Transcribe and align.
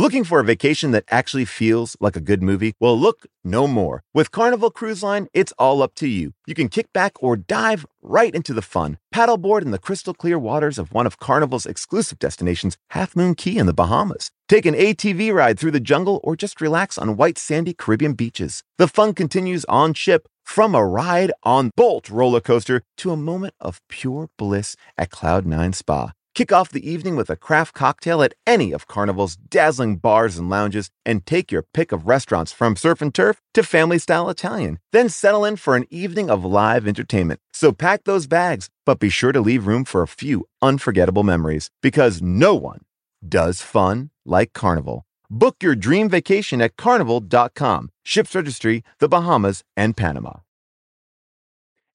Looking 0.00 0.24
for 0.24 0.40
a 0.40 0.44
vacation 0.44 0.92
that 0.92 1.04
actually 1.10 1.44
feels 1.44 1.94
like 2.00 2.16
a 2.16 2.22
good 2.22 2.42
movie? 2.42 2.72
Well, 2.80 2.98
look 2.98 3.26
no 3.44 3.66
more. 3.66 4.02
With 4.14 4.30
Carnival 4.30 4.70
Cruise 4.70 5.02
Line, 5.02 5.28
it's 5.34 5.52
all 5.58 5.82
up 5.82 5.94
to 5.96 6.08
you. 6.08 6.32
You 6.46 6.54
can 6.54 6.70
kick 6.70 6.90
back 6.94 7.22
or 7.22 7.36
dive 7.36 7.84
right 8.00 8.34
into 8.34 8.54
the 8.54 8.62
fun. 8.62 8.96
Paddleboard 9.14 9.60
in 9.60 9.72
the 9.72 9.78
crystal 9.78 10.14
clear 10.14 10.38
waters 10.38 10.78
of 10.78 10.90
one 10.90 11.06
of 11.06 11.18
Carnival's 11.18 11.66
exclusive 11.66 12.18
destinations, 12.18 12.78
Half 12.92 13.14
Moon 13.14 13.34
Cay 13.34 13.58
in 13.58 13.66
the 13.66 13.74
Bahamas. 13.74 14.30
Take 14.48 14.64
an 14.64 14.74
ATV 14.74 15.34
ride 15.34 15.58
through 15.58 15.72
the 15.72 15.80
jungle 15.80 16.18
or 16.24 16.34
just 16.34 16.62
relax 16.62 16.96
on 16.96 17.18
white 17.18 17.36
sandy 17.36 17.74
Caribbean 17.74 18.14
beaches. 18.14 18.62
The 18.78 18.88
fun 18.88 19.12
continues 19.12 19.66
on 19.66 19.92
ship 19.92 20.26
from 20.42 20.74
a 20.74 20.82
ride 20.82 21.30
on 21.42 21.72
Bolt 21.76 22.08
roller 22.08 22.40
coaster 22.40 22.80
to 22.96 23.10
a 23.10 23.18
moment 23.18 23.52
of 23.60 23.82
pure 23.90 24.30
bliss 24.38 24.76
at 24.96 25.10
Cloud9 25.10 25.74
Spa. 25.74 26.12
Kick 26.32 26.52
off 26.52 26.70
the 26.70 26.88
evening 26.88 27.16
with 27.16 27.28
a 27.28 27.36
craft 27.36 27.74
cocktail 27.74 28.22
at 28.22 28.34
any 28.46 28.70
of 28.72 28.86
Carnival's 28.86 29.36
dazzling 29.36 29.96
bars 29.96 30.38
and 30.38 30.48
lounges 30.48 30.88
and 31.04 31.26
take 31.26 31.50
your 31.50 31.64
pick 31.74 31.90
of 31.90 32.06
restaurants 32.06 32.52
from 32.52 32.76
surf 32.76 33.02
and 33.02 33.12
turf 33.12 33.42
to 33.52 33.64
family 33.64 33.98
style 33.98 34.30
Italian. 34.30 34.78
Then 34.92 35.08
settle 35.08 35.44
in 35.44 35.56
for 35.56 35.74
an 35.74 35.86
evening 35.90 36.30
of 36.30 36.44
live 36.44 36.86
entertainment. 36.86 37.40
So 37.52 37.72
pack 37.72 38.04
those 38.04 38.28
bags, 38.28 38.68
but 38.86 39.00
be 39.00 39.08
sure 39.08 39.32
to 39.32 39.40
leave 39.40 39.66
room 39.66 39.84
for 39.84 40.02
a 40.02 40.08
few 40.08 40.46
unforgettable 40.62 41.24
memories 41.24 41.70
because 41.82 42.22
no 42.22 42.54
one 42.54 42.82
does 43.28 43.60
fun 43.60 44.10
like 44.24 44.52
Carnival. 44.52 45.04
Book 45.28 45.56
your 45.62 45.74
dream 45.74 46.08
vacation 46.08 46.62
at 46.62 46.76
carnival.com. 46.76 47.90
Ships 48.04 48.34
registry, 48.34 48.82
the 48.98 49.08
Bahamas, 49.08 49.62
and 49.76 49.96
Panama. 49.96 50.40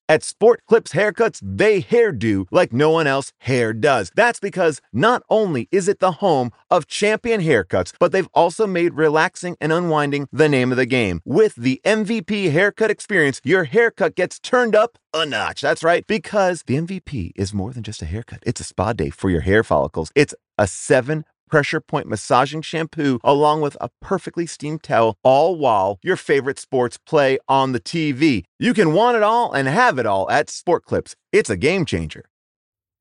At 0.08 0.22
Sport 0.22 0.60
Clips 0.68 0.92
Haircuts, 0.92 1.40
they 1.42 1.82
hairdo 1.82 2.46
like 2.52 2.72
no 2.72 2.90
one 2.90 3.08
else 3.08 3.32
hair 3.38 3.72
does. 3.72 4.12
That's 4.14 4.38
because 4.38 4.80
not 4.92 5.24
only 5.28 5.68
is 5.72 5.88
it 5.88 5.98
the 5.98 6.12
home 6.12 6.52
of 6.70 6.86
champion 6.86 7.40
haircuts, 7.40 7.92
but 7.98 8.12
they've 8.12 8.28
also 8.32 8.68
made 8.68 8.94
relaxing 8.94 9.56
and 9.60 9.72
unwinding 9.72 10.28
the 10.30 10.48
name 10.48 10.70
of 10.70 10.76
the 10.76 10.86
game. 10.86 11.22
With 11.24 11.56
the 11.56 11.80
MVP 11.84 12.52
haircut 12.52 12.88
experience, 12.88 13.40
your 13.42 13.64
haircut 13.64 14.14
gets 14.14 14.38
turned 14.38 14.76
up 14.76 14.96
a 15.12 15.26
notch. 15.26 15.60
That's 15.60 15.82
right, 15.82 16.06
because 16.06 16.62
the 16.66 16.76
MVP 16.76 17.32
is 17.34 17.52
more 17.52 17.72
than 17.72 17.82
just 17.82 18.00
a 18.00 18.06
haircut. 18.06 18.44
It's 18.46 18.60
a 18.60 18.64
spa 18.64 18.92
day 18.92 19.10
for 19.10 19.28
your 19.28 19.40
hair 19.40 19.64
follicles. 19.64 20.12
It's 20.14 20.34
a 20.56 20.68
seven 20.68 21.24
pressure 21.48 21.80
point 21.80 22.06
massaging 22.06 22.62
shampoo 22.62 23.18
along 23.24 23.60
with 23.60 23.76
a 23.80 23.90
perfectly 24.00 24.46
steamed 24.46 24.82
towel, 24.82 25.16
all 25.22 25.56
while 25.56 25.98
your 26.02 26.16
favorite 26.16 26.58
sports 26.58 26.98
play 26.98 27.38
on 27.48 27.72
the 27.72 27.80
TV. 27.80 28.44
You 28.58 28.74
can 28.74 28.92
want 28.92 29.16
it 29.16 29.22
all 29.22 29.52
and 29.52 29.68
have 29.68 29.98
it 29.98 30.06
all 30.06 30.30
at 30.30 30.50
Sport 30.50 30.84
Clips. 30.84 31.14
It's 31.32 31.50
a 31.50 31.56
game 31.56 31.84
changer. 31.84 32.24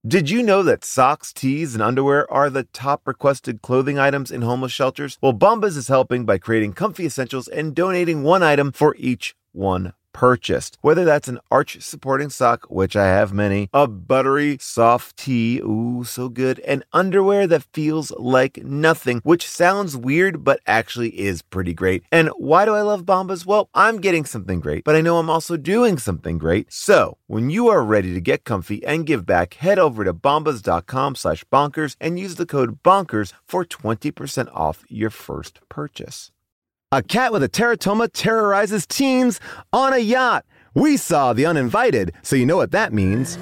Did 0.08 0.30
you 0.30 0.44
know 0.44 0.62
that 0.62 0.86
socks, 0.86 1.34
tees, 1.34 1.74
and 1.74 1.82
underwear 1.82 2.32
are 2.32 2.52
the 2.52 2.66
top 2.66 3.08
requested 3.08 3.64
clothing 3.64 3.98
items 3.98 4.30
in 4.30 4.44
homeless 4.44 4.72
shelters? 4.72 5.18
Well, 5.20 5.34
Bombas 5.34 5.76
is 5.76 5.88
helping 5.88 6.26
by 6.26 6.38
creating 6.38 6.74
comfy 6.74 7.08
essentials 7.08 7.48
and 7.48 7.74
donating 7.74 8.22
one 8.22 8.44
item 8.44 8.72
for 8.72 8.96
each 9.00 9.36
one 9.52 9.94
purchased. 10.16 10.78
Whether 10.80 11.04
that's 11.04 11.28
an 11.28 11.40
arch 11.52 11.82
supporting 11.82 12.30
sock, 12.30 12.68
which 12.70 12.96
I 12.96 13.08
have 13.08 13.34
many, 13.34 13.70
a 13.74 13.86
buttery 13.86 14.58
soft 14.62 15.18
tee, 15.18 15.60
ooh, 15.60 16.06
so 16.06 16.30
good, 16.30 16.60
and 16.60 16.86
underwear 16.94 17.46
that 17.48 17.68
feels 17.74 18.12
like 18.12 18.64
nothing, 18.64 19.20
which 19.24 19.46
sounds 19.46 19.98
weird, 19.98 20.42
but 20.46 20.62
actually 20.66 21.10
is 21.20 21.42
pretty 21.42 21.74
great. 21.74 22.04
And 22.14 22.30
why 22.38 22.64
do 22.64 22.74
I 22.74 22.82
love 22.82 23.04
Bombas? 23.04 23.46
Well, 23.46 23.68
I'm 23.76 24.00
getting 24.00 24.24
something 24.24 24.62
great, 24.62 24.86
but 24.86 24.96
I 24.96 25.02
know 25.02 25.18
I'm 25.18 25.30
also 25.30 25.58
doing 25.58 25.98
something 25.98 26.38
great. 26.38 26.72
So 26.72 27.18
when 27.28 27.50
you 27.50 27.68
are 27.68 27.84
ready 27.84 28.14
to 28.14 28.22
get 28.22 28.46
comfy 28.46 28.86
and 28.86 29.06
give 29.06 29.26
back, 29.26 29.56
head 29.56 29.78
over 29.78 30.06
to 30.06 30.14
bombas.com 30.14 31.16
slash 31.16 31.44
bonkers 31.52 31.98
and 32.00 32.18
use 32.18 32.36
the 32.36 32.46
code 32.46 32.82
bonkers 32.84 33.34
for 33.50 33.66
20% 33.66 34.50
off 34.54 34.86
your 34.88 35.10
first 35.10 35.60
purchase. 35.68 36.32
A 36.92 37.02
cat 37.02 37.34
with 37.34 37.42
a 37.42 37.50
teratoma 37.50 38.08
terrorizes 38.14 38.86
teens 38.86 39.40
on 39.74 39.92
a 39.92 39.98
yacht. 39.98 40.46
We 40.76 40.98
saw 40.98 41.34
The 41.34 41.44
Uninvited, 41.48 42.12
so 42.22 42.36
you 42.36 42.46
know 42.46 42.58
what 42.58 42.70
that 42.72 42.94
means. 42.94 43.38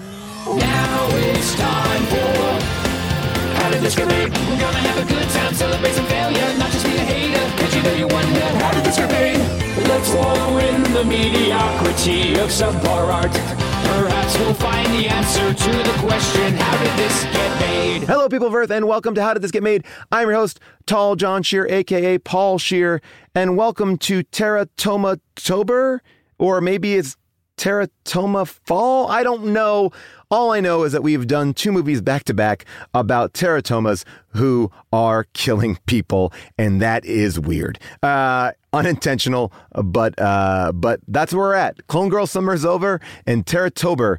Now 0.45 1.07
it's 1.11 1.53
time 1.55 2.05
for 2.05 3.59
How 3.59 3.69
did 3.69 3.81
this 3.81 3.97
get 3.97 4.07
made? 4.07 4.29
We're 4.29 4.59
gonna 4.59 4.77
have 4.77 4.97
a 4.97 5.13
good 5.13 5.29
time, 5.29 5.53
celebrate 5.55 5.91
some 5.91 6.05
failure, 6.05 6.57
not 6.57 6.71
just 6.71 6.85
be 6.85 6.95
a 6.95 6.99
hater. 6.99 7.75
You 7.75 7.83
know 7.83 7.93
you 7.95 8.07
wonder, 8.07 8.39
how 8.39 8.71
did 8.71 8.85
this 8.85 8.95
get 8.95 9.11
made? 9.11 9.87
Let's 9.89 10.09
wallow 10.13 10.57
in 10.59 10.81
the 10.93 11.03
mediocrity 11.03 12.39
of 12.39 12.49
subpar 12.49 13.11
art. 13.11 13.72
Perhaps 13.83 14.37
we'll 14.39 14.53
find 14.53 14.87
the 14.93 15.07
answer 15.07 15.53
to 15.53 15.71
the 15.71 15.95
question, 15.99 16.55
how 16.55 16.83
did 16.83 16.97
this 16.97 17.23
get 17.25 17.59
made? 17.59 18.03
Hello, 18.03 18.29
people 18.29 18.47
of 18.47 18.55
Earth, 18.55 18.71
and 18.71 18.87
welcome 18.87 19.13
to 19.15 19.21
How 19.21 19.33
Did 19.33 19.41
This 19.41 19.51
Get 19.51 19.63
Made? 19.63 19.85
I'm 20.11 20.27
your 20.27 20.37
host, 20.37 20.59
Tall 20.85 21.15
John 21.15 21.43
Scheer, 21.43 21.67
aka 21.67 22.17
Paul 22.17 22.57
Scheer, 22.57 23.01
and 23.35 23.57
welcome 23.57 23.97
to 23.99 24.23
Teratoma 24.23 25.19
Tober, 25.35 26.01
or 26.39 26.61
maybe 26.61 26.95
it's 26.95 27.17
Teratoma 27.57 28.47
Fall? 28.47 29.07
I 29.07 29.23
don't 29.23 29.47
know. 29.53 29.91
All 30.31 30.51
I 30.51 30.59
know 30.59 30.83
is 30.83 30.91
that 30.93 31.03
we've 31.03 31.27
done 31.27 31.53
two 31.53 31.71
movies 31.71 32.01
back 32.01 32.23
to 32.25 32.33
back 32.33 32.65
about 32.93 33.33
teratomas 33.33 34.03
who 34.29 34.71
are 34.91 35.25
killing 35.33 35.77
people, 35.85 36.33
and 36.57 36.81
that 36.81 37.05
is 37.05 37.39
weird. 37.39 37.79
Uh, 38.01 38.53
unintentional, 38.73 39.53
but 39.71 40.19
uh, 40.19 40.71
but 40.73 40.99
that's 41.07 41.33
where 41.33 41.49
we're 41.49 41.53
at. 41.53 41.87
Clone 41.87 42.09
Girl 42.09 42.27
summer 42.27 42.53
is 42.53 42.65
over, 42.65 42.99
and 43.25 43.45
Teratober 43.45 44.17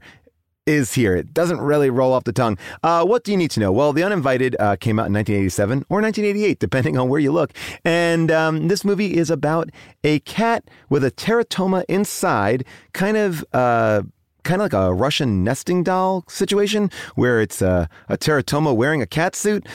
is 0.67 0.95
here. 0.95 1.15
It 1.15 1.35
doesn't 1.35 1.61
really 1.61 1.91
roll 1.91 2.13
off 2.13 2.25
the 2.25 2.33
tongue. 2.33 2.57
Uh, 2.83 3.05
what 3.05 3.25
do 3.25 3.33
you 3.33 3.37
need 3.37 3.51
to 3.53 3.61
know? 3.61 3.71
Well, 3.71 3.93
The 3.93 4.03
Uninvited 4.03 4.57
uh, 4.59 4.77
came 4.77 4.99
out 4.99 5.07
in 5.07 5.13
1987 5.13 5.85
or 5.91 6.01
1988, 6.01 6.59
depending 6.59 6.97
on 6.97 7.09
where 7.09 7.21
you 7.21 7.33
look. 7.33 7.53
And 7.85 8.31
um, 8.31 8.69
this 8.69 8.85
movie 8.85 9.17
is 9.17 9.31
about 9.31 9.69
a 10.03 10.21
cat 10.21 10.65
with 10.89 11.05
a 11.05 11.11
teratoma 11.11 11.85
inside, 11.89 12.65
kind 12.93 13.17
of. 13.17 13.45
Uh, 13.53 14.03
Kind 14.43 14.61
of 14.61 14.67
like 14.67 14.75
a 14.75 14.93
Russian 14.93 15.43
nesting 15.43 15.83
doll 15.83 16.23
situation 16.29 16.91
where 17.15 17.41
it's 17.41 17.63
a, 17.63 17.89
a 18.11 18.19
teratoma 18.19 18.77
wearing 18.77 19.01
a 19.01 19.07
cat 19.07 19.35
suit. 19.35 19.67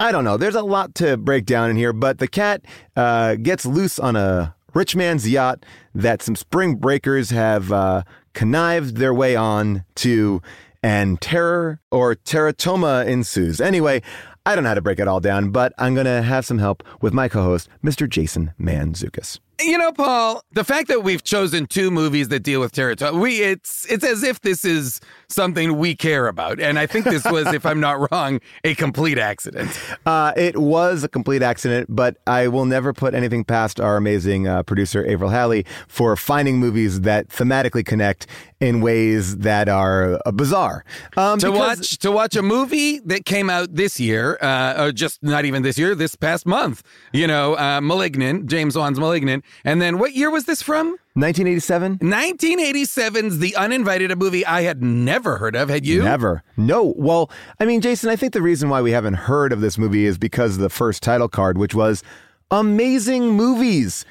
I 0.00 0.12
don't 0.12 0.24
know. 0.24 0.36
There's 0.36 0.54
a 0.54 0.62
lot 0.62 0.94
to 0.96 1.16
break 1.16 1.44
down 1.44 1.70
in 1.70 1.76
here, 1.76 1.92
but 1.92 2.18
the 2.18 2.28
cat 2.28 2.64
uh, 2.94 3.34
gets 3.34 3.66
loose 3.66 3.98
on 3.98 4.14
a 4.14 4.54
rich 4.72 4.94
man's 4.94 5.28
yacht 5.28 5.66
that 5.94 6.22
some 6.22 6.36
spring 6.36 6.76
breakers 6.76 7.30
have 7.30 7.72
uh, 7.72 8.02
connived 8.32 8.96
their 8.96 9.12
way 9.12 9.34
on 9.34 9.84
to, 9.96 10.40
and 10.84 11.20
terror 11.20 11.80
or 11.90 12.14
teratoma 12.14 13.06
ensues. 13.06 13.60
Anyway, 13.60 14.00
I 14.46 14.54
don't 14.54 14.62
know 14.62 14.70
how 14.70 14.74
to 14.74 14.82
break 14.82 15.00
it 15.00 15.08
all 15.08 15.20
down, 15.20 15.50
but 15.50 15.72
I'm 15.78 15.94
going 15.94 16.06
to 16.06 16.22
have 16.22 16.46
some 16.46 16.58
help 16.58 16.84
with 17.02 17.12
my 17.12 17.28
co 17.28 17.42
host, 17.42 17.68
Mr. 17.82 18.08
Jason 18.08 18.52
Mantzoukas. 18.58 19.40
You 19.60 19.76
know, 19.76 19.90
Paul, 19.90 20.44
the 20.52 20.62
fact 20.62 20.86
that 20.86 21.02
we've 21.02 21.24
chosen 21.24 21.66
two 21.66 21.90
movies 21.90 22.28
that 22.28 22.40
deal 22.40 22.60
with 22.60 22.70
territory, 22.70 23.10
we 23.18 23.42
it's 23.42 23.84
it's 23.90 24.04
as 24.04 24.22
if 24.22 24.40
this 24.40 24.64
is 24.64 25.00
something 25.28 25.78
we 25.78 25.96
care 25.96 26.28
about. 26.28 26.60
And 26.60 26.78
I 26.78 26.86
think 26.86 27.04
this 27.04 27.24
was, 27.24 27.52
if 27.52 27.66
I'm 27.66 27.80
not 27.80 28.08
wrong, 28.12 28.40
a 28.62 28.76
complete 28.76 29.18
accident. 29.18 29.78
Uh, 30.06 30.32
it 30.36 30.56
was 30.56 31.02
a 31.02 31.08
complete 31.08 31.42
accident, 31.42 31.88
but 31.90 32.18
I 32.26 32.46
will 32.46 32.66
never 32.66 32.92
put 32.92 33.14
anything 33.14 33.42
past 33.44 33.80
our 33.80 33.96
amazing 33.96 34.46
uh, 34.46 34.62
producer, 34.62 35.04
Avril 35.06 35.30
Halley, 35.30 35.66
for 35.88 36.14
finding 36.14 36.58
movies 36.58 37.00
that 37.00 37.28
thematically 37.28 37.84
connect 37.84 38.28
in 38.60 38.80
ways 38.80 39.38
that 39.38 39.68
are 39.68 40.20
uh, 40.24 40.30
bizarre. 40.30 40.84
Um, 41.16 41.38
to 41.40 41.50
because- 41.50 41.78
watch 41.78 41.98
to 41.98 42.12
watch 42.12 42.36
a 42.36 42.42
movie 42.42 43.00
that 43.00 43.24
came 43.24 43.50
out 43.50 43.74
this 43.74 43.98
year, 43.98 44.38
uh, 44.40 44.84
or 44.84 44.92
just 44.92 45.20
not 45.22 45.44
even 45.44 45.62
this 45.62 45.78
year, 45.78 45.96
this 45.96 46.14
past 46.14 46.46
month. 46.46 46.82
You 47.12 47.26
know, 47.26 47.56
uh, 47.56 47.80
*Malignant*, 47.80 48.46
James 48.46 48.76
Wan's 48.78 48.98
*Malignant*, 49.00 49.44
and 49.64 49.80
then 49.82 49.98
what 49.98 50.14
year 50.14 50.30
was 50.30 50.44
this 50.44 50.62
from? 50.62 50.96
1987? 51.14 51.98
1987's 51.98 53.38
*The 53.38 53.56
Uninvited*, 53.56 54.10
a 54.10 54.16
movie 54.16 54.44
I 54.46 54.62
had 54.62 54.82
never 54.82 55.36
heard 55.38 55.56
of. 55.56 55.68
Had 55.68 55.84
you? 55.86 56.02
Never. 56.02 56.42
No. 56.56 56.94
Well, 56.96 57.30
I 57.60 57.64
mean, 57.64 57.80
Jason, 57.80 58.10
I 58.10 58.16
think 58.16 58.32
the 58.32 58.42
reason 58.42 58.68
why 58.68 58.82
we 58.82 58.92
haven't 58.92 59.14
heard 59.14 59.52
of 59.52 59.60
this 59.60 59.78
movie 59.78 60.04
is 60.04 60.18
because 60.18 60.54
of 60.56 60.60
the 60.60 60.70
first 60.70 61.02
title 61.02 61.28
card, 61.28 61.58
which 61.58 61.74
was 61.74 62.02
Amazing 62.50 63.30
Movies. 63.32 64.04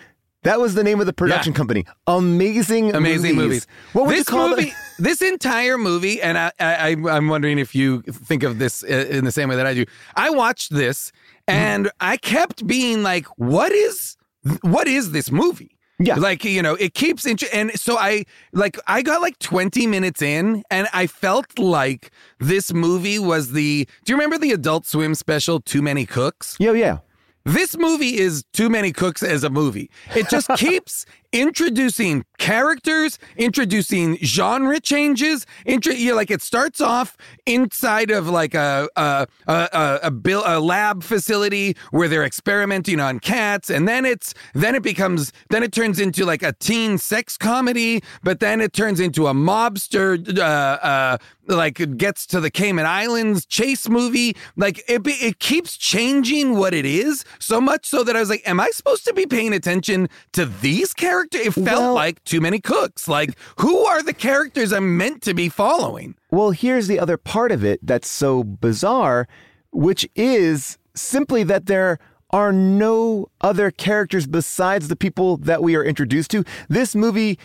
That 0.44 0.60
was 0.60 0.76
the 0.76 0.84
name 0.84 1.00
of 1.00 1.06
the 1.08 1.14
production 1.14 1.52
Yeah. 1.52 1.58
company. 1.58 1.86
Amazing, 2.06 2.94
Amazing 2.96 3.36
movies. 3.36 3.68
What 3.94 4.06
would 4.06 4.12
this 4.14 4.20
you 4.20 4.24
call 4.26 4.50
movie? 4.50 4.68
it? 4.70 4.74
this 5.00 5.22
entire 5.22 5.78
movie, 5.78 6.22
and 6.22 6.38
I, 6.38 6.52
I, 6.60 6.96
I'm 7.10 7.28
wondering 7.28 7.58
if 7.60 7.74
you 7.74 8.02
think 8.04 8.44
of 8.44 8.60
this 8.60 8.84
uh, 8.84 8.88
in 9.10 9.26
the 9.26 9.32
same 9.32 9.50
way 9.50 9.56
that 9.56 9.66
I 9.66 9.74
do. 9.74 9.86
I 10.16 10.30
watched 10.30 10.72
this, 10.74 11.12
and 11.48 11.90
I 12.00 12.18
kept 12.18 12.66
being 12.68 13.02
like, 13.04 13.26
"What 13.38 13.72
is, 13.72 14.16
what 14.62 14.88
is 14.88 15.12
this 15.12 15.32
movie?" 15.32 15.72
Yeah. 16.00 16.16
like 16.16 16.46
you 16.46 16.62
know, 16.62 16.76
it 16.76 16.94
keeps 16.94 17.26
int- 17.26 17.52
and 17.52 17.72
so 17.80 17.98
I 17.98 18.26
like 18.54 18.78
I 18.86 19.02
got 19.02 19.20
like 19.20 19.40
20 19.40 19.88
minutes 19.88 20.22
in, 20.22 20.64
and 20.70 20.88
I 20.94 21.08
felt 21.08 21.58
like 21.58 22.12
this 22.40 22.72
movie 22.72 23.18
was 23.18 23.52
the. 23.54 23.88
Do 24.06 24.12
you 24.14 24.16
remember 24.16 24.38
the 24.38 24.52
Adult 24.52 24.86
Swim 24.86 25.16
special, 25.16 25.60
Too 25.60 25.82
Many 25.82 26.06
Cooks? 26.06 26.56
Yo, 26.60 26.74
yeah. 26.74 27.00
This 27.46 27.78
movie 27.78 28.18
is 28.20 28.44
Too 28.54 28.70
Many 28.70 28.92
Cooks 28.92 29.24
as 29.24 29.44
a 29.44 29.50
movie. 29.50 29.90
It 30.16 30.30
just 30.30 30.50
keeps 30.58 31.06
introducing 31.38 32.26
characters, 32.40 33.20
introducing 33.38 34.18
genre 34.18 34.80
changes. 34.80 35.46
Intro, 35.66 35.94
you 35.94 36.10
know, 36.10 36.16
like 36.16 36.32
it 36.32 36.42
starts 36.42 36.82
off 36.82 37.16
inside 37.46 38.10
of 38.10 38.28
like 38.28 38.56
a 38.56 38.90
a 38.96 39.28
a, 39.48 39.54
a, 39.54 40.00
a, 40.04 40.12
bill, 40.12 40.44
a 40.46 40.60
lab 40.60 41.04
facility 41.04 41.76
where 41.92 42.08
they're 42.08 42.26
experimenting 42.26 43.00
on 43.00 43.20
cats, 43.20 43.70
and 43.70 43.88
then 43.88 44.04
it's 44.06 44.34
then 44.54 44.74
it 44.74 44.82
becomes 44.82 45.32
then 45.50 45.62
it 45.62 45.72
turns 45.72 46.00
into 46.00 46.26
like 46.26 46.42
a 46.42 46.54
teen 46.54 46.98
sex 46.98 47.38
comedy, 47.38 48.02
but 48.24 48.40
then 48.40 48.60
it 48.60 48.74
turns 48.74 49.00
into 49.00 49.28
a 49.28 49.34
mobster. 49.34 50.38
Uh, 50.38 50.42
uh, 50.42 51.18
like 51.50 51.98
gets 51.98 52.26
to 52.26 52.42
the 52.42 52.52
Cayman 52.52 52.86
Islands 52.86 53.46
chase 53.46 53.88
movie. 53.88 54.36
Like 54.58 54.80
it, 54.90 55.02
it 55.06 55.40
keeps 55.40 55.78
changing 55.78 56.58
what 56.58 56.74
it 56.74 56.86
is 56.86 57.24
so 57.40 57.62
much 57.62 57.86
so 57.86 58.04
that 58.04 58.18
I 58.18 58.20
was 58.20 58.30
like, 58.30 58.46
am 58.46 58.60
I 58.60 58.70
supposed 58.72 59.06
to 59.06 59.14
be 59.14 59.26
paying 59.26 59.54
attention 59.54 60.10
to 60.34 60.46
these 60.46 60.94
characters? 60.94 61.27
It 61.36 61.52
felt 61.54 61.66
Well- 61.66 61.94
like 61.94 62.24
too 62.24 62.42
many 62.42 62.60
cooks. 62.60 63.08
Like 63.08 63.38
who 63.60 63.78
are 63.86 64.02
the 64.04 64.14
characters 64.14 64.72
I'm 64.72 64.98
meant 64.98 65.22
to 65.24 65.34
be 65.34 65.50
following? 65.50 66.16
Well, 66.32 66.52
here's 66.52 66.88
the 66.88 67.00
other 67.00 67.18
part 67.18 67.52
of 67.52 67.64
it 67.64 67.80
that's 67.84 68.08
so 68.08 68.44
bizarre, 68.44 69.28
which 69.72 70.08
is 70.16 70.78
simply 70.96 71.44
that 71.44 71.66
there 71.68 72.00
are 72.32 72.52
no 72.52 73.28
other 73.40 73.72
characters 73.72 74.28
besides 74.28 74.88
the 74.90 74.96
people 74.96 75.38
that 75.38 75.64
we 75.64 75.76
are 75.76 75.84
introduced 75.84 76.32
to. 76.32 76.44
This 76.68 76.94
movie 76.96 77.40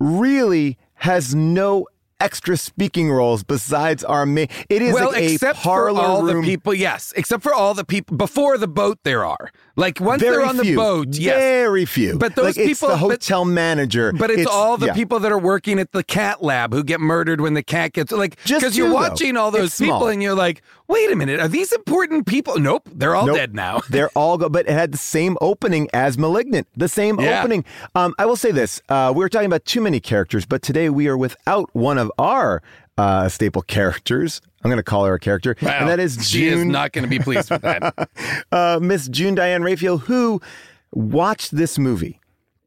really 0.00 0.78
has 0.94 1.34
no 1.34 1.86
extra 2.20 2.56
speaking 2.56 3.10
roles 3.10 3.42
besides 3.42 4.04
our 4.04 4.24
main. 4.26 4.48
It 4.68 4.82
is 4.82 4.94
well, 4.94 5.12
like 5.12 5.22
except 5.24 5.58
for 5.60 5.90
all 5.90 6.22
room. 6.22 6.42
the 6.44 6.48
people, 6.48 6.72
yes, 6.74 7.12
except 7.16 7.42
for 7.42 7.52
all 7.54 7.74
the 7.74 7.84
people 7.84 8.16
before 8.16 8.56
the 8.58 8.68
boat. 8.68 8.98
There 9.04 9.24
are 9.24 9.50
like 9.76 10.00
once 10.00 10.22
very 10.22 10.36
they're 10.36 10.46
on 10.46 10.58
few, 10.58 10.64
the 10.72 10.76
boat, 10.76 11.08
yes. 11.10 11.36
very 11.36 11.84
few. 11.84 12.16
But 12.18 12.34
those 12.36 12.56
like, 12.56 12.58
it's 12.58 12.80
people- 12.80 12.88
the 12.88 12.94
but- 12.94 13.10
hotel 13.10 13.44
manager. 13.44 14.12
But 14.12 14.30
it's, 14.30 14.46
all 14.46 14.76
the 14.76 14.86
yeah. 14.86 14.94
people 14.94 15.18
that 15.20 15.32
are 15.32 15.38
working 15.38 15.78
at 15.78 15.92
the 15.92 16.04
cat 16.04 16.42
lab 16.42 16.72
who 16.72 16.82
get 16.84 17.00
murdered 17.00 17.40
when 17.40 17.54
the 17.54 17.62
cat 17.62 17.92
gets 17.92 18.12
like 18.12 18.36
Just 18.44 18.60
because 18.60 18.76
you're 18.76 18.88
though. 18.88 18.94
watching 18.94 19.36
all 19.36 19.50
those 19.50 19.68
It's 19.70 19.78
people 19.80 19.98
small. 19.98 20.08
and 20.08 20.22
you're 20.22 20.34
like, 20.34 20.62
wait 20.88 21.10
a 21.10 21.16
minute, 21.16 21.40
are 21.40 21.48
these 21.48 21.72
important 21.72 22.26
people? 22.26 22.58
Nope, 22.58 22.88
they're 22.92 23.14
all 23.16 23.26
Nope. 23.26 23.36
dead 23.36 23.54
now. 23.54 23.80
They're 23.90 24.10
all 24.10 24.38
go, 24.38 24.48
but 24.48 24.66
it 24.68 24.72
had 24.72 24.92
the 24.92 24.98
same 24.98 25.36
opening 25.40 25.88
as 25.92 26.16
*Malignant*. 26.18 26.66
The 26.76 26.88
same 26.88 27.18
Yeah. 27.20 27.40
opening. 27.40 27.64
Um, 27.94 28.14
I 28.18 28.26
will 28.26 28.36
say 28.36 28.50
this: 28.50 28.80
uh, 28.88 29.12
we 29.14 29.20
were 29.20 29.28
talking 29.28 29.46
about 29.46 29.64
too 29.64 29.80
many 29.80 30.00
characters, 30.00 30.46
but 30.46 30.62
today 30.62 30.88
we 30.90 31.06
are 31.08 31.16
without 31.16 31.68
one 31.74 31.98
of 31.98 32.10
our 32.18 32.62
uh, 32.98 33.28
staple 33.28 33.62
characters. 33.62 34.40
I'm 34.62 34.70
going 34.70 34.78
to 34.78 34.82
call 34.82 35.04
her 35.04 35.14
a 35.14 35.20
character, 35.20 35.56
Wow. 35.60 35.70
and 35.80 35.88
that 35.88 36.00
is 36.00 36.16
June. 36.16 36.24
she 36.24 36.46
is 36.48 36.64
not 36.64 36.92
going 36.92 37.02
to 37.02 37.08
be 37.08 37.18
pleased 37.18 37.50
with 37.50 37.62
that. 37.62 38.08
uh, 38.52 38.78
Miss 38.80 39.08
June 39.08 39.34
Diane 39.34 39.62
Raphael, 39.62 39.98
who 39.98 40.40
watched 40.92 41.54
this 41.56 41.78
movie. 41.78 42.20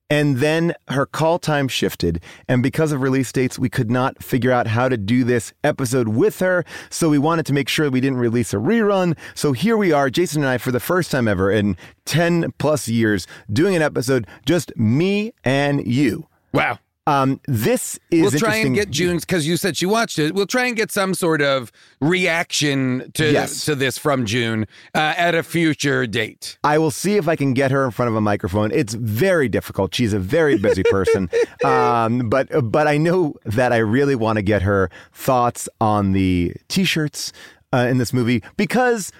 And 0.09 0.37
then 0.37 0.73
her 0.87 1.05
call 1.05 1.37
time 1.37 1.67
shifted. 1.67 2.21
And 2.47 2.63
because 2.63 2.93
of 2.93 3.01
release 3.01 3.29
dates, 3.29 3.59
we 3.59 3.67
could 3.67 3.91
not 3.91 4.23
figure 4.23 4.53
out 4.53 4.65
how 4.67 4.87
to 4.87 4.95
do 4.95 5.25
this 5.25 5.51
episode 5.65 6.07
with 6.07 6.39
her. 6.39 6.63
So 6.89 7.09
we 7.09 7.17
wanted 7.17 7.45
to 7.47 7.53
make 7.53 7.67
sure 7.67 7.89
we 7.89 7.99
didn't 7.99 8.19
release 8.19 8.53
a 8.53 8.57
rerun. 8.57 9.17
So 9.35 9.51
here 9.51 9.75
we 9.75 9.91
are, 9.91 10.09
Jason 10.09 10.43
and 10.43 10.49
I, 10.49 10.59
for 10.59 10.71
the 10.71 10.79
first 10.79 11.11
time 11.11 11.27
ever 11.27 11.51
in 11.51 11.75
10 12.05 12.53
plus 12.57 12.87
years, 12.87 13.27
doing 13.51 13.75
an 13.75 13.81
episode 13.81 14.27
just 14.45 14.71
me 14.77 15.33
and 15.43 15.85
you. 15.85 16.25
wow. 16.53 16.79
Um, 17.07 17.39
this 17.47 17.97
is 18.11 18.21
We'll 18.33 18.39
try 18.39 18.57
and 18.57 18.75
get 18.75 18.91
June's 18.91 19.23
because 19.25 19.47
you 19.47 19.55
said 19.55 19.77
she 19.77 19.85
watched 19.85 20.19
it. 20.19 20.35
We'll 20.35 20.45
try 20.45 20.65
and 20.65 20.75
get 20.75 20.91
some 20.91 21.13
sort 21.13 21.41
of 21.41 21.71
reaction 22.01 23.09
to 23.13 23.31
Yes. 23.31 23.63
to 23.65 23.75
this 23.75 23.97
from 23.97 24.25
June 24.25 24.67
uh, 24.93 25.13
at 25.17 25.33
a 25.33 25.41
future 25.41 26.05
date. 26.05 26.57
I 26.65 26.77
will 26.77 26.91
see 26.91 27.15
if 27.15 27.27
I 27.29 27.35
can 27.37 27.53
get 27.53 27.71
her 27.71 27.85
in 27.85 27.91
front 27.91 28.09
of 28.09 28.15
a 28.15 28.21
microphone. 28.21 28.71
It's 28.71 28.93
very 28.93 29.47
difficult. 29.47 29.95
She's 29.95 30.11
a 30.11 30.19
very 30.19 30.57
busy 30.57 30.83
person, 30.83 31.29
um, 31.63 32.29
but 32.29 32.49
but 32.69 32.87
I 32.87 32.97
know 32.97 33.35
that 33.45 33.71
I 33.71 33.77
really 33.77 34.15
want 34.15 34.35
to 34.35 34.41
get 34.41 34.61
her 34.63 34.89
thoughts 35.13 35.69
on 35.79 36.11
the 36.11 36.53
t-shirts 36.67 37.31
uh, 37.73 37.87
in 37.89 37.97
this 37.99 38.11
movie 38.11 38.43
because, 38.57 39.11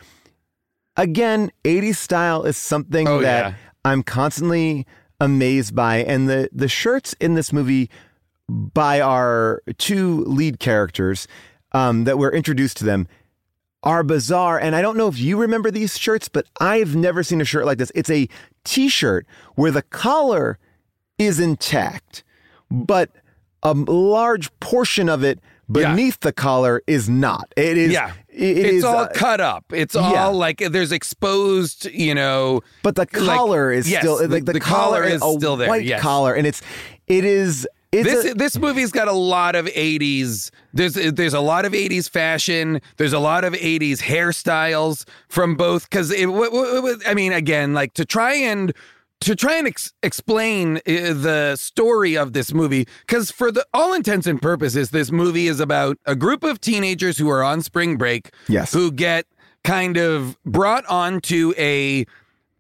again, 0.98 1.52
80s 1.64 1.96
style 1.96 2.44
is 2.44 2.58
something 2.58 3.08
Oh, 3.08 3.22
that 3.22 3.52
yeah. 3.52 3.56
I'm 3.86 4.04
constantly 4.04 4.86
amazed 5.20 5.76
by, 5.76 5.98
and 5.98 6.30
the 6.30 6.50
the 6.52 6.68
shirts 6.68 7.14
in 7.20 7.36
this 7.36 7.52
movie 7.54 7.90
by 8.50 9.02
our 9.02 9.62
two 9.78 10.24
lead 10.26 10.60
characters 10.60 11.28
um, 11.74 12.06
that 12.06 12.18
we're 12.18 12.32
introduced 12.32 12.78
to 12.78 12.86
them 12.86 13.08
are 13.84 14.04
bizarre. 14.04 14.60
And 14.60 14.76
I 14.76 14.82
don't 14.82 14.98
know 14.98 15.08
if 15.08 15.20
you 15.20 15.38
remember 15.38 15.70
these 15.72 15.98
shirts, 15.98 16.30
but 16.30 16.46
I've 16.60 16.96
never 16.96 17.24
seen 17.24 17.42
a 17.42 17.46
shirt 17.46 17.66
like 17.66 17.78
this. 17.78 17.92
It's 17.96 18.10
a 18.10 18.28
t 18.64 18.88
shirt 18.90 19.26
where 19.56 19.72
the 19.72 19.82
collar 19.84 20.58
is 21.18 21.40
intact, 21.40 22.24
but 22.72 23.10
a 23.64 23.74
large 23.74 24.50
portion 24.60 25.10
of 25.10 25.24
it 25.24 25.40
Yeah. 25.70 25.90
beneath 25.92 26.20
the 26.22 26.32
collar 26.32 26.82
is 26.88 27.10
not. 27.10 27.54
It 27.58 27.78
is. 27.78 27.92
Yeah. 27.92 28.14
It 28.38 28.58
it's 28.58 28.74
is, 28.78 28.84
all 28.84 28.96
uh, 28.98 29.10
cut 29.14 29.42
up. 29.42 29.66
It's 29.74 29.96
all 29.96 30.12
yeah. 30.12 30.28
like 30.28 30.60
there's 30.60 30.92
exposed, 30.92 31.86
you 31.86 32.14
know. 32.16 32.62
But 32.84 32.96
the 32.96 33.02
like- 33.02 33.12
collar 33.12 33.72
is 33.72 33.90
yes, 33.90 34.02
still 34.02 34.28
like 34.30 34.46
the, 34.46 34.54
the 34.54 34.60
collar 34.60 35.04
is 35.04 35.22
a 35.24 35.32
still 35.34 35.56
there, 35.58 35.68
White 35.70 35.84
yes. 35.86 36.02
collar, 36.02 36.34
and 36.34 36.46
it's 36.48 36.62
it 37.08 37.26
is. 37.26 37.68
It's 37.90 38.04
This 38.10 38.32
a- 38.32 38.36
this 38.36 38.58
movie's 38.60 38.92
got 38.92 39.08
a 39.08 39.14
lot 39.14 39.56
of 39.56 39.66
80s. 39.68 40.52
There's 40.74 40.94
there's 40.96 41.34
a 41.34 41.40
lot 41.40 41.64
of 41.64 41.72
80s 41.72 42.10
fashion. 42.10 42.82
There's 42.98 43.14
a 43.14 43.20
lot 43.20 43.46
of 43.46 43.54
80s 43.54 44.02
hairstyles 44.02 45.06
from 45.30 45.56
both 45.56 45.90
cuz 45.90 46.12
it 46.12 46.26
w- 46.26 46.52
w- 46.52 46.76
w- 46.76 46.98
I 47.08 47.14
mean 47.14 47.32
again 47.32 47.74
like 47.74 47.94
to 47.94 48.04
try 48.06 48.34
and 48.34 48.74
to 49.22 49.36
try 49.36 49.56
and 49.58 49.68
ex- 49.68 49.94
explain 50.04 50.78
uh, 50.78 50.82
the 50.86 51.56
story 51.60 52.16
of 52.18 52.34
this 52.34 52.54
movie 52.54 52.88
cuz 53.08 53.32
for 53.32 53.52
the 53.52 53.66
all 53.74 53.94
intents 53.94 54.28
and 54.28 54.42
purposes 54.42 54.92
this 54.92 55.12
movie 55.12 55.48
is 55.48 55.60
about 55.60 55.98
a 56.06 56.16
group 56.16 56.44
of 56.44 56.62
teenagers 56.62 57.18
who 57.18 57.30
are 57.30 57.44
on 57.44 57.62
spring 57.62 57.98
break 57.98 58.32
Yes. 58.48 58.74
who 58.74 58.92
get 58.92 59.26
kind 59.64 59.98
of 59.98 60.38
brought 60.46 60.86
onto 60.86 61.54
a 61.58 62.06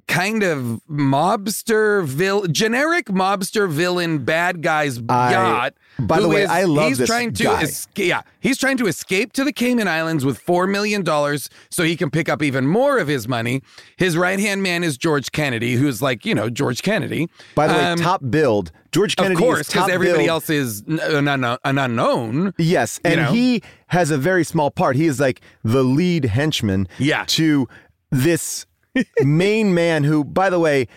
kind 0.08 0.42
of 0.42 0.82
mobster 0.90 2.04
vil 2.04 2.48
generic 2.48 3.06
mobster 3.08 3.70
villain 3.70 4.20
bad 4.26 4.62
guy's 4.62 5.00
I- 5.10 5.32
yacht. 5.32 5.74
By 6.00 6.20
the 6.20 6.28
way, 6.30 6.44
is- 6.44 6.50
I 6.50 6.64
love 6.64 6.90
he's 6.90 6.98
this 7.00 7.08
trying 7.10 7.34
to 7.34 7.44
guy. 7.44 7.64
esca- 7.64 8.08
yeah, 8.08 8.22
he's 8.40 8.58
trying 8.58 8.78
to 8.78 8.88
escape 8.88 9.34
to 9.34 9.44
the 9.44 9.52
Cayman 9.54 9.88
Islands 9.88 10.24
with 10.26 10.38
four 10.38 10.68
million 10.68 11.02
dollars 11.04 11.50
so 11.70 11.84
he 11.84 11.96
can 11.96 12.10
pick 12.12 12.30
up 12.30 12.42
even 12.44 12.68
more 12.68 12.98
of 13.00 13.08
his 13.08 13.28
money. 13.28 13.62
His 13.98 14.16
right 14.18 14.40
hand 14.40 14.62
man 14.64 14.84
is 14.84 14.98
George 14.98 15.32
Kennedy, 15.32 15.76
who's 15.76 16.02
like 16.02 16.26
you 16.26 16.36
know 16.36 16.50
George 16.50 16.82
Kennedy. 16.84 17.30
by 17.56 17.68
the 17.68 17.74
way, 17.74 17.84
Um, 17.86 18.00
top 18.00 18.22
build. 18.30 18.72
George 18.92 19.16
Kennedy 19.16 19.36
of 19.36 19.40
course, 19.40 19.68
because 19.68 19.90
everybody 19.90 20.20
billed. 20.26 20.30
else 20.30 20.50
is 20.50 20.82
an, 20.88 21.28
unknown- 21.28 21.58
an 21.66 21.78
unknown. 21.78 22.54
Yes, 22.58 23.00
and 23.04 23.18
know? 23.22 23.32
he 23.32 23.62
has 23.88 24.12
a 24.12 24.18
very 24.18 24.44
small 24.44 24.72
part. 24.72 24.96
He 24.96 25.06
is 25.08 25.20
like 25.20 25.42
the 25.64 25.84
lead 25.84 26.26
henchman 26.26 26.88
Yeah. 26.98 27.26
to 27.28 27.68
this 28.12 28.66
main 29.24 29.74
man 29.74 30.04
who, 30.04 30.24
by 30.24 30.50
the 30.50 30.60
way, 30.60 30.88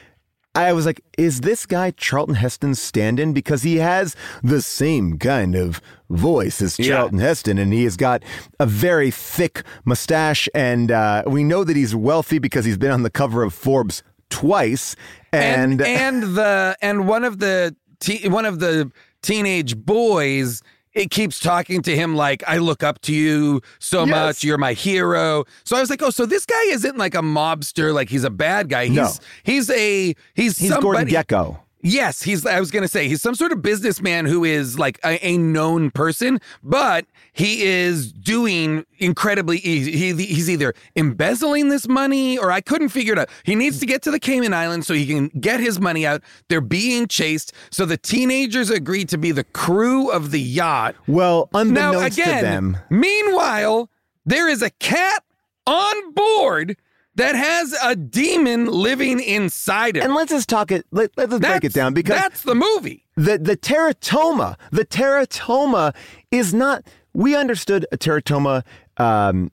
I 0.54 0.72
was 0.72 0.84
like, 0.84 1.00
is 1.16 1.42
this 1.42 1.64
guy 1.64 1.92
Charlton 1.92 2.34
Heston's 2.34 2.80
stand 2.82 3.20
in? 3.20 3.32
Because 3.32 3.62
he 3.62 3.76
has 3.76 4.16
the 4.42 4.60
same 4.60 5.16
kind 5.18 5.54
of 5.54 5.80
voice 6.08 6.60
as 6.60 6.78
Yeah. 6.78 6.88
Charlton 6.96 7.18
Heston, 7.20 7.56
and 7.58 7.72
he 7.72 7.84
has 7.84 7.96
got 7.96 8.22
a 8.58 8.66
very 8.66 9.10
thick 9.12 9.62
mustache. 9.84 10.48
And 10.54 10.90
uh, 10.90 11.22
we 11.26 11.44
know 11.44 11.62
that 11.62 11.76
he's 11.76 11.94
wealthy 11.94 12.38
because 12.40 12.64
he's 12.64 12.78
been 12.78 12.90
on 12.90 13.04
the 13.04 13.10
cover 13.10 13.42
of 13.44 13.54
Forbes 13.54 14.02
twice. 14.28 14.96
And, 15.32 15.80
and 15.80 15.82
and 15.82 16.22
the 16.36 16.76
and 16.82 17.06
one 17.06 17.22
of 17.24 17.38
the 17.38 17.76
te- 18.00 18.28
one 18.28 18.44
of 18.44 18.58
the 18.58 18.90
teenage 19.22 19.76
boys 19.76 20.62
it 20.94 21.10
keeps 21.10 21.38
talking 21.38 21.82
to 21.82 21.94
him 21.94 22.14
like 22.16 22.42
I 22.46 22.58
look 22.58 22.82
up 22.82 23.00
to 23.02 23.12
you 23.14 23.60
so 23.78 24.00
Yes. 24.04 24.08
much 24.10 24.44
you're 24.44 24.58
my 24.58 24.72
hero 24.72 25.44
so 25.64 25.76
I 25.76 25.80
was 25.80 25.90
like 25.90 26.02
oh 26.02 26.10
so 26.10 26.26
this 26.26 26.44
guy 26.46 26.62
isn't 26.68 26.96
like 26.98 27.14
a 27.14 27.18
mobster 27.22 27.94
like 27.94 28.08
he's 28.08 28.24
a 28.24 28.30
bad 28.30 28.68
guy 28.68 28.86
he's 28.86 28.96
No. 28.96 29.10
he's 29.44 29.70
a 29.70 30.14
he's 30.34 30.58
he's 30.58 30.70
somebody 30.70 30.82
Gordon 30.82 31.08
Gekko. 31.08 31.58
Yes, 31.82 32.22
he's. 32.22 32.44
I 32.44 32.60
was 32.60 32.70
going 32.70 32.82
to 32.82 32.88
say 32.88 33.08
he's 33.08 33.22
some 33.22 33.34
sort 33.34 33.52
of 33.52 33.62
businessman 33.62 34.26
who 34.26 34.44
is 34.44 34.78
like 34.78 35.00
a, 35.04 35.24
a 35.26 35.38
known 35.38 35.90
person, 35.90 36.38
but 36.62 37.06
he 37.32 37.62
is 37.62 38.12
doing 38.12 38.84
incredibly. 38.98 39.58
He, 39.58 39.90
he 39.90 40.12
he's 40.12 40.50
either 40.50 40.74
embezzling 40.94 41.70
this 41.70 41.88
money, 41.88 42.36
or 42.36 42.50
I 42.50 42.60
couldn't 42.60 42.90
figure 42.90 43.14
it 43.14 43.18
out. 43.18 43.30
He 43.44 43.54
needs 43.54 43.80
to 43.80 43.86
get 43.86 44.02
to 44.02 44.10
the 44.10 44.20
Cayman 44.20 44.52
Islands 44.52 44.86
so 44.86 44.92
he 44.92 45.06
can 45.06 45.28
get 45.28 45.60
his 45.60 45.80
money 45.80 46.06
out. 46.06 46.22
They're 46.48 46.60
being 46.60 47.06
chased, 47.08 47.54
so 47.70 47.86
the 47.86 47.96
teenagers 47.96 48.68
agree 48.68 49.06
to 49.06 49.16
be 49.16 49.32
the 49.32 49.44
crew 49.44 50.10
of 50.10 50.32
the 50.32 50.40
yacht. 50.40 50.96
Well, 51.06 51.48
Now 51.52 51.60
unbeknownst 51.60 52.18
again, 52.18 52.36
to 52.36 52.42
them, 52.42 52.78
meanwhile, 52.90 53.88
there 54.26 54.48
is 54.48 54.60
a 54.60 54.70
cat 54.70 55.24
on 55.66 56.12
board 56.12 56.76
that 57.16 57.34
has 57.34 57.74
a 57.82 57.96
demon 57.96 58.66
living 58.66 59.20
inside 59.20 59.96
it. 59.96 60.04
and 60.04 60.14
let's 60.14 60.30
just 60.30 60.48
talk 60.48 60.70
it. 60.70 60.86
Let, 60.90 61.10
let's 61.16 61.38
break 61.38 61.64
it 61.64 61.72
down 61.72 61.94
because 61.94 62.16
that's 62.16 62.42
the 62.42 62.54
movie. 62.54 63.04
the 63.16 63.38
the 63.38 63.56
teratoma 63.56 64.56
the 64.70 64.84
teratoma 64.84 65.94
is 66.30 66.54
not 66.54 66.84
we 67.12 67.34
understood 67.34 67.86
a 67.92 67.98
teratoma 67.98 68.64
um, 68.96 69.50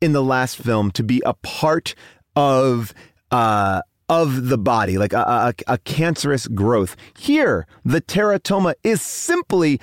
in 0.00 0.12
the 0.12 0.22
last 0.22 0.56
film 0.56 0.90
to 0.92 1.02
be 1.02 1.22
a 1.24 1.34
part 1.34 1.94
of 2.36 2.92
uh, 3.30 3.80
of 4.08 4.48
the 4.48 4.58
body, 4.58 4.98
like 4.98 5.12
a, 5.12 5.20
a, 5.68 5.74
a 5.74 5.78
cancerous 5.78 6.48
growth. 6.48 6.96
Here, 7.16 7.66
the 7.84 8.00
teratoma 8.00 8.74
is 8.82 9.00
simply 9.00 9.80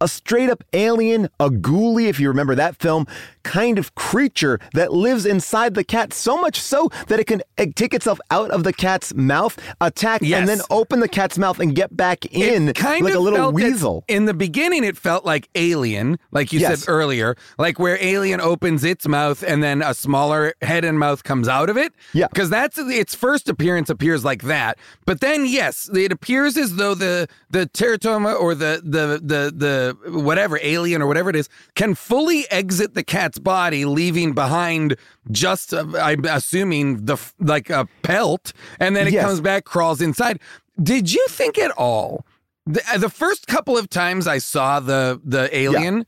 a 0.00 0.08
straight 0.08 0.48
up 0.50 0.62
alien, 0.72 1.28
a 1.40 1.50
ghoulie, 1.50 2.06
if 2.08 2.20
you 2.20 2.28
remember 2.28 2.54
that 2.54 2.76
film, 2.76 3.06
kind 3.42 3.78
of 3.78 3.94
creature 3.94 4.60
that 4.74 4.92
lives 4.92 5.24
inside 5.24 5.74
the 5.74 5.82
cat, 5.84 6.12
so 6.12 6.36
much 6.40 6.60
so 6.60 6.90
that 7.08 7.18
it 7.18 7.26
can 7.26 7.40
uh, 7.56 7.64
take 7.74 7.94
itself 7.94 8.20
out 8.30 8.50
of 8.50 8.62
the 8.64 8.72
cat's 8.72 9.14
mouth, 9.14 9.58
attack, 9.80 10.20
Yes. 10.22 10.40
and 10.40 10.48
then 10.48 10.60
open 10.70 11.00
the 11.00 11.08
cat's 11.08 11.38
mouth 11.38 11.58
and 11.58 11.74
get 11.74 11.96
back 11.96 12.26
in 12.26 12.68
It 12.68 12.76
kind 12.76 13.04
like 13.04 13.14
of 13.14 13.20
a 13.20 13.22
little 13.22 13.52
weasel. 13.52 14.04
in 14.08 14.26
the 14.26 14.34
beginning, 14.34 14.84
it 14.84 14.96
felt 14.96 15.24
like 15.24 15.48
Alien, 15.54 16.18
like 16.30 16.52
you 16.52 16.60
Yes. 16.60 16.80
said 16.80 16.88
earlier, 16.92 17.36
like 17.58 17.78
where 17.78 17.96
Alien 18.02 18.40
opens 18.40 18.84
its 18.84 19.08
mouth 19.08 19.42
and 19.42 19.62
then 19.62 19.80
a 19.82 19.94
smaller 19.94 20.52
head 20.62 20.84
and 20.84 20.98
mouth 20.98 21.24
comes 21.24 21.48
out 21.48 21.70
of 21.70 21.76
it. 21.76 21.92
Yeah. 22.12 22.28
because 22.28 22.50
that's 22.50 22.78
its 22.78 23.14
first 23.14 23.48
appearance 23.48 23.88
appears 23.90 24.24
like 24.24 24.42
that. 24.42 24.78
But 25.06 25.20
then, 25.20 25.46
yes, 25.46 25.88
it 25.94 26.12
appears 26.12 26.56
as 26.56 26.76
though 26.76 26.94
the 26.94 27.28
the 27.50 27.66
teratoma 27.66 28.38
or 28.38 28.54
the 28.54 28.80
the 28.84 29.20
the 29.22 29.52
the 29.56 29.87
whatever 30.06 30.58
alien 30.62 31.02
or 31.02 31.06
whatever 31.06 31.30
it 31.30 31.36
is 31.36 31.48
can 31.74 31.94
fully 31.94 32.50
exit 32.50 32.94
the 32.94 33.02
cat's 33.04 33.38
body, 33.38 33.84
leaving 33.84 34.32
behind 34.32 34.96
just 35.30 35.72
uh, 35.74 35.84
I'm 36.00 36.24
assuming 36.24 37.04
the 37.04 37.16
like 37.40 37.70
a 37.70 37.86
pelt, 38.02 38.52
and 38.80 38.94
then 38.96 39.06
it 39.06 39.12
Yes. 39.12 39.24
comes 39.24 39.40
back, 39.40 39.64
crawls 39.64 40.00
inside. 40.00 40.40
Did 40.82 41.12
you 41.12 41.24
think 41.28 41.58
at 41.58 41.70
all? 41.72 42.24
The, 42.66 42.82
uh, 42.92 42.98
the 42.98 43.10
first 43.10 43.46
couple 43.46 43.76
of 43.78 43.88
times 43.88 44.26
I 44.26 44.38
saw 44.38 44.80
the 44.80 45.20
the 45.24 45.48
alien, 45.56 46.04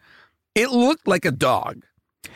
it 0.54 0.70
looked 0.70 1.08
like 1.08 1.24
a 1.24 1.30
dog, 1.32 1.84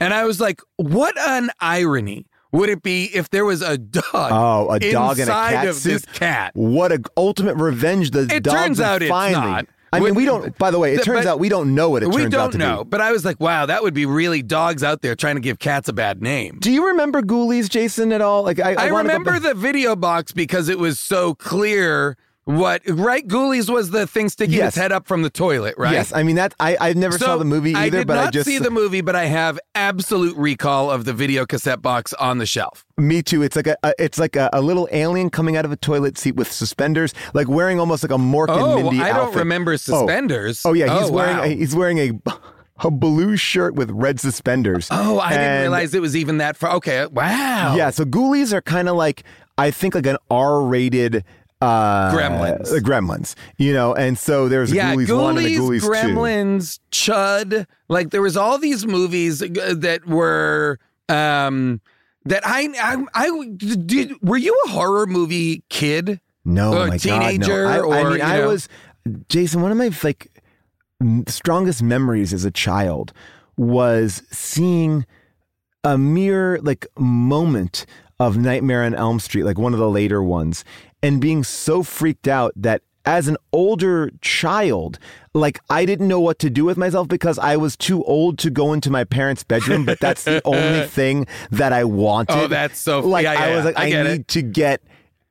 and 0.01 0.15
I 0.15 0.25
was 0.25 0.41
like, 0.41 0.61
"What 0.77 1.17
an 1.19 1.51
irony 1.61 2.27
would 2.53 2.69
it 2.71 2.83
be 2.83 3.11
if 3.15 3.29
there 3.31 3.45
was 3.45 3.61
a 3.63 3.77
dog? 3.77 4.05
Oh, 4.15 4.71
a 4.71 4.79
dog 4.79 5.19
in 5.19 5.23
a 5.29 5.31
inside 5.31 5.53
cat 5.53 5.69
of 5.69 5.83
this 5.83 6.05
cat." 6.07 6.53
What 6.55 6.91
a 6.93 7.03
ultimate 7.17 7.57
revenge 7.57 8.13
the 8.13 8.29
It 8.33 8.45
turns 8.45 8.81
out 8.81 9.03
it's 9.03 9.11
finally. 9.11 9.47
not. 9.51 9.67
I 9.97 10.01
mean, 10.01 10.15
we 10.15 10.25
don't. 10.25 10.57
By 10.59 10.71
the 10.71 10.79
way, 10.79 10.95
it 10.95 11.03
turns 11.03 11.27
out 11.27 11.39
we 11.39 11.49
don't 11.49 11.75
know 11.75 11.91
what 11.91 12.03
it 12.03 12.09
we 12.09 12.23
turns 12.23 12.35
out 12.35 12.53
don't 12.53 12.53
to 12.53 12.59
know, 12.59 12.85
be. 12.85 12.91
but 12.91 13.01
I 13.01 13.13
was 13.13 13.25
like, 13.25 13.41
"Wow, 13.41 13.67
that 13.67 13.83
would 13.83 13.95
be 13.95 14.07
really 14.07 14.43
dogs 14.43 14.83
out 14.83 15.03
there 15.03 15.15
trying 15.15 15.37
to 15.37 15.41
give 15.41 15.59
cats 15.59 15.89
a 15.89 15.93
bad 15.93 16.23
name." 16.23 16.59
Do 16.61 16.71
you 16.71 16.89
remember 16.89 17.23
Ghoulies, 17.23 17.69
Jason, 17.69 18.13
at 18.13 18.21
all? 18.21 18.43
Like, 18.43 18.61
I, 18.61 18.75
I, 18.75 18.93
wanna 18.93 19.09
remember 19.09 19.39
the 19.39 19.55
video 19.55 19.97
box 19.97 20.33
because 20.33 20.69
it 20.69 20.79
was 20.79 20.99
so 20.99 21.35
clear 21.35 22.17
what 22.45 22.83
right 22.87 23.27
Ghoulies 23.27 23.71
was 23.73 23.91
the 23.91 24.07
thing 24.07 24.29
sticking 24.29 24.57
Yes. 24.57 24.69
its 24.69 24.77
head 24.77 24.93
up 24.93 25.07
from 25.07 25.23
the 25.23 25.31
toilet, 25.31 25.75
right? 25.79 25.93
Yes, 25.93 26.13
I 26.13 26.23
mean 26.23 26.37
that. 26.37 26.55
I 26.61 26.77
I 26.81 26.93
never 26.93 27.17
saw 27.19 27.37
the 27.39 27.45
movie 27.45 27.71
either, 27.75 27.79
I 27.79 27.89
did 28.01 28.07
but 28.07 28.15
not 28.17 28.27
I 28.27 28.31
just 28.31 28.47
see 28.47 28.59
the 28.59 28.71
movie, 28.71 29.01
but 29.01 29.17
I 29.17 29.25
have 29.27 29.59
absolute 29.75 30.37
recall 30.37 30.91
of 30.91 31.05
the 31.07 31.13
video 31.15 31.47
cassette 31.47 31.81
box 31.81 32.13
on 32.15 32.39
the 32.39 32.47
shelf. 32.47 32.85
Me 32.99 33.23
too. 33.23 33.43
It's 33.43 33.57
like 33.57 33.67
a, 33.67 33.77
a 33.83 33.95
it's 33.99 34.19
like 34.19 34.37
a, 34.37 34.51
a 34.53 34.61
little 34.61 34.89
alien 34.93 35.31
coming 35.31 35.57
out 35.57 35.65
of 35.65 35.73
a 35.73 35.77
toilet 35.77 36.19
seat 36.19 36.37
with 36.37 36.53
suspenders, 36.53 37.15
like 37.33 37.49
wearing 37.49 37.81
almost 37.81 38.03
like 38.05 38.13
a 38.13 38.17
Mork 38.21 38.49
and 38.49 38.61
Oh, 38.61 38.77
Mindy 38.83 39.01
I 39.01 39.13
don't 39.13 39.35
remember 39.35 39.73
Oh. 39.73 39.77
suspenders. 39.77 40.63
Oh, 40.67 40.75
yeah, 40.75 40.99
he's 40.99 41.09
Oh, 41.11 41.13
wearing 41.13 41.37
wow. 41.39 41.45
a, 41.45 41.49
he's 41.49 41.75
wearing 41.75 41.99
a 41.99 42.13
a 42.85 42.91
blue 42.91 43.37
shirt 43.37 43.75
with 43.75 43.91
red 43.93 44.19
suspenders. 44.21 44.89
Oh, 44.91 45.19
I 45.21 45.31
didn't 45.33 45.61
realize 45.63 45.95
it 45.95 46.01
was 46.03 46.17
even 46.17 46.39
that 46.39 46.57
far. 46.57 46.73
Okay, 46.73 47.07
wow. 47.07 47.75
Yeah, 47.77 47.91
so 47.91 48.05
Ghoulies 48.05 48.53
are 48.53 48.61
kind 48.61 48.89
of 48.89 48.97
like 48.97 49.23
I 49.57 49.71
think 49.71 49.95
like 49.95 50.07
an 50.07 50.17
R-rated 50.31 51.25
uh, 51.65 52.13
Gremlins. 52.13 52.73
uh, 52.73 52.81
Gremlins, 52.81 53.35
you 53.57 53.73
know, 53.73 53.95
and 53.95 54.19
so 54.19 54.49
there's 54.49 54.73
a 54.73 54.75
Yeah, 54.77 54.95
Ghoulies, 54.95 55.23
one 55.23 55.39
and 55.39 55.47
a 55.47 55.51
Ghoulies. 55.51 55.81
Gremlins, 55.81 56.79
Chud. 56.93 57.67
Like 57.89 58.11
there 58.11 58.23
was 58.23 58.37
all 58.37 58.59
these 58.59 58.87
movies 58.87 59.43
uh, 59.43 59.75
that 59.79 60.07
were 60.07 60.79
um 61.09 61.81
that 62.25 62.43
I 62.47 62.69
I, 62.81 63.05
I 63.29 63.49
did. 63.57 64.13
Were 64.23 64.37
you 64.39 64.59
a 64.67 64.71
horror 64.71 65.07
movie 65.07 65.63
kid? 65.69 66.21
No, 66.45 66.75
Or 66.75 66.87
my 66.89 66.99
teenager, 66.99 67.65
God, 67.65 67.83
no. 67.83 67.91
I, 67.93 68.01
I 68.01 68.11
mean, 68.13 68.21
I 68.23 68.39
know. 68.39 68.49
was 68.49 68.69
Jason. 69.29 69.63
One 69.63 69.73
of 69.73 69.79
my 69.79 69.91
like 70.03 70.31
strongest 71.29 71.83
memories 71.83 72.33
as 72.33 72.45
a 72.45 72.51
child 72.51 73.13
was 73.57 74.23
seeing 74.31 75.07
a 75.85 75.97
mere 75.99 76.59
like 76.63 76.87
moment 76.99 77.87
of 78.21 78.37
Nightmare 78.37 78.85
on 78.85 78.95
Elm 78.95 79.19
Street, 79.21 79.43
like 79.45 79.59
one 79.59 79.73
of 79.73 79.79
the 79.79 79.89
later 79.91 80.23
ones, 80.23 80.65
and 81.05 81.21
being 81.21 81.45
so 81.45 81.83
freaked 81.85 82.27
out 82.27 82.53
that 82.57 82.83
as 83.05 83.29
an 83.29 83.37
older 83.53 84.11
child, 84.23 84.99
like 85.35 85.61
I 85.69 85.85
didn't 85.85 86.09
know 86.09 86.21
what 86.21 86.39
to 86.39 86.49
do 86.49 86.65
with 86.65 86.79
myself 86.79 87.07
because 87.07 87.39
I 87.39 87.57
was 87.59 87.77
too 87.77 88.03
old 88.05 88.39
to 88.39 88.49
go 88.51 88.73
into 88.73 88.91
my 88.91 89.05
parents' 89.05 89.45
bedroom, 89.45 89.85
but 89.85 90.01
that's 90.01 90.25
the 90.25 90.41
only 90.47 90.87
thing 90.87 91.27
that 91.51 91.73
I 91.75 91.85
wanted. 91.85 92.35
Oh, 92.37 92.47
that's 92.47 92.79
so- 92.79 93.01
like 93.01 93.25
yeah, 93.25 93.35
yeah, 93.35 93.45
I 93.45 93.49
was 93.51 93.59
yeah. 93.59 93.65
like 93.65 93.79
I 93.79 93.85
I, 93.85 93.91
get 93.91 94.07
it. 94.07 94.11
need 94.11 94.29
to 94.29 94.43
get 94.43 94.83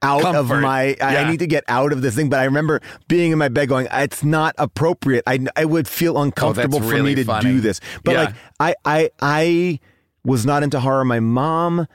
out 0.03 0.35
of 0.35 0.49
my 0.49 0.95
I, 1.01 1.17
I 1.17 1.31
need 1.31 1.39
to 1.39 1.47
get 1.47 1.63
out 1.69 1.93
of 1.93 2.01
this 2.01 2.13
thing 2.13 2.29
but 2.29 2.37
i 2.37 2.43
remember 2.43 2.81
being 3.07 3.31
in 3.31 3.37
my 3.37 3.47
bed 3.47 3.69
going 3.69 3.87
it's 3.89 4.21
not 4.21 4.53
appropriate 4.57 5.23
i, 5.25 5.39
I 5.55 5.63
would 5.63 5.87
feel 5.87 6.17
oh, 6.17 6.23
uncomfortable 6.23 6.79
for 6.81 6.87
Oh, 6.87 6.89
really 6.89 7.11
me 7.15 7.23
to 7.23 7.23
funny. 7.23 7.49
do 7.49 7.61
this 7.61 7.79
but 8.03 8.11
Yeah. 8.11 8.23
like 8.25 8.35
I, 8.59 8.75
I 8.83 9.09
i 9.21 9.79
was 10.25 10.45
not 10.45 10.61
into 10.61 10.81
horror 10.81 11.05
my 11.05 11.21
mom 11.21 11.87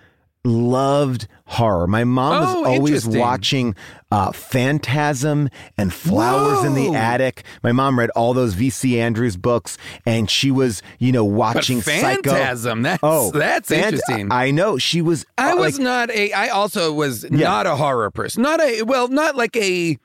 loved 0.42 1.28
horror 1.48 1.86
my 1.86 2.04
mom 2.04 2.40
was 2.42 2.54
Oh, 2.54 2.64
always 2.66 3.06
watching 3.06 3.74
uh 4.12 4.32
phantasm 4.32 5.48
and 5.76 5.92
flowers 5.92 6.62
in 6.64 6.74
the 6.74 6.94
attic 6.94 7.42
my 7.62 7.72
mom 7.72 7.98
read 7.98 8.10
all 8.10 8.34
those 8.34 8.54
vc 8.54 8.96
andrews 8.98 9.36
books 9.36 9.78
and 10.06 10.30
she 10.30 10.50
was 10.50 10.82
you 10.98 11.10
know 11.10 11.24
But 11.26 11.34
watching 11.34 11.80
psycho 11.80 12.30
Phantasm. 12.30 12.82
That's 12.82 13.00
oh 13.02 13.30
that's 13.30 13.68
Phant- 13.70 13.84
interesting. 13.94 14.30
i 14.30 14.50
know 14.50 14.78
she 14.78 15.00
was 15.02 15.24
I 15.38 15.52
uh, 15.52 15.56
was 15.56 15.78
like, 15.78 15.84
not 15.84 16.10
a. 16.10 16.32
I 16.32 16.48
also 16.48 16.92
was 16.92 17.28
not 17.30 17.66
a 17.66 17.76
horror 17.76 18.10
person. 18.10 18.42
Not 18.42 18.60
a. 18.60 18.82
Well, 18.82 19.08
not 19.08 19.36
like 19.36 19.56
a 19.56 19.98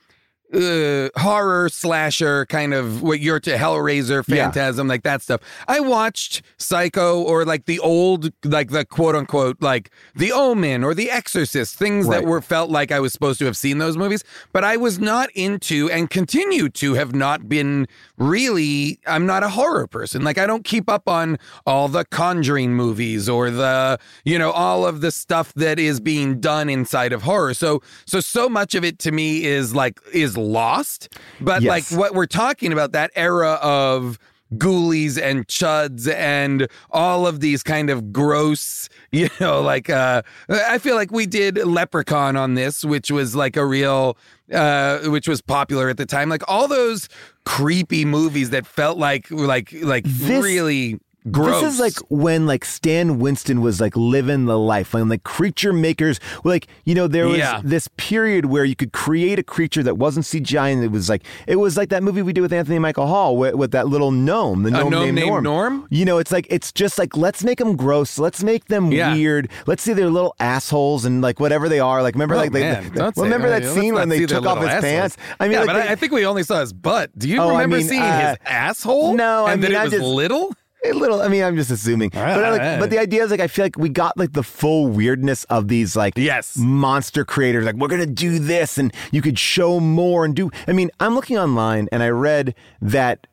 uh, 0.53 1.09
horror 1.19 1.69
slasher 1.69 2.45
kind 2.45 2.73
of 2.73 3.01
what 3.01 3.19
you're 3.19 3.39
to 3.39 3.55
Hellraiser, 3.57 4.23
Yeah. 4.27 4.43
Phantasm, 4.45 4.87
like 4.87 5.03
that 5.03 5.21
stuff. 5.21 5.41
I 5.67 5.79
watched 5.79 6.41
Psycho 6.57 7.21
or 7.21 7.45
like 7.45 7.65
the 7.65 7.79
old, 7.79 8.31
like 8.45 8.69
the 8.71 8.85
quote 8.85 9.15
unquote, 9.15 9.61
like 9.61 9.89
The 10.15 10.31
Omen 10.31 10.83
or 10.83 10.93
The 10.93 11.09
Exorcist, 11.09 11.75
things 11.75 12.07
that 12.09 12.25
were 12.25 12.41
felt 12.41 12.69
like 12.69 12.91
I 12.91 12.99
was 12.99 13.13
supposed 13.13 13.39
to 13.39 13.45
have 13.45 13.57
seen 13.57 13.77
those 13.79 13.97
movies, 13.97 14.23
but 14.51 14.63
I 14.63 14.77
was 14.77 14.99
not 14.99 15.29
into 15.31 15.89
and 15.91 16.09
continue 16.09 16.69
to 16.69 16.93
have 16.93 17.13
not 17.15 17.49
been 17.49 17.87
really. 18.17 18.99
I'm 19.07 19.25
not 19.25 19.43
a 19.43 19.49
horror 19.49 19.87
person. 19.87 20.23
Like 20.23 20.37
I 20.37 20.45
don't 20.45 20.63
keep 20.63 20.89
up 20.89 21.07
on 21.09 21.37
all 21.65 21.87
the 21.87 22.05
Conjuring 22.05 22.73
movies 22.73 23.27
or 23.27 23.49
the 23.49 23.99
you 24.23 24.37
know 24.37 24.51
all 24.51 24.85
of 24.85 25.01
the 25.01 25.11
stuff 25.11 25.53
that 25.55 25.79
is 25.79 25.99
being 25.99 26.39
done 26.39 26.69
inside 26.69 27.11
of 27.13 27.23
horror. 27.23 27.53
So 27.53 27.81
so 28.05 28.19
so 28.19 28.47
much 28.49 28.75
of 28.75 28.83
it 28.83 28.99
to 28.99 29.11
me 29.11 29.45
is 29.45 29.73
like 29.73 29.99
is 30.13 30.37
lost. 30.43 31.09
But 31.41 31.61
Yes. 31.63 31.69
like 31.91 31.99
what 31.99 32.13
we're 32.13 32.25
talking 32.27 32.71
about 32.73 32.91
that 32.91 33.11
era 33.15 33.53
of 33.61 34.19
ghoulies 34.55 35.19
and 35.19 35.47
chuds 35.47 36.07
and 36.13 36.67
all 36.91 37.25
of 37.25 37.39
these 37.39 37.63
kind 37.63 37.89
of 37.89 38.13
gross 38.13 38.87
you 39.11 39.27
know 39.39 39.59
like 39.63 39.89
uh 39.89 40.21
i 40.47 40.77
feel 40.77 40.93
like 40.95 41.11
we 41.11 41.25
did 41.25 41.57
leprechaun 41.57 42.35
on 42.35 42.53
this 42.53 42.85
which 42.85 43.09
was 43.09 43.35
like 43.35 43.57
a 43.57 43.65
real 43.65 44.15
uh 44.53 44.99
which 45.05 45.27
was 45.27 45.41
popular 45.41 45.89
at 45.89 45.97
the 45.97 46.05
time 46.05 46.29
like 46.29 46.43
all 46.47 46.67
those 46.67 47.09
creepy 47.45 48.05
movies 48.05 48.51
that 48.51 48.67
felt 48.67 48.99
like 48.99 49.25
like 49.31 49.73
like 49.81 50.03
This- 50.05 50.43
really 50.43 50.99
gross 51.31 51.61
This 51.61 51.73
is 51.75 51.79
like 51.79 51.93
when 52.09 52.45
like 52.45 52.65
Stan 52.65 53.19
Winston 53.19 53.61
was 53.61 53.79
like 53.81 53.95
living 53.95 54.45
the 54.45 54.57
life, 54.59 54.93
when 54.93 55.09
like 55.09 55.23
creature 55.23 55.73
makers 55.73 56.19
were 56.43 56.51
like, 56.51 56.67
you 56.85 56.95
know, 56.95 57.07
there 57.07 57.27
was 57.27 57.37
Yeah. 57.37 57.61
this 57.63 57.87
period 57.97 58.45
where 58.45 58.65
you 58.65 58.75
could 58.75 58.91
create 58.93 59.39
a 59.39 59.43
creature 59.43 59.83
that 59.83 59.97
wasn't 59.97 60.25
CGI 60.25 60.71
and 60.73 60.83
it 60.83 60.91
was 60.91 61.09
like 61.09 61.23
it 61.47 61.57
was 61.57 61.77
like 61.77 61.89
that 61.89 62.03
movie 62.03 62.21
we 62.21 62.33
did 62.33 62.41
with 62.41 62.53
Anthony 62.53 62.79
Michael 62.79 63.07
Hall 63.07 63.37
with, 63.37 63.55
with 63.55 63.71
that 63.71 63.87
little 63.87 64.11
gnome, 64.11 64.63
the 64.63 64.71
gnome, 64.71 64.89
gnome 64.89 65.03
named 65.05 65.15
named 65.15 65.27
Norm. 65.29 65.43
Norm? 65.43 65.87
You 65.89 66.05
know, 66.05 66.17
it's 66.17 66.31
like 66.31 66.47
it's 66.49 66.71
just 66.71 66.97
like 66.99 67.15
let's 67.17 67.43
make 67.43 67.59
them 67.59 67.75
gross, 67.75 68.17
let's 68.19 68.43
make 68.43 68.65
them 68.65 68.91
Yeah. 68.91 69.13
weird, 69.13 69.49
let's 69.67 69.83
see 69.83 69.93
their 69.93 70.09
little 70.09 70.35
assholes 70.39 71.05
and 71.05 71.21
like 71.21 71.39
whatever 71.39 71.69
they 71.69 71.79
are. 71.79 72.01
Like 72.01 72.15
remember 72.15 72.35
Oh, 72.35 72.39
like 72.39 72.51
they, 72.51 72.61
man, 72.61 72.83
the- 72.89 72.99
don't 72.99 73.17
remember 73.17 73.49
that 73.49 73.63
scene 73.65 73.93
when 73.93 74.09
they 74.09 74.25
took 74.25 74.45
off 74.45 74.57
his 74.59 74.67
assholes. 74.67 74.83
pants? 74.83 75.17
I 75.39 75.43
mean, 75.45 75.53
yeah, 75.53 75.59
like, 75.59 75.67
but 75.67 75.73
they- 75.73 75.87
I, 75.89 75.91
I 75.93 75.95
think 75.95 76.11
we 76.11 76.25
only 76.25 76.43
saw 76.43 76.59
his 76.59 76.73
butt. 76.73 77.11
Do 77.17 77.27
you 77.29 77.39
Oh, 77.39 77.49
I 77.49 77.51
remember 77.63 77.77
mean, 77.77 77.87
seeing 77.87 78.01
uh, 78.01 78.29
his 78.29 78.37
asshole? 78.45 79.13
no, 79.15 79.45
I 79.45 79.53
and 79.53 79.61
mean, 79.61 79.71
that 79.71 79.77
it 79.77 79.81
I 79.81 79.83
was 79.85 79.93
just- 79.93 80.03
little. 80.05 80.53
A 80.85 80.91
little. 80.91 81.21
I 81.21 81.27
mean, 81.29 81.43
I'm 81.43 81.55
just 81.55 81.71
assuming, 81.71 82.09
but 82.09 82.19
I 82.21 82.49
like, 82.51 82.59
right. 82.59 82.79
but 82.79 82.89
the 82.89 82.99
idea 82.99 83.23
is 83.23 83.31
like 83.31 83.39
I 83.39 83.47
feel 83.47 83.63
like 83.65 83.77
we 83.77 83.87
got 83.89 84.17
like 84.17 84.33
the 84.33 84.43
full 84.43 84.87
weirdness 84.87 85.45
of 85.45 85.67
these 85.69 85.95
like 85.95 86.13
Yes. 86.17 86.57
monster 86.57 87.23
creators. 87.23 87.65
Like 87.65 87.75
we're 87.75 87.87
gonna 87.87 88.05
do 88.05 88.37
this, 88.39 88.77
and 88.77 88.93
you 89.11 89.21
could 89.21 89.39
show 89.39 89.79
more 89.79 90.25
and 90.25 90.35
do. 90.35 90.51
I 90.67 90.73
mean, 90.73 90.91
I'm 90.99 91.15
looking 91.15 91.37
online 91.37 91.87
and 91.91 92.03
I 92.03 92.09
read 92.09 92.53
that 92.81 93.27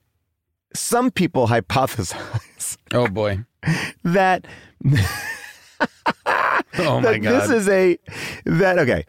some 0.75 1.11
people 1.11 1.49
hypothesize 1.49 2.77
Oh 2.95 3.09
boy. 3.09 3.41
that 4.05 4.47
Oh 6.79 7.01
my 7.01 7.01
that 7.13 7.19
god. 7.23 7.33
this 7.43 7.51
is 7.51 7.69
a 7.69 7.99
that 8.45 8.79
okay. 8.79 9.05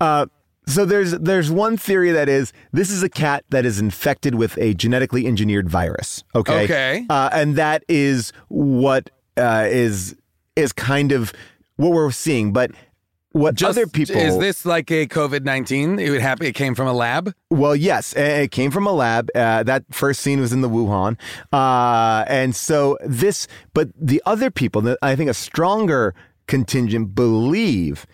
Uh, 0.00 0.26
so 0.66 0.84
there's 0.84 1.12
there's 1.12 1.50
one 1.50 1.76
theory 1.76 2.10
that 2.12 2.28
is 2.28 2.52
this 2.72 2.90
is 2.90 3.02
a 3.02 3.08
cat 3.08 3.44
that 3.50 3.64
is 3.64 3.78
infected 3.80 4.34
with 4.34 4.58
a 4.58 4.74
genetically 4.74 5.26
engineered 5.26 5.68
virus. 5.68 6.24
Okay. 6.34 6.64
Okay. 6.64 7.06
Uh, 7.08 7.30
and 7.32 7.56
that 7.56 7.84
is 7.88 8.32
what 8.48 9.10
uh, 9.36 9.66
is 9.68 10.16
is 10.56 10.72
kind 10.72 11.12
of 11.12 11.32
what 11.76 11.92
we're 11.92 12.10
seeing. 12.10 12.52
But 12.52 12.72
what 13.32 13.54
Just- 13.54 13.78
other 13.78 13.86
people 13.86 14.16
is 14.16 14.38
this 14.38 14.64
like 14.64 14.90
a 14.90 15.06
COVID 15.06 15.44
nineteen? 15.44 15.98
It 15.98 16.10
would 16.10 16.22
happen. 16.22 16.46
It 16.46 16.54
came 16.54 16.74
from 16.74 16.88
a 16.88 16.92
lab. 16.92 17.34
Well, 17.50 17.76
yes, 17.76 18.14
it 18.14 18.50
came 18.50 18.70
from 18.70 18.86
a 18.86 18.92
lab. 18.92 19.30
Uh, 19.34 19.62
that 19.62 19.84
first 19.90 20.20
scene 20.20 20.40
was 20.40 20.52
in 20.52 20.62
the 20.62 20.70
Wuhan, 20.70 21.18
uh, 21.52 22.24
and 22.26 22.56
so 22.56 22.96
this. 23.04 23.46
But 23.74 23.90
the 23.94 24.22
other 24.24 24.50
people, 24.50 24.96
I 25.02 25.14
think, 25.16 25.28
a 25.30 25.34
stronger 25.34 26.14
contingent 26.46 27.14
believe 27.14 28.06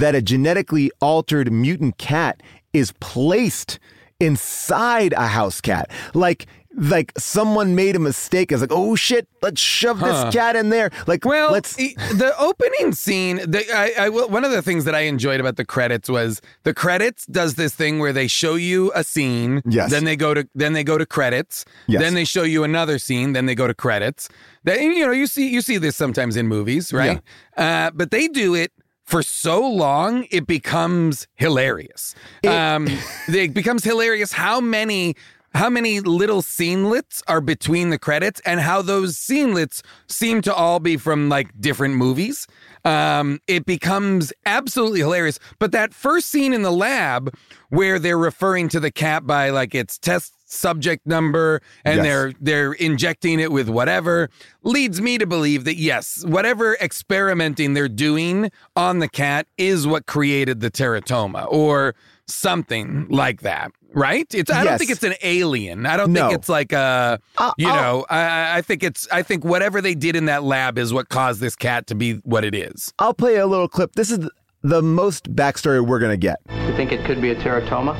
that 0.00 0.14
a 0.14 0.22
genetically 0.22 0.90
altered 1.00 1.50
mutant 1.52 1.98
cat 1.98 2.42
is 2.72 2.92
placed 3.00 3.78
inside 4.20 5.12
a 5.14 5.26
house 5.28 5.60
cat, 5.60 5.90
like. 6.14 6.46
Like 6.78 7.14
someone 7.16 7.74
made 7.74 7.96
a 7.96 7.98
mistake. 7.98 8.52
It's 8.52 8.60
like, 8.60 8.70
oh 8.70 8.96
shit, 8.96 9.26
let's 9.40 9.58
shove 9.58 10.00
Huh. 10.00 10.24
this 10.26 10.34
cat 10.34 10.56
in 10.56 10.68
there. 10.68 10.90
Like, 11.06 11.24
Well, 11.24 11.50
let's. 11.50 11.74
the 11.74 12.34
opening 12.38 12.92
scene. 12.92 13.36
The, 13.50 13.64
I, 13.74 13.92
I 14.04 14.08
one 14.10 14.44
of 14.44 14.50
the 14.50 14.60
things 14.60 14.84
that 14.84 14.94
I 14.94 15.00
enjoyed 15.08 15.40
about 15.40 15.56
the 15.56 15.64
credits 15.64 16.10
was 16.10 16.42
the 16.64 16.74
credits 16.74 17.24
does 17.24 17.54
this 17.54 17.74
thing 17.74 17.98
where 17.98 18.12
they 18.12 18.26
show 18.26 18.56
you 18.56 18.92
a 18.94 19.04
scene. 19.04 19.62
Yes. 19.64 19.90
Then 19.90 20.04
they 20.04 20.16
go 20.16 20.34
to 20.34 20.46
then 20.54 20.74
they 20.74 20.84
go 20.84 20.98
to 20.98 21.06
credits. 21.06 21.64
Yes. 21.86 22.02
Then 22.02 22.12
they 22.12 22.26
show 22.26 22.42
you 22.42 22.62
another 22.62 22.98
scene. 22.98 23.32
Then 23.32 23.46
they 23.46 23.54
go 23.54 23.66
to 23.66 23.72
credits. 23.74 24.28
Then 24.64 24.82
you 24.92 25.06
know 25.06 25.12
you 25.12 25.26
see 25.28 25.48
you 25.48 25.62
see 25.62 25.78
this 25.78 25.96
sometimes 25.96 26.36
in 26.36 26.46
movies, 26.46 26.92
right? 26.92 27.22
Uh, 27.56 27.90
but 27.94 28.10
they 28.10 28.28
do 28.28 28.54
it. 28.54 28.70
For 29.06 29.22
so 29.22 29.66
long, 29.66 30.26
it 30.30 30.46
becomes 30.46 31.28
hilarious. 31.36 32.14
um, 32.46 32.88
it 33.28 33.54
becomes 33.54 33.84
hilarious 33.84 34.32
how 34.32 34.60
many 34.60 35.16
how 35.54 35.70
many 35.70 36.00
little 36.00 36.42
scenelets 36.42 37.22
are 37.26 37.40
between 37.40 37.88
the 37.88 37.98
credits 37.98 38.40
and 38.44 38.60
how 38.60 38.82
those 38.82 39.16
scenelets 39.16 39.80
seem 40.06 40.42
to 40.42 40.54
all 40.54 40.80
be 40.80 40.98
from 40.98 41.28
like 41.30 41.48
different 41.58 41.94
movies. 41.94 42.46
Um, 42.84 43.40
it 43.46 43.64
becomes 43.64 44.32
absolutely 44.44 45.00
hilarious. 45.00 45.38
But 45.58 45.72
that 45.72 45.94
first 45.94 46.28
scene 46.28 46.52
in 46.52 46.62
the 46.62 46.70
lab 46.70 47.34
where 47.70 47.98
they're 47.98 48.18
referring 48.18 48.68
to 48.70 48.80
the 48.80 48.90
cat 48.90 49.26
by 49.26 49.50
like 49.50 49.74
its 49.74 49.98
test 49.98 50.35
subject 50.46 51.06
number 51.06 51.60
and 51.84 51.96
Yes. 51.96 52.04
they're 52.04 52.32
they're 52.40 52.72
injecting 52.74 53.40
it 53.40 53.50
with 53.52 53.68
whatever 53.68 54.30
leads 54.62 55.00
me 55.00 55.18
to 55.18 55.26
believe 55.26 55.64
that 55.64 55.76
yes, 55.76 56.24
whatever 56.26 56.76
experimenting 56.80 57.74
they're 57.74 57.88
doing 57.88 58.50
on 58.76 59.00
the 59.00 59.08
cat 59.08 59.46
is 59.58 59.86
what 59.86 60.06
created 60.06 60.60
the 60.60 60.70
teratoma 60.70 61.46
or 61.50 61.94
something 62.26 63.06
like 63.08 63.42
that. 63.42 63.70
Right? 63.94 64.26
It's 64.34 64.50
I 64.50 64.62
don't 64.64 64.76
think 64.78 64.90
it's 64.90 65.02
an 65.04 65.14
alien. 65.22 65.86
I 65.86 65.96
don't 65.96 66.12
No. 66.12 66.28
think 66.28 66.38
it's 66.40 66.48
like 66.50 66.72
a 66.72 67.18
Uh, 67.38 67.52
you 67.56 67.66
I'll- 67.68 67.76
know, 68.00 68.06
I, 68.10 68.58
I 68.58 68.60
think 68.62 68.82
it's 68.82 69.08
I 69.10 69.22
think 69.22 69.44
whatever 69.44 69.80
they 69.80 69.94
did 69.94 70.16
in 70.16 70.26
that 70.26 70.42
lab 70.42 70.76
is 70.78 70.92
what 70.92 71.08
caused 71.08 71.40
this 71.40 71.56
cat 71.56 71.86
to 71.88 71.94
be 71.94 72.14
what 72.24 72.44
it 72.44 72.54
is. 72.54 72.92
I'll 72.98 73.14
play 73.14 73.36
a 73.36 73.46
little 73.46 73.68
clip. 73.68 73.92
This 73.94 74.10
is 74.10 74.28
the 74.62 74.82
most 74.82 75.34
backstory 75.34 75.84
we're 75.86 75.98
gonna 76.00 76.16
get. 76.16 76.38
You 76.66 76.76
think 76.76 76.92
it 76.92 77.04
could 77.06 77.22
be 77.22 77.30
a 77.30 77.36
teratoma? 77.36 77.96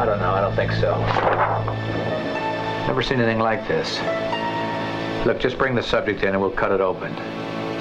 I 0.00 0.06
don't 0.06 0.18
know. 0.18 0.30
I 0.30 0.40
don't 0.40 0.56
think 0.56 0.72
so. 0.72 0.96
Never 2.86 3.02
seen 3.02 3.20
anything 3.20 3.38
like 3.38 3.68
this. 3.68 3.98
Look, 5.26 5.38
just 5.38 5.58
bring 5.58 5.74
the 5.74 5.82
subject 5.82 6.22
in 6.22 6.30
and 6.30 6.40
we'll 6.40 6.50
cut 6.50 6.72
it 6.72 6.80
open. 6.80 7.14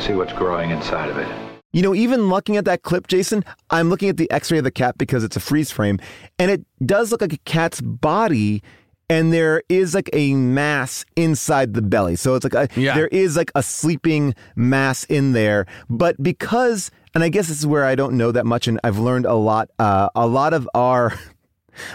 See 0.02 0.12
what's 0.14 0.34
growing 0.34 0.72
inside 0.72 1.10
of 1.10 1.18
it. 1.18 1.28
You 1.72 1.82
know, 1.82 1.96
even 1.96 2.28
looking 2.28 2.58
at 2.58 2.66
that 2.66 2.82
clip, 2.84 3.08
Jason, 3.08 3.46
I'm 3.70 3.90
looking 3.90 4.10
at 4.10 4.18
the 4.18 4.30
x 4.32 4.52
ray 4.52 4.58
of 4.58 4.66
the 4.66 4.72
cat 4.72 4.98
because 4.98 5.24
it's 5.24 5.38
a 5.38 5.40
freeze 5.40 5.72
frame, 5.72 5.98
and 6.38 6.52
it 6.52 6.66
does 6.86 7.10
look 7.12 7.22
like 7.22 7.32
a 7.32 7.38
cat's 7.46 7.80
body, 7.80 8.64
and 9.10 9.32
there 9.32 9.64
is 9.70 9.96
like 9.96 10.10
a 10.12 10.34
mass 10.34 11.06
inside 11.16 11.74
the 11.74 11.82
belly. 11.82 12.18
So 12.18 12.36
it's 12.36 12.44
like 12.44 12.54
a, 12.54 12.68
Yeah. 12.78 12.96
there 12.96 13.08
is 13.08 13.38
like 13.38 13.52
a 13.56 13.64
sleeping 13.64 14.36
mass 14.58 15.06
in 15.06 15.32
there. 15.32 15.68
But 15.90 16.22
because, 16.22 16.92
and 17.16 17.24
I 17.24 17.30
guess 17.30 17.48
this 17.48 17.60
is 17.60 17.66
where 17.68 17.86
I 17.86 17.96
don't 17.96 18.18
know 18.18 18.34
that 18.34 18.46
much, 18.46 18.68
and 18.68 18.78
I've 18.84 19.00
learned 19.00 19.26
a 19.26 19.36
lot, 19.36 19.70
uh, 19.80 20.10
a 20.16 20.28
lot 20.28 20.54
of 20.54 20.68
our. 20.74 21.14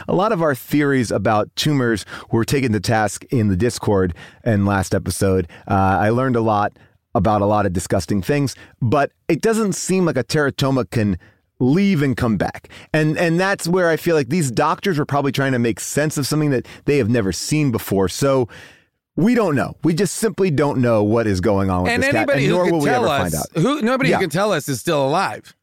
A 0.09 0.15
lot 0.15 0.33
of 0.33 0.43
our 0.43 0.55
theories 0.55 1.11
about 1.11 1.55
tumors 1.57 2.05
were 2.31 2.45
taken 2.45 2.73
to 2.73 2.81
task 2.81 3.25
in 3.31 3.49
the 3.49 3.57
Discord 3.57 4.15
in 4.45 4.67
last 4.67 4.95
episode. 4.95 5.49
Uh, 5.69 5.75
I 6.01 6.11
learned 6.11 6.37
a 6.37 6.41
lot 6.41 6.73
about 7.15 7.43
a 7.43 7.47
lot 7.47 7.65
of 7.67 7.73
disgusting 7.73 8.23
things, 8.23 8.57
but 8.83 9.13
it 9.29 9.41
doesn't 9.41 9.75
seem 9.75 10.05
like 10.05 10.17
a 10.17 10.25
teratoma 10.25 10.91
can 10.91 11.17
leave 11.61 12.03
and 12.03 12.17
come 12.17 12.37
back. 12.37 12.69
And 12.93 13.17
and 13.17 13.39
that's 13.39 13.69
where 13.69 13.89
I 13.89 13.97
feel 13.97 14.17
like 14.17 14.29
these 14.29 14.51
doctors 14.51 14.99
were 14.99 15.07
probably 15.07 15.31
trying 15.31 15.53
to 15.53 15.59
make 15.61 15.79
sense 15.79 16.19
of 16.19 16.27
something 16.27 16.51
that 16.51 16.67
they 16.87 16.99
have 16.99 17.09
never 17.09 17.31
seen 17.33 17.71
before. 17.71 18.09
So 18.09 18.49
we 19.17 19.37
don't 19.37 19.55
know. 19.55 19.77
We 19.85 19.95
just 19.95 20.17
simply 20.17 20.51
don't 20.51 20.81
know 20.81 21.05
what 21.05 21.29
is 21.29 21.41
going 21.41 21.71
on 21.71 21.85
with 21.85 21.93
and 21.93 22.03
this 22.03 22.11
cat, 22.11 22.17
anybody 22.29 22.47
and 22.47 22.53
nor 22.55 22.71
will 22.73 22.81
we 22.81 22.87
tell 22.87 23.05
ever 23.05 23.25
us 23.25 23.33
find 23.33 23.35
out. 23.37 23.63
who 23.63 23.81
nobody 23.83 24.11
Yeah. 24.11 24.17
who 24.17 24.23
can 24.23 24.31
tell 24.31 24.53
us 24.53 24.69
is 24.69 24.81
still 24.81 25.07
alive. 25.07 25.55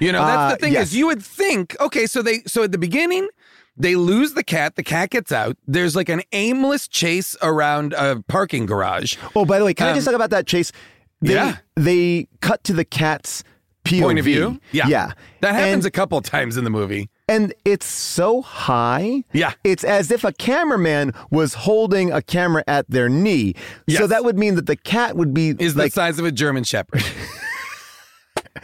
You 0.00 0.10
know, 0.10 0.26
that's 0.26 0.52
Uh, 0.52 0.56
the 0.56 0.60
thing 0.60 0.72
yes. 0.72 0.88
is 0.88 0.96
you 0.96 1.06
would 1.06 1.22
think, 1.22 1.76
okay, 1.80 2.06
so 2.06 2.20
they 2.20 2.40
so 2.48 2.64
at 2.64 2.72
the 2.72 2.78
beginning 2.78 3.28
they 3.76 3.96
lose 3.96 4.32
the 4.34 4.44
cat, 4.44 4.76
the 4.76 4.82
cat 4.82 5.10
gets 5.10 5.32
out. 5.32 5.56
There's 5.66 5.94
like 5.96 6.08
an 6.08 6.22
aimless 6.32 6.88
chase 6.88 7.36
around 7.42 7.92
a 7.94 8.22
parking 8.28 8.66
garage. 8.66 9.16
Oh, 9.34 9.44
by 9.44 9.58
the 9.58 9.64
way, 9.64 9.74
can 9.74 9.86
I 9.86 9.90
Um, 9.90 9.96
just 9.96 10.06
talk 10.06 10.14
about 10.14 10.30
that 10.30 10.46
chase? 10.46 10.72
They, 11.20 11.34
yeah. 11.34 11.56
They 11.76 12.28
cut 12.40 12.62
to 12.64 12.72
the 12.72 12.84
cat's 12.84 13.42
POV. 13.84 14.00
Point 14.02 14.18
of 14.18 14.24
view. 14.24 14.60
Yeah. 14.72 14.88
Yeah. 14.88 15.12
That 15.40 15.54
happens 15.54 15.84
And- 15.84 15.86
a 15.86 15.90
couple 15.90 16.20
times 16.20 16.56
in 16.56 16.64
the 16.64 16.70
movie. 16.70 17.08
and 17.28 17.52
it's 17.64 17.86
so 17.86 18.40
high. 18.42 19.24
Yeah. 19.32 19.52
It's 19.64 19.82
as 19.84 20.10
if 20.10 20.22
a 20.24 20.32
cameraman 20.32 21.12
was 21.30 21.54
holding 21.54 22.12
a 22.12 22.22
camera 22.22 22.62
at 22.68 22.88
their 22.90 23.08
knee. 23.08 23.54
So 23.88 24.06
that 24.06 24.24
would 24.24 24.38
mean 24.38 24.54
that 24.56 24.66
the 24.66 24.76
cat 24.76 25.16
would 25.16 25.32
be 25.34 25.54
Is 25.58 25.74
like 25.76 25.92
the 25.92 25.94
size 26.00 26.18
of 26.18 26.24
a 26.24 26.32
German 26.32 26.62
shepherd. 26.64 27.02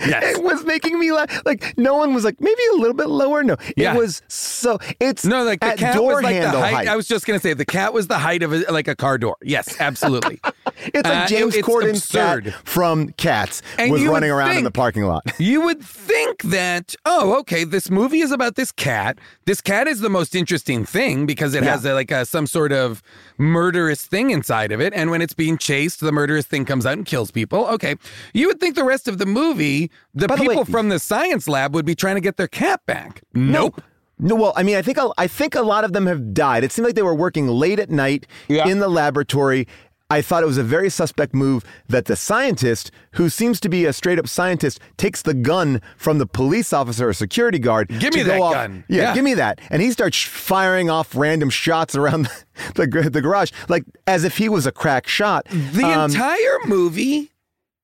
yes. 0.00 0.37
it 0.37 0.42
was 0.42 0.64
making 0.64 0.98
me 0.98 1.12
laugh. 1.12 1.42
Like 1.44 1.76
no 1.78 1.94
one 1.96 2.14
was 2.14 2.24
like 2.24 2.40
maybe 2.40 2.61
a 2.74 2.76
little 2.76 2.94
bit 2.94 3.09
lower. 3.09 3.42
No, 3.42 3.57
Yeah. 3.76 3.94
it 3.94 3.98
was 3.98 4.22
so. 4.28 4.78
It's 5.00 5.24
No, 5.24 5.44
like 5.44 5.61
the 5.61 5.66
at 5.66 5.78
cat 5.78 5.94
door 5.96 6.14
was 6.16 6.22
like 6.24 6.40
the 6.40 6.50
height, 6.50 6.74
height. 6.74 6.88
I 6.88 6.96
was 6.96 7.07
just 7.09 7.26
gonna 7.26 7.40
say 7.40 7.55
the 7.55 7.64
cat 7.64 7.92
was 7.92 8.07
the 8.09 8.18
height 8.18 8.42
of 8.42 8.52
a, 8.52 8.59
like 8.72 8.88
a 8.88 8.96
car 8.96 9.18
door. 9.18 9.37
Yes, 9.42 9.81
absolutely. 9.81 10.40
it's 10.78 10.94
like 11.09 11.24
uh, 11.24 11.26
James 11.26 11.55
it- 11.55 11.64
Corden's 11.64 12.07
cat 12.07 12.44
from 12.64 13.09
Cats 13.12 13.62
And 13.78 13.92
was 13.92 14.05
running 14.05 14.31
around 14.31 14.57
in 14.57 14.64
the 14.64 14.70
parking 14.70 15.05
lot. 15.05 15.22
You 15.38 15.61
would 15.62 15.83
think 15.83 16.42
that, 16.42 16.94
oh, 17.05 17.38
okay, 17.40 17.64
this 17.64 17.90
movie 17.90 18.20
is 18.20 18.31
about 18.33 18.55
this 18.55 18.70
cat. 18.70 19.18
This 19.44 19.61
cat 19.61 19.88
is 19.88 20.00
the 20.00 20.09
most 20.11 20.35
interesting 20.35 20.85
thing 20.85 21.26
because 21.26 21.55
it 21.55 21.64
Yeah. 21.64 21.70
has 21.72 21.85
a, 21.85 21.94
like 21.94 22.11
a, 22.11 22.24
some 22.24 22.46
sort 22.46 22.72
of 22.72 23.02
murderous 23.38 24.07
thing 24.07 24.31
inside 24.31 24.72
of 24.72 24.81
it. 24.81 24.92
And 24.94 25.11
when 25.11 25.20
it's 25.20 25.35
being 25.35 25.59
chased, 25.59 26.00
the 26.00 26.12
murderous 26.12 26.46
thing 26.46 26.64
comes 26.64 26.87
out 26.87 26.92
and 26.94 27.05
kills 27.05 27.31
people. 27.31 27.66
Okay. 27.66 27.96
You 28.33 28.46
would 28.48 28.61
think 28.61 28.76
the 28.76 28.85
rest 28.85 29.09
of 29.09 29.18
the 29.18 29.26
movie, 29.26 29.82
the 30.14 30.29
By 30.29 30.37
the 30.37 30.42
way- 30.42 30.49
people 30.49 30.64
from 30.64 30.88
the 30.88 30.99
science 30.99 31.49
lab 31.49 31.75
would 31.75 31.85
be 31.87 31.95
trying 31.95 32.14
to 32.16 32.21
get 32.21 32.37
their 32.37 32.49
cat 32.49 32.81
back. 32.87 33.23
Nope. 33.35 33.81
No, 34.18 34.35
well, 34.37 34.53
I 34.57 34.62
mean, 34.62 34.77
I 34.77 34.83
think 34.83 34.99
a, 34.99 35.11
I 35.18 35.27
think 35.27 35.55
a 35.55 35.62
lot 35.62 35.83
of 35.85 35.92
them 35.95 36.07
have 36.07 36.33
died. 36.33 36.62
It 36.62 36.71
seemed 36.71 36.87
like 36.87 36.95
they 36.95 37.03
were 37.03 37.14
working 37.14 37.49
late 37.49 37.81
at 37.81 37.90
night 37.90 38.27
Yeah. 38.49 38.68
in 38.68 38.79
the 38.79 38.88
laboratory. 38.88 39.66
I 40.11 40.21
thought 40.21 40.42
it 40.42 40.47
was 40.47 40.59
a 40.59 40.62
very 40.62 40.90
suspect 40.90 41.35
move 41.35 41.64
that 41.88 42.05
the 42.05 42.16
scientist, 42.16 42.90
who 43.12 43.31
seems 43.31 43.59
to 43.61 43.71
be 43.71 43.87
a 43.87 43.95
straight 43.95 44.18
up 44.18 44.29
scientist, 44.29 44.79
takes 44.99 45.23
the 45.23 45.33
gun 45.33 45.81
from 45.97 46.18
the 46.18 46.27
police 46.27 46.73
officer 46.75 47.09
or 47.09 47.14
security 47.14 47.59
guard. 47.59 47.88
Give 47.99 48.12
me 48.14 48.23
that 48.23 48.38
off- 48.38 48.53
gun. 48.53 48.85
Yeah, 48.88 49.03
Yeah. 49.05 49.14
give 49.14 49.25
me 49.25 49.33
that. 49.35 49.59
And 49.71 49.81
he 49.81 49.90
starts 49.90 50.23
firing 50.23 50.90
off 50.90 51.16
random 51.16 51.49
shots 51.49 51.97
around 51.97 52.29
the, 52.75 52.87
the, 52.87 53.09
the 53.11 53.23
garage, 53.23 53.51
like 53.71 53.85
as 54.07 54.23
if 54.23 54.37
he 54.37 54.51
was 54.51 54.66
a 54.66 54.73
crack 54.73 55.09
shot. 55.09 55.47
The 55.49 55.85
Um, 55.85 56.11
entire 56.11 56.59
movie, 56.66 57.33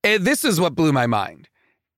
and 0.04 0.24
this 0.26 0.44
is 0.44 0.60
what 0.60 0.74
blew 0.74 0.92
my 0.92 1.06
mind. 1.06 1.48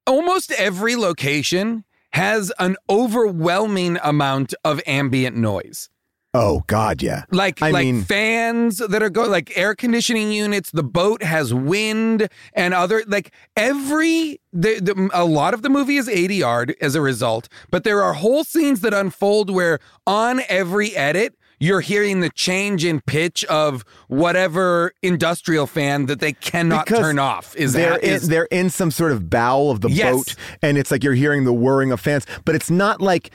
Almost 0.06 0.52
every 0.52 0.96
location 0.96 1.84
has 2.12 2.52
an 2.58 2.76
overwhelming 2.88 3.98
amount 4.02 4.54
of 4.64 4.80
ambient 4.86 5.36
noise. 5.36 5.88
oh 6.34 6.62
God, 6.66 7.02
yeah. 7.02 7.24
Like 7.30 7.60
I 7.62 7.70
like 7.70 7.84
mean- 7.84 8.02
fans 8.04 8.78
that 8.78 9.02
are 9.02 9.10
going 9.10 9.30
like 9.30 9.56
air 9.56 9.74
conditioning 9.74 10.30
units, 10.32 10.70
the 10.70 10.82
boat 10.84 11.22
has 11.22 11.52
wind 11.54 12.28
and 12.54 12.72
other 12.74 13.02
like 13.06 13.32
every 13.56 14.40
the, 14.52 14.80
the, 14.80 15.10
a 15.12 15.24
lot 15.24 15.54
of 15.54 15.62
the 15.62 15.68
movie 15.68 15.96
is 15.96 16.08
ADR 16.08 16.74
as 16.80 16.94
a 16.94 17.00
result, 17.00 17.48
but 17.70 17.84
there 17.84 18.02
are 18.02 18.14
whole 18.14 18.42
scenes 18.44 18.80
that 18.80 18.94
unfold 18.94 19.50
where 19.50 19.78
on 20.06 20.40
every 20.48 20.94
edit 20.96 21.34
you're 21.60 21.80
hearing 21.82 22.20
the 22.20 22.30
change 22.30 22.84
in 22.84 23.00
pitch 23.02 23.44
of 23.44 23.84
whatever 24.08 24.92
industrial 25.02 25.66
fan 25.66 26.06
that 26.06 26.18
they 26.18 26.32
cannot 26.32 26.86
Because 26.86 27.00
turn 27.00 27.18
off 27.18 27.54
is 27.54 27.74
they're 27.74 27.98
is- 27.98 28.24
in, 28.24 28.30
they're 28.30 28.44
in 28.46 28.70
some 28.70 28.90
sort 28.90 29.12
of 29.12 29.28
bowel 29.30 29.70
of 29.70 29.82
the 29.82 29.90
Yes. 29.90 30.14
boat, 30.14 30.34
and 30.62 30.78
it's 30.78 30.90
like 30.90 31.04
you're 31.04 31.14
hearing 31.14 31.44
the 31.44 31.52
whirring 31.52 31.92
of 31.92 32.00
fans, 32.00 32.26
but 32.44 32.54
it's 32.54 32.70
not 32.70 33.00
like 33.02 33.30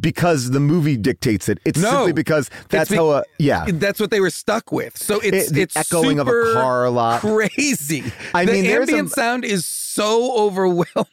because 0.00 0.50
the 0.52 0.60
movie 0.60 0.96
dictates 0.96 1.48
it. 1.50 1.58
It's 1.66 1.78
No. 1.78 1.90
simply 1.90 2.12
because 2.14 2.48
that's 2.70 2.88
be- 2.88 2.96
how 2.96 3.10
a 3.10 3.24
yeah. 3.38 3.66
That's 3.68 4.00
what 4.00 4.10
they 4.10 4.20
were 4.20 4.30
stuck 4.30 4.72
with. 4.72 4.96
So 4.96 5.20
it's 5.20 5.50
It- 5.50 5.54
the 5.54 5.60
it's 5.62 5.76
echoing 5.76 6.18
of 6.18 6.28
a 6.28 6.52
car 6.54 6.84
a 6.86 6.90
lot. 6.90 7.20
Crazy. 7.20 8.04
I 8.34 8.44
the 8.46 8.52
mean, 8.52 8.64
ambient 8.66 9.10
sound 9.10 9.44
is 9.44 9.66
so 9.66 10.34
overwhelming. 10.46 11.06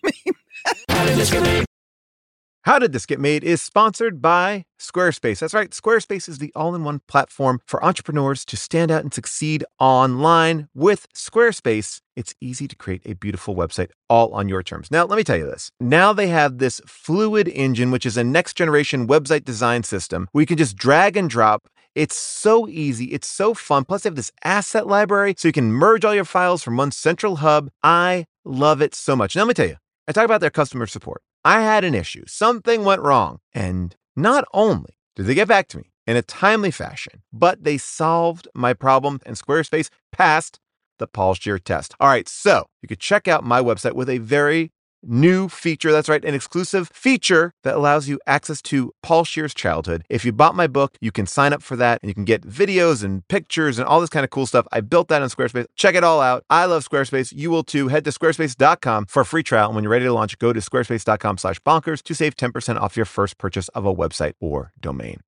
How 2.63 2.78
did 2.78 2.91
this 2.91 3.06
get 3.06 3.22
made? 3.22 3.43
Is 3.43 3.62
sponsored 3.62 4.22
by 4.22 4.65
Squarespace. 4.78 5.39
That's 5.39 5.54
right, 5.54 5.72
Squarespace 5.72 6.28
is 6.28 6.39
the 6.39 6.52
all 6.56 6.76
in 6.76 6.84
one 6.84 7.00
platform 7.08 7.62
for 7.65 7.84
entrepreneurs 7.84 8.43
to 8.45 8.58
stand 8.58 8.91
out 8.91 9.02
and 9.02 9.13
succeed 9.13 9.63
online. 9.80 10.67
With 10.74 11.08
Squarespace, 11.13 12.02
it's 12.17 12.36
easy 12.41 12.67
to 12.67 12.76
create 12.76 13.02
a 13.06 13.15
beautiful 13.15 13.56
website 13.56 13.91
all 14.10 14.34
on 14.34 14.50
your 14.50 14.62
terms. 14.62 14.91
Now, 14.91 15.06
let 15.06 15.15
me 15.15 15.24
tell 15.24 15.38
you 15.38 15.45
this. 15.45 15.72
Now 15.80 16.12
they 16.12 16.28
have 16.28 16.58
this 16.58 16.82
Fluid 16.86 17.48
Engine, 17.48 17.91
which 17.91 18.06
is 18.06 18.17
a 18.17 18.26
next 18.26 18.56
generation 18.56 19.08
website 19.08 19.45
design 19.45 19.84
system 19.84 20.28
where 20.34 20.41
you 20.41 20.48
can 20.48 20.58
just 20.58 20.76
drag 20.76 21.15
and 21.15 21.30
drop. 21.30 21.69
It's 21.95 22.15
so 22.15 22.67
easy. 22.67 23.06
It's 23.06 23.28
so 23.28 23.54
fun. 23.54 23.86
Plus, 23.86 24.04
they 24.04 24.10
have 24.10 24.15
this 24.15 24.32
asset 24.43 24.86
library 24.86 25.34
so 25.38 25.48
you 25.48 25.54
can 25.54 25.72
merge 25.72 26.04
all 26.04 26.13
your 26.13 26.26
files 26.26 26.62
from 26.62 26.76
one 26.76 26.91
central 26.91 27.38
hub. 27.38 27.69
I 27.84 28.26
love 28.43 28.82
it 28.82 28.93
so 28.93 29.15
much. 29.15 29.36
Now, 29.36 29.43
let 29.43 29.48
me 29.48 29.54
tell 29.54 29.67
you, 29.67 29.78
I 30.08 30.12
talk 30.12 30.26
about 30.26 30.41
their 30.41 30.50
customer 30.50 30.86
support. 30.86 31.22
I 31.43 31.62
had 31.62 31.84
an 31.84 31.95
issue. 31.95 32.23
Something 32.28 32.84
went 32.84 33.02
wrong. 33.02 33.39
And 33.54 33.95
not 34.15 34.45
only 34.54 34.97
did 35.15 35.25
they 35.25 35.36
get 35.36 35.47
back 35.47 35.67
to 35.69 35.78
me 35.78 35.91
in 36.06 36.15
a 36.15 36.21
timely 36.21 36.71
fashion, 36.71 37.21
but 37.32 37.63
they 37.63 37.78
solved 37.78 38.47
my 38.54 38.73
problem 38.73 39.19
and 39.25 39.38
Squarespace 39.38 39.89
passed 40.12 40.60
the 40.97 41.08
Paul 41.08 41.34
Scheer 41.34 41.60
test. 41.60 41.95
All 41.99 42.10
right, 42.10 42.28
so 42.28 42.67
you 42.82 42.88
could 42.88 42.99
check 42.99 43.28
out 43.28 43.43
my 43.43 43.62
website 43.62 43.93
with 43.93 44.10
a 44.10 44.17
very 44.17 44.71
new 45.04 45.48
feature. 45.48 45.92
That's 45.92 46.10
right, 46.10 46.24
an 46.24 46.34
exclusive 46.34 46.90
feature 46.94 47.54
that 47.64 47.76
allows 47.76 48.08
you 48.08 48.20
access 48.28 48.62
to 48.64 48.94
Paul 49.02 49.24
Scheer's 49.24 49.54
childhood. 49.54 50.04
If 50.10 50.26
you 50.26 50.32
bought 50.32 50.56
my 50.56 50.68
book, 50.68 50.98
you 51.02 51.12
can 51.12 51.26
sign 51.26 51.54
up 51.54 51.62
for 51.62 51.76
that 51.76 52.00
and 52.02 52.10
you 52.10 52.14
can 52.14 52.26
get 52.26 52.42
videos 52.42 53.04
and 53.04 53.28
pictures 53.28 53.80
and 53.80 53.88
all 53.88 54.02
this 54.02 54.10
kind 54.10 54.24
of 54.24 54.30
cool 54.30 54.46
stuff. 54.46 54.68
I 54.72 54.82
built 54.82 55.08
that 55.10 55.22
on 55.22 55.30
Squarespace. 55.30 55.68
Check 55.76 55.96
it 55.96 56.04
all 56.04 56.22
out. 56.22 56.44
I 56.50 56.66
love 56.66 56.88
Squarespace. 56.88 57.34
You 57.36 57.52
will 57.52 57.64
too. 57.64 57.88
Head 57.88 58.04
to 58.06 58.12
squarespace.com 58.12 59.06
for 59.08 59.22
a 59.22 59.26
free 59.26 59.44
trial. 59.44 59.68
And 59.68 59.76
when 59.76 59.84
you're 59.84 59.92
ready 59.92 60.06
to 60.06 60.14
launch, 60.14 60.38
go 60.40 60.54
to 60.54 60.60
squarespace.com 60.60 61.38
slash 61.38 61.60
bonkers 61.62 62.02
to 62.04 62.16
save 62.16 62.36
10% 62.36 62.80
off 62.80 62.96
your 62.98 63.06
first 63.06 63.38
purchase 63.38 63.68
of 63.70 63.86
a 63.86 63.94
website 63.94 64.34
or 64.40 64.72
domain. 64.80 65.22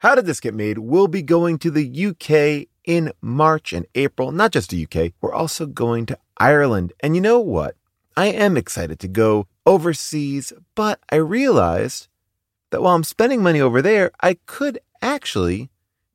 How 0.00 0.14
Did 0.14 0.26
This 0.26 0.38
Get 0.38 0.54
Made? 0.54 0.78
We'll 0.78 1.08
be 1.08 1.22
going 1.22 1.58
to 1.58 1.72
the 1.72 2.06
UK 2.06 2.68
in 2.84 3.12
March 3.20 3.72
and 3.72 3.84
April. 3.96 4.30
Not 4.30 4.52
just 4.52 4.70
the 4.70 4.86
UK, 4.86 5.12
we're 5.20 5.34
also 5.34 5.66
going 5.66 6.06
to 6.06 6.18
Ireland. 6.38 6.92
And 7.00 7.16
you 7.16 7.20
know 7.20 7.40
what? 7.40 7.74
I 8.18 8.26
am 8.26 8.56
excited 8.56 8.98
to 8.98 9.06
go 9.06 9.46
overseas, 9.64 10.52
but 10.74 10.98
I 11.08 11.14
realized 11.14 12.08
that 12.70 12.82
while 12.82 12.96
I'm 12.96 13.04
spending 13.04 13.44
money 13.44 13.60
over 13.60 13.80
there, 13.80 14.10
I 14.20 14.38
could 14.44 14.80
actually 15.00 15.70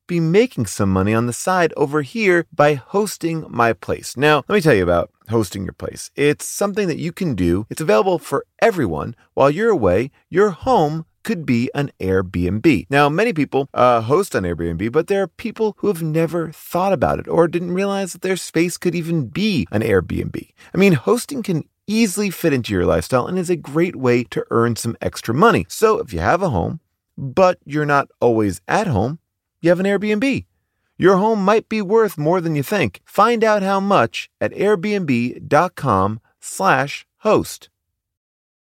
be 0.05 0.19
making 0.19 0.65
some 0.65 0.89
money 0.89 1.13
on 1.13 1.27
the 1.27 1.31
side 1.31 1.71
over 1.77 2.01
here 2.01 2.45
by 2.51 2.73
hosting 2.73 3.45
my 3.47 3.71
place. 3.71 4.17
Now, 4.17 4.43
let 4.49 4.55
me 4.55 4.59
tell 4.59 4.73
you 4.73 4.83
about 4.83 5.11
hosting 5.29 5.63
your 5.63 5.71
place. 5.71 6.11
It's 6.17 6.43
something 6.43 6.89
that 6.89 6.99
you 6.99 7.13
can 7.13 7.35
do. 7.35 7.67
It's 7.69 7.79
available 7.79 8.19
for 8.19 8.43
everyone. 8.61 9.15
While 9.33 9.51
you're 9.51 9.69
away, 9.69 10.11
your 10.27 10.49
home 10.49 11.05
could 11.23 11.45
be 11.45 11.71
an 11.73 11.89
Airbnb. 12.01 12.87
Now, 12.89 13.07
many 13.07 13.31
people 13.31 13.69
uh, 13.73 14.01
host 14.01 14.35
on 14.35 14.43
Airbnb, 14.43 14.91
but 14.91 15.07
there 15.07 15.23
are 15.23 15.27
people 15.27 15.75
who 15.77 15.87
have 15.87 16.03
never 16.03 16.51
thought 16.51 16.91
about 16.91 17.19
it 17.19 17.29
or 17.29 17.47
didn't 17.47 17.73
realize 17.73 18.11
that 18.11 18.23
their 18.23 18.35
space 18.35 18.75
could 18.75 18.93
even 18.93 19.27
be 19.27 19.65
an 19.71 19.81
Airbnb. 19.81 20.49
I 20.73 20.77
mean, 20.77 20.93
hosting 20.93 21.41
can 21.43 21.63
easily 21.87 22.29
fit 22.29 22.51
into 22.53 22.73
your 22.73 22.85
lifestyle 22.85 23.25
and 23.27 23.39
is 23.39 23.49
a 23.49 23.55
great 23.55 23.95
way 23.95 24.23
to 24.25 24.45
earn 24.51 24.75
some 24.75 24.97
extra 25.01 25.33
money. 25.33 25.65
So 25.69 25.99
if 25.99 26.11
you 26.13 26.19
have 26.19 26.41
a 26.41 26.49
home, 26.49 26.81
but 27.17 27.59
you're 27.65 27.85
not 27.85 28.09
always 28.19 28.59
at 28.67 28.87
home, 28.87 29.19
you 29.61 29.69
have 29.69 29.79
an 29.79 29.85
Airbnb. 29.85 30.45
Your 30.97 31.17
home 31.17 31.43
might 31.43 31.67
be 31.69 31.81
worth 31.81 32.17
more 32.17 32.39
than 32.39 32.55
you 32.55 32.63
think. 32.63 33.01
Find 33.05 33.43
out 33.43 33.63
how 33.63 33.79
much 33.79 34.29
at 34.39 34.53
airbnb.com/slash 34.53 37.05
host. 37.19 37.69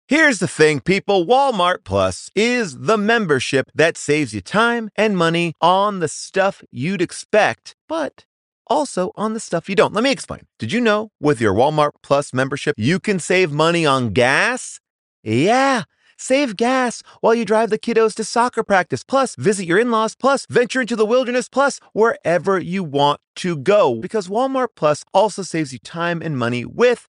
Here's 0.08 0.38
the 0.38 0.46
thing, 0.46 0.78
people 0.80 1.26
Walmart 1.26 1.78
Plus 1.84 2.30
is 2.36 2.78
the 2.78 2.96
membership 2.96 3.68
that 3.74 3.96
saves 3.96 4.32
you 4.32 4.40
time 4.40 4.88
and 4.94 5.16
money 5.16 5.52
on 5.60 5.98
the 5.98 6.08
stuff 6.08 6.62
you'd 6.70 7.02
expect, 7.02 7.74
but 7.88 8.24
also 8.66 9.12
on 9.14 9.34
the 9.34 9.40
stuff 9.40 9.68
you 9.68 9.74
don't. 9.74 9.94
Let 9.94 10.04
me 10.04 10.10
explain. 10.10 10.46
Did 10.58 10.72
you 10.72 10.80
know 10.80 11.10
with 11.20 11.40
your 11.40 11.54
Walmart 11.54 11.92
Plus 12.02 12.32
membership, 12.32 12.74
you 12.78 12.98
can 13.00 13.18
save 13.18 13.52
money 13.52 13.86
on 13.86 14.10
gas? 14.10 14.80
Yeah. 15.22 15.84
Save 16.18 16.56
gas 16.56 17.02
while 17.20 17.34
you 17.34 17.44
drive 17.44 17.68
the 17.68 17.78
kiddos 17.78 18.14
to 18.14 18.24
soccer 18.24 18.62
practice, 18.62 19.04
plus 19.04 19.36
visit 19.36 19.66
your 19.66 19.78
in 19.78 19.90
laws, 19.90 20.14
plus 20.14 20.46
venture 20.48 20.80
into 20.80 20.96
the 20.96 21.04
wilderness, 21.04 21.48
plus 21.48 21.78
wherever 21.92 22.58
you 22.58 22.82
want 22.82 23.20
to 23.36 23.56
go. 23.56 23.96
Because 23.96 24.28
Walmart 24.28 24.68
Plus 24.74 25.04
also 25.12 25.42
saves 25.42 25.72
you 25.74 25.78
time 25.78 26.22
and 26.22 26.38
money 26.38 26.64
with 26.64 27.08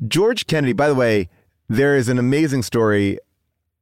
George 0.07 0.47
Kennedy. 0.47 0.75
By 0.75 0.89
the 0.89 0.95
way, 0.95 1.29
there 1.69 1.97
is 1.97 2.09
an 2.09 2.19
amazing 2.19 2.63
story 2.63 3.19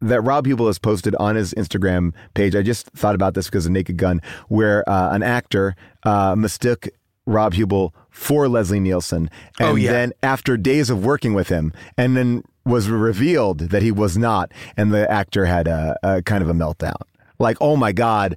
that 0.00 0.22
Rob 0.22 0.46
Huebel 0.46 0.66
has 0.66 0.79
posted 0.79 1.14
on 1.16 1.37
his 1.37 1.53
Instagram 1.55 2.14
page. 2.33 2.57
I 2.57 2.62
just 2.62 2.87
thought 2.88 3.14
about 3.14 3.35
this 3.35 3.46
because 3.46 3.66
of 3.66 3.72
Naked 3.72 3.98
Gun, 3.98 4.22
where 4.48 4.88
uh, 4.88 5.12
an 5.12 5.22
actor 5.22 5.76
uh, 6.05 6.35
mistook 6.37 6.88
Rob 7.26 7.55
Huebel 7.55 7.94
for 8.11 8.49
Leslie 8.49 8.81
Nielsen, 8.81 9.31
oh, 9.61 9.64
and 9.66 9.73
Oh, 9.73 9.75
yeah. 9.77 9.92
then 9.92 10.12
after 10.23 10.57
days 10.57 10.90
of 10.90 11.05
working 11.05 11.35
with 11.35 11.49
him, 11.49 11.73
and 11.96 12.16
then 12.16 12.42
was 12.64 12.88
revealed 12.88 13.59
that 13.70 13.83
he 13.83 13.90
was 13.90 14.16
not, 14.18 14.53
and 14.77 14.92
the 14.92 15.11
actor 15.11 15.46
had 15.46 15.66
a, 15.66 15.96
a 16.03 16.23
kind 16.23 16.42
of 16.42 16.49
a 16.49 16.53
meltdown. 16.53 17.01
Like, 17.38 17.57
oh 17.61 17.77
my 17.77 17.92
god. 17.92 18.37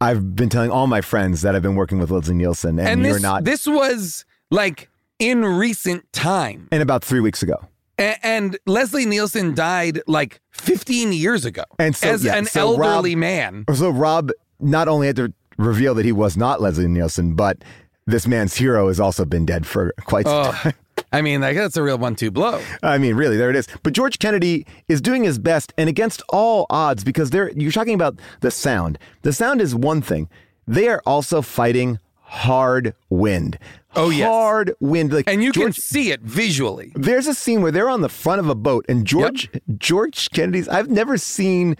I've 0.00 0.34
been 0.36 0.48
telling 0.50 0.70
all 0.70 0.86
my 0.86 1.00
friends 1.00 1.40
that 1.42 1.54
I've 1.54 1.62
been 1.62 1.76
working 1.76 1.98
with 1.98 2.10
Leslie 2.10 2.34
Nielsen, 2.34 2.78
and, 2.78 2.88
And 2.88 3.02
you're 3.04 3.14
this, 3.14 3.22
not. 3.22 3.44
this 3.44 3.66
was 3.66 4.24
like 4.50 4.90
in 5.18 5.44
recent 5.44 6.12
time. 6.12 6.68
and 6.72 6.82
about 6.82 7.02
three 7.04 7.20
weeks 7.20 7.42
ago. 7.42 7.54
A- 7.98 8.18
And 8.26 8.58
Leslie 8.66 9.06
Nielsen 9.06 9.54
died 9.54 10.02
like 10.06 10.40
15 10.50 11.12
years 11.12 11.44
ago 11.46 11.62
And 11.78 11.94
so- 11.96 12.08
as 12.10 12.24
yeah, 12.24 12.34
an 12.36 12.44
so 12.46 12.72
elderly 12.72 13.14
Rob- 13.14 13.20
man. 13.20 13.64
So 13.72 13.88
Rob 13.88 14.30
not 14.60 14.88
only 14.88 15.06
had 15.06 15.16
to 15.16 15.32
reveal 15.56 15.94
that 15.94 16.04
he 16.04 16.12
was 16.12 16.36
not 16.36 16.60
Leslie 16.60 16.88
Nielsen, 16.88 17.34
but 17.34 17.58
this 18.06 18.26
man's 18.26 18.56
hero 18.56 18.88
has 18.88 19.00
also 19.00 19.24
been 19.24 19.46
dead 19.46 19.66
for 19.66 19.92
quite 20.04 20.26
some 20.26 20.46
Oh, 20.46 20.52
time. 20.52 20.72
I 21.12 21.22
mean, 21.22 21.40
like, 21.40 21.56
that's 21.56 21.76
a 21.76 21.82
real 21.82 21.96
one-two 21.98 22.30
blow. 22.30 22.60
I 22.82 22.98
mean, 22.98 23.14
really, 23.14 23.36
there 23.36 23.50
it 23.50 23.56
is. 23.56 23.68
But 23.82 23.92
George 23.92 24.18
Kennedy 24.18 24.66
is 24.88 25.00
doing 25.00 25.22
his 25.24 25.38
best, 25.38 25.72
and 25.78 25.88
against 25.88 26.22
all 26.28 26.66
odds, 26.70 27.04
because 27.04 27.30
they're 27.30 27.50
you're 27.52 27.70
talking 27.72 27.94
about 27.94 28.18
the 28.40 28.50
sound. 28.50 28.98
The 29.22 29.32
sound 29.32 29.60
is 29.60 29.74
one 29.74 30.02
thing. 30.02 30.28
They 30.66 30.88
are 30.88 31.02
also 31.06 31.40
fighting 31.40 31.98
hard 32.20 32.94
wind. 33.10 33.58
Oh, 33.96 34.10
yes. 34.10 34.26
hard 34.28 34.74
wind. 34.80 35.12
Like 35.12 35.28
And 35.28 35.42
you 35.42 35.52
George, 35.52 35.76
can 35.76 35.82
see 35.82 36.10
it 36.10 36.20
visually. 36.22 36.90
There's 36.96 37.28
a 37.28 37.34
scene 37.34 37.62
where 37.62 37.70
they're 37.70 37.88
on 37.90 38.00
the 38.00 38.08
front 38.08 38.40
of 38.40 38.48
a 38.48 38.54
boat, 38.56 38.84
and 38.88 39.06
George 39.06 39.48
George 39.78 40.30
Kennedy's. 40.30 40.68
I've 40.68 40.90
never 40.90 41.16
seen 41.16 41.76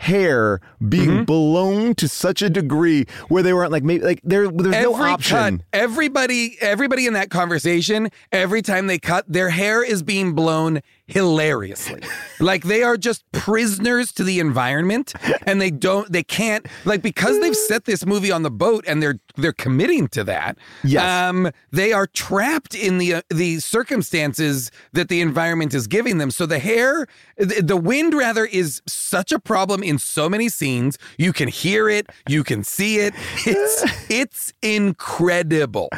hair 0.00 0.60
being 0.88 1.10
Mm-hmm. 1.10 1.24
blown 1.24 1.94
to 1.96 2.08
such 2.08 2.40
a 2.40 2.48
degree 2.48 3.04
where 3.28 3.42
they 3.42 3.52
weren't 3.52 3.70
like 3.72 3.82
maybe 3.82 4.02
like 4.04 4.20
there. 4.24 4.48
There's 4.50 4.84
no 4.84 4.94
option. 4.94 5.58
cut, 5.58 5.66
everybody, 5.74 6.56
everybody 6.60 7.06
in 7.06 7.12
that 7.14 7.30
conversation, 7.30 8.10
every 8.32 8.62
time 8.62 8.86
they 8.86 8.98
cut, 8.98 9.24
their 9.30 9.50
hair 9.50 9.82
is 9.82 10.02
being 10.02 10.32
blown 10.34 10.80
hilariously. 11.10 12.02
like 12.40 12.64
they 12.64 12.82
are 12.82 12.96
just 12.96 13.24
prisoners 13.32 14.12
to 14.12 14.24
the 14.24 14.40
environment 14.40 15.12
and 15.46 15.60
they 15.60 15.70
don't 15.70 16.10
they 16.12 16.22
can't 16.22 16.66
like 16.84 17.02
because 17.02 17.40
they've 17.40 17.56
set 17.56 17.84
this 17.84 18.06
movie 18.06 18.30
on 18.32 18.42
the 18.42 18.50
boat 18.50 18.84
and 18.86 19.02
they're 19.02 19.18
they're 19.36 19.52
committing 19.52 20.08
to 20.08 20.24
that. 20.24 20.56
Yes. 20.84 21.02
Um 21.30 21.50
they 21.70 21.92
are 21.92 22.06
trapped 22.06 22.74
in 22.74 22.98
the 22.98 23.14
uh, 23.14 23.22
the 23.30 23.60
circumstances 23.60 24.70
that 24.92 25.08
the 25.08 25.20
environment 25.20 25.74
is 25.74 25.86
giving 25.86 26.18
them. 26.18 26.30
So 26.30 26.46
the 26.46 26.58
hair 26.58 27.06
the, 27.36 27.60
the 27.62 27.76
wind 27.76 28.14
rather 28.14 28.44
is 28.46 28.80
such 28.86 29.32
a 29.32 29.38
problem 29.38 29.82
in 29.82 29.98
so 29.98 30.28
many 30.28 30.48
scenes. 30.48 30.98
You 31.18 31.32
can 31.32 31.48
hear 31.48 31.88
it, 31.88 32.08
you 32.28 32.44
can 32.44 32.64
see 32.64 32.98
it. 32.98 33.14
It's 33.46 33.84
it's 34.10 34.52
incredible. 34.62 35.88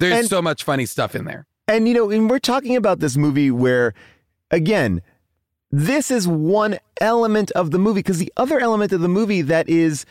There's 0.00 0.18
And- 0.20 0.28
so 0.28 0.40
much 0.42 0.64
funny 0.64 0.86
stuff 0.86 1.14
in 1.14 1.24
there. 1.24 1.46
And 1.68 1.86
you 1.86 1.94
know, 1.94 2.10
and 2.10 2.28
we're 2.28 2.40
talking 2.40 2.74
about 2.76 2.98
this 2.98 3.16
movie 3.16 3.50
where, 3.52 3.94
again, 4.52 5.02
this 5.70 6.10
is 6.10 6.28
one 6.28 6.78
element 7.00 7.50
of 7.52 7.70
the 7.70 7.78
movie 7.78 8.00
because 8.00 8.18
the 8.18 8.32
other 8.36 8.60
element 8.60 8.92
of 8.92 9.00
the 9.00 9.08
movie 9.08 9.42
that 9.42 9.68
is 9.68 10.04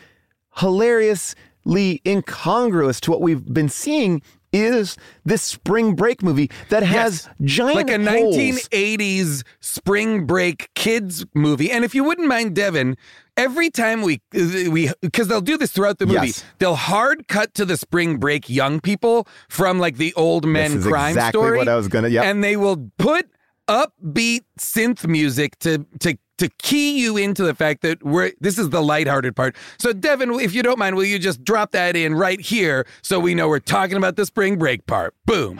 hilariously 0.58 2.00
incongruous 2.06 3.00
to 3.00 3.10
what 3.10 3.20
we've 3.20 3.44
been 3.52 3.68
seeing 3.68 4.20
is 4.52 4.98
this 5.24 5.40
spring 5.40 5.94
break 5.94 6.22
movie 6.22 6.50
that 6.68 6.82
has 6.82 7.26
giant 7.42 7.74
like 7.76 7.90
a 7.90 7.96
holes. 8.10 8.36
1980s 8.36 9.44
spring 9.60 10.26
break 10.26 10.68
kids 10.74 11.24
movie. 11.34 11.70
And 11.70 11.86
if 11.86 11.94
you 11.94 12.04
wouldn't 12.04 12.28
mind, 12.28 12.54
Devin, 12.54 12.98
every 13.38 13.70
time 13.70 14.02
we 14.02 14.20
we 14.34 14.90
because 15.00 15.28
they'll 15.28 15.40
do 15.40 15.56
this 15.56 15.72
throughout 15.72 15.98
the 15.98 16.04
movie, 16.06 16.26
Yes. 16.26 16.44
they'll 16.58 16.74
hard 16.74 17.28
cut 17.28 17.54
to 17.54 17.64
the 17.64 17.78
spring 17.78 18.18
break 18.18 18.50
young 18.50 18.78
people 18.80 19.26
from 19.48 19.78
like 19.78 19.96
the 19.96 20.12
old 20.14 20.44
men 20.46 20.72
is 20.72 20.86
crime 20.86 21.10
exactly 21.12 21.38
story. 21.40 21.56
what 21.56 21.68
I 21.68 21.76
was 21.76 21.88
gonna- 21.88 22.08
yep. 22.08 22.24
and 22.26 22.44
they 22.44 22.56
will 22.58 22.90
put 22.98 23.30
upbeat 23.68 24.42
synth 24.58 25.06
music 25.06 25.58
to 25.60 25.86
to 26.00 26.16
to 26.38 26.48
key 26.58 26.98
you 27.00 27.16
into 27.16 27.44
the 27.44 27.54
fact 27.54 27.82
that 27.82 28.02
we're 28.02 28.32
this 28.40 28.58
is 28.58 28.70
the 28.70 28.82
lighthearted 28.82 29.36
part. 29.36 29.54
So 29.78 29.92
Devin, 29.92 30.32
if 30.40 30.54
you 30.54 30.62
don't 30.62 30.78
mind, 30.78 30.96
will 30.96 31.04
you 31.04 31.18
just 31.18 31.44
drop 31.44 31.72
that 31.72 31.96
in 31.96 32.14
right 32.14 32.40
here 32.40 32.86
so 33.02 33.20
we 33.20 33.34
know 33.34 33.48
we're 33.48 33.60
talking 33.60 33.96
about 33.96 34.16
the 34.16 34.26
spring 34.26 34.58
break 34.58 34.86
part? 34.86 35.14
Boom. 35.24 35.58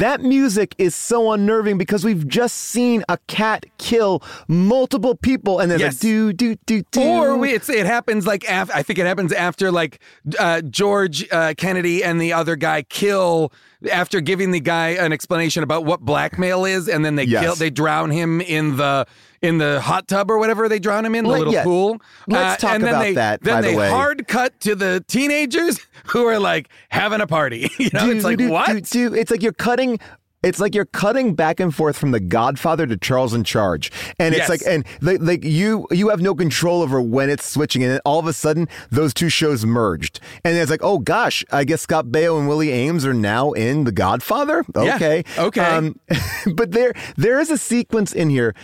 That 0.00 0.22
music 0.22 0.74
is 0.78 0.94
so 0.94 1.30
unnerving 1.30 1.76
because 1.76 2.04
we've 2.04 2.26
just 2.26 2.56
seen 2.56 3.04
a 3.10 3.18
cat 3.26 3.66
kill 3.76 4.22
multiple 4.48 5.14
people, 5.14 5.58
and 5.60 5.70
there's 5.70 5.80
Yes. 5.82 5.94
like 5.94 6.00
do 6.00 6.32
do 6.32 6.56
do 6.66 6.82
do. 6.90 7.00
Or 7.02 7.36
we, 7.36 7.52
it's, 7.52 7.68
it 7.68 7.84
happens 7.84 8.26
like 8.26 8.44
af- 8.48 8.70
I 8.74 8.82
think 8.82 8.98
it 8.98 9.04
happens 9.04 9.30
after 9.32 9.70
like 9.70 10.00
uh, 10.38 10.62
George 10.62 11.28
uh, 11.30 11.52
Kennedy 11.56 12.02
and 12.02 12.18
the 12.20 12.32
other 12.32 12.56
guy 12.56 12.82
kill 12.82 13.52
after 13.92 14.20
giving 14.22 14.50
the 14.52 14.60
guy 14.60 14.88
an 14.90 15.12
explanation 15.12 15.62
about 15.62 15.84
what 15.84 16.00
blackmail 16.00 16.64
is, 16.64 16.88
and 16.88 17.04
then 17.04 17.16
they 17.16 17.24
Yes. 17.24 17.42
kill 17.44 17.54
they 17.54 17.70
drown 17.70 18.10
him 18.10 18.40
in 18.40 18.76
the 18.78 19.06
in 19.42 19.58
the 19.58 19.80
hot 19.80 20.06
tub 20.06 20.30
or 20.30 20.38
whatever 20.38 20.68
they 20.68 20.78
drown 20.78 21.04
him 21.04 21.14
in 21.14 21.24
the 21.24 21.30
Let- 21.30 21.38
little 21.38 21.54
yeah. 21.54 21.64
pool. 21.64 21.94
Uh, 21.94 21.98
Let's 22.28 22.62
talk 22.62 22.74
and 22.74 22.84
then 22.84 22.90
about 22.90 23.02
they, 23.02 23.14
that, 23.14 23.42
Then 23.42 23.54
by 23.54 23.60
the 23.62 23.68
they 23.68 23.76
way. 23.76 23.88
hard 23.88 24.28
cut 24.28 24.58
to 24.60 24.74
the 24.74 25.02
teenagers 25.08 25.80
who 26.06 26.24
are 26.26 26.38
like 26.38 26.68
having 26.90 27.20
a 27.20 27.26
party. 27.26 27.70
You 27.78 27.88
know, 27.94 28.06
do, 28.06 28.10
it's 28.12 28.24
like 28.24 28.38
do, 28.38 28.50
what? 28.50 28.84
do. 28.90 29.14
It's 29.14 29.30
like 29.30 29.42
you're 29.42 29.52
cutting. 29.52 29.98
It's 30.42 30.58
like 30.58 30.74
you're 30.74 30.86
cutting 30.86 31.34
back 31.34 31.60
and 31.60 31.74
forth 31.74 31.98
from 31.98 32.12
The 32.12 32.20
Godfather 32.20 32.86
to 32.86 32.96
Charles 32.96 33.34
in 33.34 33.44
Charge, 33.44 33.92
and 34.18 34.34
it's 34.34 34.48
Yes. 34.48 34.48
like, 34.48 34.62
and 34.66 34.86
like, 35.22 35.44
you 35.44 35.86
you 35.90 36.08
have 36.08 36.22
no 36.22 36.34
control 36.34 36.80
over 36.80 36.98
when 37.00 37.28
it's 37.28 37.44
switching, 37.44 37.82
and 37.82 37.92
then 37.92 38.00
all 38.06 38.18
of 38.18 38.26
a 38.26 38.32
sudden 38.32 38.66
those 38.90 39.12
two 39.12 39.28
shows 39.28 39.66
merged, 39.66 40.18
and 40.42 40.56
it's 40.56 40.70
like, 40.70 40.80
oh 40.82 40.98
gosh, 40.98 41.44
I 41.52 41.64
guess 41.64 41.82
Scott 41.82 42.06
Baio 42.06 42.38
and 42.38 42.48
Willie 42.48 42.68
Aames 42.68 43.04
are 43.04 43.12
now 43.12 43.52
in 43.52 43.84
The 43.84 43.92
Godfather. 43.92 44.64
Yeah, 44.74 44.94
Okay, 44.96 45.24
okay. 45.36 45.92
but 46.54 46.70
there 46.72 46.94
there 47.18 47.38
is 47.38 47.50
a 47.50 47.58
sequence 47.58 48.14
in 48.14 48.30
here. 48.30 48.54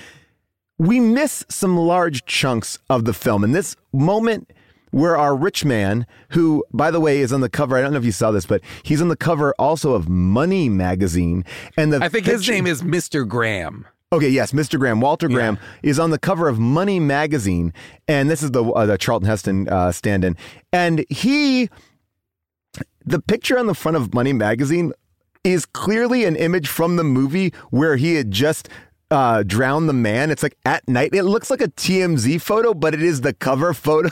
We 0.79 1.01
miss 1.01 1.45
some 1.49 1.77
large 1.77 2.25
chunks 2.27 2.79
of 2.91 3.05
the 3.05 3.15
film, 3.15 3.45
and 3.45 3.55
this 3.55 3.77
moment 3.93 4.51
where 4.91 5.17
our 5.17 5.35
rich 5.37 5.65
man, 5.65 6.07
who, 6.31 6.65
by 6.73 6.91
the 6.91 7.01
way, 7.01 7.19
is 7.21 7.33
on 7.33 7.41
the 7.41 7.49
cover. 7.49 7.77
I 7.77 7.83
don't 7.83 7.93
know 7.93 7.99
if 7.99 8.05
you 8.05 8.13
saw 8.13 8.31
this, 8.31 8.47
but 8.47 8.61
he's 8.83 9.03
on 9.03 9.09
the 9.09 9.17
cover 9.17 9.55
also 9.59 9.93
of 9.93 10.09
Money 10.09 10.69
magazine. 10.69 11.45
And 11.77 11.93
the 11.93 12.03
I 12.03 12.09
think 12.09 12.27
his 12.27 12.43
picture- 12.43 12.53
name 12.53 12.67
is 12.67 12.83
Mr. 12.83 13.27
Graham. 13.27 13.87
Okay, 14.13 14.29
yes, 14.29 14.53
Mr. 14.53 14.79
Graham, 14.79 15.01
Walter 15.01 15.29
Graham 15.29 15.59
is 15.83 15.99
on 15.99 16.11
the 16.11 16.19
cover 16.19 16.49
of 16.49 16.61
Money 16.61 17.01
magazine, 17.01 17.73
and 18.07 18.31
this 18.31 18.41
is 18.43 18.53
the 18.53 18.63
uh, 18.65 18.87
the 18.87 18.97
Charlton 18.97 19.29
Heston 19.29 19.69
uh, 19.69 19.91
stand-in, 19.91 20.37
and 20.73 21.05
he, 21.11 21.69
the 23.05 23.21
picture 23.21 23.59
on 23.59 23.67
the 23.67 23.75
front 23.75 23.97
of 23.97 24.15
Money 24.15 24.33
magazine 24.33 24.93
is 25.43 25.67
clearly 25.67 26.25
an 26.25 26.37
image 26.37 26.69
from 26.69 26.95
the 26.97 27.05
movie 27.05 27.53
where 27.71 27.97
he 27.97 28.15
had 28.15 28.31
just. 28.31 28.69
Uh, 29.11 29.43
drowned 29.45 29.89
the 29.89 29.93
man. 29.93 30.31
It's 30.31 30.43
like 30.43 30.57
at 30.65 30.87
night. 30.89 31.15
It 31.15 31.23
looks 31.23 31.49
like 31.51 31.61
a 31.61 31.69
TMZ 31.69 32.41
photo, 32.41 32.75
but 32.75 32.93
it 32.93 33.03
is 33.03 33.21
the 33.21 33.33
cover 33.33 33.73
photo 33.89 34.11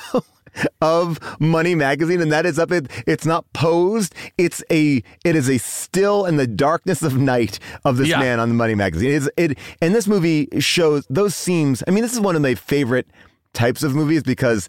of 0.80 1.18
Money 1.40 1.74
magazine, 1.74 2.20
and 2.20 2.30
that 2.30 2.46
is 2.46 2.60
up. 2.60 2.70
It, 2.70 2.88
it's 3.06 3.26
not 3.26 3.44
posed. 3.52 4.14
It's 4.38 4.62
a. 4.70 5.02
It 5.24 5.34
is 5.34 5.48
a 5.50 5.58
still 5.58 6.26
in 6.26 6.36
the 6.36 6.46
darkness 6.46 7.02
of 7.02 7.16
night 7.18 7.58
of 7.84 7.96
this 7.96 8.06
Yeah. 8.08 8.20
man 8.20 8.38
on 8.38 8.48
the 8.50 8.54
Money 8.54 8.76
magazine. 8.76 9.10
It's, 9.10 9.28
it 9.36 9.58
and 9.82 9.92
this 9.94 10.06
movie 10.06 10.46
shows 10.60 11.04
those 11.10 11.34
scenes. 11.34 11.82
I 11.88 11.90
mean, 11.90 12.02
this 12.02 12.12
is 12.12 12.20
one 12.20 12.36
of 12.36 12.42
my 12.42 12.54
favorite 12.54 13.08
types 13.52 13.82
of 13.82 13.94
movies 13.96 14.22
because. 14.22 14.68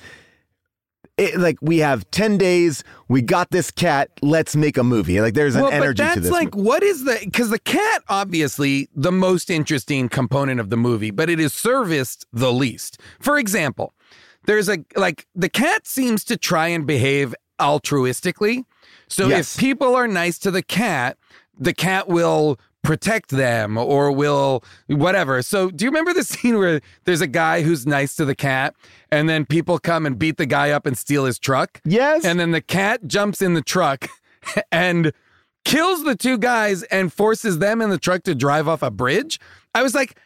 It, 1.17 1.39
like 1.39 1.58
we 1.62 1.78
have 1.78 2.10
10 2.12 2.38
days 2.38 2.84
we 3.08 3.21
got 3.21 3.49
this 3.49 3.71
cat 3.71 4.10
let's 4.21 4.54
make 4.54 4.78
a 4.78 4.84
movie 4.84 5.21
like 5.21 5.34
there's 5.34 5.56
an 5.56 5.62
well, 5.62 5.71
energy 5.71 6.04
but 6.04 6.10
to 6.15 6.19
that's 6.19 6.21
this 6.23 6.32
like 6.32 6.54
what 6.54 6.84
is 6.84 7.06
the 7.06 7.17
because 7.23 7.49
the 7.49 7.60
cat 7.60 8.04
obviously 8.10 8.89
the 8.93 9.13
most 9.13 9.49
interesting 9.49 10.10
component 10.10 10.60
of 10.60 10.69
the 10.69 10.75
movie, 10.78 11.12
but 11.12 11.30
it 11.30 11.39
is 11.39 11.54
serviced 11.54 12.25
the 12.34 12.51
least. 12.51 12.99
For 13.19 13.38
example, 13.38 13.93
there's 14.45 14.67
a 14.69 14.80
like 14.95 15.25
the 15.34 15.49
cat 15.49 15.88
seems 15.88 16.23
to 16.25 16.38
try 16.38 16.67
and 16.67 16.86
behave 16.86 17.34
altruistically. 17.60 18.63
So 19.08 19.28
Yes. 19.28 19.56
if 19.56 19.60
people 19.60 19.95
are 19.95 20.08
nice 20.08 20.38
to 20.39 20.51
the 20.51 20.63
cat, 20.63 21.17
the 21.58 21.73
cat 21.73 22.08
will 22.08 22.60
protect 22.86 23.32
them 23.32 23.78
or 23.78 24.12
will 24.12 24.63
whatever. 24.88 25.41
So 25.41 25.69
do 25.71 25.84
you 25.84 25.91
remember 25.91 26.13
the 26.13 26.24
scene 26.32 26.58
where 26.58 26.82
there's 27.04 27.21
a 27.21 27.28
guy 27.28 27.63
who's 27.63 27.86
nice 27.86 28.15
to 28.15 28.26
the 28.26 28.36
cat 28.36 28.76
and 29.12 29.28
then 29.28 29.45
people 29.45 29.80
come 29.80 30.06
and 30.06 30.17
beat 30.17 30.38
the 30.38 30.45
guy 30.45 30.69
up 30.69 30.86
and 30.86 30.98
steal 30.98 31.26
his 31.26 31.39
truck? 31.39 31.82
yes 31.84 32.24
And 32.24 32.39
then 32.39 32.52
the 32.52 32.62
cat 32.62 33.08
jumps 33.08 33.41
in 33.41 33.56
the 33.56 33.62
truck 33.62 34.08
and 34.71 35.12
kills 35.65 36.04
the 36.04 36.15
two 36.15 36.38
guys 36.38 36.84
and 36.84 37.12
forces 37.12 37.58
them 37.58 37.82
in 37.82 37.89
the 37.89 37.98
truck 37.98 38.24
to 38.24 38.36
drive 38.36 38.67
off 38.67 38.84
a 38.84 38.91
bridge. 38.91 39.39
I 39.74 39.82
was 39.84 39.95
like, 39.95 40.17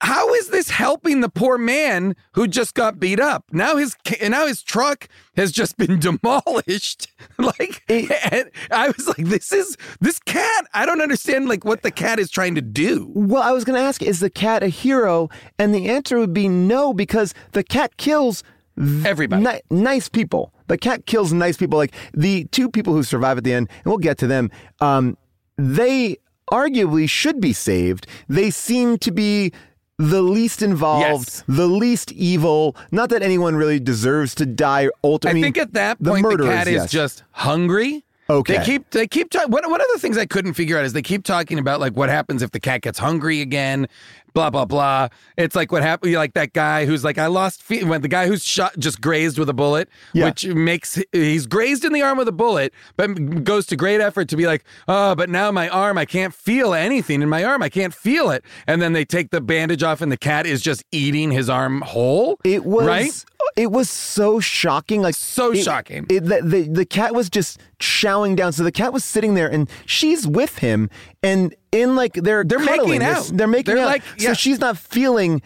how 0.00 0.32
is 0.34 0.48
this 0.48 0.70
helping 0.70 1.20
the 1.20 1.28
poor 1.28 1.58
man 1.58 2.16
who 2.32 2.46
just 2.48 2.74
got 2.74 2.98
beat 2.98 3.20
up? 3.20 3.44
Now 3.52 3.76
his 3.76 3.94
now 4.22 4.46
his 4.46 4.62
truck 4.62 5.08
has 5.36 5.52
just 5.52 5.76
been 5.78 5.98
demolished. 5.98 7.08
like 7.38 7.82
I 7.88 8.92
was 8.96 9.06
like, 9.08 9.26
this 9.26 9.52
is 9.52 9.76
this 10.00 10.18
cat. 10.20 10.66
I 10.72 10.86
don't 10.86 11.02
understand 11.02 11.48
like 11.48 11.64
what 11.64 11.82
the 11.82 11.90
cat 11.90 12.18
is 12.18 12.30
trying 12.30 12.54
to 12.54 12.62
do. 12.62 13.10
Well, 13.14 13.42
I 13.42 13.52
was 13.52 13.64
going 13.64 13.78
to 13.78 13.84
ask, 13.86 14.02
is 14.02 14.20
the 14.20 14.30
cat 14.30 14.62
a 14.62 14.68
hero? 14.68 15.28
And 15.58 15.74
the 15.74 15.88
answer 15.88 16.18
would 16.18 16.32
be 16.34 16.48
no, 16.48 16.94
because 16.94 17.34
the 17.52 17.62
cat 17.62 17.96
kills 17.96 18.42
Everybody. 18.78 19.44
ni- 19.44 19.60
nice 19.70 20.08
people. 20.08 20.52
The 20.66 20.78
cat 20.78 21.06
kills 21.06 21.32
nice 21.32 21.56
people. 21.56 21.78
Like 21.78 21.94
the 22.12 22.44
two 22.46 22.70
people 22.70 22.94
who 22.94 23.02
survive 23.02 23.38
at 23.38 23.44
the 23.44 23.52
end, 23.52 23.68
and 23.84 23.86
we'll 23.86 23.98
get 23.98 24.18
to 24.18 24.26
them. 24.26 24.50
Um, 24.80 25.16
they 25.56 26.16
arguably 26.50 27.08
should 27.08 27.40
be 27.40 27.52
saved. 27.52 28.06
They 28.28 28.50
seem 28.50 28.98
to 28.98 29.12
be 29.12 29.52
the 29.98 30.22
least 30.22 30.62
involved, 30.62 31.02
Yes. 31.28 31.44
the 31.46 31.66
least 31.66 32.12
evil. 32.12 32.76
Not 32.90 33.10
that 33.10 33.22
anyone 33.22 33.54
really 33.56 33.78
deserves 33.78 34.34
to 34.36 34.46
die. 34.46 34.88
Ultimately, 35.02 35.04
I 35.04 35.12
Ultimately, 35.12 35.42
think 35.42 35.58
at 35.58 35.72
that 35.74 36.02
point 36.02 36.22
the, 36.24 36.30
murderers, 36.30 36.48
cat 36.54 36.66
is 36.68 36.74
yes. 36.74 36.90
just 36.90 37.22
hungry. 37.32 38.04
Okay. 38.30 38.56
They 38.58 38.64
keep 38.64 38.90
they 38.90 39.06
keep 39.06 39.30
talking. 39.30 39.50
One, 39.50 39.70
one 39.70 39.80
of 39.80 39.86
the 39.92 39.98
things 39.98 40.16
I 40.16 40.26
couldn't 40.26 40.54
figure 40.54 40.78
out 40.78 40.84
is 40.84 40.92
they 40.94 41.02
keep 41.02 41.24
talking 41.24 41.58
about 41.58 41.80
like 41.80 41.94
what 41.94 42.08
happens 42.08 42.42
if 42.42 42.52
the 42.52 42.60
cat 42.60 42.80
gets 42.82 42.98
hungry 42.98 43.40
again. 43.40 43.86
Blah 44.32 44.50
blah 44.50 44.64
blah. 44.64 45.08
It's 45.36 45.54
like 45.54 45.70
what 45.70 45.82
happened. 45.82 46.14
Like 46.14 46.32
that 46.34 46.52
guy 46.54 46.86
who's 46.86 47.04
like 47.04 47.18
I 47.18 47.26
lost 47.26 47.62
feet. 47.62 47.84
When 47.84 48.00
the 48.02 48.08
guy 48.08 48.26
who's 48.26 48.42
shot 48.42 48.76
just 48.78 49.00
grazed 49.00 49.38
with 49.38 49.48
a 49.48 49.52
bullet, 49.52 49.88
Yeah. 50.12 50.24
which 50.24 50.44
makes 50.46 50.98
he's 51.12 51.46
grazed 51.46 51.84
in 51.84 51.92
the 51.92 52.02
arm 52.02 52.18
with 52.18 52.26
a 52.26 52.32
bullet, 52.32 52.72
but 52.96 53.44
goes 53.44 53.66
to 53.66 53.76
great 53.76 54.00
effort 54.00 54.28
to 54.30 54.36
be 54.36 54.46
like, 54.46 54.64
oh, 54.88 55.14
but 55.14 55.28
now 55.30 55.52
my 55.52 55.68
arm 55.68 55.98
I 55.98 56.04
can't 56.04 56.34
feel 56.34 56.74
anything 56.74 57.22
in 57.22 57.28
my 57.28 57.44
arm. 57.44 57.62
I 57.62 57.68
can't 57.68 57.94
feel 57.94 58.30
it. 58.30 58.42
And 58.66 58.82
then 58.82 58.92
they 58.92 59.04
take 59.04 59.30
the 59.30 59.40
bandage 59.40 59.82
off, 59.84 60.00
and 60.00 60.10
the 60.10 60.16
cat 60.16 60.46
is 60.46 60.62
just 60.62 60.82
eating 60.90 61.30
his 61.30 61.48
arm 61.48 61.82
whole. 61.82 62.40
It 62.42 62.64
was 62.64 62.86
right. 62.86 63.24
It 63.56 63.70
was 63.70 63.88
so 63.90 64.40
shocking. 64.40 65.02
Like 65.02 65.14
So 65.14 65.52
it- 65.52 65.62
shocking. 65.62 66.06
It, 66.08 66.20
the, 66.24 66.40
the 66.42 66.68
the 66.68 66.84
cat 66.86 67.14
was 67.14 67.28
just 67.30 67.60
chowing 67.78 68.36
down. 68.36 68.52
So 68.52 68.62
the 68.64 68.72
cat 68.72 68.92
was 68.92 69.04
sitting 69.04 69.34
there, 69.34 69.48
and 69.50 69.68
she's 69.86 70.26
with 70.26 70.58
him, 70.58 70.90
and 71.22 71.54
in 71.72 71.96
like 71.96 72.14
they're 72.14 72.44
They're 72.44 72.58
cuddling 72.58 73.00
making 73.00 73.02
out. 73.02 73.30
They're 73.32 73.46
making 73.46 73.74
They're 73.74 73.84
out. 73.84 73.88
like- 73.88 74.02
So 74.18 74.34
she's 74.34 74.58
not 74.60 74.78
feeling 74.78 75.42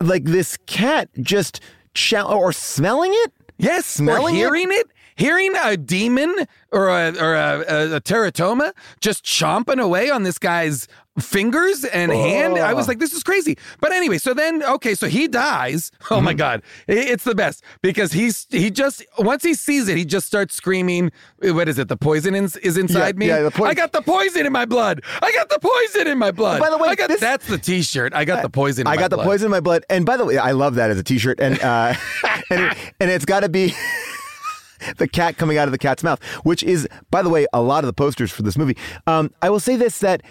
like 0.00 0.24
this 0.24 0.56
cat 0.66 1.08
just 1.20 1.60
chow 1.94 2.26
or 2.32 2.52
smelling 2.52 3.12
it. 3.14 3.32
Yes, 3.60 3.86
Smelling 3.86 4.34
or 4.34 4.36
it? 4.36 4.40
hearing 4.40 4.68
it? 4.70 4.86
Hearing 5.18 5.52
a 5.62 5.76
demon 5.76 6.34
or 6.72 6.88
a 6.88 7.10
or 7.20 7.34
a, 7.34 7.64
a, 7.68 7.96
a 7.96 8.00
teratoma 8.00 8.72
just 9.00 9.24
chomping 9.24 9.80
away 9.82 10.08
on 10.10 10.22
this 10.22 10.38
guy's 10.38 10.88
fingers 11.20 11.84
and 11.84 12.12
hand. 12.12 12.56
I 12.58 12.72
was 12.74 12.86
like, 12.86 13.00
this 13.00 13.12
is 13.12 13.24
crazy. 13.24 13.58
But 13.80 13.90
anyway, 13.90 14.18
so 14.18 14.34
then 14.34 14.62
okay, 14.62 14.94
so 14.94 15.08
he 15.08 15.26
dies. 15.28 15.90
Oh 16.10 16.16
Mm-hmm. 16.16 16.24
my 16.24 16.34
god, 16.34 16.62
I- 16.88 16.92
it's 16.92 17.24
the 17.24 17.34
best 17.34 17.62
because 17.82 18.12
he's 18.12 18.46
he 18.50 18.70
just 18.70 19.04
once 19.18 19.42
he 19.42 19.52
sees 19.54 19.88
it, 19.88 19.96
he 19.96 20.04
just 20.04 20.26
starts 20.26 20.54
screaming. 20.54 21.10
What 21.42 21.68
is 21.68 21.78
it? 21.78 21.88
The 21.88 21.96
poison 21.96 22.34
is, 22.36 22.56
is 22.58 22.76
inside 22.78 23.16
Yeah, 23.16 23.18
me. 23.18 23.26
yeah, 23.28 23.42
the 23.42 23.50
poison- 23.50 23.70
I 23.70 23.74
got 23.74 23.92
the 23.92 24.00
poison 24.02 24.46
in 24.46 24.52
my 24.52 24.64
blood. 24.64 25.02
I 25.20 25.32
got 25.32 25.48
the 25.48 25.58
poison 25.58 26.06
in 26.06 26.18
my 26.18 26.30
blood. 26.30 26.60
By 26.60 26.70
the 26.70 26.78
way, 26.78 26.88
I 26.88 26.94
got 26.94 27.08
this- 27.08 27.20
that's 27.20 27.46
the 27.48 27.58
T-shirt. 27.58 28.14
I 28.14 28.24
got 28.24 28.42
the 28.42 28.48
poison. 28.48 28.82
In 28.82 28.86
I 28.86 28.94
my 28.94 29.00
got 29.02 29.10
the 29.10 29.16
blood. 29.16 29.26
poison 29.26 29.46
in 29.46 29.50
my 29.50 29.60
blood. 29.60 29.84
And 29.90 30.06
by 30.06 30.16
the 30.16 30.24
way, 30.24 30.38
I 30.38 30.52
love 30.52 30.76
that 30.76 30.90
as 30.90 30.98
a 30.98 31.02
T-shirt, 31.02 31.40
and 31.40 31.60
uh, 31.60 31.94
and 32.50 32.60
it, 32.72 32.78
and 33.00 33.10
it's 33.10 33.24
got 33.24 33.40
to 33.40 33.48
be. 33.48 33.74
The 34.98 35.08
cat 35.08 35.36
coming 35.36 35.58
out 35.58 35.68
of 35.68 35.72
the 35.72 35.78
cat's 35.78 36.02
mouth, 36.02 36.22
which 36.44 36.62
is, 36.62 36.88
by 37.10 37.22
the 37.22 37.28
way, 37.28 37.46
a 37.52 37.60
lot 37.62 37.84
of 37.84 37.86
the 37.86 37.92
posters 37.92 38.30
for 38.30 38.42
this 38.42 38.56
movie. 38.58 38.76
Um, 39.06 39.32
I 39.42 39.50
will 39.50 39.60
say 39.60 39.76
this 39.76 39.98
that 40.00 40.22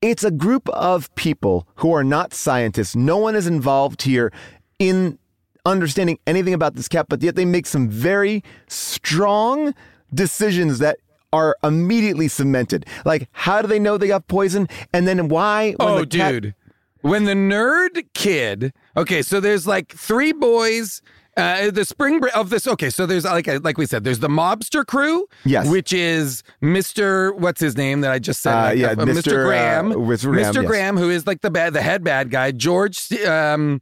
it's 0.00 0.24
a 0.24 0.30
group 0.30 0.68
of 0.70 1.12
people 1.14 1.66
who 1.76 1.92
are 1.92 2.04
not 2.04 2.32
scientists. 2.32 2.94
No 2.94 3.16
one 3.18 3.34
is 3.34 3.46
involved 3.46 4.02
here 4.02 4.32
in 4.78 5.18
understanding 5.66 6.18
anything 6.26 6.54
about 6.54 6.74
this 6.76 6.88
cat, 6.88 7.06
but 7.08 7.22
yet 7.22 7.34
they 7.36 7.44
make 7.44 7.66
some 7.66 7.88
very 7.88 8.42
strong 8.68 9.74
decisions 10.14 10.78
that 10.78 10.98
are 11.32 11.56
immediately 11.62 12.28
cemented. 12.28 12.86
Like, 13.04 13.28
how 13.32 13.60
do 13.60 13.68
they 13.68 13.78
know 13.78 13.98
they 13.98 14.08
got 14.08 14.28
poison? 14.28 14.68
And 14.92 15.06
then 15.06 15.28
why? 15.28 15.72
when 15.78 15.88
Oh, 15.88 16.00
the 16.00 16.06
cat- 16.06 16.32
dude. 16.32 16.54
When 17.00 17.24
the 17.24 17.34
nerd 17.34 18.06
kid, 18.14 18.72
okay, 18.96 19.22
so 19.22 19.38
there's 19.40 19.66
like 19.66 19.92
three 19.92 20.32
boys. 20.32 21.00
Uh, 21.38 21.70
the 21.70 21.84
spring 21.84 22.18
break 22.20 22.36
of 22.36 22.50
this. 22.50 22.66
Okay, 22.66 22.90
so 22.90 23.06
there's 23.06 23.24
like 23.24 23.46
like 23.64 23.78
we 23.78 23.86
said, 23.86 24.02
there's 24.04 24.18
the 24.18 24.28
mobster 24.28 24.84
crew. 24.84 25.26
Yes. 25.44 25.68
which 25.68 25.92
is 25.92 26.42
Mister. 26.60 27.32
What's 27.32 27.60
his 27.60 27.76
name 27.76 28.00
that 28.02 28.10
I 28.10 28.18
just 28.18 28.42
said? 28.42 28.52
Uh, 28.54 28.62
Like, 28.68 28.78
yeah, 28.78 28.86
uh, 28.88 28.94
Mr. 28.96 29.22
Mr. 29.22 29.44
Graham. 29.44 29.92
uh, 29.92 29.94
Mr. 29.94 30.30
Graham, 30.30 30.54
yes. 30.54 30.66
Graham, 30.66 30.96
who 30.96 31.10
is 31.10 31.26
like 31.26 31.40
the 31.40 31.50
bad, 31.50 31.72
the 31.74 31.82
head 31.82 32.02
bad 32.04 32.30
guy. 32.30 32.50
George. 32.50 33.12
Um, 33.24 33.80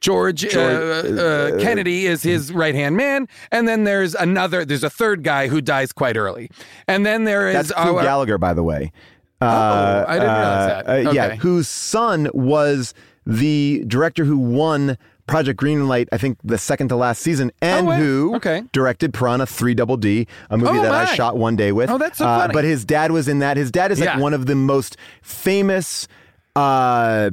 George, 0.00 0.44
uh, 0.54 0.60
uh, 0.60 1.58
Kennedy 1.58 2.06
is 2.06 2.22
his 2.22 2.52
right 2.52 2.74
hand 2.76 2.96
man, 2.96 3.26
and 3.50 3.66
then 3.66 3.82
there's 3.82 4.14
another. 4.14 4.64
There's 4.64 4.84
a 4.84 4.90
third 4.90 5.24
guy 5.24 5.48
who 5.48 5.60
dies 5.60 5.90
quite 5.92 6.16
early, 6.16 6.50
and 6.86 7.04
then 7.04 7.24
there 7.24 7.48
is 7.48 7.54
That's 7.68 7.72
Gulager, 7.72 8.38
by 8.38 8.54
the 8.54 8.62
way. 8.62 8.92
Oh, 9.40 9.46
I 9.48 10.14
didn't 10.20 10.34
realize 10.34 10.84
that. 10.84 11.06
uh, 11.08 11.10
Yeah, 11.10 11.34
whose 11.36 11.66
son 11.66 12.28
was 12.32 12.94
the 13.26 13.82
director 13.88 14.24
who 14.24 14.38
won 14.38 14.96
Project 15.28 15.60
Greenlight, 15.60 16.08
I 16.10 16.18
think 16.18 16.38
the 16.42 16.58
second 16.58 16.88
to 16.88 16.96
last 16.96 17.20
season, 17.22 17.52
and 17.62 17.86
wow. 17.86 17.94
who 17.96 18.30
Oh, 18.32 18.36
Okay. 18.36 18.64
directed 18.72 19.14
Piranha 19.14 19.46
3 19.46 19.74
Double 19.74 19.96
D, 19.96 20.26
a 20.50 20.58
movie 20.58 20.78
Oh, 20.78 20.82
that 20.82 20.92
I 20.92 21.04
shot 21.14 21.36
one 21.36 21.54
day 21.54 21.70
with. 21.70 21.88
Oh, 21.90 21.98
that's 21.98 22.18
so 22.18 22.26
Uh, 22.26 22.40
funny. 22.40 22.52
But 22.54 22.64
his 22.64 22.84
dad 22.84 23.12
was 23.12 23.28
in 23.28 23.38
that. 23.38 23.56
His 23.56 23.70
dad 23.70 23.92
is 23.92 24.00
like 24.00 24.08
Yeah. 24.08 24.18
one 24.18 24.34
of 24.34 24.46
the 24.46 24.54
most 24.56 24.96
famous 25.22 26.08
uh 26.56 27.30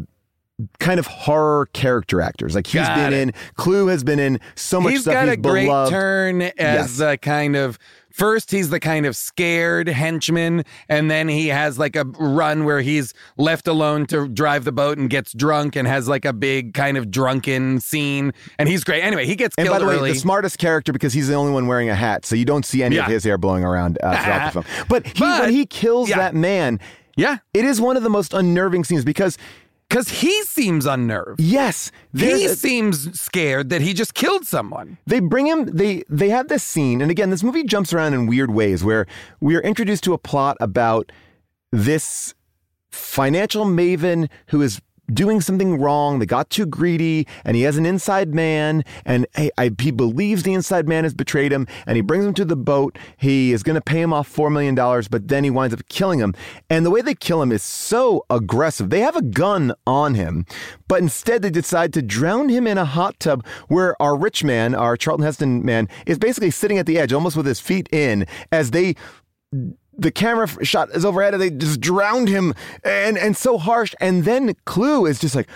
kind 0.80 1.00
of 1.00 1.08
horror 1.08 1.68
character 1.74 2.22
actors. 2.22 2.56
Like 2.56 2.68
he's 2.68 2.82
Got 2.82 2.96
been 2.96 3.14
it. 3.14 3.20
in 3.20 3.34
Clu 3.56 3.88
has 3.88 4.04
been 4.04 4.20
in 4.20 4.40
so 4.56 4.80
much 4.80 4.94
he's 4.94 5.02
stuff. 5.02 5.14
got 5.14 5.24
he's 5.26 5.34
a 5.34 5.38
great 5.38 5.68
turn 5.90 6.42
as 6.44 6.54
Yes. 6.58 6.98
the 6.98 7.18
kind 7.22 7.56
of 7.58 7.78
first 8.10 8.52
he's 8.52 8.70
the 8.70 8.80
kind 8.80 9.06
of 9.06 9.14
scared 9.18 9.90
henchman 9.90 10.64
and 10.88 11.12
then 11.12 11.28
he 11.28 11.50
has 11.50 11.78
like 11.78 11.98
a 11.98 12.06
run 12.18 12.64
where 12.64 12.80
he's 12.80 13.14
left 13.38 13.68
alone 13.68 14.06
to 14.06 14.30
drive 14.30 14.64
the 14.64 14.72
boat 14.72 14.98
and 14.98 15.10
gets 15.10 15.34
drunk 15.34 15.76
and 15.76 15.86
has 15.86 16.08
like 16.08 16.24
a 16.24 16.32
big 16.32 16.74
kind 16.74 16.96
of 16.96 17.12
drunken 17.12 17.78
scene 17.82 18.32
and 18.58 18.70
he's 18.70 18.86
great 18.86 19.02
anyway 19.02 19.26
he 19.26 19.36
gets 19.36 19.54
And 19.58 19.66
killed 19.68 19.76
by 19.76 19.80
the 19.80 19.86
way, 19.86 19.96
early 19.96 20.14
the 20.14 20.20
smartest 20.20 20.58
character 20.58 20.94
because 20.94 21.12
he's 21.12 21.28
the 21.28 21.34
only 21.34 21.52
one 21.52 21.68
wearing 21.68 21.90
a 21.90 21.96
hat, 21.96 22.26
so 22.26 22.38
you 22.38 22.46
don't 22.46 22.66
see 22.66 22.82
any 22.84 22.98
of 22.98 23.08
his 23.08 23.26
hair 23.26 23.38
blowing 23.38 23.66
around 23.66 23.98
uh, 24.02 24.16
throughout 24.24 24.54
the 24.54 24.62
film. 24.64 24.86
But, 24.88 25.08
he, 25.08 25.20
But- 25.20 25.42
when 25.42 25.52
he 25.54 25.66
kills 25.66 26.08
yeah. 26.08 26.16
that 26.20 26.34
man, 26.34 26.80
yeah 27.18 27.40
it 27.54 27.66
is 27.66 27.82
one 27.82 27.98
of 27.98 28.04
the 28.04 28.10
most 28.10 28.34
unnerving 28.34 28.86
scenes 28.86 29.04
because 29.04 29.38
because 29.96 30.10
he 30.10 30.44
seems 30.44 30.86
unnerved 30.86 31.40
yes, 31.40 31.90
he 32.14 32.46
a- 32.46 32.52
uh, 32.52 32.56
seems 32.56 33.18
scared 33.18 33.70
that 33.70 33.80
he 33.80 33.94
just 33.94 34.14
killed 34.14 34.46
someone 34.46 34.98
they 35.08 35.22
bring 35.22 35.46
him. 35.48 35.66
They 35.66 36.04
they 36.10 36.30
have 36.30 36.50
this 36.50 36.64
scene, 36.64 37.02
and 37.02 37.10
again, 37.10 37.30
this 37.30 37.44
movie 37.44 37.64
jumps 37.64 37.94
around 37.94 38.14
in 38.14 38.28
weird 38.28 38.52
ways 38.52 38.84
where 38.84 39.06
we 39.40 39.56
are 39.56 39.62
introduced 39.62 40.04
to 40.04 40.14
a 40.14 40.18
plot 40.18 40.58
about 40.60 41.14
this 41.72 42.34
financial 42.92 43.66
maven 43.66 44.30
who 44.48 44.62
is 44.62 44.82
doing 45.14 45.42
something 45.42 45.80
wrong. 45.80 46.20
They 46.20 46.26
got 46.26 46.50
too 46.50 46.66
greedy, 46.66 47.28
and 47.44 47.56
he 47.56 47.64
has 47.64 47.78
an 47.78 47.86
inside 47.86 48.34
man, 48.34 48.84
and 49.06 49.28
hey, 49.36 49.52
I, 49.58 49.72
he 49.80 49.92
believes 49.92 50.44
the 50.44 50.54
inside 50.54 50.88
man 50.88 51.04
has 51.04 51.14
betrayed 51.14 51.52
him, 51.52 51.68
and 51.86 51.96
he 51.96 52.02
brings 52.02 52.26
him 52.26 52.34
to 52.36 52.46
the 52.46 52.56
boat. 52.56 52.98
He 53.18 53.52
is 53.52 53.64
going 53.64 53.76
to 53.76 53.82
pay 53.82 54.02
him 54.02 54.14
off 54.14 54.28
four 54.28 54.50
million 54.50 54.76
dollars, 54.76 55.08
but 55.08 55.28
then 55.28 55.44
he 55.44 55.50
winds 55.50 55.74
up 55.74 55.88
killing 55.90 56.20
him. 56.20 56.34
And 56.70 56.86
the 56.86 56.92
way 56.92 57.02
they 57.02 57.16
kill 57.16 57.42
him 57.42 57.52
is 57.52 57.64
so 57.64 58.26
aggressive. 58.30 58.90
They 58.90 59.02
have 59.02 59.16
a 59.16 59.22
gun 59.22 59.74
on 59.86 60.16
him, 60.16 60.46
but 60.88 61.02
instead 61.02 61.42
they 61.42 61.50
decide 61.50 61.94
to 61.94 62.02
drown 62.02 62.50
him 62.50 62.68
in 62.68 62.78
a 62.78 62.86
hot 62.86 63.20
tub 63.20 63.46
where 63.68 64.00
our 64.02 64.18
rich 64.18 64.44
man, 64.44 64.76
our 64.76 64.98
Charlton 64.98 65.26
Heston 65.26 65.66
man, 65.66 65.88
is 66.06 66.18
basically 66.18 66.52
sitting 66.52 66.78
at 66.78 66.86
the 66.86 66.98
edge, 66.98 67.14
almost 67.14 67.38
with 67.38 67.46
his 67.46 67.60
feet 67.60 67.88
in, 67.92 68.26
as 68.52 68.72
they 68.72 68.96
the 69.98 70.12
camera 70.12 70.48
shot 70.66 70.90
is 70.92 71.04
overhead 71.06 71.34
and 71.34 71.42
they 71.42 71.50
just 71.50 71.80
drowned 71.82 72.28
him 72.30 72.54
and 72.84 73.18
and 73.18 73.36
so 73.38 73.58
harsh 73.58 73.94
and 74.00 74.24
then 74.26 74.56
Clu 74.66 75.06
is 75.06 75.20
just 75.20 75.36
like 75.36 75.48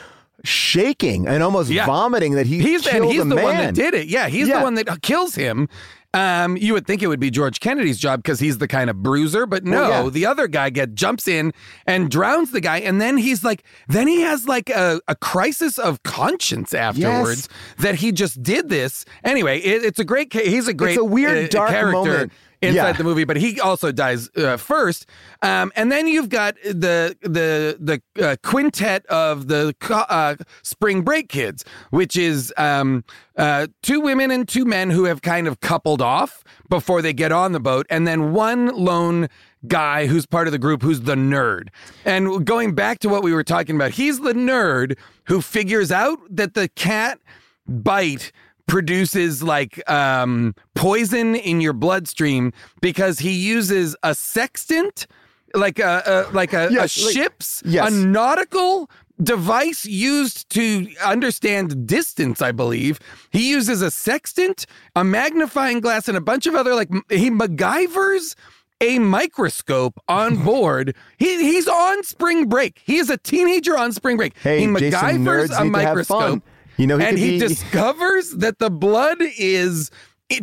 shaking 0.43 1.27
and 1.27 1.43
almost 1.43 1.69
Yeah. 1.69 1.85
vomiting 1.85 2.33
that 2.33 2.45
he 2.45 2.59
he's 2.59 2.81
killed 2.87 3.11
he's 3.11 3.19
the 3.19 3.35
man. 3.35 3.43
one 3.43 3.57
that 3.57 3.75
did 3.75 3.93
it. 3.93 4.07
Yeah, 4.07 4.27
he's 4.29 4.47
Yeah. 4.47 4.59
the 4.59 4.63
one 4.63 4.75
that 4.75 5.01
kills 5.01 5.35
him. 5.35 5.67
Um, 6.11 6.57
you 6.57 6.73
would 6.73 6.87
think 6.87 7.03
it 7.03 7.07
would 7.07 7.19
be 7.19 7.29
George 7.29 7.59
Kennedy's 7.59 7.99
job 7.99 8.23
because 8.23 8.39
he's 8.39 8.57
the 8.57 8.67
kind 8.67 8.89
of 8.89 9.03
bruiser, 9.03 9.45
but 9.45 9.63
no, 9.63 9.81
Well, 9.89 10.03
yeah. 10.05 10.09
the 10.09 10.25
other 10.25 10.47
guy 10.47 10.71
get 10.71 10.95
jumps 10.95 11.27
in 11.27 11.53
and 11.85 12.09
drowns 12.09 12.49
the 12.49 12.61
guy, 12.61 12.77
and 12.79 12.99
then 12.99 13.17
he's 13.17 13.43
like, 13.43 13.61
then 13.89 14.07
he 14.07 14.21
has 14.21 14.47
like 14.47 14.71
a, 14.71 14.99
a 15.07 15.15
crisis 15.15 15.77
of 15.77 16.01
conscience 16.01 16.73
afterwards 16.73 17.47
that 17.77 17.93
he 17.95 18.11
just 18.11 18.41
did 18.41 18.69
this. 18.69 19.05
Anyway, 19.23 19.59
it, 19.59 19.83
it's 19.83 19.99
a 19.99 20.03
great. 20.03 20.33
He's 20.33 20.67
a 20.67 20.73
great. 20.73 20.93
It's 20.93 20.99
a 20.99 21.03
weird, 21.03 21.45
uh, 21.45 21.47
dark 21.49 21.69
character 21.69 21.91
moment. 21.91 22.31
Inside 22.61 22.75
Yeah. 22.75 22.91
the 22.93 23.03
movie, 23.03 23.23
but 23.23 23.37
he 23.37 23.59
also 23.59 23.91
dies 23.91 24.29
uh, 24.35 24.57
first. 24.57 25.05
Um, 25.41 25.71
and 25.75 25.91
then 25.91 26.07
you've 26.07 26.29
got 26.29 26.55
the 26.63 27.15
the 27.21 27.77
the 27.79 28.23
uh, 28.23 28.35
quintet 28.43 29.05
of 29.05 29.47
the 29.47 29.73
uh, 29.89 30.35
spring 30.61 31.01
break 31.03 31.29
kids, 31.29 31.63
which 31.91 32.17
is 32.17 32.53
um, 32.57 33.03
uh, 33.37 33.67
two 33.81 34.01
women 34.01 34.29
and 34.31 34.47
two 34.47 34.65
men 34.65 34.89
who 34.89 35.05
have 35.05 35.21
kind 35.21 35.47
of 35.47 35.61
coupled 35.61 36.01
off 36.01 36.43
before 36.69 37.01
they 37.01 37.13
get 37.13 37.31
on 37.31 37.51
the 37.53 37.59
boat, 37.59 37.85
and 37.89 38.05
then 38.07 38.33
one 38.33 38.67
lone 38.67 39.29
guy 39.67 40.07
who's 40.07 40.25
part 40.25 40.47
of 40.47 40.51
the 40.53 40.59
group 40.59 40.81
who's 40.81 41.01
the 41.01 41.15
nerd. 41.15 41.67
And 42.05 42.45
going 42.45 42.75
back 42.75 42.99
to 42.99 43.09
what 43.09 43.23
we 43.23 43.33
were 43.33 43.43
talking 43.43 43.75
about, 43.75 43.91
he's 43.91 44.19
the 44.21 44.33
nerd 44.33 44.97
who 45.25 45.41
figures 45.41 45.91
out 45.91 46.17
that 46.29 46.53
the 46.53 46.69
cat 46.69 47.19
bite 47.67 48.31
produces 48.69 49.43
like 49.43 49.87
um, 49.89 50.55
poison 50.75 51.35
in 51.35 51.59
your 51.59 51.73
bloodstream 51.73 52.53
because 52.81 53.19
he 53.19 53.31
uses 53.31 53.95
a 54.03 54.15
sextant, 54.15 55.07
like 55.53 55.79
a, 55.79 56.27
a 56.29 56.33
like 56.33 56.53
a, 56.53 56.67
a 56.67 56.71
Yes, 56.71 57.03
like- 57.03 57.13
ship's 57.13 57.61
yes. 57.65 57.91
a 57.91 57.93
nautical 57.93 58.89
device 59.21 59.85
used 59.85 60.49
to 60.51 60.87
understand 61.03 61.85
distance. 61.85 62.41
I 62.41 62.53
believe 62.53 62.99
he 63.31 63.49
uses 63.49 63.81
a 63.81 63.91
sextant, 63.91 64.65
a 64.95 65.03
magnifying 65.03 65.81
glass, 65.81 66.07
and 66.07 66.15
a 66.15 66.21
bunch 66.21 66.45
of 66.47 66.55
other 66.55 66.73
like 66.75 66.89
he 67.09 67.29
MacGyver's. 67.29 68.35
A 68.81 68.97
microscope 68.97 69.99
on 70.07 70.41
board. 70.45 70.95
He, 71.17 71.35
he's 71.43 71.67
on 71.67 72.01
spring 72.05 72.47
break. 72.47 72.79
He 72.85 72.95
is 72.95 73.09
a 73.09 73.17
teenager 73.17 73.77
on 73.77 73.91
spring 73.91 74.15
break. 74.15 74.37
Hey, 74.37 74.61
he 74.61 74.73
Jason, 74.73 74.91
MacGyver's 75.01 75.49
nerds 75.51 75.59
a 75.59 75.65
need 75.65 75.73
to 75.73 75.79
have 75.79 75.95
microscope. 75.97 76.43
You 76.79 76.87
know, 76.87 76.97
he 76.97 77.05
and 77.05 77.17
he 77.17 77.31
be- 77.31 77.39
discovers 77.39 78.31
that 78.31 78.59
the 78.59 78.69
blood 78.69 79.17
is 79.37 79.91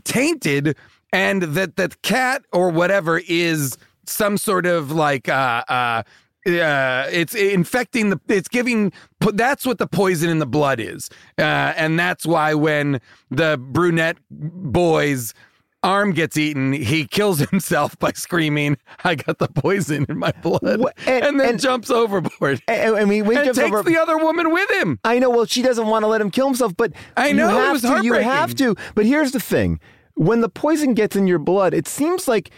tainted 0.05 0.77
and 1.11 1.43
that 1.43 1.77
the 1.77 1.89
cat 2.03 2.45
or 2.53 2.69
whatever 2.69 3.23
is 3.27 3.79
some 4.05 4.37
sort 4.37 4.67
of 4.67 4.93
like 4.93 5.29
uh 5.29 5.65
uh 5.67 6.03
uh, 6.47 7.09
it's 7.11 7.35
infecting 7.35 8.11
the. 8.11 8.21
It's 8.29 8.47
giving. 8.47 8.93
That's 9.19 9.67
what 9.67 9.79
the 9.79 9.89
poison 9.89 10.31
in 10.31 10.39
the 10.39 10.47
blood 10.47 10.79
is, 10.79 11.11
uh, 11.39 11.43
and 11.43 11.99
that's 11.99 12.25
why 12.25 12.55
when 12.55 13.01
the 13.33 13.59
brunette 13.59 14.19
boys 14.31 15.35
arm 15.83 16.13
gets 16.13 16.37
eaten, 16.37 16.73
he 16.73 17.07
kills 17.07 17.39
himself 17.51 17.99
by 17.99 18.13
screaming, 18.13 18.77
"I 19.05 19.15
got 19.15 19.39
the 19.39 19.49
poison 19.49 20.07
in 20.09 20.19
my 20.19 20.33
blood," 20.43 20.63
and- 20.63 20.85
and, 21.07 21.41
then 21.41 21.49
and- 21.51 21.61
jumps 21.61 21.91
overboard. 21.91 22.61
And, 22.69 22.97
I 22.97 23.05
mean, 23.05 23.25
we 23.27 23.37
and 23.37 23.47
takes 23.47 23.59
over. 23.59 23.83
the 23.83 23.97
other 23.99 24.17
woman 24.19 24.51
with 24.53 24.71
him. 24.71 24.99
I 25.05 25.19
know. 25.19 25.31
Well, 25.31 25.47
she 25.47 25.63
doesn't 25.63 25.87
want 25.87 26.03
to 26.03 26.07
let 26.09 26.21
him 26.21 26.31
kill 26.31 26.47
himself, 26.47 26.77
but 26.77 26.93
I 27.17 27.29
you 27.29 27.35
know, 27.35 27.49
it 27.49 27.53
have 27.53 27.73
was 27.73 27.83
to. 27.83 28.01
You 28.05 28.15
have 28.15 28.55
to. 28.57 28.75
But 28.95 29.07
here's 29.07 29.33
the 29.33 29.41
thing: 29.41 29.81
when 30.15 30.41
the 30.41 30.49
poison 30.49 30.95
gets 30.95 31.15
in 31.17 31.27
your 31.27 31.39
blood, 31.39 31.75
it 31.75 31.87
seems 31.87 32.27
like 32.27 32.51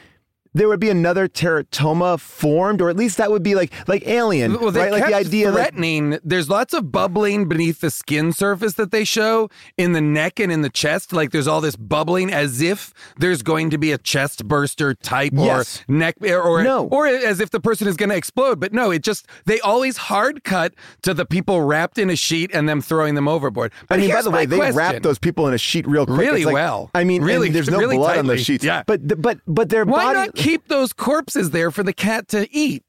there 0.58 0.68
would 0.68 0.80
be 0.80 0.90
another 0.90 1.28
teratoma 1.28 2.18
formed, 2.20 2.80
or 2.82 2.90
at 2.90 2.96
least 2.96 3.16
that 3.18 3.30
would 3.30 3.42
be 3.42 3.54
like 3.54 3.72
like 3.88 4.06
alien, 4.06 4.58
Well, 4.60 4.70
they 4.70 4.80
right? 4.80 4.92
Like 4.92 5.06
the 5.06 5.14
idea, 5.14 5.52
threatening. 5.52 6.18
there's 6.24 6.48
lots 6.48 6.74
of 6.74 6.90
bubbling 6.92 7.48
beneath 7.48 7.80
the 7.80 7.90
skin 7.90 8.32
surface 8.32 8.74
that 8.74 8.90
they 8.90 9.04
show 9.04 9.48
in 9.76 9.92
the 9.92 10.00
neck 10.00 10.40
and 10.40 10.50
in 10.52 10.62
the 10.62 10.70
chest. 10.70 11.12
Like 11.12 11.30
there's 11.30 11.46
all 11.46 11.60
this 11.60 11.76
bubbling, 11.76 12.32
as 12.32 12.60
if 12.60 12.92
there's 13.18 13.42
going 13.42 13.70
to 13.70 13.78
be 13.78 13.92
a 13.92 13.98
chest 13.98 14.46
burster 14.46 14.94
type 14.94 15.32
Yes. 15.34 15.84
or 15.88 15.92
neck, 15.94 16.16
or 16.22 16.62
No. 16.62 16.86
or 16.88 17.06
as 17.06 17.40
if 17.40 17.50
the 17.50 17.60
person 17.60 17.86
is 17.88 17.96
going 17.96 18.10
to 18.10 18.16
explode. 18.16 18.60
But 18.60 18.72
no, 18.72 18.90
it 18.90 19.02
just 19.02 19.26
they 19.46 19.60
always 19.60 19.96
hard 19.96 20.44
cut 20.44 20.74
to 21.02 21.14
the 21.14 21.24
people 21.24 21.62
wrapped 21.62 21.98
in 21.98 22.10
a 22.10 22.16
sheet 22.16 22.50
and 22.52 22.68
them 22.68 22.80
throwing 22.80 23.14
them 23.14 23.28
overboard. 23.28 23.72
I 23.82 23.84
But 23.88 24.00
mean, 24.00 24.10
by 24.12 24.22
the 24.22 24.30
way, 24.30 24.46
they 24.46 24.56
question. 24.56 24.76
wrap 24.76 25.02
those 25.02 25.18
people 25.18 25.46
in 25.48 25.54
a 25.54 25.58
sheet 25.58 25.86
real 25.86 26.06
quick. 26.06 26.18
Really 26.18 26.36
It's 26.40 26.46
like- 26.46 26.54
well. 26.54 26.90
I 26.94 27.04
mean, 27.04 27.22
Really- 27.22 27.50
there's 27.50 27.70
no 27.70 27.78
really 27.78 27.96
blood 27.96 28.10
on 28.10 28.24
tightly. 28.24 28.36
those 28.36 28.44
sheets. 28.44 28.64
Yeah. 28.64 28.82
But 28.86 29.20
but 29.22 29.38
but 29.46 29.68
their 29.68 29.84
Why 29.84 30.14
body. 30.14 30.30
Keep 30.48 30.68
those 30.68 30.92
corpses 30.92 31.50
there 31.50 31.70
for 31.70 31.82
the 31.82 31.92
cat 31.92 32.28
to 32.28 32.48
eat? 32.50 32.82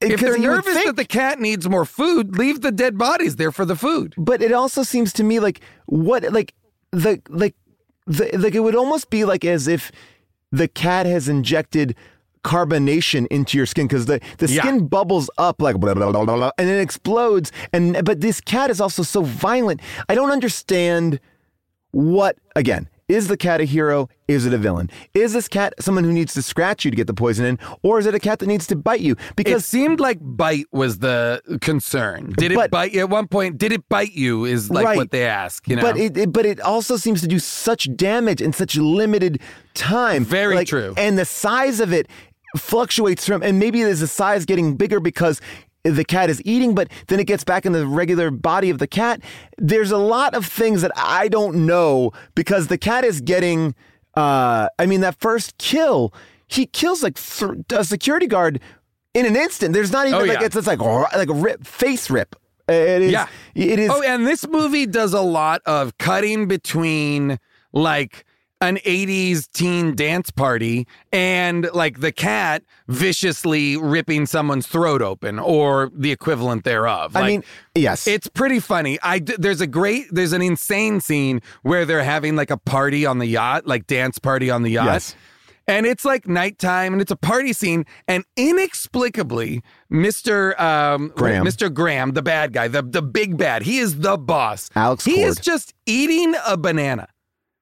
If 0.00 0.20
they're 0.20 0.36
nervous 0.38 0.74
think- 0.74 0.86
that 0.86 0.96
the 0.96 1.04
cat 1.04 1.38
needs 1.40 1.68
more 1.68 1.84
food, 1.84 2.36
leave 2.36 2.60
the 2.60 2.72
dead 2.72 2.98
bodies 2.98 3.36
there 3.36 3.52
for 3.52 3.64
the 3.64 3.76
food. 3.76 4.14
but 4.18 4.42
it 4.42 4.52
also 4.52 4.82
seems 4.82 5.12
to 5.14 5.22
me 5.24 5.38
like 5.40 5.60
what 5.86 6.24
like 6.32 6.54
the 6.90 7.20
like 7.28 7.54
the 8.06 8.30
like 8.36 8.54
it 8.56 8.60
would 8.60 8.74
almost 8.74 9.10
be 9.10 9.24
like 9.24 9.44
as 9.44 9.68
if 9.68 9.92
the 10.50 10.66
cat 10.68 11.06
has 11.06 11.28
injected 11.28 11.94
carbonation 12.44 13.28
into 13.28 13.56
your 13.56 13.64
skin 13.66 13.86
because 13.86 14.06
the, 14.06 14.20
the 14.38 14.48
Yeah. 14.48 14.62
skin 14.62 14.88
bubbles 14.88 15.30
up 15.38 15.62
like 15.62 15.78
blah, 15.78 15.94
blah, 15.94 16.10
blah, 16.10 16.24
blah, 16.24 16.36
blah, 16.36 16.50
and 16.58 16.68
it 16.68 16.80
explodes 16.80 17.52
and 17.72 18.04
but 18.04 18.20
this 18.20 18.40
cat 18.40 18.68
is 18.68 18.80
also 18.80 19.04
so 19.04 19.22
violent 19.22 19.80
i 20.08 20.14
don't 20.16 20.32
understand 20.32 21.20
what 21.92 22.36
again 22.56 22.88
is 23.12 23.28
the 23.28 23.36
cat 23.36 23.60
a 23.60 23.64
hero 23.64 24.08
is 24.28 24.46
it 24.46 24.52
a 24.54 24.58
villain 24.58 24.88
is 25.14 25.32
this 25.32 25.46
cat 25.48 25.74
someone 25.78 26.04
who 26.04 26.12
needs 26.12 26.32
to 26.34 26.42
scratch 26.42 26.84
you 26.84 26.90
to 26.90 26.96
get 26.96 27.06
the 27.06 27.14
poison 27.14 27.44
in 27.44 27.58
or 27.82 27.98
is 27.98 28.06
it 28.06 28.14
a 28.14 28.18
cat 28.28 28.38
that 28.38 28.46
needs 28.46 28.66
to 28.66 28.74
bite 28.76 29.00
you 29.00 29.14
Because 29.36 29.62
It 29.62 29.66
seemed 29.66 30.00
like 30.00 30.18
bite 30.20 30.66
was 30.72 30.98
the 30.98 31.40
concern. 31.60 32.32
Did 32.36 32.52
it 32.52 32.54
But- 32.56 32.70
bite 32.70 32.92
you 32.94 33.00
at 33.00 33.10
one 33.10 33.26
point? 33.28 33.58
Did 33.58 33.72
it 33.72 33.88
bite 33.88 34.12
you? 34.14 34.44
Is 34.44 34.70
like 34.70 34.84
Right. 34.84 34.96
what 34.96 35.10
they 35.10 35.24
ask. 35.26 35.68
You 35.68 35.76
know, 35.76 35.82
But 35.82 35.96
it, 35.98 36.16
it- 36.16 36.32
but 36.32 36.46
it 36.46 36.60
also 36.60 36.96
seems 36.96 37.20
to 37.20 37.26
do 37.28 37.38
such 37.38 37.88
damage 37.96 38.40
in 38.40 38.52
such 38.52 38.76
limited 38.76 39.40
time. 39.74 40.24
Very 40.24 40.54
Like, 40.56 40.68
true. 40.68 40.94
And 40.96 41.18
the 41.18 41.24
size 41.24 41.78
of 41.80 41.92
it 41.92 42.06
fluctuates 42.56 43.26
from, 43.26 43.42
and 43.42 43.58
maybe 43.58 43.82
there's 43.82 44.02
a 44.02 44.06
size 44.08 44.44
getting 44.44 44.76
bigger 44.76 45.00
because 45.00 45.40
the 45.84 46.04
cat 46.04 46.30
is 46.30 46.40
eating, 46.44 46.74
but 46.74 46.88
then 47.08 47.18
it 47.20 47.24
gets 47.26 47.44
back 47.44 47.66
in 47.66 47.72
the 47.72 47.86
regular 47.86 48.30
body 48.30 48.70
of 48.70 48.78
the 48.78 48.86
cat. 48.86 49.20
There's 49.58 49.90
a 49.90 49.98
lot 49.98 50.34
of 50.34 50.46
things 50.46 50.82
that 50.82 50.92
I 50.96 51.28
don't 51.28 51.66
know 51.66 52.12
because 52.34 52.68
the 52.68 52.78
cat 52.78 53.04
is 53.04 53.20
getting. 53.20 53.74
Uh, 54.14 54.68
I 54.78 54.86
mean, 54.86 55.00
that 55.00 55.18
first 55.20 55.56
kill, 55.58 56.12
he 56.46 56.66
kills 56.66 57.02
like 57.02 57.14
th- 57.16 57.50
a 57.74 57.82
security 57.84 58.26
guard 58.26 58.60
in 59.14 59.26
an 59.26 59.36
instant. 59.36 59.72
There's 59.72 59.90
not 59.90 60.06
even 60.06 60.20
Oh, 60.20 60.24
like 60.24 60.40
yeah. 60.40 60.46
it's, 60.46 60.54
it's 60.56 60.66
like 60.66 60.80
like 60.80 61.28
a 61.28 61.34
rip 61.34 61.66
face 61.66 62.10
rip. 62.10 62.36
It 62.68 63.02
is. 63.02 63.12
Yeah. 63.12 63.26
It 63.54 63.78
is. 63.78 63.90
Oh, 63.90 64.02
and 64.02 64.26
this 64.26 64.46
movie 64.46 64.86
does 64.86 65.12
a 65.14 65.20
lot 65.20 65.62
of 65.66 65.98
cutting 65.98 66.46
between 66.46 67.38
like 67.72 68.24
an 68.62 68.76
80s 68.78 69.50
teen 69.52 69.94
dance 69.94 70.30
party 70.30 70.86
and 71.12 71.68
like 71.74 72.00
the 72.00 72.12
cat 72.12 72.62
viciously 72.88 73.76
ripping 73.76 74.24
someone's 74.24 74.66
throat 74.66 75.02
open 75.02 75.38
or 75.38 75.90
the 75.94 76.12
equivalent 76.12 76.62
thereof. 76.64 77.16
I 77.16 77.26
mean, 77.26 77.44
yes. 77.74 78.06
It's 78.06 78.28
pretty 78.28 78.60
funny. 78.60 78.98
I 79.02 79.18
there's 79.18 79.60
a 79.60 79.66
great 79.66 80.06
there's 80.12 80.32
an 80.32 80.42
insane 80.42 81.00
scene 81.00 81.42
where 81.62 81.84
they're 81.84 82.04
having 82.04 82.36
like 82.36 82.50
a 82.50 82.56
party 82.56 83.04
on 83.04 83.18
the 83.18 83.26
yacht, 83.26 83.66
like 83.66 83.86
dance 83.86 84.18
party 84.18 84.48
on 84.50 84.62
the 84.62 84.70
yacht. 84.70 84.86
Yes. 84.86 85.16
And 85.68 85.84
it's 85.86 86.04
like 86.04 86.26
nighttime 86.26 86.92
and 86.92 87.00
it's 87.02 87.10
a 87.12 87.16
party 87.16 87.52
scene 87.52 87.84
and 88.08 88.24
inexplicably 88.36 89.62
Mr. 89.90 90.58
Um 90.60 91.12
Graham. 91.16 91.44
Mr. 91.44 91.72
Graham, 91.72 92.12
the 92.12 92.22
bad 92.22 92.52
guy, 92.52 92.68
the 92.68 92.82
the 92.82 93.02
big 93.02 93.36
bad. 93.36 93.62
He 93.62 93.78
is 93.78 94.00
the 94.00 94.16
boss. 94.16 94.70
Alex 94.74 95.04
He 95.04 95.22
is 95.22 95.36
just 95.36 95.74
eating 95.86 96.34
a 96.46 96.56
banana. 96.56 97.08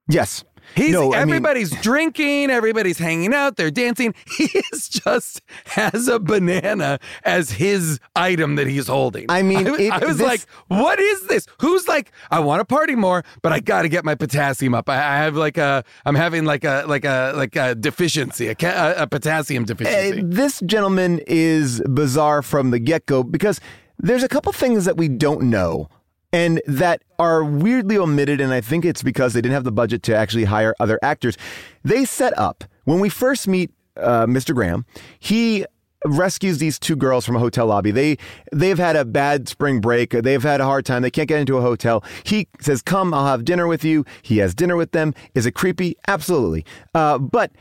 yes. 0.09 0.45
He's 0.75 0.93
No, 0.93 1.13
I 1.13 1.25
mean- 1.25 1.35
everybody's 1.35 1.71
drinking, 1.83 2.51
everybody's 2.51 2.99
hanging 2.99 3.35
out, 3.35 3.57
they're 3.57 3.71
dancing. 3.71 4.15
He 4.39 4.45
is 4.73 4.89
just 4.89 5.43
has 5.67 6.09
a 6.09 6.19
banana 6.19 6.99
as 7.25 7.51
his 7.53 7.99
item 8.17 8.57
that 8.57 8.67
he's 8.67 8.87
holding. 8.87 9.27
I 9.29 9.43
mean, 9.43 9.67
I, 9.69 9.75
it- 9.77 9.93
I 9.93 10.05
was 10.07 10.19
this- 10.19 10.27
like, 10.27 10.41
what 10.69 10.99
is 10.99 11.27
this? 11.27 11.47
Who's 11.61 11.87
like, 11.89 12.13
I 12.31 12.41
want 12.41 12.61
to 12.61 12.65
party 12.65 12.95
more, 12.95 13.25
but 13.43 13.53
I 13.53 13.61
got 13.61 13.83
to 13.83 13.89
get 13.89 14.05
my 14.05 14.15
potassium 14.15 14.75
up. 14.75 14.89
I, 14.89 14.95
I 14.97 15.17
have 15.19 15.37
like 15.37 15.59
a, 15.59 15.85
I'm 16.07 16.15
having 16.15 16.45
like 16.45 16.65
a 16.65 16.85
like 16.87 17.05
a 17.05 17.33
like 17.37 17.57
a 17.57 17.75
deficiency, 17.75 18.49
a, 18.49 18.55
a, 18.63 19.03
a 19.03 19.07
potassium 19.07 19.65
Uh, 19.65 19.67
deficiency. 19.67 20.23
this 20.25 20.61
gentleman 20.67 21.21
is 21.27 21.81
bizarre 21.83 22.43
from 22.43 22.71
the 22.71 22.79
get 22.79 23.07
go 23.07 23.23
because 23.23 23.61
there's 23.99 24.23
a 24.23 24.29
couple 24.29 24.53
things 24.53 24.85
that 24.87 24.97
we 24.97 25.09
don't 25.09 25.43
know 25.43 25.89
and 26.33 26.61
that 26.67 27.03
are 27.19 27.45
weirdly 27.45 27.97
omitted. 27.97 28.41
And 28.41 28.53
I 28.53 28.61
think 28.61 28.85
it's 28.85 29.03
because 29.03 29.33
they 29.33 29.41
didn't 29.41 29.55
have 29.55 29.65
the 29.65 29.73
budget 29.73 30.03
to 30.05 30.17
actually 30.17 30.45
hire 30.45 30.75
other 30.81 30.99
actors. 31.03 31.37
They 31.85 32.05
set 32.05 32.37
up 32.39 32.65
when 32.85 33.01
we 33.01 33.09
first 33.09 33.47
meet 33.47 33.71
uh, 33.97 34.27
Mr. 34.27 34.55
Graham, 34.55 34.85
he 35.19 35.65
rescues 36.07 36.59
these 36.59 36.79
two 36.79 36.97
girls 36.97 37.27
from 37.27 37.37
a 37.37 37.39
hotel 37.39 37.67
lobby. 37.67 37.91
They 37.91 38.17
they've 38.53 38.79
had 38.79 38.97
a 38.97 39.05
bad 39.05 39.49
spring 39.49 39.81
break. 39.81 40.11
They've 40.11 40.43
had 40.43 40.61
a 40.61 40.65
hard 40.65 40.87
time. 40.87 41.03
They 41.03 41.11
can't 41.11 41.29
get 41.29 41.41
into 41.41 41.57
a 41.57 41.61
hotel. 41.61 42.03
He 42.25 42.49
says, 42.61 42.83
"Come, 42.83 43.13
I'll 43.13 43.27
have 43.27 43.45
dinner 43.45 43.67
with 43.67 43.85
you." 43.85 44.05
He 44.23 44.39
has 44.39 44.55
dinner 44.55 44.77
with 44.77 44.93
them. 44.93 45.15
Is 45.35 45.47
it 45.47 45.53
creepy? 45.53 45.97
Absolutely. 46.09 46.65
Uh, 46.95 47.19
but 47.19 47.53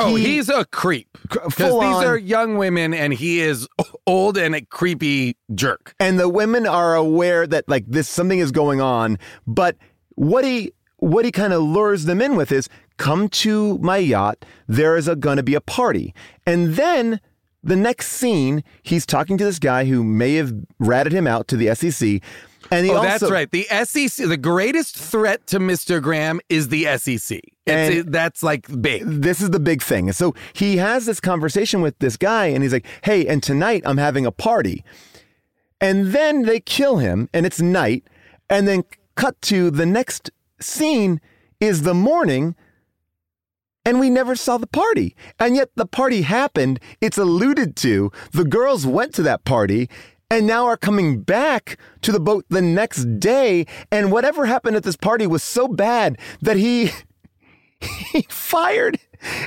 Oh, 0.00 0.08
he, 0.08 0.12
oh, 0.14 0.16
he's 0.16 0.48
a 0.48 0.64
creep. 0.64 1.16
Because 1.22 1.54
these 1.56 1.68
on- 1.68 2.04
are 2.04 2.16
young 2.16 2.56
women, 2.56 2.92
and 2.92 3.12
he 3.12 3.40
is 3.40 3.68
old 4.06 4.36
and 4.36 4.54
a 4.54 4.60
creepy 4.60 5.36
jerk. 5.54 5.94
and 6.00 6.18
the 6.18 6.28
women 6.28 6.66
are 6.66 6.94
aware 6.94 7.46
that 7.46 7.68
like 7.68 7.84
this 7.86 8.08
something 8.08 8.38
is 8.38 8.50
going 8.52 8.80
on 8.80 9.18
but 9.46 9.76
what 10.16 10.44
he 10.44 10.72
what 10.98 11.24
he 11.24 11.30
kind 11.30 11.52
of 11.52 11.62
lures 11.62 12.04
them 12.06 12.20
in 12.20 12.36
with 12.36 12.50
is 12.50 12.68
come 12.96 13.28
to 13.28 13.76
my 13.78 13.98
yacht. 13.98 14.44
There 14.66 14.96
is 14.96 15.06
a 15.08 15.14
gonna 15.14 15.42
be 15.42 15.54
a 15.54 15.60
party. 15.60 16.14
And 16.46 16.74
then 16.74 17.20
the 17.62 17.76
next 17.76 18.08
scene 18.12 18.64
he's 18.82 19.04
talking 19.04 19.36
to 19.38 19.44
this 19.44 19.58
guy 19.58 19.84
who 19.84 20.02
may 20.02 20.34
have 20.36 20.54
ratted 20.78 21.12
him 21.12 21.26
out 21.26 21.48
to 21.48 21.56
the 21.56 21.74
SEC 21.74 22.22
and 22.70 22.84
he 22.86 22.92
Oh, 22.92 22.96
also 22.96 23.08
that's 23.08 23.30
right. 23.30 23.50
The 23.50 23.64
SEC, 23.84 24.26
the 24.28 24.36
greatest 24.36 24.96
threat 24.96 25.46
to 25.48 25.58
Mr. 25.58 26.00
Graham 26.02 26.40
is 26.48 26.68
the 26.68 26.86
SEC. 26.98 27.40
And- 27.66 27.94
it- 27.94 28.12
that's 28.12 28.42
like 28.42 28.66
big. 28.80 29.02
this 29.04 29.40
is 29.40 29.50
the 29.50 29.60
big 29.60 29.82
thing. 29.82 30.12
So 30.12 30.34
he 30.52 30.76
has 30.78 31.06
this 31.06 31.20
conversation 31.20 31.80
with 31.80 31.98
this 31.98 32.16
guy 32.16 32.46
and 32.46 32.62
he's 32.62 32.72
like, 32.72 32.86
hey, 33.02 33.26
and 33.26 33.42
tonight 33.42 33.82
I'm 33.84 33.98
having 33.98 34.24
a 34.26 34.32
party. 34.32 34.84
And 35.80 36.12
then 36.12 36.42
they 36.42 36.60
kill 36.60 36.98
him 36.98 37.28
and 37.34 37.44
it's 37.44 37.60
night. 37.60 38.04
And 38.48 38.66
then 38.68 38.84
cut 39.16 39.40
to 39.42 39.70
the 39.70 39.86
next 39.86 40.30
scene 40.60 41.20
is 41.60 41.82
the 41.82 41.94
morning 41.94 42.54
and 43.84 44.00
we 44.00 44.10
never 44.10 44.34
saw 44.34 44.58
the 44.58 44.66
party. 44.66 45.14
And 45.38 45.54
yet 45.54 45.70
the 45.76 45.86
party 45.86 46.22
happened. 46.22 46.80
It's 47.00 47.18
alluded 47.18 47.76
to. 47.76 48.10
The 48.32 48.44
girls 48.44 48.84
went 48.86 49.14
to 49.14 49.22
that 49.22 49.44
party 49.44 49.88
and 50.30 50.46
now 50.46 50.66
are 50.66 50.76
coming 50.76 51.20
back 51.20 51.78
to 52.02 52.12
the 52.12 52.20
boat 52.20 52.44
the 52.48 52.62
next 52.62 53.04
day. 53.20 53.66
And 53.92 54.10
whatever 54.10 54.46
happened 54.46 54.76
at 54.76 54.82
this 54.82 54.96
party 54.96 55.26
was 55.26 55.42
so 55.42 55.68
bad 55.68 56.18
that 56.42 56.56
he 56.56 56.90
he 58.12 58.26
fired 58.28 58.98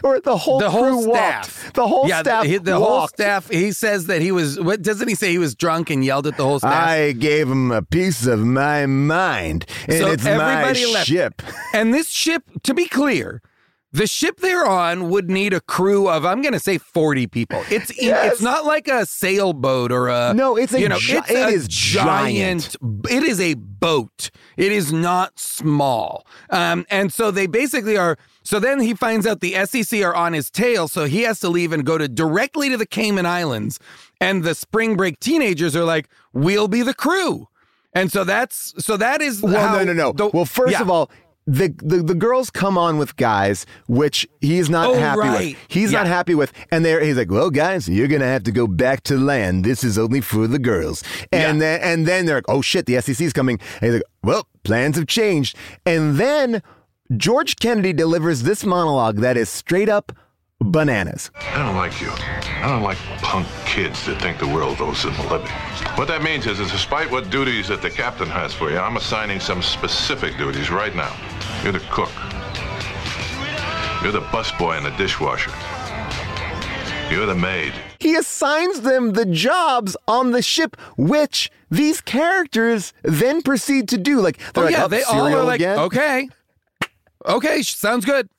or 0.04 0.20
the 0.20 0.38
whole 0.38 0.60
The 0.60 0.70
crew 0.70 0.80
whole 0.80 1.08
walked. 1.08 1.46
staff. 1.52 1.74
The 1.74 1.88
whole 1.88 2.08
yeah, 2.08 2.22
staff 2.22 2.44
The, 2.46 2.58
the 2.58 2.78
whole 2.80 3.08
staff. 3.08 3.50
He 3.50 3.72
says 3.72 4.08
that 4.08 4.22
he 4.22 4.32
was. 4.32 4.60
What 4.60 4.82
doesn't 4.82 5.08
he 5.08 5.16
say? 5.16 5.32
He 5.32 5.38
was 5.38 5.54
drunk 5.56 5.90
and 5.90 6.04
yelled 6.04 6.28
at 6.28 6.38
the 6.38 6.44
whole 6.44 6.60
staff. 6.60 6.72
I 6.88 7.12
gave 7.14 7.50
him 7.50 7.72
a 7.72 7.82
piece 7.82 8.26
of 8.26 8.40
my 8.40 8.86
mind, 8.86 9.66
and 9.88 9.98
So 10.00 10.12
it's 10.12 10.24
my 10.24 10.64
left. 10.72 11.08
ship. 11.08 11.42
And 11.74 11.94
this 11.94 12.10
ship, 12.10 12.44
to 12.64 12.74
be 12.74 12.88
clear, 12.88 13.42
the 13.92 14.06
ship 14.06 14.38
they're 14.40 14.66
on 14.68 15.10
would 15.10 15.30
need 15.32 15.52
a 15.54 15.62
crew 15.62 16.08
of 16.08 16.24
I'm 16.26 16.42
going 16.42 16.54
to 16.54 16.60
say 16.60 16.78
40 16.78 17.26
people. 17.28 17.64
It's 17.70 17.92
Yes. 18.02 18.34
it's 18.34 18.42
not 18.42 18.66
like 18.66 18.88
a 18.88 19.06
sailboat 19.06 19.92
or 19.92 20.10
a 20.10 20.34
No, 20.34 20.56
it's 20.56 20.74
a 20.74 20.80
you 20.80 20.88
know 20.90 21.00
gi- 21.00 21.18
it's 21.18 21.32
it 21.32 21.50
is 21.54 21.68
giant. 21.68 22.76
It 23.10 23.24
is 23.24 23.40
a 23.40 23.56
boat. 23.56 24.30
It 24.58 24.72
is 24.72 24.94
not 24.94 25.40
small. 25.40 26.26
Um, 26.50 26.86
and 26.90 27.12
so 27.14 27.32
they 27.32 27.48
basically 27.48 27.98
are. 27.98 28.18
So 28.44 28.60
then 28.60 28.80
he 28.80 28.94
finds 28.94 29.28
out 29.28 29.42
the 29.42 29.54
SEC 29.66 30.02
are 30.04 30.16
on 30.16 30.34
his 30.34 30.50
tail, 30.50 30.88
so 30.88 31.06
he 31.06 31.22
has 31.24 31.40
to 31.42 31.50
leave 31.50 31.72
and 31.72 31.86
go 31.86 31.98
to 31.98 32.08
directly 32.08 32.70
to 32.70 32.78
the 32.78 32.86
Cayman 32.86 33.26
Islands. 33.26 33.80
And 34.22 34.44
the 34.44 34.56
spring 34.56 34.96
break 34.98 35.20
teenagers 35.20 35.76
are 35.76 35.84
like, 35.84 36.10
"We'll 36.34 36.68
be 36.68 36.82
the 36.82 36.94
crew." 36.94 37.48
And 37.94 38.12
so 38.12 38.24
that's 38.24 38.74
so 38.84 38.98
that 38.98 39.22
is 39.22 39.42
Well, 39.42 39.54
how 39.68 39.78
no, 39.78 39.84
no, 39.86 39.94
no. 39.94 40.12
the- 40.14 40.28
well, 40.28 40.46
first 40.46 40.74
yeah. 40.74 40.82
of 40.82 40.90
all, 40.90 41.10
the, 41.50 41.74
the 41.84 41.97
the 42.04 42.14
girls 42.16 42.50
come 42.50 42.78
on 42.78 42.97
with 42.97 43.16
guys, 43.18 43.66
which 43.88 44.28
he's 44.41 44.70
not 44.70 44.88
Oh, 44.89 44.93
happy 45.00 45.20
right. 45.20 45.47
with. 45.56 45.58
He's 45.68 45.91
not 45.91 46.06
happy 46.08 46.36
with, 46.36 46.54
and 46.72 46.86
there 46.86 47.00
he's 47.04 47.18
like, 47.18 47.32
"Well, 47.32 47.50
guys, 47.50 47.89
you're 47.89 48.08
gonna 48.08 48.26
have 48.26 48.43
to 48.43 48.52
go 48.52 48.68
back 48.68 49.02
to 49.04 49.18
land. 49.18 49.64
This 49.66 49.84
is 49.84 49.97
only 49.97 50.22
for 50.22 50.47
the 50.47 50.60
girls." 50.60 51.04
And 51.32 51.58
Yeah. 51.58 51.60
then 51.60 51.80
and 51.82 52.08
then 52.08 52.26
they're 52.26 52.36
like, 52.36 52.50
"Oh 52.50 52.62
shit, 52.62 52.86
the 52.86 52.97
SEC's 53.02 53.34
coming." 53.34 53.60
And 53.82 53.91
he's 53.91 53.93
like, 53.93 54.04
"Well, 54.24 54.47
plans 54.64 54.95
have 54.97 55.08
changed." 55.08 55.56
And 55.86 56.18
then 56.18 56.62
George 57.18 57.56
Kennedy 57.56 57.93
delivers 57.93 58.43
this 58.43 58.64
monologue 58.64 59.18
that 59.18 59.36
is 59.36 59.50
straight 59.50 59.89
up 59.89 60.12
bananas. 60.62 61.32
I 61.36 61.64
don't 61.66 61.76
like 61.76 62.01
you. 62.01 62.10
I 62.12 62.68
don't 62.68 62.84
like 62.84 62.97
punk 63.22 63.47
kids 63.66 64.05
that 64.05 64.22
think 64.22 64.39
the 64.39 64.47
world 64.47 64.82
owes 64.82 65.03
them 65.03 65.16
a 65.16 65.24
living. 65.32 65.47
What 65.95 66.07
that 66.10 66.22
means 66.24 66.47
is 66.47 66.57
that 66.60 66.70
despite 66.70 67.10
what 67.10 67.30
duties 67.30 67.68
that 67.70 67.82
the 67.82 67.89
captain 67.89 68.28
has 68.30 68.53
for 68.53 68.70
you, 68.70 68.78
I'm 68.78 68.97
assigning 68.97 69.39
some 69.39 69.62
specific 69.62 70.38
duties 70.38 70.70
right 70.70 70.95
now. 70.95 71.16
You're 71.64 71.74
the 71.74 71.80
cook. 71.91 72.12
You're 74.03 74.12
the 74.14 74.22
busboy 74.32 74.78
and 74.78 74.86
the 74.86 74.91
dishwasher. 74.97 75.51
You're 77.14 77.26
the 77.26 77.36
maid. 77.36 77.74
He 77.99 78.16
assigns 78.16 78.82
them 78.82 79.14
the 79.14 79.26
jobs 79.26 79.97
on 80.07 80.32
the 80.32 80.41
ship, 80.41 80.78
which 80.95 81.51
these 81.70 82.01
characters 82.01 82.93
then 83.03 83.41
proceed 83.41 83.89
to 83.89 83.97
do. 83.97 84.22
Like 84.22 84.38
they're 84.53 84.64
Oh 84.64 84.68
like, 84.68 84.72
yeah, 84.74 84.86
"Oh, 84.86 84.88
they 84.88 85.03
all 85.03 85.28
are 85.28 85.43
like, 85.43 85.60
again?" 85.60 85.80
okay, 85.80 86.30
okay, 87.26 87.62
sounds 87.64 88.05
good. 88.05 88.30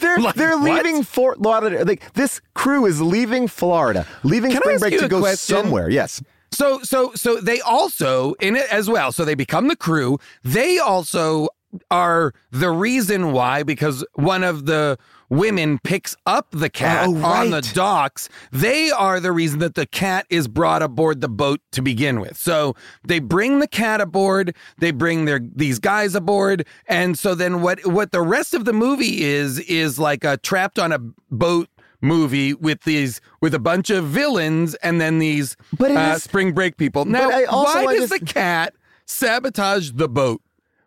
They're 0.00 0.18
Like, 0.18 0.34
they're 0.34 0.58
what? 0.58 0.84
leaving 0.84 1.02
Fort 1.02 1.40
Lauderdale. 1.40 1.84
Like 1.86 2.12
this 2.14 2.40
crew 2.54 2.86
is 2.86 3.00
leaving 3.00 3.48
Florida, 3.48 4.06
leaving 4.22 4.50
Can 4.52 4.60
spring 4.62 4.78
break 4.78 4.98
to 4.98 5.08
go 5.08 5.20
question? 5.20 5.56
somewhere. 5.56 5.88
Yes. 5.90 6.22
So 6.52 6.80
so 6.82 7.12
so 7.14 7.36
they 7.40 7.60
also 7.60 8.34
in 8.34 8.56
it 8.56 8.66
as 8.72 8.88
well. 8.88 9.12
So 9.12 9.24
they 9.24 9.34
become 9.34 9.68
the 9.68 9.76
crew. 9.76 10.18
They 10.42 10.78
also 10.78 11.48
are 11.90 12.32
the 12.50 12.70
reason 12.70 13.32
why 13.32 13.62
because 13.62 14.04
one 14.14 14.42
of 14.44 14.66
the 14.66 14.98
women 15.28 15.78
picks 15.82 16.16
up 16.26 16.46
the 16.50 16.70
cat 16.70 17.08
Oh, 17.08 17.24
on 17.24 17.50
the 17.50 17.60
docks. 17.74 18.28
They 18.52 18.90
are 18.90 19.20
the 19.20 19.32
reason 19.32 19.58
that 19.60 19.74
the 19.74 19.86
cat 19.86 20.26
is 20.30 20.48
brought 20.48 20.82
aboard 20.82 21.20
the 21.20 21.28
boat 21.28 21.60
to 21.72 21.82
begin 21.82 22.20
with. 22.20 22.36
So 22.36 22.74
they 23.04 23.18
bring 23.18 23.58
the 23.60 23.68
cat 23.68 24.00
aboard, 24.00 24.54
they 24.78 24.90
bring 24.92 25.24
their 25.24 25.40
these 25.40 25.78
guys 25.78 26.14
aboard, 26.14 26.66
and 26.86 27.18
so 27.18 27.34
then 27.34 27.60
what 27.62 27.84
what 27.86 28.12
the 28.12 28.22
rest 28.22 28.54
of 28.54 28.64
the 28.64 28.72
movie 28.72 29.24
is 29.24 29.58
is 29.60 29.98
like 29.98 30.24
a 30.24 30.36
trapped 30.36 30.78
on 30.78 30.92
a 30.92 30.98
boat 31.30 31.68
movie 32.02 32.52
with 32.54 32.82
these 32.84 33.20
with 33.40 33.54
a 33.54 33.58
bunch 33.58 33.88
of 33.90 34.04
villains 34.04 34.74
and 34.76 35.00
then 35.00 35.18
these 35.18 35.56
But 35.76 35.90
uh, 35.92 36.12
is- 36.16 36.22
spring 36.22 36.52
break 36.52 36.76
people. 36.76 37.04
Now, 37.06 37.30
I 37.30 37.44
also 37.44 37.74
why 37.74 37.84
like 37.84 37.98
does 37.98 38.10
this- 38.10 38.20
the 38.20 38.26
cat 38.26 38.74
sabotage 39.06 39.92
the 39.92 40.08
boat? 40.08 40.42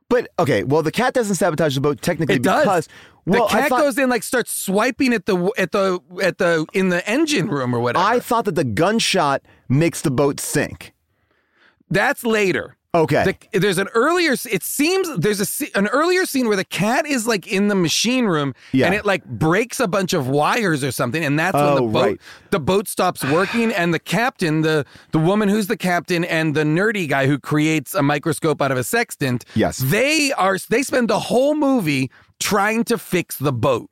But 0.08 0.30
okay, 0.40 0.64
well, 0.64 0.82
the 0.82 0.92
cat 0.92 1.14
doesn't 1.14 1.36
sabotage 1.36 1.76
the 1.76 1.82
boat 1.82 2.02
technically 2.02 2.36
It 2.36 2.42
does. 2.44 2.88
Well, 3.32 3.48
the 3.48 3.54
cat 3.54 3.70
thought, 3.70 3.82
goes 3.82 3.98
in 3.98 4.10
like 4.10 4.24
starts 4.24 4.52
swiping 4.52 5.14
at 5.14 5.26
the 5.26 5.52
at 5.58 5.72
the 5.72 6.00
at 6.22 6.38
the 6.38 6.66
in 6.74 6.90
the 6.90 7.08
engine 7.10 7.48
room 7.50 7.74
or 7.76 7.80
whatever. 7.80 8.04
I 8.06 8.20
thought 8.20 8.46
that 8.46 8.56
the 8.56 8.64
gunshot 8.64 9.42
makes 9.68 10.02
the 10.02 10.12
boat 10.12 10.40
sink. 10.40 10.94
That's 11.90 12.24
later. 12.24 12.76
Okay. 12.96 13.36
The, 13.52 13.60
there's 13.60 13.78
an 13.78 13.88
earlier. 13.94 14.32
It 14.50 14.64
seems 14.64 15.16
there's 15.18 15.62
a 15.62 15.78
an 15.78 15.88
earlier 15.90 16.26
scene 16.26 16.48
where 16.48 16.58
the 16.58 16.66
cat 16.66 17.06
is 17.06 17.28
like 17.28 17.46
in 17.46 17.68
the 17.68 17.76
machine 17.76 18.26
room, 18.26 18.56
Yeah. 18.72 18.88
and 18.88 18.96
it 18.96 19.06
like 19.06 19.24
breaks 19.26 19.80
a 19.80 19.88
bunch 19.88 20.14
of 20.14 20.28
wires 20.28 20.84
or 20.84 20.92
something, 20.92 21.24
and 21.24 21.38
that's 21.38 21.54
when 21.54 21.64
Oh, 21.64 21.76
the 21.76 21.82
boat 21.84 22.04
right. 22.04 22.22
the 22.50 22.60
boat 22.60 22.88
stops 22.88 23.24
working, 23.24 23.72
and 23.72 23.94
the 23.94 24.00
captain, 24.00 24.62
the 24.64 24.88
the 25.12 25.20
woman 25.20 25.50
who's 25.50 25.68
the 25.68 25.78
captain, 25.78 26.24
and 26.26 26.56
the 26.56 26.64
nerdy 26.64 27.08
guy 27.08 27.28
who 27.28 27.38
creates 27.38 27.94
a 27.94 28.02
microscope 28.02 28.60
out 28.60 28.72
of 28.72 28.78
a 28.80 28.84
sextant. 28.84 29.46
Yes. 29.54 29.78
they 29.78 30.32
are. 30.34 30.58
They 30.58 30.82
spend 30.82 31.12
the 31.12 31.20
whole 31.20 31.54
movie 31.54 32.10
trying 32.40 32.84
to 32.86 32.98
fix 32.98 33.38
the 33.38 33.52
boat, 33.52 33.90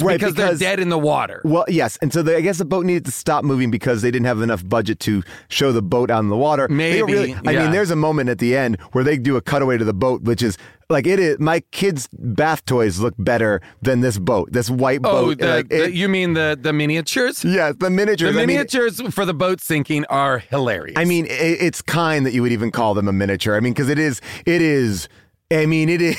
Right, 0.00 0.14
Because, 0.20 0.34
because- 0.34 0.58
they're 0.60 0.70
dead 0.70 0.80
in 0.80 0.88
the 0.88 0.98
water. 0.98 1.42
Well, 1.44 1.64
yes, 1.68 1.98
and 2.00 2.12
so 2.12 2.22
the, 2.22 2.36
I 2.36 2.40
guess 2.40 2.58
the 2.58 2.64
boat 2.64 2.86
needed 2.86 3.04
to 3.06 3.10
stop 3.10 3.42
moving 3.44 3.72
because 3.72 4.02
they 4.02 4.10
didn't 4.12 4.26
have 4.26 4.40
enough 4.40 4.66
budget 4.68 5.00
to 5.00 5.24
show 5.48 5.72
the 5.72 5.82
boat 5.82 6.08
out 6.10 6.20
in 6.20 6.28
the 6.28 6.36
water. 6.36 6.68
Maybe, 6.68 7.02
really, 7.02 7.34
I 7.44 7.50
yeah. 7.50 7.62
mean, 7.64 7.72
there's 7.72 7.90
a 7.90 7.96
moment 7.96 8.28
at 8.30 8.38
the 8.38 8.56
end 8.56 8.80
where 8.92 9.02
they 9.02 9.16
do 9.16 9.36
a 9.36 9.40
cutaway 9.42 9.76
to 9.78 9.84
the 9.84 9.92
boat, 9.92 10.22
which 10.22 10.42
is 10.42 10.56
like 10.88 11.06
it 11.08 11.18
is. 11.18 11.38
My 11.40 11.60
kids' 11.72 12.08
bath 12.12 12.64
toys 12.66 13.00
look 13.00 13.14
better 13.18 13.60
than 13.82 14.00
this 14.00 14.16
boat, 14.16 14.52
this 14.52 14.70
white 14.70 15.00
Oh, 15.02 15.26
boat. 15.26 15.38
the, 15.40 15.46
Like, 15.48 15.68
the- 15.68 15.92
you 15.92 16.08
mean 16.08 16.34
the 16.34 16.56
the 16.60 16.72
miniatures? 16.72 17.44
yeah, 17.44 17.72
the 17.76 17.90
miniatures. 17.90 18.34
The 18.34 18.42
I 18.42 18.46
mean, 18.46 18.56
miniatures 18.58 19.00
for 19.12 19.24
the 19.26 19.34
boat 19.34 19.60
sinking 19.60 20.04
are 20.06 20.38
hilarious. 20.38 20.94
I 20.96 21.04
mean, 21.04 21.26
it, 21.26 21.30
it's 21.60 21.82
kind 21.82 22.24
that 22.26 22.32
you 22.32 22.42
would 22.42 22.52
even 22.52 22.70
call 22.70 22.94
them 22.94 23.08
a 23.08 23.12
miniature. 23.12 23.56
I 23.56 23.60
mean, 23.60 23.72
because 23.72 23.88
it 23.88 23.98
is, 23.98 24.20
it 24.46 24.62
is. 24.62 25.08
I 25.50 25.64
mean, 25.66 25.88
it 25.88 26.02
is. 26.02 26.16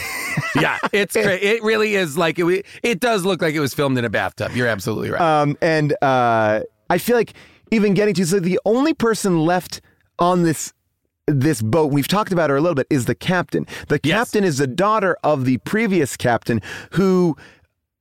yeah, 0.56 0.78
it's 0.92 1.14
cra- 1.22 1.36
it 1.38 1.62
really 1.64 1.96
is 1.96 2.18
like 2.18 2.40
it. 2.40 2.66
It 2.82 3.00
does 3.00 3.26
look 3.26 3.42
like 3.42 3.54
it 3.54 3.60
was 3.60 3.74
filmed 3.74 3.98
in 3.98 4.06
a 4.06 4.10
bathtub. 4.10 4.54
You're 4.56 4.68
absolutely 4.68 5.12
right. 5.12 5.22
Um, 5.22 5.58
and 5.62 5.94
uh, 6.02 6.62
I 6.90 6.98
feel 6.98 7.16
like 7.16 7.34
even 7.72 7.94
getting 7.94 8.16
to 8.16 8.26
so 8.26 8.40
the 8.40 8.60
only 8.66 8.94
person 8.94 9.40
left 9.46 9.82
on 10.18 10.44
this 10.44 10.74
this 11.28 11.62
boat 11.62 11.92
we've 11.94 12.08
talked 12.08 12.32
about 12.32 12.50
her 12.50 12.58
a 12.58 12.62
little 12.62 12.74
bit 12.74 12.88
is 12.90 13.06
the 13.06 13.14
captain. 13.14 13.68
The 13.88 14.00
Yes. 14.04 14.18
captain 14.18 14.44
is 14.44 14.58
the 14.58 14.66
daughter 14.66 15.16
of 15.24 15.46
the 15.46 15.58
previous 15.60 16.18
captain 16.18 16.60
who 16.94 17.38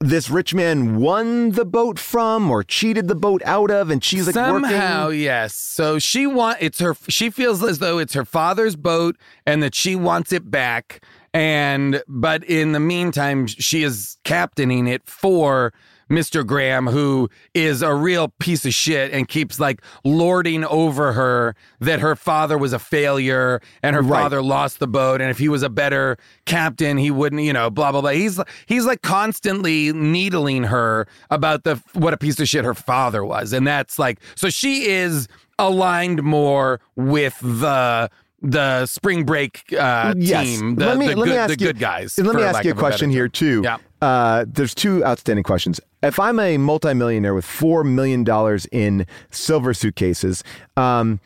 this 0.01 0.31
rich 0.31 0.55
man 0.55 0.97
won 0.97 1.51
the 1.51 1.65
boat 1.67 1.99
from 1.99 2.51
or 2.51 2.63
cheated 2.63 3.07
the 3.09 3.15
boat 3.17 3.43
out 3.45 3.71
of, 3.71 3.91
and 3.91 4.03
she's 4.03 4.27
like 4.27 4.33
Somehow, 4.35 5.07
working. 5.09 5.21
yes. 5.21 5.55
So 5.55 5.99
she 5.99 6.27
want 6.27 6.57
it's 6.63 6.79
her. 6.79 6.97
She 7.09 7.29
feels 7.29 7.63
as 7.63 7.81
though 7.81 7.99
it's 7.99 8.15
her 8.15 8.25
father's 8.25 8.77
boat 8.77 9.17
and 9.45 9.63
that 9.63 9.75
she 9.75 9.95
wants 9.95 10.33
it 10.33 10.51
back. 10.51 11.03
And 11.35 12.03
but 12.09 12.43
in 12.45 12.73
the 12.73 12.81
meantime, 12.81 13.47
she 13.47 13.83
is 13.83 14.17
captaining 14.25 14.87
it 14.87 15.03
for 15.07 15.73
Mr. 16.11 16.45
Graham, 16.47 16.87
who 16.87 17.29
is 17.53 17.83
a 17.83 17.95
real 17.95 18.29
piece 18.41 18.65
of 18.65 18.73
shit 18.73 19.13
and 19.13 19.29
keeps 19.29 19.61
like 19.61 19.83
lording 20.05 20.65
over 20.65 21.13
her 21.13 21.55
that 21.81 22.01
her 22.01 22.17
father 22.17 22.57
was 22.57 22.73
a 22.73 22.79
failure 22.79 23.61
and 23.83 23.95
her 23.95 24.01
Right. 24.01 24.23
father 24.23 24.41
lost 24.41 24.79
the 24.79 24.87
boat. 24.87 25.21
And 25.21 25.31
if 25.31 25.37
he 25.39 25.51
was 25.51 25.63
a 25.63 25.69
better 25.69 26.17
captain, 26.47 26.97
he 26.97 27.11
wouldn't, 27.11 27.43
you 27.43 27.53
know, 27.53 27.69
blah 27.69 27.93
blah 27.93 28.01
blah. 28.01 28.11
He's 28.13 28.41
he's 28.65 28.87
like 28.87 29.03
constantly 29.03 29.93
needling 29.93 30.63
her 30.65 31.07
about 31.29 31.65
the 31.65 31.77
what 31.93 32.15
a 32.15 32.17
piece 32.17 32.41
of 32.41 32.49
shit 32.49 32.65
her 32.65 32.73
father 32.75 33.23
was, 33.23 33.53
and 33.53 33.67
that's 33.67 33.99
like 33.99 34.19
so 34.35 34.49
she 34.49 34.87
is 34.89 35.29
aligned 35.59 36.23
more 36.23 36.81
with 36.97 37.39
the 37.41 38.09
the 38.41 38.87
spring 38.87 39.25
break 39.25 39.65
uh, 39.73 40.15
Yes. 40.17 40.47
team, 40.47 40.77
the, 40.77 40.87
let 40.87 40.99
me, 40.99 41.09
the, 41.09 41.17
let 41.17 41.25
good, 41.25 41.31
me 41.31 41.37
ask 41.37 41.55
the 41.55 41.61
you, 41.61 41.67
good 41.69 41.79
guys. 41.79 42.19
Let 42.19 42.37
me 42.37 42.43
ask 42.43 42.65
you 42.65 42.71
a 42.73 42.75
question 42.75 43.09
term. 43.09 43.15
here 43.15 43.29
too. 43.29 43.63
Yeah. 43.65 43.79
Uh, 44.01 44.45
there's 44.47 44.75
two 44.75 45.05
outstanding 45.05 45.43
questions. 45.43 45.81
If 46.03 46.21
I'm 46.21 46.39
a 46.39 46.57
multimillionaire 46.59 47.35
with 47.35 47.45
four 47.45 47.83
million 47.83 48.23
dollars 48.23 48.67
in 48.71 49.07
silver 49.31 49.75
suitcases, 49.75 50.45
um, 50.77 51.19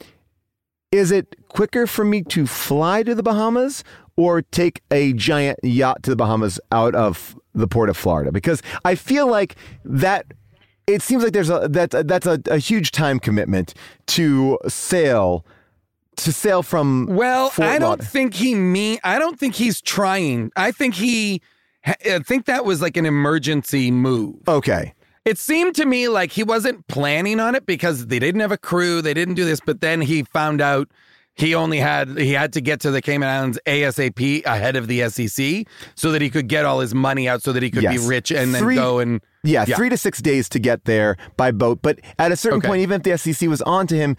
is 0.90 1.10
it 1.10 1.36
quicker 1.48 1.86
for 1.86 2.04
me 2.04 2.22
to 2.24 2.46
fly 2.46 3.02
to 3.02 3.14
the 3.14 3.22
Bahamas 3.22 3.84
or 4.16 4.42
take 4.42 4.80
a 4.90 5.12
giant 5.12 5.58
yacht 5.62 6.02
to 6.04 6.10
the 6.10 6.16
Bahamas 6.16 6.58
out 6.70 6.94
of 6.94 7.36
the 7.54 7.68
port 7.68 7.90
of 7.90 7.96
Florida? 7.96 8.32
Because 8.32 8.62
I 8.84 8.94
feel 8.94 9.26
like 9.26 9.56
that. 9.84 10.26
It 10.86 11.00
seems 11.00 11.22
like 11.22 11.32
there's 11.32 11.48
a 11.48 11.68
that 11.70 11.90
that's 12.08 12.26
a, 12.26 12.40
a 12.46 12.58
huge 12.58 12.90
time 12.90 13.20
commitment 13.20 13.72
to 14.08 14.58
sail 14.66 15.46
to 16.16 16.32
sail 16.32 16.62
from 16.62 17.06
Well, 17.06 17.50
Fort 17.50 17.68
I 17.68 17.78
don't 17.78 17.90
Lauderdale. 17.90 18.08
think 18.10 18.34
he 18.34 18.54
mean. 18.54 18.98
I 19.04 19.18
don't 19.18 19.38
think 19.38 19.54
he's 19.54 19.80
trying. 19.80 20.50
I 20.56 20.70
think 20.72 20.94
he. 20.94 21.40
I 21.84 22.20
think 22.20 22.46
that 22.46 22.64
was 22.64 22.80
like 22.80 22.96
an 22.96 23.06
emergency 23.06 23.90
move. 23.90 24.36
Okay. 24.46 24.94
It 25.24 25.38
seemed 25.38 25.74
to 25.76 25.84
me 25.86 26.08
like 26.08 26.32
he 26.32 26.42
wasn't 26.44 26.86
planning 26.88 27.40
on 27.40 27.54
it 27.54 27.66
because 27.66 28.06
they 28.08 28.18
didn't 28.18 28.40
have 28.40 28.52
a 28.52 28.58
crew, 28.58 29.02
they 29.02 29.14
didn't 29.14 29.34
do 29.34 29.44
this, 29.44 29.60
but 29.64 29.80
then 29.80 30.00
he 30.00 30.22
found 30.24 30.60
out 30.60 30.88
he 31.34 31.54
only 31.54 31.78
had 31.78 32.18
he 32.18 32.32
had 32.32 32.52
to 32.52 32.60
get 32.60 32.80
to 32.80 32.90
the 32.90 33.00
Cayman 33.00 33.28
Islands 33.28 33.58
ASAP 33.66 34.44
ahead 34.44 34.76
of 34.76 34.86
the 34.86 35.08
SEC 35.08 35.66
so 35.94 36.12
that 36.12 36.20
he 36.22 36.28
could 36.28 36.46
get 36.48 36.64
all 36.64 36.80
his 36.80 36.94
money 36.94 37.28
out 37.28 37.42
so 37.42 37.52
that 37.52 37.62
he 37.62 37.70
could 37.70 37.84
Yes. 37.84 38.00
be 38.02 38.06
rich 38.06 38.30
and 38.30 38.54
then 38.54 38.62
Three- 38.62 38.74
go 38.74 38.98
and 38.98 39.20
Yeah, 39.44 39.64
Yeah. 39.66 39.74
three 39.76 39.88
to 39.88 39.96
six 39.96 40.20
days 40.20 40.48
to 40.50 40.58
get 40.60 40.84
there 40.84 41.16
by 41.36 41.50
boat. 41.52 41.80
But 41.82 41.98
at 42.18 42.30
a 42.30 42.36
certain 42.36 42.58
Okay. 42.58 42.68
point, 42.68 42.82
even 42.82 42.96
if 43.00 43.02
the 43.02 43.12
SEC 43.12 43.48
was 43.48 43.62
on 43.62 43.86
to 43.88 43.96
him, 43.96 44.16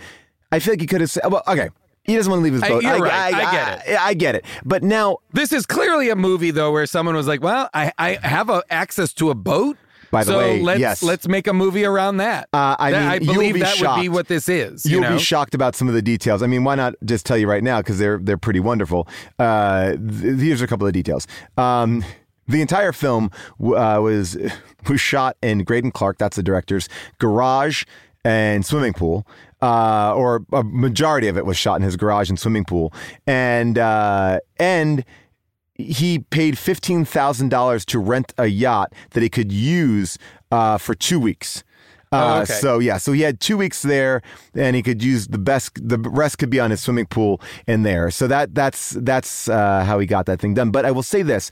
I 0.52 0.60
feel 0.60 0.74
like 0.74 0.82
he 0.82 0.88
could 0.88 1.00
have 1.02 1.10
said, 1.12 1.24
well, 1.30 1.44
okay, 1.48 1.70
he 2.06 2.16
doesn't 2.16 2.30
want 2.30 2.40
to 2.42 2.44
leave 2.44 2.54
his 2.54 2.64
I- 2.64 2.70
boat. 2.70 2.84
you're 2.84 3.00
right. 3.00 3.34
I 3.34 3.52
get 3.52 3.88
it. 3.88 4.00
I, 4.02 4.14
get 4.14 4.36
it. 4.36 4.46
But 4.66 4.84
now, 4.84 5.18
This 5.32 5.52
is 5.54 5.66
clearly 5.66 6.10
a 6.10 6.16
movie 6.16 6.52
though 6.52 6.72
where 6.72 6.86
someone 6.86 7.16
was 7.16 7.28
like, 7.28 7.42
"Well, 7.42 7.70
I, 7.74 7.92
I 7.98 8.14
have 8.22 8.50
a, 8.50 8.64
access 8.70 9.14
to 9.14 9.30
a 9.30 9.36
boat, 9.36 9.78
By 10.12 10.24
the 10.24 10.32
so 10.32 10.38
way, 10.38 10.62
let's 10.62 10.80
yes. 10.80 11.02
let's 11.04 11.28
make 11.28 11.48
a 11.48 11.54
movie 11.54 11.86
around 11.86 12.18
that." 12.18 12.50
Uh, 12.54 12.76
I 12.78 12.92
That- 12.92 13.00
mean, 13.00 13.10
I 13.10 13.20
believe 13.20 13.54
be 13.56 13.60
that 13.62 13.70
would 13.70 13.80
be 13.80 13.80
shocked. 14.06 14.10
what 14.10 14.28
this 14.28 14.50
is. 14.50 14.86
You 14.86 14.92
you'll 14.94 15.02
know? 15.02 15.14
be 15.18 15.20
shocked 15.24 15.56
about 15.56 15.76
some 15.76 15.88
of 15.88 15.94
the 15.94 16.02
details. 16.02 16.44
I 16.44 16.48
mean, 16.48 16.64
why 16.64 16.76
not 16.76 16.96
just 17.06 17.26
tell 17.26 17.38
you 17.38 17.48
right 17.50 17.64
now? 17.64 17.80
Because 17.80 18.00
they're, 18.00 18.18
they're 18.18 18.38
pretty 18.38 18.60
wonderful. 18.60 19.08
Uh, 19.40 19.92
th- 19.94 20.40
here's 20.40 20.62
a 20.62 20.68
couple 20.68 20.86
of 20.86 20.94
details. 20.94 21.26
Um, 21.58 22.04
the 22.48 22.62
entire 22.62 22.92
film 22.92 23.32
w- 23.60 23.78
uh, 23.78 24.00
was 24.02 24.38
was 24.90 25.00
shot 25.00 25.38
in 25.42 25.64
Greydon 25.64 25.94
Clark, 25.94 26.18
that's 26.18 26.36
the 26.36 26.44
director's 26.44 26.90
garage 27.20 27.86
and 28.26 28.66
swimming 28.66 28.94
pool, 28.94 29.26
uh, 29.64 30.14
or 30.14 30.46
a 30.52 30.62
majority 30.62 31.30
of 31.30 31.38
it 31.38 31.46
was 31.46 31.56
shot 31.56 31.78
in 31.78 31.84
his 31.84 31.96
garage 31.96 32.30
and 32.30 32.38
swimming 32.38 32.66
pool, 32.66 32.94
and 33.26 33.78
uh, 33.78 34.40
and 34.58 35.06
he 35.76 36.20
paid 36.20 36.58
fifteen 36.58 37.06
thousand 37.06 37.48
dollars 37.48 37.86
to 37.86 37.98
rent 37.98 38.34
a 38.38 38.48
yacht 38.48 38.92
that 39.12 39.24
he 39.24 39.30
could 39.30 39.54
use 39.54 40.18
uh, 40.52 40.78
for 40.78 40.94
two 40.94 41.18
weeks. 41.20 41.64
Uh, 42.12 42.16
Oh, 42.16 42.42
okay. 42.42 42.54
So 42.54 42.80
yeah, 42.80 42.98
so 42.98 43.14
he 43.14 43.22
had 43.22 43.40
two 43.40 43.56
weeks 43.58 43.82
there, 43.82 44.22
and 44.54 44.76
he 44.76 44.84
could 44.84 45.02
use 45.02 45.28
the 45.28 45.40
best. 45.40 45.72
The 45.76 45.98
rest 45.98 46.40
could 46.40 46.50
be 46.50 46.60
on 46.60 46.70
his 46.70 46.82
swimming 46.82 47.06
pool 47.08 47.40
in 47.66 47.84
there. 47.84 48.12
So 48.12 48.28
that 48.28 48.54
that's 48.54 48.92
that's 48.92 49.48
uh, 49.48 49.86
how 49.86 49.98
he 49.98 50.06
got 50.06 50.26
that 50.26 50.42
thing 50.42 50.54
done. 50.54 50.72
But 50.72 50.86
I 50.86 50.92
will 50.92 51.04
say 51.04 51.24
this: 51.24 51.50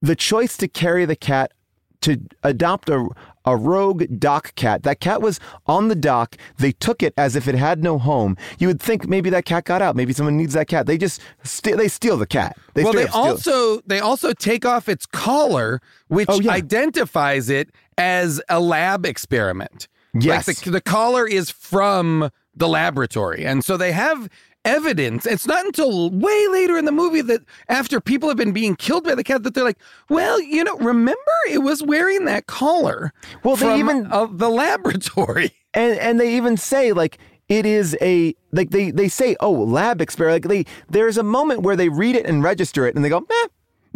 the 0.00 0.16
choice 0.16 0.56
to 0.56 0.68
carry 0.68 1.04
the 1.04 1.16
cat 1.16 1.52
to 2.00 2.20
adopt 2.42 2.88
a 2.88 3.08
a 3.46 3.56
rogue 3.56 4.04
dock 4.18 4.54
cat. 4.56 4.82
That 4.82 5.00
cat 5.00 5.22
was 5.22 5.38
on 5.66 5.88
the 5.88 5.94
dock. 5.94 6.36
They 6.58 6.72
took 6.72 7.02
it 7.02 7.14
as 7.16 7.36
if 7.36 7.46
it 7.48 7.54
had 7.54 7.82
no 7.82 7.98
home. 7.98 8.36
You 8.58 8.66
would 8.68 8.80
think 8.82 9.08
maybe 9.08 9.30
that 9.30 9.44
cat 9.44 9.64
got 9.64 9.80
out. 9.80 9.94
Maybe 9.96 10.12
someone 10.12 10.36
needs 10.36 10.52
that 10.54 10.66
cat. 10.68 10.86
They 10.86 10.98
just 10.98 11.20
ste- 11.44 11.76
they 11.76 11.88
steal 11.88 12.16
the 12.16 12.26
cat. 12.26 12.56
They 12.74 12.82
well, 12.84 12.92
they 12.92 13.06
also 13.06 13.80
they 13.86 14.00
also 14.00 14.32
take 14.32 14.66
off 14.66 14.88
its 14.88 15.06
collar, 15.06 15.80
which 16.08 16.28
Oh, 16.28 16.40
yeah. 16.40 16.52
identifies 16.52 17.48
it 17.48 17.70
as 17.96 18.40
a 18.48 18.60
lab 18.60 19.06
experiment. 19.06 19.88
Yes. 20.18 20.48
like 20.48 20.56
the, 20.58 20.70
the 20.70 20.80
collar 20.80 21.26
is 21.28 21.50
from 21.50 22.30
the 22.54 22.68
laboratory, 22.68 23.44
and 23.44 23.62
so 23.64 23.76
they 23.76 23.92
have 23.92 24.28
evidence. 24.66 25.24
It's 25.26 25.46
not 25.46 25.64
until 25.64 26.10
way 26.10 26.48
later 26.48 26.76
in 26.76 26.84
the 26.84 26.92
movie 26.92 27.22
that 27.22 27.40
after 27.68 28.00
people 28.00 28.28
have 28.28 28.36
been 28.36 28.52
being 28.52 28.76
killed 28.76 29.04
by 29.04 29.14
the 29.14 29.24
cat 29.24 29.42
that 29.44 29.54
they're 29.54 29.64
like, 29.64 29.78
well, 30.10 30.40
you 30.40 30.64
know, 30.64 30.76
remember 30.76 31.16
it 31.50 31.62
was 31.62 31.82
wearing 31.82 32.24
that 32.26 32.46
collar. 32.46 33.12
Well, 33.44 33.56
they 33.56 33.78
even- 33.78 34.06
uh, 34.12 34.26
the 34.30 34.50
laboratory. 34.50 35.52
and 35.74 35.98
and 35.98 36.18
they 36.20 36.36
even 36.36 36.56
say 36.56 36.92
like 36.92 37.18
it 37.48 37.64
is 37.66 37.96
a 38.00 38.34
like 38.52 38.70
they 38.70 38.90
they 38.90 39.08
say 39.08 39.36
oh 39.40 39.52
lab 39.52 40.00
experiment 40.00 40.44
like 40.44 40.50
they 40.50 40.72
there's 40.88 41.18
a 41.18 41.22
moment 41.22 41.62
where 41.62 41.76
they 41.76 41.88
read 41.88 42.16
it 42.16 42.26
and 42.26 42.42
register 42.42 42.86
it 42.86 42.96
and 42.96 43.04
they 43.04 43.08
go 43.08 43.18
eh. 43.18 43.46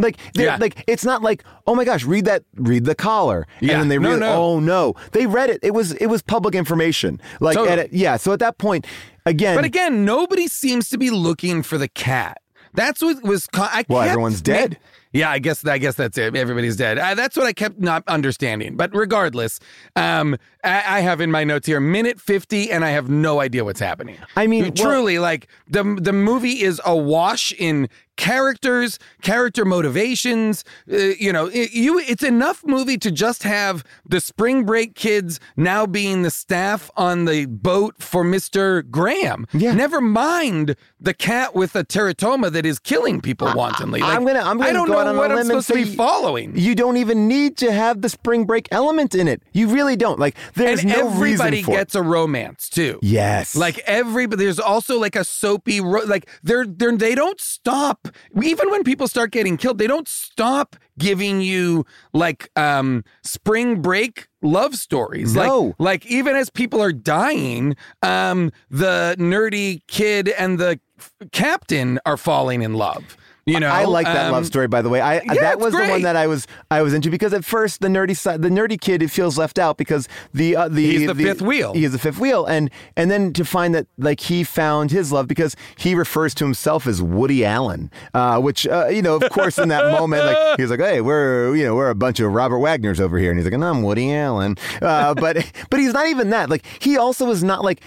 Like, 0.00 0.16
Yeah. 0.34 0.56
like 0.60 0.82
it's 0.86 1.04
not 1.04 1.22
like, 1.22 1.44
oh 1.66 1.74
my 1.74 1.84
gosh, 1.84 2.04
read 2.04 2.24
that, 2.24 2.42
read 2.56 2.84
the 2.84 2.94
collar, 2.94 3.46
Yeah. 3.60 3.72
and 3.74 3.82
then 3.82 3.88
they 3.88 3.98
No, 3.98 4.10
read, 4.12 4.20
no. 4.20 4.32
oh 4.32 4.60
no, 4.60 4.94
they 5.12 5.26
read 5.26 5.50
it. 5.50 5.60
It 5.62 5.74
was 5.74 5.92
it 5.92 6.06
was 6.06 6.22
public 6.22 6.54
information. 6.54 7.20
Like, 7.40 7.56
Totally. 7.56 7.82
a, 7.82 7.88
yeah. 7.92 8.16
So 8.16 8.32
at 8.32 8.38
that 8.40 8.58
point, 8.58 8.86
again, 9.26 9.56
But 9.56 9.64
again, 9.64 10.04
nobody 10.04 10.48
seems 10.48 10.88
to 10.90 10.98
be 10.98 11.10
looking 11.10 11.62
for 11.62 11.78
the 11.78 11.88
cat. 11.88 12.38
That's 12.72 13.02
what 13.02 13.22
was. 13.24 13.48
I 13.54 13.84
Well, 13.88 14.02
everyone's 14.02 14.40
dead. 14.40 14.78
Yeah, 15.12 15.28
I 15.28 15.40
guess. 15.40 15.66
I 15.66 15.78
guess 15.78 15.96
that's 15.96 16.16
it. 16.16 16.36
Everybody's 16.36 16.76
dead. 16.76 16.96
Uh, 16.96 17.16
that's 17.16 17.36
what 17.36 17.44
I 17.44 17.52
kept 17.52 17.80
not 17.80 18.04
understanding. 18.06 18.76
But 18.76 18.94
regardless, 18.94 19.58
um, 19.96 20.36
I, 20.62 20.98
I 20.98 21.00
have 21.00 21.20
in 21.20 21.32
my 21.32 21.42
notes 21.42 21.66
here 21.66 21.80
minute 21.80 22.20
fifty, 22.20 22.70
and 22.70 22.84
I 22.84 22.90
have 22.90 23.08
no 23.10 23.40
idea 23.40 23.64
what's 23.64 23.80
happening. 23.80 24.16
I 24.36 24.46
mean, 24.46 24.62
well- 24.62 24.72
truly, 24.72 25.18
like 25.18 25.48
the 25.68 25.82
the 26.00 26.12
movie 26.12 26.62
is 26.62 26.80
awash 26.86 27.52
in 27.58 27.88
characters, 28.20 28.98
character 29.22 29.64
motivations. 29.64 30.62
Uh, 30.92 30.96
you 31.18 31.32
know, 31.32 31.46
it, 31.46 31.72
you. 31.72 31.98
It's 31.98 32.22
enough 32.22 32.62
movie 32.64 32.98
to 32.98 33.10
just 33.10 33.42
have 33.44 33.82
the 34.06 34.20
spring 34.20 34.64
break 34.64 34.94
kids 34.94 35.40
now 35.56 35.86
being 35.86 36.22
the 36.22 36.30
staff 36.30 36.90
on 36.96 37.24
the 37.24 37.46
boat 37.46 37.94
for 37.98 38.22
Mister 38.22 38.82
Graham. 38.82 39.46
Yeah. 39.52 39.72
Never 39.72 40.02
mind 40.02 40.76
the 41.00 41.14
cat 41.14 41.54
with 41.54 41.74
a 41.74 41.82
teratoma 41.82 42.52
that 42.52 42.66
is 42.66 42.78
killing 42.78 43.22
people 43.22 43.50
wantonly. 43.54 44.02
I'm 44.02 44.26
gonna 44.26 44.40
I'm 44.40 44.58
gonna 44.58 44.68
I 44.68 44.72
don't 44.74 44.86
go 44.86 44.92
know 44.92 44.98
out 44.98 45.06
on 45.06 45.16
what 45.16 45.32
I'm 45.32 45.44
supposed 45.44 45.68
to 45.68 45.74
be 45.74 45.84
following. 45.84 46.56
You 46.56 46.74
don't 46.74 46.98
even 46.98 47.26
need 47.26 47.56
to 47.58 47.72
have 47.72 48.02
the 48.02 48.10
spring 48.10 48.44
break 48.44 48.68
element 48.70 49.14
in 49.14 49.28
it. 49.28 49.42
You 49.52 49.68
really 49.68 49.96
don't. 49.96 50.18
Like, 50.20 50.36
there's 50.54 50.80
and 50.80 50.90
no 50.90 51.08
everybody 51.08 51.56
reason 51.56 51.64
for 51.64 51.70
it. 51.72 51.74
gets 51.76 51.94
a 51.94 52.02
romance 52.02 52.68
too. 52.68 52.98
Yes. 53.00 53.56
Like 53.56 53.78
everybody, 53.86 54.44
there's 54.44 54.60
also 54.60 54.98
like 55.00 55.16
a 55.16 55.24
soapy, 55.24 55.80
ro- 55.80 56.04
like 56.04 56.28
they're 56.42 56.66
they're 56.66 56.94
they 56.96 57.14
don't 57.14 57.40
stop. 57.40 58.08
Even 58.42 58.70
when 58.70 58.84
people 58.84 59.08
start 59.08 59.30
getting 59.30 59.56
killed, 59.56 59.78
they 59.78 59.86
don't 59.86 60.08
stop 60.08 60.76
giving 60.98 61.40
you 61.40 61.84
like 62.12 62.50
um 62.56 63.04
spring 63.22 63.80
break 63.80 64.28
love 64.42 64.74
stories. 64.74 65.34
No. 65.34 65.74
Like 65.78 65.90
like 65.90 66.06
even 66.06 66.36
as 66.36 66.50
people 66.50 66.82
are 66.82 66.92
dying, 66.92 67.76
um 68.02 68.52
the 68.70 69.16
nerdy 69.18 69.80
kid 69.88 70.28
and 70.28 70.58
the 70.58 70.78
f- 70.98 71.12
captain 71.32 71.98
are 72.06 72.16
falling 72.16 72.62
in 72.62 72.74
love. 72.74 73.16
You 73.50 73.60
know, 73.60 73.68
I 73.68 73.84
like 73.84 74.06
that 74.06 74.26
Um, 74.26 74.32
love 74.32 74.46
story, 74.46 74.68
by 74.68 74.82
the 74.82 74.88
way. 74.88 75.00
I 75.00 75.14
yeah, 75.20 75.34
that 75.34 75.58
was 75.58 75.72
the 75.72 75.80
one 75.80 76.02
that 76.02 76.16
I 76.16 76.26
was 76.26 76.46
I 76.70 76.82
was 76.82 76.94
into 76.94 77.10
because 77.10 77.32
at 77.34 77.44
first 77.44 77.80
the 77.80 77.88
nerdy 77.88 78.16
side, 78.16 78.42
the 78.42 78.48
nerdy 78.48 78.80
kid, 78.80 79.02
it 79.02 79.10
feels 79.10 79.36
left 79.36 79.58
out 79.58 79.76
because 79.76 80.08
the 80.32 80.56
uh, 80.56 80.68
the 80.68 80.86
He's 80.90 81.06
the 81.06 81.14
fifth 81.14 81.42
wheel. 81.42 81.74
He 81.74 81.84
is 81.84 81.92
the 81.92 81.98
fifth 81.98 82.18
wheel, 82.18 82.44
and 82.46 82.70
and 82.96 83.10
then 83.10 83.32
to 83.34 83.44
find 83.44 83.74
that 83.74 83.86
like 83.98 84.20
he 84.20 84.44
found 84.44 84.90
his 84.90 85.12
love 85.12 85.26
because 85.26 85.56
he 85.76 85.94
refers 85.94 86.34
to 86.34 86.44
himself 86.44 86.86
as 86.86 87.02
Woody 87.02 87.44
Allen, 87.44 87.90
uh, 88.14 88.40
which 88.40 88.66
uh, 88.66 88.86
you 88.88 89.02
know, 89.02 89.16
of 89.16 89.28
course, 89.30 89.58
in 89.58 89.68
that 89.68 89.84
moment, 89.98 90.24
like 90.24 90.56
he's 90.58 90.70
like, 90.70 90.80
hey, 90.80 91.00
we're 91.00 91.54
you 91.56 91.64
know 91.64 91.74
we're 91.74 91.90
a 91.90 91.94
bunch 91.94 92.20
of 92.20 92.32
Robert 92.32 92.58
Wagner's 92.58 93.00
over 93.00 93.18
here, 93.18 93.30
and 93.30 93.38
he's 93.38 93.46
like, 93.46 93.54
and 93.54 93.64
I'm 93.64 93.82
Woody 93.82 94.12
Allen, 94.14 94.56
uh, 94.80 95.14
but 95.14 95.50
but 95.70 95.80
he's 95.80 95.92
not 95.92 96.06
even 96.06 96.30
that. 96.30 96.50
Like 96.50 96.64
he 96.80 96.96
also 96.96 97.28
is 97.30 97.42
not 97.42 97.64
like. 97.64 97.80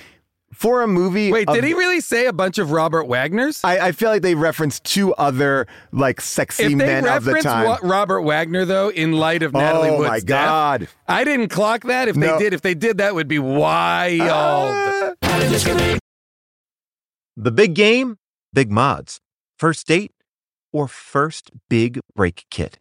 For 0.64 0.82
a 0.82 0.88
movie, 0.88 1.30
Wait, 1.30 1.50
of- 1.50 1.56
did 1.56 1.66
he 1.66 1.74
really 1.74 2.00
say 2.00 2.26
a 2.26 2.32
bunch 2.32 2.58
of 2.58 2.72
Robert 2.72 3.04
Wagner's? 3.04 3.60
I, 3.66 3.88
I 3.88 3.92
feel 3.92 4.10
like 4.10 4.22
they 4.22 4.34
referenced 4.34 4.86
two 4.86 5.14
other 5.16 5.68
like 5.92 6.22
sexy 6.22 6.64
if 6.64 6.72
men 6.76 7.06
of 7.06 7.26
the 7.26 7.34
time. 7.42 7.66
Wa- 7.66 7.80
Robert 7.84 8.22
Wagner 8.22 8.64
though, 8.64 8.88
in 8.90 9.12
light 9.12 9.44
of 9.44 9.52
Natalie 9.52 9.90
Oh, 9.90 9.98
Wood's 9.98 10.10
my 10.10 10.20
death, 10.22 10.28
God. 10.48 10.88
I 11.06 11.26
didn't 11.26 11.50
clock 11.50 11.84
that. 11.84 12.08
If 12.08 12.16
No. 12.16 12.38
they 12.38 12.44
did, 12.46 12.54
if 12.54 12.62
they 12.62 12.76
did, 12.76 13.00
that 13.00 13.14
would 13.14 13.28
be 13.28 13.40
wild. 13.40 14.22
Ah. 14.22 15.14
The 17.36 17.52
big 17.52 17.74
game, 17.74 18.18
big 18.54 18.72
mods. 18.72 19.20
First 19.58 19.86
date 19.88 20.14
or 20.72 20.88
first 20.88 21.52
big 21.70 22.00
break 22.16 22.46
kit. 22.50 22.80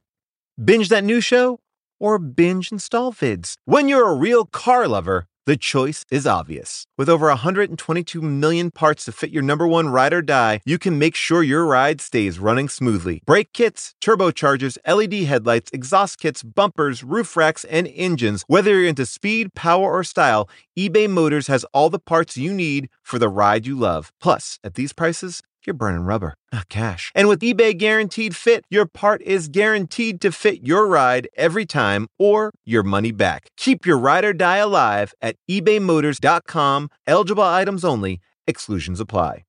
Binge 0.62 0.88
that 0.88 1.02
new 1.02 1.20
show 1.20 1.58
or 1.98 2.20
binge 2.20 2.70
install 2.70 3.12
vids. 3.12 3.56
When 3.64 3.88
you're 3.88 4.08
a 4.08 4.14
real 4.14 4.44
car 4.44 4.86
lover, 4.86 5.26
the 5.44 5.56
choice 5.56 6.04
is 6.10 6.26
obvious. 6.26 6.86
With 6.96 7.08
over 7.08 7.26
122 7.28 8.22
million 8.22 8.70
parts 8.70 9.04
to 9.06 9.12
fit 9.12 9.30
your 9.30 9.42
number 9.42 9.66
one 9.66 9.88
ride 9.88 10.12
or 10.12 10.22
die, 10.22 10.60
you 10.64 10.78
can 10.78 10.98
make 10.98 11.14
sure 11.14 11.42
your 11.42 11.66
ride 11.66 12.00
stays 12.00 12.38
running 12.38 12.68
smoothly. 12.68 13.22
Brake 13.26 13.52
kits, 13.52 13.94
turbochargers, 14.00 14.78
LED 14.86 15.24
headlights, 15.24 15.70
exhaust 15.72 16.20
kits, 16.20 16.42
bumpers, 16.42 17.02
roof 17.02 17.36
racks, 17.36 17.64
and 17.64 17.88
engines. 17.88 18.44
Whether 18.46 18.70
you're 18.70 18.88
into 18.88 19.06
speed, 19.06 19.54
power, 19.54 19.90
or 19.90 20.04
style, 20.04 20.48
eBay 20.78 21.10
Motors 21.10 21.48
has 21.48 21.64
all 21.74 21.90
the 21.90 21.98
parts 21.98 22.36
you 22.36 22.52
need 22.52 22.88
for 23.02 23.18
the 23.18 23.28
ride 23.28 23.66
you 23.66 23.76
love. 23.76 24.12
Plus, 24.20 24.58
at 24.62 24.74
these 24.74 24.92
prices, 24.92 25.42
you're 25.66 25.74
burning 25.74 26.02
rubber, 26.02 26.34
not 26.52 26.68
cash. 26.68 27.10
And 27.14 27.28
with 27.28 27.40
eBay 27.40 27.76
Guaranteed 27.76 28.36
Fit, 28.36 28.64
your 28.70 28.86
part 28.86 29.22
is 29.22 29.48
guaranteed 29.48 30.20
to 30.20 30.32
fit 30.32 30.66
your 30.66 30.86
ride 30.86 31.28
every 31.36 31.66
time 31.66 32.08
or 32.18 32.52
your 32.64 32.82
money 32.82 33.12
back. 33.12 33.50
Keep 33.56 33.86
your 33.86 33.98
ride 33.98 34.24
or 34.24 34.32
die 34.32 34.58
alive 34.58 35.14
at 35.20 35.36
ebaymotors.com. 35.50 36.90
Eligible 37.06 37.42
items 37.42 37.84
only, 37.84 38.20
exclusions 38.46 39.00
apply. 39.00 39.44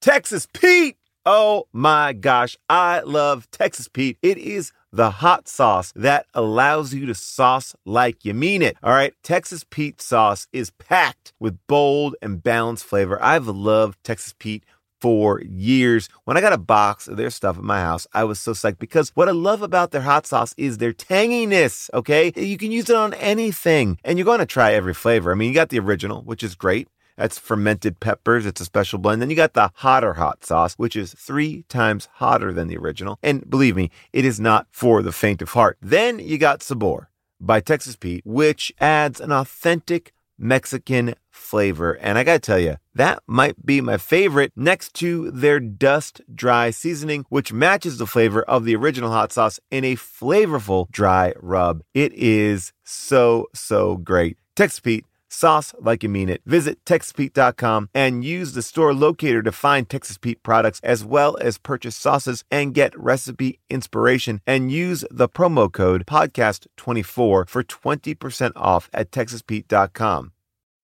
Texas 0.00 0.48
Pete! 0.52 0.96
Oh 1.24 1.68
my 1.72 2.12
gosh, 2.12 2.56
I 2.68 3.00
love 3.00 3.48
Texas 3.52 3.86
Pete. 3.86 4.18
It 4.20 4.36
is 4.36 4.72
the 4.92 5.10
hot 5.10 5.48
sauce 5.48 5.92
that 5.96 6.26
allows 6.34 6.92
you 6.92 7.06
to 7.06 7.14
sauce 7.14 7.74
like 7.86 8.24
you 8.24 8.34
mean 8.34 8.62
it. 8.62 8.76
All 8.82 8.92
right, 8.92 9.14
Texas 9.22 9.64
Pete 9.68 10.02
sauce 10.02 10.46
is 10.52 10.70
packed 10.70 11.32
with 11.40 11.58
bold 11.66 12.14
and 12.20 12.42
balanced 12.42 12.84
flavor. 12.84 13.22
I've 13.22 13.46
loved 13.46 13.98
Texas 14.04 14.34
Pete 14.38 14.64
for 15.00 15.40
years. 15.40 16.08
When 16.24 16.36
I 16.36 16.40
got 16.40 16.52
a 16.52 16.58
box 16.58 17.08
of 17.08 17.16
their 17.16 17.30
stuff 17.30 17.58
at 17.58 17.64
my 17.64 17.80
house, 17.80 18.06
I 18.12 18.22
was 18.22 18.38
so 18.38 18.52
psyched 18.52 18.78
because 18.78 19.10
what 19.16 19.28
I 19.28 19.32
love 19.32 19.60
about 19.60 19.90
their 19.90 20.02
hot 20.02 20.26
sauce 20.26 20.54
is 20.56 20.78
their 20.78 20.92
tanginess, 20.92 21.90
okay? 21.92 22.32
You 22.36 22.56
can 22.56 22.70
use 22.70 22.88
it 22.88 22.94
on 22.94 23.12
anything 23.14 23.98
and 24.04 24.16
you're 24.16 24.24
going 24.24 24.38
to 24.38 24.46
try 24.46 24.74
every 24.74 24.94
flavor. 24.94 25.32
I 25.32 25.34
mean, 25.34 25.48
you 25.48 25.54
got 25.54 25.70
the 25.70 25.80
original, 25.80 26.22
which 26.22 26.44
is 26.44 26.54
great. 26.54 26.86
That's 27.16 27.38
fermented 27.38 28.00
peppers. 28.00 28.46
It's 28.46 28.60
a 28.60 28.64
special 28.64 28.98
blend. 28.98 29.20
Then 29.20 29.30
you 29.30 29.36
got 29.36 29.54
the 29.54 29.70
hotter 29.74 30.14
hot 30.14 30.44
sauce, 30.44 30.74
which 30.74 30.96
is 30.96 31.14
three 31.14 31.64
times 31.68 32.08
hotter 32.14 32.52
than 32.52 32.68
the 32.68 32.78
original. 32.78 33.18
And 33.22 33.48
believe 33.48 33.76
me, 33.76 33.90
it 34.12 34.24
is 34.24 34.40
not 34.40 34.66
for 34.70 35.02
the 35.02 35.12
faint 35.12 35.42
of 35.42 35.50
heart. 35.50 35.78
Then 35.80 36.18
you 36.18 36.38
got 36.38 36.62
Sabor 36.62 37.08
by 37.40 37.60
Texas 37.60 37.96
Pete, 37.96 38.24
which 38.24 38.72
adds 38.80 39.20
an 39.20 39.32
authentic 39.32 40.12
Mexican 40.38 41.14
flavor. 41.30 41.94
And 41.94 42.18
I 42.18 42.24
gotta 42.24 42.38
tell 42.38 42.58
you, 42.58 42.76
that 42.94 43.22
might 43.26 43.64
be 43.64 43.80
my 43.80 43.96
favorite 43.96 44.52
next 44.56 44.94
to 44.94 45.30
their 45.30 45.60
dust 45.60 46.20
dry 46.34 46.70
seasoning, 46.70 47.24
which 47.28 47.52
matches 47.52 47.98
the 47.98 48.06
flavor 48.06 48.42
of 48.42 48.64
the 48.64 48.76
original 48.76 49.10
hot 49.10 49.32
sauce 49.32 49.60
in 49.70 49.84
a 49.84 49.96
flavorful 49.96 50.90
dry 50.90 51.32
rub. 51.40 51.82
It 51.94 52.12
is 52.14 52.72
so, 52.84 53.46
so 53.54 53.96
great. 53.96 54.36
Texas 54.54 54.80
Pete 54.80 55.06
Sauce 55.32 55.74
like 55.80 56.02
you 56.02 56.08
mean 56.08 56.28
it. 56.28 56.42
Visit 56.44 56.84
TexasPete.com 56.84 57.88
and 57.94 58.24
use 58.24 58.52
the 58.52 58.62
store 58.62 58.94
locator 58.94 59.42
to 59.42 59.52
find 59.52 59.88
Texas 59.88 60.18
Pete 60.18 60.42
products 60.42 60.80
as 60.82 61.04
well 61.04 61.36
as 61.40 61.58
purchase 61.58 61.96
sauces 61.96 62.44
and 62.50 62.74
get 62.74 62.98
recipe 62.98 63.58
inspiration. 63.70 64.40
And 64.46 64.70
use 64.70 65.04
the 65.10 65.28
promo 65.28 65.72
code 65.72 66.04
podcast24 66.06 67.48
for 67.48 67.62
20% 67.62 68.52
off 68.56 68.90
at 68.92 69.10
TexasPete.com. 69.10 70.32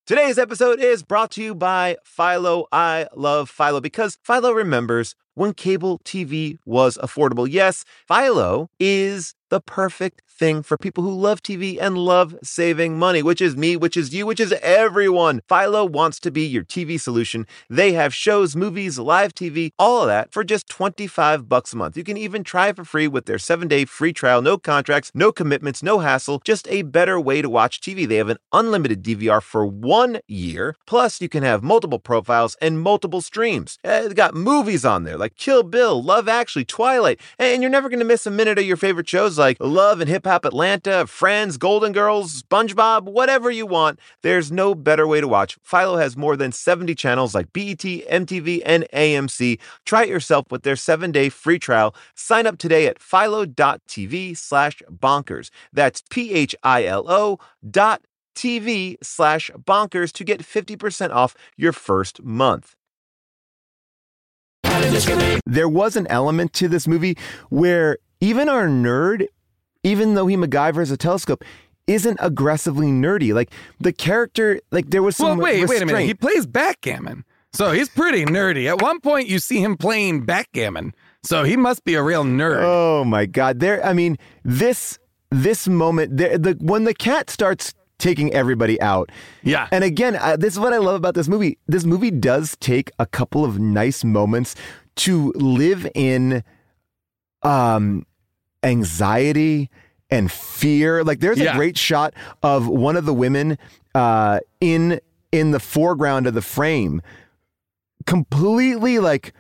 Today's 0.07 0.39
episode 0.39 0.81
is 0.81 1.03
brought 1.03 1.31
to 1.33 1.43
you 1.43 1.55
by 1.55 1.99
Philo. 2.03 2.67
I 2.73 3.09
love 3.15 3.51
Philo 3.51 3.79
because 3.79 4.17
Philo 4.23 4.53
remembers 4.53 5.15
when 5.35 5.53
cable 5.53 5.99
TV 5.99 6.57
was 6.65 6.97
affordable. 6.97 7.47
Yes, 7.49 7.85
Philo 8.09 8.71
is 8.81 9.35
the 9.49 9.61
perfect 9.61 10.23
thing 10.29 10.63
for 10.63 10.77
people 10.77 11.03
who 11.03 11.13
love 11.13 11.43
TV 11.43 11.79
and 11.81 11.99
love 11.99 12.37
saving 12.43 12.99
money, 12.99 13.23
which 13.23 13.41
is 13.41 13.57
me, 13.57 13.77
which 13.77 13.97
is 13.97 14.15
you, 14.15 14.25
which 14.25 14.39
is 14.41 14.53
everyone. 14.63 15.43
Philo 15.49 15.85
wants 15.85 16.21
to 16.21 16.31
be 16.31 16.47
your 16.47 16.65
TV 16.65 16.99
solution. 17.01 17.47
They 17.69 17.93
have 17.93 18.15
shows, 18.15 18.55
movies, 18.55 18.99
live 18.99 19.35
TV, 19.35 19.73
all 19.79 20.03
of 20.03 20.09
that 20.09 20.33
for 20.33 20.45
just 20.45 20.69
25 20.69 21.49
bucks 21.49 21.73
a 21.73 21.77
month. 21.77 21.97
You 21.97 22.05
can 22.05 22.17
even 22.17 22.45
try 22.45 22.73
for 22.73 22.85
free 22.85 23.09
with 23.09 23.27
their 23.27 23.37
7-day 23.37 23.87
free 23.87 24.13
trial, 24.13 24.41
no 24.41 24.59
contracts, 24.59 25.11
no 25.15 25.33
commitments, 25.33 25.83
no 25.83 25.99
hassle, 25.99 26.41
just 26.45 26.69
a 26.69 26.83
better 26.83 27.21
way 27.21 27.43
to 27.43 27.51
watch 27.51 27.81
TV. 27.81 28.07
They 28.07 28.17
have 28.17 28.29
an 28.29 28.39
unlimited 28.53 29.03
DVR 29.03 29.43
for 29.43 29.67
1 29.67 30.21
year. 30.29 30.77
Plus, 30.87 31.21
you 31.21 31.29
can 31.29 31.43
have 31.43 31.63
multiple 31.63 31.99
profiles 31.99 32.57
and 32.61 32.81
multiple 32.81 33.21
streams. 33.21 33.79
Uh, 33.85 34.09
they 34.09 34.15
got 34.15 34.35
movies 34.35 34.85
on 34.85 35.03
there 35.03 35.17
like 35.17 35.37
Kill 35.37 35.63
Bill, 35.65 36.01
Love 36.03 36.29
Actually, 36.29 36.65
Twilight, 36.65 37.21
and 37.39 37.63
you're 37.63 37.71
never 37.71 37.89
going 37.89 37.99
to 37.99 38.05
miss 38.05 38.27
a 38.27 38.31
minute 38.31 38.59
of 38.59 38.65
your 38.65 38.77
favorite 38.77 39.09
shows 39.09 39.38
like 39.39 39.57
Love 39.61 40.01
and 40.01 40.09
Hip 40.09 40.27
Hop 40.27 40.45
Atlanta, 40.45 41.07
Friends, 41.07 41.57
Golden 41.57 41.93
Girls, 41.93 42.43
SpongeBob, 42.43 43.05
whatever 43.05 43.51
you 43.51 43.65
want. 43.65 43.99
There's 44.23 44.53
no 44.53 44.75
better 44.75 45.07
way 45.07 45.21
to 45.21 45.29
watch. 45.29 45.59
Philo 45.63 45.97
has 45.97 46.17
more 46.17 46.37
than 46.37 46.53
70 46.53 46.95
channels 46.95 47.35
like 47.35 47.53
BET, 47.53 47.79
MTV, 47.79 48.63
and 48.67 48.87
AMC. 48.93 49.59
Try 49.85 50.03
it 50.03 50.09
yourself 50.09 50.51
with 50.51 50.63
their 50.63 50.77
seven-day 50.77 51.29
free 51.29 51.59
trial. 51.59 51.95
Sign 52.15 52.47
up 52.47 52.59
today 52.59 52.87
at 52.87 52.99
philo.tv 52.99 54.37
slash 54.37 54.83
bonkers. 54.91 55.51
That's 55.73 56.03
P-H-I-L-O 56.11 57.39
dot 57.71 58.03
TV 58.35 58.97
slash 59.03 59.51
bonkers 59.57 60.13
to 60.13 60.25
get 60.25 60.41
50% 60.41 61.11
off 61.11 61.35
your 61.57 61.73
first 61.73 62.23
month. 62.23 62.77
There 65.45 65.69
was 65.69 65.97
an 65.97 66.07
element 66.09 66.53
to 66.55 66.69
this 66.69 66.87
movie 66.87 67.17
where 67.49 67.99
even 68.21 68.49
our 68.49 68.67
nerd, 68.67 69.27
even 69.83 70.15
though 70.15 70.27
he 70.27 70.37
MacGyvers 70.37 70.93
a 70.93 70.97
telescope, 70.97 71.45
isn't 71.87 72.19
aggressively 72.21 72.89
nerdy. 72.89 73.33
Like 73.33 73.51
the 73.81 73.93
character, 73.93 74.61
like 74.71 74.91
there 74.91 75.03
was 75.03 75.17
some. 75.17 75.39
Well, 75.39 75.45
wait, 75.45 75.69
wait 75.69 75.83
a 75.83 75.87
minute. 75.87 76.05
He 76.05 76.15
plays 76.15 76.47
backgammon. 76.47 77.25
So 77.53 77.73
he's 77.73 77.89
pretty 77.89 78.25
nerdy. 78.25 78.69
At 78.69 78.83
one 78.83 79.01
point, 79.01 79.29
you 79.29 79.39
see 79.39 79.61
him 79.61 79.77
playing 79.77 80.25
backgammon. 80.25 80.95
So 81.25 81.45
he 81.45 81.57
must 81.57 81.85
be 81.85 81.95
a 81.95 82.03
real 82.03 82.25
nerd. 82.25 82.63
Oh 82.63 83.05
my 83.05 83.27
god! 83.27 83.61
There, 83.61 83.85
I 83.85 83.93
mean, 83.93 84.19
this 84.45 84.99
this 85.31 85.67
moment, 85.67 86.17
the, 86.17 86.39
the 86.39 86.57
when 86.61 86.85
the 86.85 86.95
cat 86.95 87.31
starts 87.31 87.75
taking 87.99 88.33
everybody 88.33 88.81
out. 88.81 89.11
Yeah. 89.43 89.69
And 89.73 89.83
again, 89.83 90.17
uh, 90.17 90.37
this 90.37 90.55
is 90.55 90.61
what 90.61 90.73
I 90.73 90.79
love 90.79 90.95
about 90.95 91.15
this 91.15 91.29
movie. 91.29 91.59
This 91.67 91.85
movie 91.85 92.13
does 92.13 92.57
take 92.61 92.91
a 92.99 93.07
couple 93.07 93.45
of 93.45 93.59
nice 93.59 94.05
moments 94.05 94.55
to 94.97 95.33
live 95.33 95.89
in 95.95 96.45
um 97.43 98.05
anxiety 98.63 99.71
and 100.11 100.31
fear. 100.33 101.05
Like 101.05 101.21
there's 101.21 101.39
Yeah. 101.39 101.53
a 101.53 101.57
great 101.57 101.77
shot 101.79 102.15
of 102.43 102.67
one 102.69 102.97
of 102.97 103.05
the 103.07 103.15
women 103.15 103.59
uh 103.95 104.41
in 104.61 105.01
in 105.33 105.51
the 105.51 105.61
foreground 105.61 106.27
of 106.27 106.35
the 106.35 106.43
frame 106.43 107.03
completely 108.07 108.99
like 108.99 109.33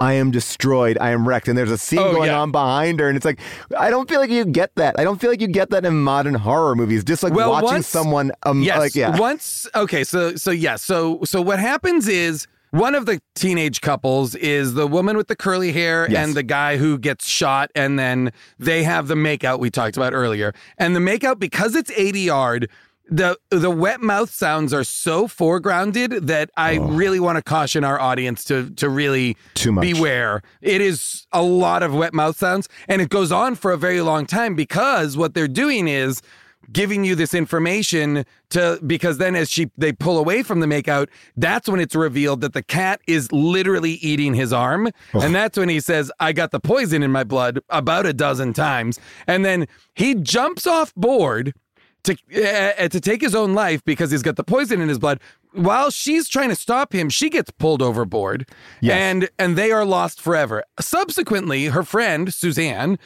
I 0.00 0.14
am 0.14 0.32
destroyed. 0.32 0.98
I 1.00 1.10
am 1.10 1.26
wrecked. 1.26 1.46
And 1.46 1.56
there's 1.56 1.70
a 1.70 1.78
scene 1.78 2.00
Oh, 2.00 2.12
going 2.12 2.28
yeah. 2.28 2.40
on 2.40 2.50
behind 2.50 2.98
her. 2.98 3.06
And 3.08 3.16
it's 3.16 3.24
like, 3.24 3.38
I 3.78 3.90
don't 3.90 4.08
feel 4.08 4.18
like 4.18 4.28
you 4.30 4.44
get 4.44 4.74
that. 4.74 4.98
I 4.98 5.04
don't 5.04 5.20
feel 5.20 5.30
like 5.30 5.40
you 5.40 5.46
get 5.46 5.70
that 5.70 5.84
in 5.84 5.94
modern 6.02 6.34
horror 6.34 6.74
movies. 6.74 7.04
Just 7.04 7.22
like 7.22 7.32
Well, 7.32 7.50
watching 7.52 7.68
once- 7.68 7.86
someone, 7.86 8.32
um, 8.44 8.60
yes. 8.62 8.76
like, 8.78 8.96
yeah. 8.96 9.16
Once, 9.16 9.68
okay, 9.72 10.02
so 10.02 10.34
so 10.34 10.50
yeah, 10.50 10.74
so 10.74 11.20
so 11.24 11.40
what 11.40 11.60
happens 11.60 12.08
is 12.08 12.48
one 12.74 12.96
of 12.96 13.06
the 13.06 13.20
teenage 13.36 13.80
couples 13.80 14.34
is 14.34 14.74
the 14.74 14.86
woman 14.88 15.16
with 15.16 15.28
the 15.28 15.36
curly 15.36 15.70
hair 15.70 16.08
Yes. 16.10 16.26
and 16.26 16.34
the 16.34 16.42
guy 16.42 16.76
who 16.76 16.98
gets 16.98 17.24
shot, 17.26 17.70
and 17.74 17.98
then 17.98 18.32
they 18.58 18.82
have 18.82 19.06
the 19.06 19.14
makeout 19.14 19.60
we 19.60 19.70
talked 19.70 19.96
about 19.96 20.12
earlier. 20.12 20.52
And 20.76 20.94
the 20.94 21.00
makeout 21.00 21.38
because 21.38 21.76
it's 21.76 21.90
eighty 21.92 22.20
yard. 22.22 22.68
The 23.08 23.36
the 23.50 23.70
wet 23.70 24.00
mouth 24.00 24.30
sounds 24.30 24.72
are 24.72 24.82
so 24.82 25.28
foregrounded 25.28 26.26
that 26.26 26.50
I 26.56 26.78
oh. 26.78 26.86
really 26.86 27.20
want 27.20 27.36
to 27.36 27.42
caution 27.42 27.84
our 27.84 28.00
audience 28.00 28.42
to 28.44 28.70
to 28.70 28.88
really 28.88 29.36
Too 29.54 29.72
much. 29.72 29.82
beware. 29.82 30.42
It 30.62 30.80
is 30.80 31.26
a 31.30 31.42
lot 31.42 31.82
of 31.82 31.94
wet 31.94 32.14
mouth 32.14 32.36
sounds, 32.38 32.66
and 32.88 33.02
it 33.02 33.10
goes 33.10 33.30
on 33.30 33.54
for 33.56 33.72
a 33.72 33.76
very 33.76 34.00
long 34.00 34.24
time 34.24 34.54
because 34.54 35.16
what 35.18 35.34
they're 35.34 35.46
doing 35.46 35.86
is 35.86 36.22
giving 36.72 37.04
you 37.04 37.14
this 37.14 37.34
information 37.34 38.24
to 38.50 38.78
because 38.86 39.18
then 39.18 39.34
as 39.34 39.50
she 39.50 39.70
they 39.76 39.92
pull 39.92 40.18
away 40.18 40.42
from 40.42 40.60
the 40.60 40.66
makeout 40.66 41.08
that's 41.36 41.68
when 41.68 41.80
it's 41.80 41.94
revealed 41.94 42.40
that 42.40 42.52
the 42.52 42.62
cat 42.62 43.00
is 43.06 43.30
literally 43.32 43.92
eating 43.92 44.34
his 44.34 44.52
arm. 44.52 44.88
And 45.12 45.34
that's 45.34 45.58
when 45.58 45.68
he 45.68 45.80
says 45.80 46.10
i 46.20 46.32
got 46.32 46.50
the 46.50 46.60
poison 46.60 47.02
in 47.02 47.10
my 47.10 47.24
blood 47.24 47.60
about 47.68 48.06
a 48.06 48.12
dozen 48.12 48.52
times. 48.52 48.98
And 49.26 49.44
then 49.44 49.66
he 49.94 50.14
jumps 50.14 50.66
off 50.66 50.94
board 50.94 51.54
to 52.04 52.16
uh, 52.34 52.88
to 52.88 53.00
take 53.00 53.20
his 53.20 53.34
own 53.34 53.54
life 53.54 53.84
because 53.84 54.10
he's 54.10 54.22
got 54.22 54.36
the 54.36 54.44
poison 54.44 54.80
in 54.80 54.88
his 54.88 54.98
blood. 54.98 55.20
While 55.52 55.90
she's 55.90 56.28
trying 56.28 56.48
to 56.50 56.56
stop 56.56 56.92
him 56.92 57.08
she 57.08 57.30
gets 57.30 57.50
pulled 57.50 57.82
overboard. 57.82 58.48
Yes. 58.80 58.96
and 58.96 59.28
and 59.38 59.56
they 59.56 59.72
are 59.72 59.84
lost 59.84 60.20
forever. 60.20 60.64
Subsequently 60.80 61.66
her 61.66 61.82
friend 61.82 62.32
suzanne 62.32 62.98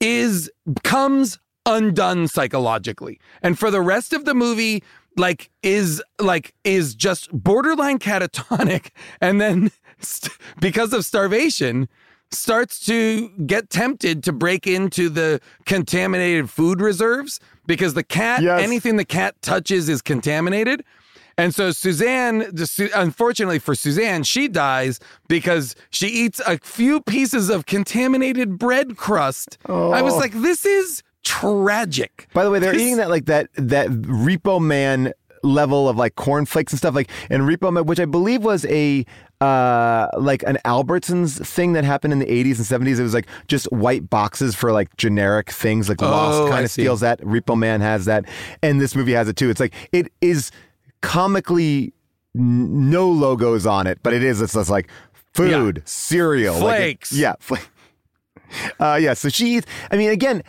is 0.00 0.50
comes 0.82 1.38
undone 1.66 2.28
psychologically 2.28 3.18
and 3.42 3.58
for 3.58 3.70
the 3.70 3.80
rest 3.80 4.12
of 4.12 4.24
the 4.24 4.34
movie 4.34 4.82
like 5.16 5.50
is 5.62 6.02
like 6.18 6.54
is 6.64 6.94
just 6.94 7.30
borderline 7.32 7.98
catatonic 7.98 8.90
and 9.20 9.40
then 9.40 9.70
st- 10.00 10.36
because 10.60 10.92
of 10.92 11.04
starvation 11.04 11.88
starts 12.30 12.84
to 12.84 13.28
get 13.46 13.70
tempted 13.70 14.22
to 14.24 14.32
break 14.32 14.66
into 14.66 15.08
the 15.08 15.40
contaminated 15.66 16.50
food 16.50 16.80
reserves 16.80 17.40
because 17.66 17.94
the 17.94 18.02
cat 18.02 18.42
Yes. 18.42 18.60
anything 18.60 18.96
the 18.96 19.04
cat 19.04 19.40
touches 19.40 19.88
is 19.88 20.02
contaminated 20.02 20.84
and 21.36 21.54
so 21.54 21.72
Suzanne, 21.72 22.52
unfortunately 22.94 23.58
for 23.58 23.74
Suzanne, 23.74 24.22
she 24.22 24.46
dies 24.46 25.00
because 25.28 25.74
she 25.90 26.06
eats 26.06 26.40
a 26.46 26.58
few 26.58 27.00
pieces 27.00 27.50
of 27.50 27.66
contaminated 27.66 28.56
bread 28.58 28.96
crust. 28.96 29.58
I 29.66 30.00
was 30.00 30.14
oh. 30.14 30.18
like, 30.18 30.32
this 30.32 30.64
is 30.64 31.02
tragic. 31.40 32.28
By 32.34 32.44
the 32.44 32.50
way, 32.50 32.58
they're 32.58 32.72
This- 32.72 32.82
eating 32.82 32.96
that 32.98 33.10
like 33.10 33.26
that 33.26 33.48
that 33.56 33.88
Repo 33.88 34.60
Man 34.60 35.12
level 35.42 35.90
of 35.90 35.96
like 35.98 36.14
cornflakes 36.16 36.72
and 36.72 36.78
stuff 36.78 36.94
like 36.94 37.10
and 37.28 37.42
Repo 37.42 37.70
Man, 37.72 37.84
which 37.84 38.00
I 38.00 38.06
believe 38.06 38.42
was 38.44 38.64
a 38.66 39.04
uh 39.42 40.08
like 40.18 40.42
an 40.46 40.58
Albertsons 40.64 41.44
thing 41.46 41.74
that 41.74 41.84
happened 41.84 42.12
in 42.14 42.18
the 42.18 42.26
80s 42.26 42.56
and 42.58 42.86
70s. 42.86 42.98
It 42.98 43.02
was 43.02 43.12
like 43.14 43.26
just 43.46 43.70
white 43.70 44.08
boxes 44.08 44.54
for 44.54 44.72
like 44.72 44.96
generic 44.96 45.50
things. 45.50 45.88
Like 45.88 46.02
Oh, 46.02 46.06
Lost 46.08 46.48
I 46.48 46.50
kind 46.50 46.64
of 46.64 46.70
see. 46.70 46.82
steals 46.82 47.00
that. 47.00 47.20
Repo 47.20 47.58
Man 47.58 47.80
has 47.82 48.06
that, 48.06 48.24
and 48.62 48.80
this 48.80 48.94
movie 48.96 49.12
has 49.12 49.28
it 49.28 49.36
too. 49.36 49.50
It's 49.50 49.60
like 49.60 49.74
it 49.92 50.10
is 50.22 50.50
comically 51.02 51.92
n- 52.36 52.90
no 52.90 53.08
logos 53.10 53.66
on 53.66 53.86
it, 53.86 53.98
but 54.02 54.12
it 54.14 54.22
is. 54.22 54.40
It's 54.40 54.54
just 54.54 54.70
like 54.70 54.88
food, 55.34 55.82
cereal, 55.84 56.54
like 56.54 56.62
it- 56.62 56.76
Flakes. 56.78 57.12
yeah, 57.12 57.34
fl- 57.40 57.56
uh, 58.80 58.98
yeah. 59.00 59.12
So 59.14 59.28
she 59.28 59.56
eats. 59.56 59.66
I 59.90 59.96
mean, 59.96 60.10
again. 60.10 60.42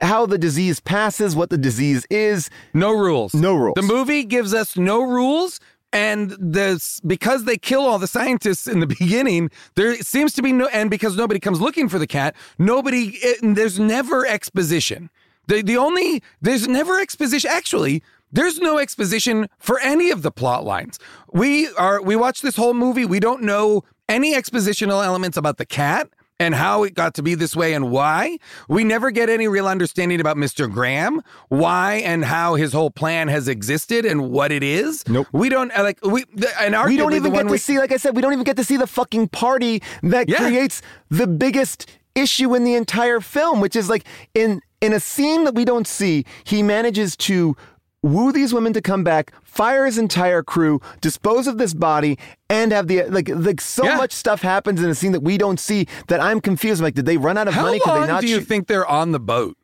How 0.00 0.26
the 0.26 0.38
disease 0.38 0.80
passes, 0.80 1.36
what 1.36 1.50
the 1.50 1.58
disease 1.58 2.06
is, 2.10 2.48
No 2.72 2.92
rules. 2.92 3.34
No 3.34 3.54
rules. 3.54 3.74
The 3.74 3.82
movie 3.82 4.24
gives 4.24 4.54
us 4.54 4.76
no 4.76 5.02
rules. 5.02 5.60
And 5.92 6.36
this 6.38 7.00
because 7.00 7.44
they 7.44 7.56
kill 7.56 7.80
all 7.82 7.98
the 7.98 8.06
scientists 8.06 8.68
in 8.68 8.78
the 8.78 8.86
beginning, 9.00 9.50
there 9.74 9.96
seems 9.96 10.32
to 10.34 10.42
be 10.42 10.52
no, 10.52 10.68
and 10.68 10.88
because 10.88 11.16
nobody 11.16 11.40
comes 11.40 11.60
looking 11.60 11.88
for 11.88 11.98
the 11.98 12.06
cat, 12.06 12.36
nobody, 12.58 13.18
it, 13.22 13.38
there's 13.56 13.80
never 13.80 14.24
exposition. 14.24 15.10
The 15.48 15.62
the 15.62 15.76
only 15.76 16.22
there's 16.40 16.68
never 16.68 17.00
exposition. 17.00 17.50
Actually, 17.52 18.04
there's 18.30 18.60
no 18.60 18.78
exposition 18.78 19.48
for 19.58 19.80
any 19.80 20.10
of 20.10 20.22
the 20.22 20.30
plot 20.30 20.64
lines. 20.64 20.98
We 21.32 21.68
are 21.74 22.00
we 22.00 22.14
watch 22.14 22.40
this 22.40 22.54
whole 22.54 22.74
movie. 22.74 23.04
We 23.04 23.18
don't 23.18 23.42
know 23.42 23.82
any 24.08 24.34
expositional 24.34 25.04
elements 25.04 25.36
about 25.36 25.56
the 25.56 25.66
cat 25.66 26.08
and 26.40 26.54
how 26.54 26.82
it 26.82 26.94
got 26.94 27.14
to 27.14 27.22
be 27.22 27.34
this 27.36 27.54
way 27.54 27.74
and 27.74 27.90
why. 27.92 28.38
We 28.68 28.82
never 28.82 29.10
get 29.12 29.28
any 29.28 29.46
real 29.46 29.68
understanding 29.68 30.20
about 30.20 30.36
Mr. 30.36 30.68
Graham, 30.72 31.22
why 31.48 31.96
and 32.04 32.24
how 32.24 32.54
his 32.54 32.72
whole 32.72 32.90
plan 32.90 33.28
has 33.28 33.46
existed 33.46 34.04
and 34.06 34.30
what 34.30 34.50
it 34.50 34.62
is. 34.64 35.06
Nope. 35.06 35.28
We 35.32 35.50
don't 35.50 35.70
uh, 35.78 35.82
like 35.84 36.04
we 36.04 36.24
and 36.58 36.74
we 36.86 36.96
don't 36.96 37.12
even 37.14 37.32
get 37.32 37.42
to 37.44 37.48
we- 37.48 37.58
see, 37.58 37.78
like 37.78 37.92
I 37.92 37.98
said, 37.98 38.16
we 38.16 38.22
don't 38.22 38.32
even 38.32 38.44
get 38.44 38.56
to 38.56 38.64
see 38.64 38.78
the 38.78 38.86
fucking 38.86 39.28
party 39.28 39.82
that 40.02 40.28
Yeah. 40.28 40.38
creates 40.38 40.80
the 41.10 41.26
biggest 41.26 41.86
issue 42.14 42.54
in 42.56 42.64
the 42.64 42.74
entire 42.74 43.20
film, 43.20 43.60
which 43.60 43.76
is 43.76 43.88
like 43.90 44.04
in 44.34 44.60
in 44.80 44.94
a 44.94 45.00
scene 45.00 45.44
that 45.44 45.54
we 45.54 45.66
don't 45.66 45.86
see, 45.86 46.24
he 46.44 46.62
manages 46.62 47.14
to 47.14 47.54
woo 48.02 48.32
these 48.32 48.52
women 48.54 48.72
to 48.72 48.80
come 48.80 49.04
back, 49.04 49.32
fire 49.42 49.84
his 49.86 49.98
entire 49.98 50.42
crew, 50.42 50.80
dispose 51.00 51.46
of 51.46 51.58
this 51.58 51.74
body, 51.74 52.18
and 52.48 52.72
have 52.72 52.88
the 52.88 53.04
like 53.04 53.28
like 53.28 53.60
so 53.60 53.84
Yeah. 53.84 53.96
much 53.96 54.12
stuff 54.12 54.42
happens 54.42 54.82
in 54.82 54.88
a 54.88 54.94
scene 54.94 55.12
that 55.12 55.22
we 55.22 55.36
don't 55.38 55.60
see 55.60 55.86
that 56.08 56.20
I'm 56.20 56.40
confused. 56.40 56.80
I'm 56.80 56.84
like, 56.84 56.94
did 56.94 57.06
they 57.06 57.16
run 57.16 57.36
out 57.38 57.48
of 57.48 57.54
How 57.54 57.62
money? 57.62 57.78
Could 57.80 57.88
long 57.88 58.00
they 58.02 58.06
not 58.06 58.20
do 58.22 58.28
you 58.28 58.38
shoot- 58.38 58.48
think 58.48 58.66
they're 58.66 58.86
on 58.86 59.12
the 59.12 59.20
boat? 59.20 59.56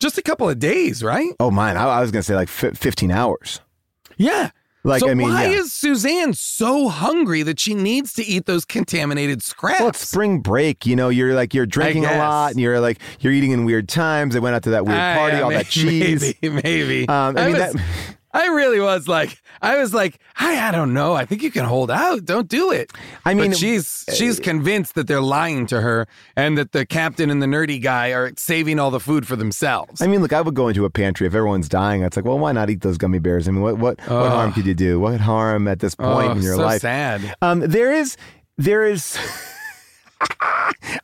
Just 0.00 0.18
a 0.18 0.22
couple 0.22 0.48
of 0.50 0.58
days, 0.58 1.02
right? 1.04 1.30
Oh, 1.38 1.50
mine. 1.52 1.76
I, 1.76 1.84
I 1.84 2.00
was 2.00 2.10
gonna 2.10 2.22
say 2.24 2.34
like 2.34 2.48
fi 2.48 2.70
15 2.70 3.10
hours. 3.12 3.60
Yeah. 4.16 4.50
Like 4.84 5.00
so 5.00 5.10
I 5.10 5.14
mean, 5.14 5.28
why 5.28 5.44
yeah. 5.46 5.58
is 5.60 5.72
Suzanne 5.72 6.32
so 6.34 6.88
hungry 6.88 7.42
that 7.44 7.60
she 7.60 7.72
needs 7.74 8.12
to 8.14 8.24
eat 8.24 8.46
those 8.46 8.64
contaminated 8.64 9.40
scraps? 9.42 9.78
Well, 9.80 9.88
it's 9.90 10.08
spring 10.08 10.40
break. 10.40 10.84
You 10.86 10.96
know, 10.96 11.08
you're 11.08 11.34
like 11.34 11.54
you're 11.54 11.66
drinking 11.66 12.04
a 12.04 12.18
lot, 12.18 12.50
and 12.50 12.60
you're 12.60 12.80
like 12.80 12.98
you're 13.20 13.32
eating 13.32 13.52
in 13.52 13.64
weird 13.64 13.88
times. 13.88 14.34
They 14.34 14.40
went 14.40 14.56
out 14.56 14.64
to 14.64 14.70
that 14.70 14.84
weird 14.84 14.98
Ah, 14.98 15.14
party, 15.16 15.36
yeah, 15.36 15.42
all 15.42 15.50
may- 15.50 15.56
that 15.56 15.66
cheese. 15.70 16.34
Maybe, 16.42 16.60
maybe. 16.64 17.08
Um, 17.08 17.36
I 17.36 17.42
I, 17.42 17.46
mean, 17.46 17.52
was, 17.60 17.72
that- 17.74 17.82
I 18.34 18.46
really 18.46 18.80
was 18.80 19.08
like, 19.08 19.42
I 19.60 19.76
was 19.76 19.92
like, 19.92 20.18
I, 20.36 20.68
I 20.68 20.70
don't 20.70 20.94
know. 20.94 21.14
I 21.14 21.26
think 21.26 21.42
you 21.42 21.50
can 21.50 21.64
hold 21.66 21.90
out. 21.90 22.24
Don't 22.24 22.48
do 22.48 22.72
it. 22.72 22.90
I 23.24 23.34
mean, 23.34 23.46
uh, 23.46 23.48
but 23.50 23.58
she's 23.58 24.04
she's 24.14 24.40
convinced 24.40 24.94
that 24.94 25.06
they're 25.06 25.20
lying 25.20 25.66
to 25.66 25.80
her 25.80 26.06
and 26.34 26.56
that 26.56 26.72
the 26.72 26.86
captain 26.86 27.30
and 27.30 27.42
the 27.42 27.46
nerdy 27.46 27.80
guy 27.80 28.08
are 28.08 28.32
saving 28.36 28.78
all 28.78 28.90
the 28.90 29.00
food 29.00 29.26
for 29.26 29.36
themselves. 29.36 30.00
I 30.00 30.06
mean, 30.06 30.22
look, 30.22 30.32
I 30.32 30.40
would 30.40 30.54
go 30.54 30.68
into 30.68 30.84
a 30.84 30.90
pantry 30.90 31.26
if 31.26 31.34
everyone's 31.34 31.68
dying. 31.68 32.02
It's 32.02 32.16
like, 32.16 32.24
well, 32.24 32.38
why 32.38 32.52
not 32.52 32.70
eat 32.70 32.80
those 32.80 32.96
gummy 32.96 33.18
bears? 33.18 33.48
I 33.48 33.50
mean, 33.50 33.62
what 33.62 33.78
what, 33.78 34.00
what 34.00 34.30
harm 34.30 34.52
could 34.52 34.66
you 34.66 34.74
do? 34.74 34.98
What 34.98 35.20
harm 35.20 35.68
at 35.68 35.80
this 35.80 35.94
point 35.94 36.28
oh, 36.28 36.32
in 36.32 36.42
your 36.42 36.56
so 36.56 36.62
life? 36.62 36.80
sad. 36.80 37.34
Um, 37.42 37.60
there 37.60 37.92
is, 37.92 38.16
there 38.56 38.84
is. 38.84 39.18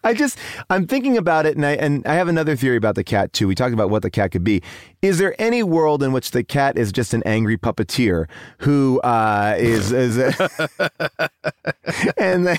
I 0.04 0.14
just, 0.14 0.38
I'm 0.70 0.86
thinking 0.86 1.16
about 1.16 1.46
it, 1.46 1.56
and 1.56 1.64
I 1.64 1.72
and 1.72 2.06
I 2.06 2.14
have 2.14 2.28
another 2.28 2.56
theory 2.56 2.76
about 2.76 2.94
the 2.94 3.04
cat 3.04 3.32
too. 3.32 3.46
We 3.48 3.54
talked 3.54 3.74
about 3.74 3.90
what 3.90 4.02
the 4.02 4.10
cat 4.10 4.32
could 4.32 4.44
be. 4.44 4.62
Is 5.02 5.18
there 5.18 5.34
any 5.40 5.62
world 5.62 6.02
in 6.02 6.12
which 6.12 6.32
the 6.32 6.42
cat 6.42 6.76
is 6.76 6.92
just 6.92 7.14
an 7.14 7.22
angry 7.24 7.56
puppeteer 7.56 8.26
who 8.58 9.00
uh, 9.00 9.54
is 9.58 9.92
is, 9.92 10.16
and 12.16 12.46
the, 12.46 12.58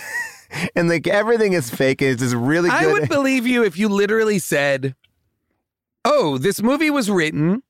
and 0.75 0.89
like 0.89 1.07
everything 1.07 1.53
is 1.53 1.69
fake? 1.69 2.01
and 2.01 2.11
It's 2.11 2.21
just 2.21 2.35
really 2.35 2.69
good. 2.69 2.79
I 2.79 2.91
would 2.91 3.09
believe 3.09 3.45
you 3.47 3.63
if 3.63 3.77
you 3.77 3.89
literally 3.89 4.39
said, 4.39 4.95
"Oh, 6.05 6.37
this 6.37 6.61
movie 6.61 6.89
was 6.89 7.09
written 7.09 7.63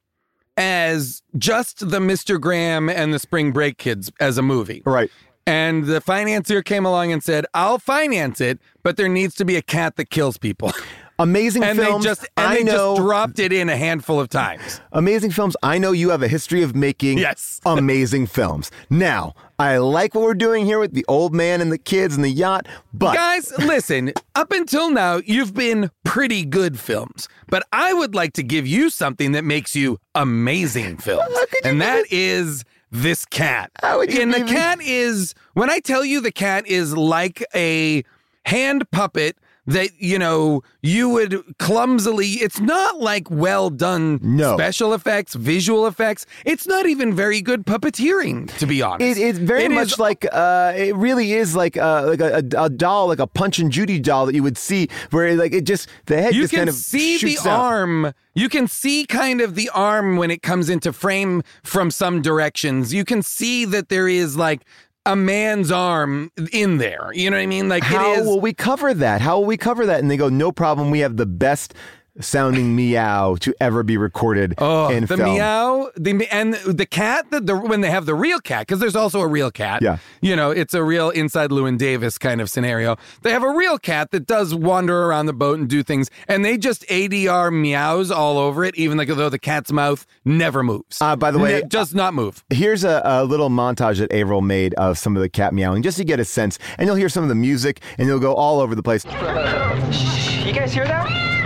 as 0.58 1.22
just 1.38 1.90
the 1.90 2.00
Mr. 2.00 2.40
Graham 2.40 2.90
and 2.90 3.14
the 3.14 3.20
Spring 3.20 3.52
Break 3.52 3.78
Kids 3.78 4.12
as 4.20 4.38
a 4.38 4.42
movie." 4.42 4.82
right. 4.86 5.12
And 5.50 5.86
the 5.86 6.00
financier 6.02 6.62
came 6.62 6.86
along 6.86 7.12
and 7.12 7.24
said, 7.24 7.46
"I'll 7.54 7.80
finance 7.80 8.40
it, 8.40 8.60
but 8.84 8.98
there 8.98 9.10
needs 9.10 9.34
to 9.36 9.46
be 9.46 9.56
a 9.56 9.62
cat 9.62 9.96
that 9.98 10.10
kills 10.10 10.38
people." 10.38 10.72
Amazing 11.22 11.66
and 11.66 11.78
films. 11.78 12.06
they 12.06 12.10
just 12.10 12.22
and 12.38 12.48
I 12.48 12.56
they 12.56 12.64
know. 12.64 12.96
just 12.96 13.02
dropped 13.02 13.40
it 13.40 13.52
in 13.52 13.68
a 13.68 13.76
handful 13.76 14.22
of 14.22 14.30
times. 14.30 14.80
Amazing 14.94 15.32
films. 15.32 15.58
I 15.62 15.78
know 15.78 15.92
you 15.92 16.12
have 16.12 16.22
a 16.24 16.30
history 16.30 16.64
of 16.64 16.78
making 16.78 17.18
Yes. 17.18 17.60
amazing 17.66 18.28
films. 18.28 18.72
Now, 18.90 19.34
I 19.60 19.80
like 19.80 20.16
what 20.16 20.24
we're 20.24 20.34
doing 20.34 20.66
here 20.66 20.80
with 20.80 20.94
the 20.94 21.04
old 21.10 21.34
man 21.36 21.60
and 21.60 21.74
the 21.74 21.78
kids 21.78 22.16
and 22.16 22.24
the 22.24 22.30
yacht, 22.30 22.68
but 22.94 23.16
Guys, 23.16 23.52
listen, 23.60 24.14
up 24.36 24.54
until 24.54 24.92
now, 24.92 25.18
you've 25.26 25.54
been 25.54 25.92
pretty 26.06 26.46
good 26.46 26.80
films, 26.80 27.28
but 27.50 27.64
I 27.74 27.92
would 27.94 28.16
like 28.16 28.32
to 28.36 28.44
give 28.44 28.66
you 28.66 28.90
something 28.90 29.34
that 29.34 29.44
makes 29.44 29.76
you 29.76 29.98
amazing 30.16 30.98
films. 31.00 31.36
And 31.66 31.82
that 31.82 32.06
is 32.12 32.64
this 32.92 33.26
cat. 33.26 33.72
How 33.82 34.00
would 34.00 34.14
you 34.14 34.22
and 34.22 34.34
the 34.34 34.44
cat 34.44 34.82
is, 34.82 35.36
when 35.54 35.70
I 35.70 35.80
tell 35.80 36.04
you 36.04 36.22
the 36.22 36.32
cat 36.32 36.68
is 36.68 36.96
like 36.96 37.44
a 37.54 38.04
hand 38.46 38.90
puppet 38.92 39.38
that, 39.70 39.90
you 40.00 40.20
know, 40.20 40.62
you 40.82 41.10
would 41.10 41.58
clumsily, 41.58 42.28
it's 42.28 42.60
not 42.60 43.00
like 43.00 43.30
well 43.30 43.70
done 43.70 44.20
No. 44.22 44.56
special 44.56 44.94
effects, 44.94 45.34
visual 45.36 45.88
effects. 45.88 46.26
It's 46.46 46.68
not 46.68 46.86
even 46.88 47.14
very 47.16 47.42
good 47.42 47.66
puppeteering, 47.66 48.52
to 48.58 48.66
be 48.66 48.82
honest. 48.82 49.18
It, 49.20 49.22
it's 49.22 49.40
very 49.40 49.66
It 49.66 49.72
much 49.72 49.94
is 49.94 50.00
like 50.00 50.26
uh, 50.32 50.74
it 50.76 50.96
really 50.96 51.34
is 51.34 51.56
like 51.56 51.78
uh, 51.78 52.06
like 52.08 52.20
a, 52.20 52.44
a, 52.58 52.64
a 52.66 52.70
doll, 52.70 53.08
like 53.08 53.20
a 53.20 53.28
Punch 53.28 53.60
and 53.60 53.72
Judy 53.72 54.00
doll 54.00 54.26
that 54.26 54.36
you 54.36 54.44
would 54.44 54.58
see, 54.58 54.90
where 55.12 55.36
like 55.36 55.54
it 55.54 55.66
just 55.66 55.88
the 56.08 56.22
head 56.22 56.34
you 56.36 56.42
just 56.42 56.52
can 56.52 56.60
kind 56.62 56.70
of 56.70 56.76
see 56.76 57.18
the 57.18 57.38
out. 57.42 57.48
arm. 57.48 58.14
You 58.36 58.50
can 58.50 58.68
see 58.68 59.06
kind 59.06 59.42
of 59.42 59.56
the 59.56 59.70
arm 59.74 60.16
when 60.18 60.32
it 60.32 60.42
comes 60.42 60.70
into 60.70 60.94
frame 60.94 61.44
from 61.64 61.92
some 61.92 62.22
directions. 62.22 62.94
You 62.94 63.04
can 63.04 63.22
see 63.22 63.66
that 63.66 63.90
there 63.90 64.08
is 64.08 64.38
like 64.38 64.62
a 65.06 65.16
man's 65.16 65.72
arm 65.72 66.32
in 66.52 66.78
there. 66.78 67.10
You 67.14 67.30
know 67.30 67.38
what 67.38 67.44
I 67.44 67.48
mean? 67.48 67.70
Like 67.70 67.84
How 67.84 68.14
it 68.14 68.20
is. 68.20 68.26
will 68.28 68.40
we 68.42 68.54
cover 68.54 68.94
that? 68.94 69.22
How 69.22 69.40
will 69.40 69.46
we 69.46 69.58
cover 69.58 69.86
that? 69.86 70.00
And 70.00 70.10
they 70.12 70.18
go, 70.18 70.30
no 70.30 70.52
problem. 70.52 70.92
We 70.92 71.00
have 71.00 71.18
the 71.18 71.26
best 71.26 71.74
sounding 72.20 72.76
meow 72.76 73.36
to 73.42 73.54
ever 73.62 73.84
be 73.84 73.98
recorded 73.98 74.54
Oh, 74.58 74.90
in 74.90 75.06
the 75.06 75.16
film. 75.18 75.36
meow, 75.36 75.90
the 75.96 76.28
and 76.32 76.54
the 76.56 76.86
cat. 76.86 77.30
The, 77.32 77.40
the 77.42 77.56
when 77.58 77.82
they 77.82 77.90
have 77.92 78.06
the 78.06 78.16
real 78.16 78.40
cat, 78.40 78.68
because 78.68 78.80
there's 78.80 78.96
also 78.96 79.22
a 79.22 79.28
real 79.28 79.52
cat. 79.52 79.82
Yeah. 79.82 79.98
you 80.22 80.36
know, 80.36 80.52
it's 80.52 80.74
a 80.74 80.84
real 80.84 81.10
inside 81.12 81.50
Llewyn 81.52 81.78
Davis 81.78 82.18
kind 82.18 82.42
of 82.42 82.50
scenario. 82.50 82.98
They 83.22 83.32
have 83.32 83.44
a 83.44 83.50
real 83.52 83.78
cat 83.78 84.12
that 84.12 84.28
does 84.28 84.54
wander 84.56 85.04
around 85.06 85.28
the 85.28 85.34
boat 85.34 85.60
and 85.60 85.68
do 85.70 85.84
things, 85.84 86.10
and 86.28 86.44
they 86.44 86.58
just 86.58 86.84
ADR 86.88 87.52
meows 87.54 88.12
all 88.12 88.38
over 88.38 88.64
it, 88.64 88.76
even 88.76 88.98
like 88.98 89.08
though 89.10 89.30
the 89.30 89.40
cat's 89.40 89.72
mouth 89.72 90.06
never 90.26 90.64
moves. 90.64 91.02
Uh, 91.02 91.16
by 91.16 91.32
the 91.32 91.40
way, 91.40 91.62
Ne- 91.62 91.68
does 91.68 91.94
not 91.94 92.14
move. 92.14 92.44
Here's 92.50 92.84
a, 92.84 93.02
a 93.06 93.24
little 93.24 93.50
montage 93.50 94.00
that 94.00 94.12
Averill 94.12 94.42
made 94.42 94.74
of 94.76 94.98
some 94.98 95.16
of 95.16 95.22
the 95.22 95.30
cat 95.30 95.54
meowing, 95.54 95.82
just 95.84 95.98
to 95.98 96.04
get 96.04 96.20
a 96.20 96.26
sense. 96.26 96.60
And 96.78 96.88
you'll 96.88 96.96
hear 96.96 97.10
some 97.10 97.24
of 97.24 97.30
the 97.30 97.36
music, 97.36 97.82
and 97.98 98.08
you'll 98.08 98.20
go 98.20 98.34
all 98.34 98.60
over 98.60 98.76
the 98.76 98.84
place. 98.84 99.06
You 99.06 100.54
guys 100.54 100.74
hear 100.74 100.86
that? 100.86 101.39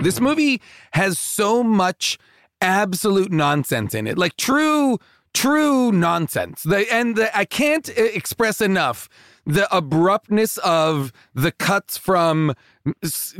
This 0.00 0.20
movie 0.20 0.60
has 0.92 1.18
so 1.18 1.62
much 1.62 2.18
absolute 2.60 3.32
nonsense 3.32 3.94
in 3.94 4.06
it, 4.06 4.16
like 4.18 4.36
true, 4.36 4.98
true 5.34 5.92
nonsense. 5.92 6.62
The, 6.62 6.92
and 6.92 7.16
the, 7.16 7.36
I 7.36 7.44
can't 7.44 7.88
uh, 7.88 8.02
express 8.02 8.60
enough 8.60 9.08
the 9.50 9.74
abruptness 9.76 10.58
of 10.58 11.12
the 11.34 11.50
cuts 11.50 11.98
from 11.98 12.54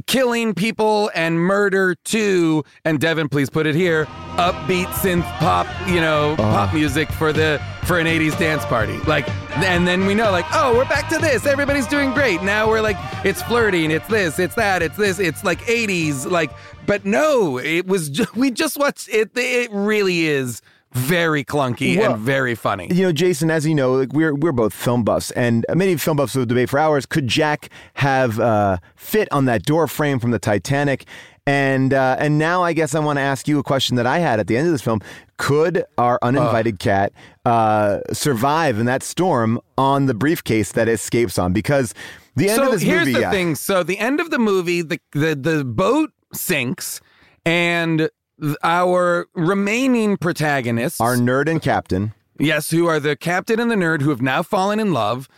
killing 0.06 0.54
people 0.54 1.10
and 1.14 1.38
murder 1.38 1.94
to, 1.94 2.64
and 2.84 3.00
Devin, 3.00 3.28
please 3.28 3.48
put 3.48 3.66
it 3.66 3.74
here, 3.76 4.06
upbeat 4.36 4.86
synth 4.86 5.24
pop, 5.38 5.66
you 5.88 6.00
know, 6.00 6.32
uh-huh. 6.32 6.66
pop 6.66 6.74
music 6.74 7.10
for 7.12 7.32
the 7.32 7.60
for 7.84 7.98
an 7.98 8.06
80s 8.06 8.38
dance 8.38 8.64
party. 8.66 8.98
Like, 9.00 9.28
and 9.58 9.86
then 9.86 10.06
we 10.06 10.14
know, 10.14 10.30
like, 10.30 10.46
oh, 10.52 10.76
we're 10.76 10.88
back 10.88 11.08
to 11.10 11.18
this. 11.18 11.46
Everybody's 11.46 11.86
doing 11.86 12.12
great. 12.12 12.42
Now 12.42 12.68
we're 12.68 12.82
like, 12.82 12.96
it's 13.24 13.42
flirting, 13.42 13.90
it's 13.90 14.06
this, 14.08 14.38
it's 14.38 14.56
that, 14.56 14.82
it's 14.82 14.96
this, 14.96 15.18
it's 15.18 15.44
like 15.44 15.60
80s. 15.60 16.28
Like, 16.28 16.50
but 16.86 17.04
no, 17.04 17.58
it 17.58 17.86
was, 17.86 18.10
we 18.34 18.50
just 18.50 18.76
watched 18.76 19.08
it. 19.08 19.30
It 19.36 19.70
really 19.72 20.26
is 20.26 20.60
very 20.92 21.44
clunky 21.44 21.96
Well, 21.96 22.14
and 22.14 22.20
very 22.20 22.54
funny. 22.54 22.88
You 22.90 23.04
know, 23.04 23.12
Jason, 23.12 23.50
as 23.50 23.66
you 23.66 23.74
know, 23.74 23.94
like 23.94 24.12
we're 24.12 24.34
we're 24.34 24.52
both 24.52 24.74
film 24.74 25.04
buffs, 25.04 25.30
and 25.32 25.64
many 25.74 25.96
film 25.96 26.16
buffs 26.16 26.34
will 26.34 26.46
debate 26.46 26.68
for 26.68 26.78
hours. 26.78 27.06
Could 27.06 27.28
Jack 27.28 27.70
have 27.94 28.40
uh, 28.40 28.78
fit 28.96 29.28
on 29.32 29.44
that 29.44 29.62
door 29.64 29.86
frame 29.86 30.18
from 30.18 30.32
the 30.32 30.38
Titanic? 30.38 31.06
And 31.46 31.94
uh, 31.94 32.16
and 32.18 32.38
now 32.38 32.62
I 32.62 32.72
guess 32.72 32.94
I 32.94 33.00
want 33.00 33.18
to 33.18 33.22
ask 33.22 33.48
you 33.48 33.58
a 33.58 33.62
question 33.62 33.96
that 33.96 34.06
I 34.06 34.18
had 34.18 34.40
at 34.40 34.46
the 34.46 34.56
end 34.56 34.66
of 34.66 34.72
this 34.72 34.82
film: 34.82 35.00
Could 35.38 35.84
our 35.96 36.18
uninvited 36.22 36.78
cat 36.78 37.12
uh, 37.44 38.00
survive 38.12 38.78
in 38.78 38.86
that 38.86 39.02
storm 39.02 39.60
on 39.78 40.06
the 40.06 40.14
briefcase 40.14 40.72
that 40.72 40.88
escapes 40.88 41.38
on? 41.38 41.52
Because 41.52 41.94
the 42.36 42.48
end 42.48 42.56
so 42.56 42.66
of 42.66 42.72
this 42.72 42.82
here's 42.82 43.00
movie, 43.00 43.12
the 43.14 43.20
yeah, 43.20 43.30
thing. 43.30 43.54
So 43.54 43.82
the 43.82 43.98
end 43.98 44.20
of 44.20 44.30
the 44.30 44.38
movie, 44.38 44.82
the 44.82 45.00
the 45.12 45.34
the 45.34 45.64
boat 45.64 46.10
sinks, 46.32 47.00
and 47.44 48.10
our 48.62 49.26
remaining 49.34 50.16
protagonists, 50.16 51.00
our 51.00 51.16
nerd 51.16 51.48
and 51.50 51.60
captain. 51.62 52.12
yes, 52.38 52.70
who 52.70 52.86
are 52.86 53.00
the 53.00 53.16
captain 53.16 53.60
and 53.60 53.70
the 53.70 53.74
nerd, 53.76 54.02
who 54.02 54.10
have 54.10 54.22
now 54.22 54.42
fallen 54.42 54.80
in 54.80 54.92
love, 54.92 55.28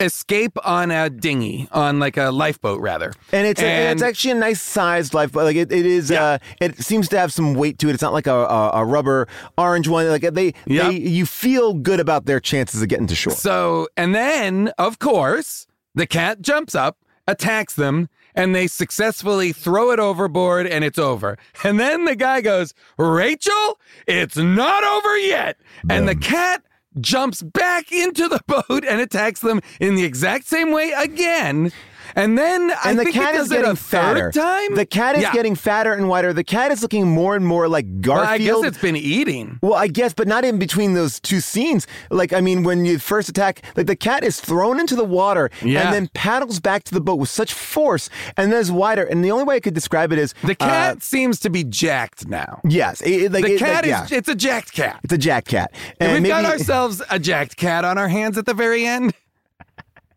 escape 0.00 0.56
on 0.64 0.90
a 0.90 1.08
dinghy, 1.08 1.68
on 1.70 1.98
like 2.00 2.16
a 2.16 2.30
lifeboat, 2.30 2.80
rather. 2.80 3.12
And 3.30 3.46
it's 3.46 3.62
and, 3.62 3.92
it's 3.92 4.02
actually 4.02 4.32
a 4.32 4.36
nice 4.36 4.60
sized 4.60 5.14
lifeboat. 5.14 5.44
like 5.44 5.56
it, 5.56 5.70
it 5.70 5.86
is. 5.86 6.10
Yeah. 6.10 6.24
Uh, 6.24 6.38
it 6.60 6.78
seems 6.78 7.08
to 7.10 7.18
have 7.18 7.32
some 7.32 7.54
weight 7.54 7.78
to 7.78 7.88
it. 7.88 7.94
It's 7.94 8.02
not 8.02 8.12
like 8.12 8.26
a, 8.26 8.34
a, 8.34 8.70
a 8.74 8.84
rubber 8.84 9.28
orange 9.56 9.86
one. 9.88 10.08
Like 10.08 10.22
they, 10.32 10.54
Yep. 10.66 10.90
they, 10.90 10.96
you 10.98 11.24
feel 11.26 11.74
good 11.74 12.00
about 12.00 12.26
their 12.26 12.40
chances 12.40 12.82
of 12.82 12.88
getting 12.88 13.06
to 13.08 13.14
shore. 13.14 13.32
So, 13.34 13.88
and 13.96 14.14
then, 14.14 14.72
of 14.78 14.98
course, 14.98 15.66
the 15.94 16.06
cat 16.06 16.40
jumps 16.42 16.74
up, 16.74 16.96
attacks 17.28 17.74
them, 17.74 18.08
and 18.34 18.54
they 18.54 18.66
successfully 18.66 19.52
throw 19.52 19.90
it 19.90 19.98
overboard, 19.98 20.66
and 20.66 20.84
it's 20.84 20.98
over. 20.98 21.38
And 21.64 21.78
then 21.78 22.04
the 22.04 22.16
guy 22.16 22.40
goes, 22.40 22.74
Rachel, 22.96 23.78
it's 24.06 24.36
not 24.36 24.84
over 24.84 25.18
yet. 25.18 25.58
And 25.88 26.08
the 26.08 26.16
cat 26.16 26.62
jumps 27.00 27.42
back 27.42 27.90
into 27.92 28.28
the 28.28 28.40
boat 28.46 28.84
and 28.84 29.00
attacks 29.00 29.40
them 29.40 29.60
in 29.80 29.94
the 29.94 30.04
exact 30.04 30.46
same 30.46 30.72
way 30.72 30.92
again. 30.92 31.72
And 32.14 32.36
then 32.36 32.70
I 32.70 32.90
and 32.90 32.98
the 32.98 33.04
think 33.04 33.14
cat 33.16 33.34
is 33.34 33.48
getting 33.48 33.74
fatter. 33.76 34.30
time. 34.32 34.74
The 34.74 34.86
cat 34.86 35.16
is 35.16 35.22
Yeah. 35.22 35.32
getting 35.32 35.54
fatter 35.54 35.92
and 35.92 36.08
whiter. 36.08 36.32
The 36.32 36.44
cat 36.44 36.70
is 36.72 36.82
looking 36.82 37.08
more 37.08 37.34
and 37.36 37.46
more 37.46 37.68
like 37.68 37.86
Well, 37.86 38.00
Garfield. 38.24 38.28
I 38.28 38.38
guess 38.38 38.64
it's 38.74 38.78
been 38.82 38.96
eating. 38.96 39.58
Well, 39.62 39.74
I 39.74 39.86
guess, 39.86 40.12
but 40.12 40.28
not 40.28 40.44
in 40.44 40.58
between 40.58 40.94
those 40.94 41.20
two 41.20 41.40
scenes. 41.40 41.86
Like, 42.10 42.32
I 42.32 42.40
mean, 42.40 42.62
when 42.64 42.84
you 42.84 42.98
first 42.98 43.28
attack, 43.28 43.62
like 43.76 43.86
the 43.86 43.96
cat 43.96 44.24
is 44.24 44.40
thrown 44.40 44.78
into 44.80 44.94
the 44.94 45.04
water 45.04 45.50
Yeah. 45.62 45.82
and 45.84 45.94
then 45.94 46.10
paddles 46.14 46.60
back 46.60 46.84
to 46.84 46.94
the 46.94 47.00
boat 47.00 47.16
with 47.18 47.28
such 47.30 47.52
force, 47.52 48.10
and 48.36 48.52
then 48.52 48.60
is 48.60 48.70
wider. 48.72 49.02
And 49.04 49.24
the 49.24 49.30
only 49.30 49.44
way 49.44 49.56
I 49.56 49.60
could 49.60 49.74
describe 49.74 50.12
it 50.12 50.18
is 50.18 50.34
The 50.42 50.52
uh, 50.60 50.66
cat 50.66 51.02
seems 51.02 51.38
to 51.40 51.50
be 51.50 51.64
jacked 51.64 52.28
now. 52.28 52.60
yes, 52.68 53.00
it, 53.00 53.10
it- 53.10 53.32
like 53.32 53.44
The 53.44 53.54
it- 53.54 53.58
cat 53.58 53.84
like, 53.86 54.04
is 54.04 54.10
yeah. 54.10 54.18
it's 54.18 54.28
a 54.28 54.34
jacked 54.34 54.72
cat. 54.72 55.00
it's 55.04 55.12
a 55.12 55.18
jack 55.18 55.46
cat, 55.46 55.72
And 56.00 56.12
and 56.12 56.22
we've 56.22 56.30
got 56.30 56.44
ourselves 56.44 57.00
a 57.10 57.18
jacked 57.18 57.56
cat 57.56 57.84
on 57.84 57.96
our 57.98 58.08
hands 58.08 58.36
at 58.38 58.46
the 58.46 58.54
very 58.54 58.84
end. 58.86 59.14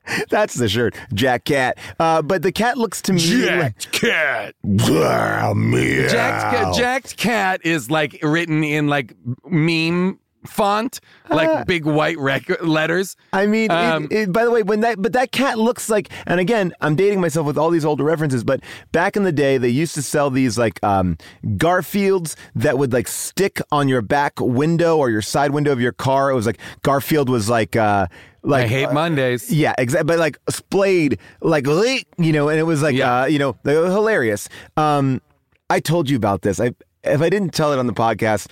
that's 0.29 0.53
the 0.55 0.67
shirt, 0.69 0.95
Jack 1.13 1.45
Cat. 1.45 1.77
Uh, 1.99 2.21
but 2.21 2.41
the 2.41 2.51
cat 2.51 2.77
looks 2.77 3.01
to 3.03 3.13
me 3.13 3.45
like 3.49 3.91
cat. 3.91 4.55
Wow, 4.63 5.53
meow. 5.53 6.07
Jacked, 6.07 7.17
ca- 7.17 7.23
cat 7.23 7.61
is 7.63 7.89
like 7.91 8.19
written 8.21 8.63
in 8.63 8.87
like 8.87 9.13
meme 9.45 10.19
font, 10.45 10.99
like 11.31 11.65
big 11.65 11.85
white 11.85 12.19
rec- 12.19 12.61
letters. 12.61 13.15
I 13.33 13.47
mean, 13.47 13.71
it- 13.71 13.71
Um, 13.71 14.07
it, 14.11 14.31
by 14.31 14.45
the 14.45 14.51
way, 14.51 14.61
when 14.61 14.81
that 14.81 15.01
but 15.01 15.13
that 15.13 15.31
cat 15.31 15.57
looks 15.57 15.89
like, 15.89 16.09
and 16.27 16.39
again, 16.39 16.71
I'm 16.81 16.95
dating 16.95 17.19
myself 17.19 17.47
with 17.47 17.57
all 17.57 17.71
these 17.71 17.83
older 17.85 18.03
references, 18.03 18.43
but 18.43 18.59
back 18.91 19.17
in 19.17 19.23
the 19.23 19.31
day, 19.31 19.57
they 19.57 19.69
used 19.69 19.95
to 19.95 20.03
sell 20.03 20.29
these 20.29 20.55
like 20.55 20.83
um, 20.83 21.17
Garfields 21.57 22.35
that 22.53 22.77
would 22.77 22.93
like 22.93 23.07
stick 23.07 23.59
on 23.71 23.87
your 23.87 24.03
back 24.03 24.33
window 24.39 24.97
or 24.97 25.09
your 25.09 25.23
side 25.23 25.49
window 25.51 25.71
of 25.71 25.81
your 25.81 25.93
car. 25.93 26.29
It 26.29 26.35
was 26.35 26.45
like 26.45 26.59
Garfield 26.83 27.27
was 27.29 27.49
like. 27.49 27.75
Uh, 27.75 28.05
like 28.45 28.65
I 28.65 28.67
hate 28.67 28.85
uh, 28.85 28.93
Mondays. 28.93 29.51
Yeah, 29.51 29.73
exactly. 29.77 30.07
But 30.07 30.19
like 30.19 30.37
splayed, 30.49 31.19
like 31.41 31.65
you 31.65 32.31
know, 32.31 32.49
and 32.49 32.59
it 32.59 32.63
was 32.63 32.81
like 32.81 32.95
Yeah. 32.95 33.21
uh, 33.21 33.25
you 33.25 33.39
know, 33.39 33.55
hilarious. 33.63 34.49
Um, 34.77 35.21
I 35.69 35.79
told 35.79 36.09
you 36.09 36.15
about 36.17 36.41
this. 36.41 36.59
I 36.59 36.71
if 37.03 37.21
I 37.21 37.29
didn't 37.29 37.53
tell 37.53 37.73
it 37.73 37.79
on 37.79 37.87
the 37.87 37.93
podcast, 37.93 38.47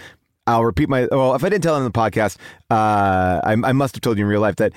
I'll 0.47 0.65
repeat 0.65 0.89
my. 0.89 1.07
Well, 1.11 1.35
if 1.35 1.43
I 1.43 1.49
didn't 1.49 1.63
tell 1.63 1.75
it 1.75 1.79
on 1.79 1.83
the 1.85 1.91
podcast, 1.91 2.37
uh, 2.69 3.41
I, 3.43 3.53
I 3.53 3.71
must 3.71 3.95
have 3.95 4.01
told 4.01 4.17
you 4.17 4.25
in 4.25 4.29
real 4.29 4.41
life 4.41 4.55
that. 4.57 4.73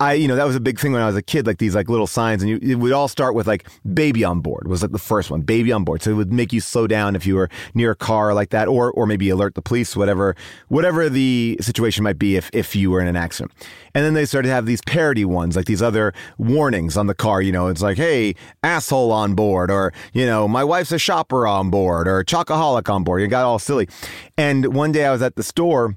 I, 0.00 0.14
you 0.14 0.26
know, 0.26 0.34
that 0.34 0.44
was 0.44 0.56
a 0.56 0.60
big 0.60 0.80
thing 0.80 0.92
when 0.92 1.02
I 1.02 1.06
was 1.06 1.14
a 1.14 1.22
kid, 1.22 1.46
like 1.46 1.58
these 1.58 1.76
like 1.76 1.88
little 1.88 2.08
signs, 2.08 2.42
and 2.42 2.50
you, 2.50 2.58
it 2.60 2.74
would 2.74 2.90
all 2.90 3.06
start 3.06 3.36
with 3.36 3.46
like 3.46 3.68
"baby 3.94 4.24
on 4.24 4.40
board" 4.40 4.66
was 4.66 4.82
like 4.82 4.90
the 4.90 4.98
first 4.98 5.30
one, 5.30 5.42
"baby 5.42 5.70
on 5.70 5.84
board." 5.84 6.02
So 6.02 6.10
it 6.10 6.14
would 6.14 6.32
make 6.32 6.52
you 6.52 6.60
slow 6.60 6.88
down 6.88 7.14
if 7.14 7.26
you 7.26 7.36
were 7.36 7.48
near 7.74 7.92
a 7.92 7.96
car 7.96 8.34
like 8.34 8.50
that, 8.50 8.66
or 8.66 8.90
or 8.90 9.06
maybe 9.06 9.30
alert 9.30 9.54
the 9.54 9.62
police, 9.62 9.94
whatever, 9.94 10.34
whatever 10.66 11.08
the 11.08 11.56
situation 11.60 12.02
might 12.02 12.18
be 12.18 12.34
if 12.34 12.50
if 12.52 12.74
you 12.74 12.90
were 12.90 13.00
in 13.00 13.06
an 13.06 13.14
accident. 13.14 13.52
And 13.94 14.04
then 14.04 14.14
they 14.14 14.24
started 14.24 14.48
to 14.48 14.54
have 14.54 14.66
these 14.66 14.80
parody 14.84 15.24
ones, 15.24 15.54
like 15.54 15.66
these 15.66 15.82
other 15.82 16.12
warnings 16.38 16.96
on 16.96 17.06
the 17.06 17.14
car. 17.14 17.40
You 17.40 17.52
know, 17.52 17.68
it's 17.68 17.82
like, 17.82 17.96
"Hey, 17.96 18.34
asshole 18.64 19.12
on 19.12 19.36
board," 19.36 19.70
or 19.70 19.92
you 20.12 20.26
know, 20.26 20.48
"My 20.48 20.64
wife's 20.64 20.90
a 20.90 20.98
shopper 20.98 21.46
on 21.46 21.70
board," 21.70 22.08
or 22.08 22.24
"Chocoholic 22.24 22.92
on 22.92 23.04
board." 23.04 23.22
You 23.22 23.28
got 23.28 23.44
all 23.44 23.60
silly. 23.60 23.88
And 24.36 24.74
one 24.74 24.90
day 24.90 25.06
I 25.06 25.12
was 25.12 25.22
at 25.22 25.36
the 25.36 25.44
store 25.44 25.96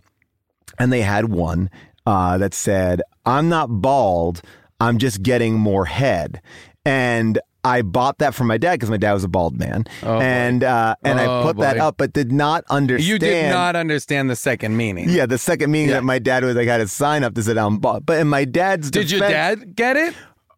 and 0.79 0.93
they 0.93 1.01
had 1.01 1.25
one 1.25 1.69
uh, 2.07 2.37
that 2.39 2.53
said, 2.53 3.01
"I'm 3.25 3.49
not 3.49 3.67
bald. 3.67 4.41
I'm 4.79 4.97
just 4.97 5.21
getting 5.21 5.53
more 5.55 5.85
head." 5.85 6.41
And 6.85 7.37
I 7.63 7.81
bought 7.81 8.19
that 8.19 8.33
for 8.33 8.45
my 8.45 8.57
dad 8.57 8.73
because 8.75 8.89
my 8.89 8.95
dad 8.97 9.11
was 9.11 9.25
a 9.25 9.27
bald 9.27 9.59
man, 9.59 9.83
and 10.01 10.63
uh, 10.63 10.95
and 11.03 11.19
Oh, 11.19 11.41
I 11.41 11.43
put 11.43 11.57
that 11.57 11.77
up, 11.77 11.97
but 11.97 12.13
did 12.13 12.31
not 12.31 12.63
understand. 12.69 13.07
You 13.09 13.19
did 13.19 13.49
not 13.51 13.75
understand 13.75 14.29
the 14.29 14.37
second 14.37 14.77
meaning. 14.77 15.09
Yeah, 15.09 15.25
the 15.25 15.37
second 15.37 15.69
meaning 15.71 15.89
Yeah. 15.89 15.95
that 15.95 16.03
my 16.05 16.17
dad 16.19 16.45
was 16.45 16.55
like 16.55 16.67
had 16.67 16.79
a 16.79 16.87
sign 16.87 17.25
up 17.25 17.33
to 17.35 17.43
sit 17.43 17.55
down 17.55 17.77
bald, 17.79 18.05
but 18.05 18.19
in 18.19 18.27
my 18.29 18.45
dad's 18.45 18.89
Did 18.89 19.11
your 19.11 19.19
dad 19.19 19.75
get 19.75 19.97
it? 19.97 20.13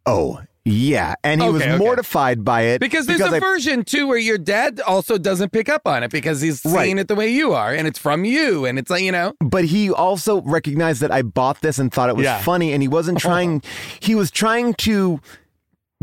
Oh 0.06 0.40
yeah, 0.66 1.16
and 1.24 1.42
he 1.42 1.50
was 1.50 1.62
Okay, 1.62 1.72
okay. 1.74 1.84
mortified 1.84 2.44
by 2.44 2.62
it 2.62 2.80
Because 2.80 3.06
there's 3.06 3.22
a 3.22 3.26
I- 3.28 3.40
version 3.40 3.84
too 3.84 4.08
where 4.08 4.18
your 4.18 4.38
dad 4.38 4.80
also 4.86 5.18
doesn't 5.18 5.52
pick 5.52 5.70
up 5.70 5.84
on 5.86 6.04
it 6.04 6.12
because 6.12 6.42
he's 6.42 6.64
Right. 6.66 6.86
seeing 6.86 6.98
it 6.98 7.08
the 7.08 7.16
way 7.16 7.30
you 7.30 7.54
are, 7.54 7.74
and 7.74 7.88
it's 7.88 7.98
from 8.00 8.26
you, 8.26 8.66
and 8.66 8.78
it's 8.78 8.90
like 8.90 9.02
you 9.04 9.12
know. 9.12 9.34
but 9.40 9.66
he 9.66 9.90
also 9.92 10.42
recognized 10.42 11.02
that 11.02 11.12
I 11.12 11.22
bought 11.22 11.62
this 11.62 11.80
and 11.80 11.92
thought 11.92 12.10
it 12.10 12.16
was 12.16 12.26
Yeah. 12.26 12.40
funny, 12.42 12.74
and 12.74 12.82
he 12.82 12.88
wasn't 12.88 13.18
trying. 13.20 13.62
he 14.00 14.16
was 14.16 14.30
trying 14.32 14.74
to 14.76 15.20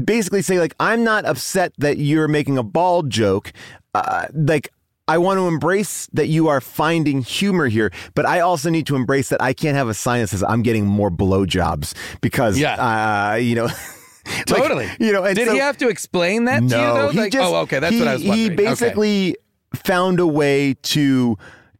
basically 0.02 0.42
say 0.42 0.58
like, 0.58 0.74
"I'm 0.80 1.04
not 1.04 1.24
upset 1.24 1.72
that 1.78 1.98
you're 1.98 2.28
making 2.28 2.58
a 2.58 2.62
bald 2.62 3.10
joke." 3.10 3.52
Uh, 3.94 4.26
like. 4.34 4.70
I 5.08 5.18
want 5.18 5.38
to 5.38 5.46
embrace 5.46 6.08
that 6.14 6.26
you 6.26 6.48
are 6.48 6.60
finding 6.60 7.22
humor 7.22 7.68
here, 7.68 7.92
but 8.16 8.26
I 8.26 8.40
also 8.40 8.70
need 8.70 8.88
to 8.88 8.96
embrace 8.96 9.28
that 9.28 9.40
I 9.40 9.52
can't 9.52 9.76
have 9.76 9.86
a 9.88 9.94
sign 9.94 10.20
that 10.20 10.26
says 10.30 10.42
I'm 10.42 10.62
getting 10.62 10.84
more 10.84 11.12
blowjobs 11.12 11.94
because, 12.20 12.58
Yeah. 12.58 12.74
uh, 12.74 13.36
you 13.36 13.54
know, 13.54 13.68
like, 14.36 14.46
Totally. 14.46 14.88
you 15.00 15.12
know. 15.12 15.24
And 15.24 15.36
Did 15.36 15.46
so- 15.48 15.52
he 15.54 15.58
have 15.58 15.76
to 15.78 15.88
explain 15.88 16.44
that 16.44 16.58
to 16.60 16.64
you 16.64 16.70
though? 16.70 17.08
he 17.10 17.18
Like, 17.18 17.32
just, 17.32 17.52
oh, 17.52 17.56
okay, 17.62 17.78
that's 17.78 17.92
he, 17.92 17.98
what 18.00 18.08
I 18.08 18.12
was 18.14 18.22
wondering. 18.24 18.38
He 18.38 18.46
Okay. 18.54 18.56
basically 18.56 19.36
found 19.74 20.20
a 20.20 20.26
way 20.26 20.74
to 20.82 21.36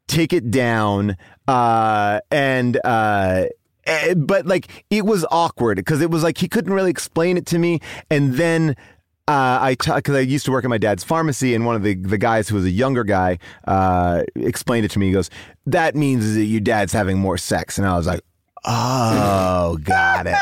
take 0.09 0.33
it 0.33 0.51
down, 0.51 1.17
uh, 1.49 2.21
and 2.31 2.79
uh, 2.85 3.47
eh, 3.87 4.15
but 4.15 4.47
like 4.47 4.85
it 4.91 5.05
was 5.05 5.25
awkward 5.31 5.77
because 5.79 6.01
it 6.01 6.11
was 6.11 6.23
like 6.23 6.39
he 6.39 6.49
couldn't 6.49 6.73
really 6.73 6.91
explain 6.91 7.37
it 7.37 7.47
to 7.47 7.59
me, 7.59 7.81
and 8.11 8.35
then. 8.35 8.77
Uh, 9.29 9.59
I 9.61 9.75
because 9.97 10.15
I 10.15 10.21
used 10.21 10.45
to 10.45 10.53
work 10.53 10.63
at 10.63 10.71
my 10.71 10.79
dad's 10.79 11.03
pharmacy, 11.03 11.53
and 11.57 11.67
one 11.67 11.75
of 11.75 11.83
the, 11.83 11.97
the 11.97 12.17
guys 12.17 12.49
who 12.49 12.55
was 12.55 12.65
a 12.65 12.71
younger 12.71 13.03
guy 13.03 13.41
uh, 13.67 14.23
explained 14.37 14.85
it 14.85 14.93
to 14.93 15.01
me. 15.01 15.07
He 15.07 15.13
goes, 15.13 15.31
"That 15.67 15.97
means 15.97 16.35
that 16.37 16.45
your 16.45 16.61
dad's 16.61 16.93
having 16.93 17.19
more 17.19 17.37
sex," 17.37 17.77
and 17.77 17.89
I 17.89 17.97
was 17.97 18.07
like, 18.07 18.21
"Oh, 18.67 19.79
got 19.83 20.27
it." 20.27 20.35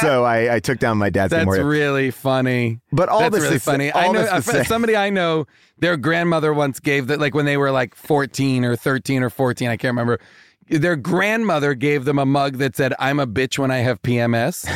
so 0.00 0.24
I, 0.24 0.56
I 0.56 0.60
took 0.60 0.78
down 0.78 0.98
my 0.98 1.10
dad's 1.10 1.30
That's 1.32 1.44
more. 1.44 1.62
really 1.64 2.10
funny. 2.10 2.80
But 2.92 3.08
all 3.08 3.20
That's 3.20 3.34
this 3.34 3.42
really 3.44 3.56
is- 3.56 3.64
funny. 3.64 3.92
I 3.92 4.08
know 4.12 4.20
uh, 4.20 4.40
somebody 4.40 4.96
I 4.96 5.10
know. 5.10 5.46
Their 5.80 5.96
grandmother 5.96 6.52
once 6.52 6.80
gave 6.80 7.06
that, 7.06 7.20
like 7.20 7.34
when 7.34 7.44
they 7.44 7.56
were 7.56 7.70
like 7.70 7.94
fourteen 7.94 8.64
or 8.64 8.74
thirteen 8.76 9.22
or 9.22 9.30
fourteen. 9.30 9.68
I 9.68 9.76
can't 9.76 9.92
remember. 9.92 10.18
Their 10.68 10.96
grandmother 10.96 11.74
gave 11.74 12.04
them 12.04 12.18
a 12.18 12.26
mug 12.26 12.56
that 12.58 12.76
said, 12.76 12.94
"I'm 12.98 13.20
a 13.20 13.26
bitch 13.26 13.58
when 13.58 13.70
I 13.70 13.78
have 13.78 14.02
PMS," 14.02 14.68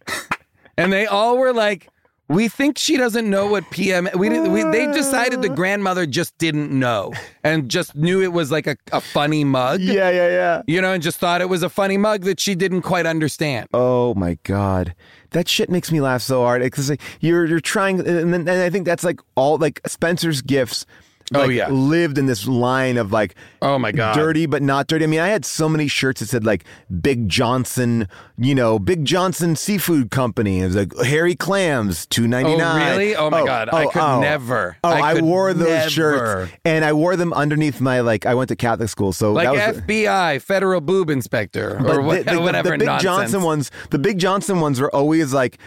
and 0.76 0.92
they 0.92 1.06
all 1.06 1.38
were 1.38 1.52
like. 1.52 1.88
We 2.30 2.46
think 2.46 2.78
she 2.78 2.96
doesn't 2.96 3.28
know 3.28 3.48
what 3.48 3.68
PM. 3.72 4.08
We, 4.14 4.28
we 4.28 4.62
they 4.62 4.86
decided 4.86 5.42
the 5.42 5.48
grandmother 5.48 6.06
just 6.06 6.38
didn't 6.38 6.70
know 6.70 7.12
and 7.42 7.68
just 7.68 7.96
knew 7.96 8.22
it 8.22 8.32
was 8.32 8.52
like 8.52 8.68
a, 8.68 8.76
a 8.92 9.00
funny 9.00 9.42
mug. 9.42 9.80
yeah, 9.80 10.10
yeah, 10.10 10.28
yeah. 10.28 10.62
You 10.68 10.80
know, 10.80 10.92
and 10.92 11.02
just 11.02 11.18
thought 11.18 11.40
it 11.40 11.48
was 11.48 11.64
a 11.64 11.68
funny 11.68 11.96
mug 11.96 12.22
that 12.22 12.38
she 12.38 12.54
didn't 12.54 12.82
quite 12.82 13.04
understand. 13.04 13.66
Oh 13.74 14.14
my 14.14 14.38
god, 14.44 14.94
that 15.30 15.48
shit 15.48 15.70
makes 15.70 15.90
me 15.90 16.00
laugh 16.00 16.22
so 16.22 16.42
hard 16.42 16.62
because 16.62 16.88
like, 16.88 17.02
you're 17.18 17.46
you're 17.46 17.58
trying, 17.58 17.98
and, 17.98 18.32
then, 18.32 18.48
and 18.48 18.62
I 18.62 18.70
think 18.70 18.84
that's 18.84 19.02
like 19.02 19.18
all 19.34 19.58
like 19.58 19.80
Spencer's 19.88 20.40
gifts. 20.40 20.86
Oh, 21.32 21.48
yeah. 21.48 21.68
lived 21.68 22.18
in 22.18 22.26
this 22.26 22.46
line 22.48 22.96
of 22.96 23.12
like 23.12 23.36
Oh 23.62 23.78
my 23.78 23.92
god. 23.92 24.14
dirty 24.14 24.46
but 24.46 24.62
not 24.62 24.88
dirty. 24.88 25.04
I 25.04 25.08
mean, 25.08 25.20
I 25.20 25.28
had 25.28 25.44
so 25.44 25.68
many 25.68 25.86
shirts 25.86 26.20
that 26.20 26.26
said 26.26 26.44
like 26.44 26.64
Big 27.00 27.28
Johnson, 27.28 28.08
you 28.36 28.54
know, 28.54 28.78
Big 28.78 29.04
Johnson 29.04 29.54
Seafood 29.54 30.10
Company. 30.10 30.60
It 30.60 30.66
was 30.66 30.76
like 30.76 30.96
Hairy 30.98 31.36
Clams, 31.36 32.06
two 32.06 32.26
ninety 32.26 32.54
Oh 32.54 32.58
nine. 32.58 32.90
really? 32.90 33.16
Oh 33.16 33.30
my 33.30 33.42
oh, 33.42 33.46
god! 33.46 33.68
I 33.72 33.84
oh, 33.84 33.90
could 33.90 34.02
oh. 34.02 34.20
never. 34.20 34.76
Oh, 34.82 34.88
I, 34.90 35.14
could 35.14 35.24
wore 35.24 35.54
those 35.54 35.68
never. 35.68 35.90
shirts, 35.90 36.52
and 36.64 36.84
I 36.84 36.92
wore 36.92 37.16
them 37.16 37.32
underneath 37.32 37.80
my 37.80 38.00
like. 38.00 38.26
I 38.26 38.34
went 38.34 38.48
to 38.48 38.56
Catholic 38.56 38.88
school, 38.88 39.12
so 39.12 39.32
like 39.32 39.44
that 39.52 39.74
was. 39.74 39.82
FBI, 39.82 40.42
federal 40.42 40.80
boob 40.80 41.10
inspector, 41.10 41.78
or 41.86 42.02
what, 42.02 42.24
the, 42.24 42.32
the- 42.32 42.40
whatever 42.40 42.70
the 42.70 42.78
big 42.78 42.86
nonsense. 42.86 43.02
Johnson 43.04 43.42
ones, 43.42 43.70
the 43.90 43.98
big 43.98 44.18
Johnson 44.18 44.60
ones 44.60 44.80
were 44.80 44.94
always 44.94 45.32
like. 45.32 45.58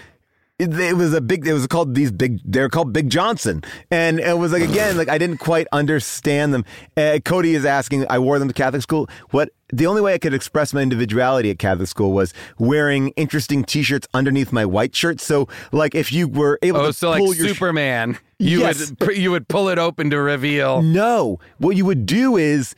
It, 0.60 0.96
was 0.96 1.14
a 1.14 1.20
big. 1.20 1.48
It 1.48 1.54
was 1.54 1.66
called 1.66 1.96
these 1.96 2.12
big. 2.12 2.40
They're 2.46 2.70
called 2.70 2.94
Big 2.94 3.10
Johnson, 3.10 3.64
and 3.90 4.20
it 4.20 4.38
was 4.38 4.52
like 4.54 4.62
again, 4.62 4.98
like 4.98 5.10
I 5.10 5.18
didn't 5.18 5.40
quite 5.40 5.66
understand 5.72 6.54
them. 6.54 6.64
Uh, 6.96 7.18
Cody 7.26 7.56
is 7.56 7.66
asking. 7.66 8.06
I 8.10 8.20
wore 8.20 8.38
them 8.38 8.48
to 8.50 8.54
Catholic 8.54 8.84
school. 8.84 9.10
What 9.32 9.50
the 9.74 9.88
only 9.88 10.00
way 10.00 10.14
I 10.14 10.20
could 10.20 10.34
express 10.34 10.72
my 10.72 10.82
individuality 10.82 11.50
at 11.50 11.58
Catholic 11.58 11.88
school 11.90 12.12
was 12.14 12.36
wearing 12.60 13.10
interesting 13.18 13.64
T-shirts 13.64 14.08
underneath 14.14 14.52
my 14.54 14.64
white 14.64 14.96
shirt. 14.96 15.20
So, 15.20 15.48
like, 15.72 15.96
if 15.96 16.12
you 16.14 16.28
were 16.28 16.60
able 16.62 16.82
Oh, 16.82 16.88
to 16.88 16.94
so 16.94 17.10
like 17.10 17.20
pull 17.20 17.34
your 17.34 17.48
sh- 17.48 17.54
Superman, 17.54 18.20
you 18.38 18.60
Yes. 18.60 18.94
would 19.02 19.18
you 19.18 19.32
would 19.32 19.48
pull 19.48 19.70
it 19.70 19.80
open 19.80 20.12
to 20.12 20.22
reveal. 20.22 20.84
No. 20.84 21.40
What 21.58 21.76
you 21.76 21.84
would 21.86 22.06
do 22.06 22.38
is 22.38 22.76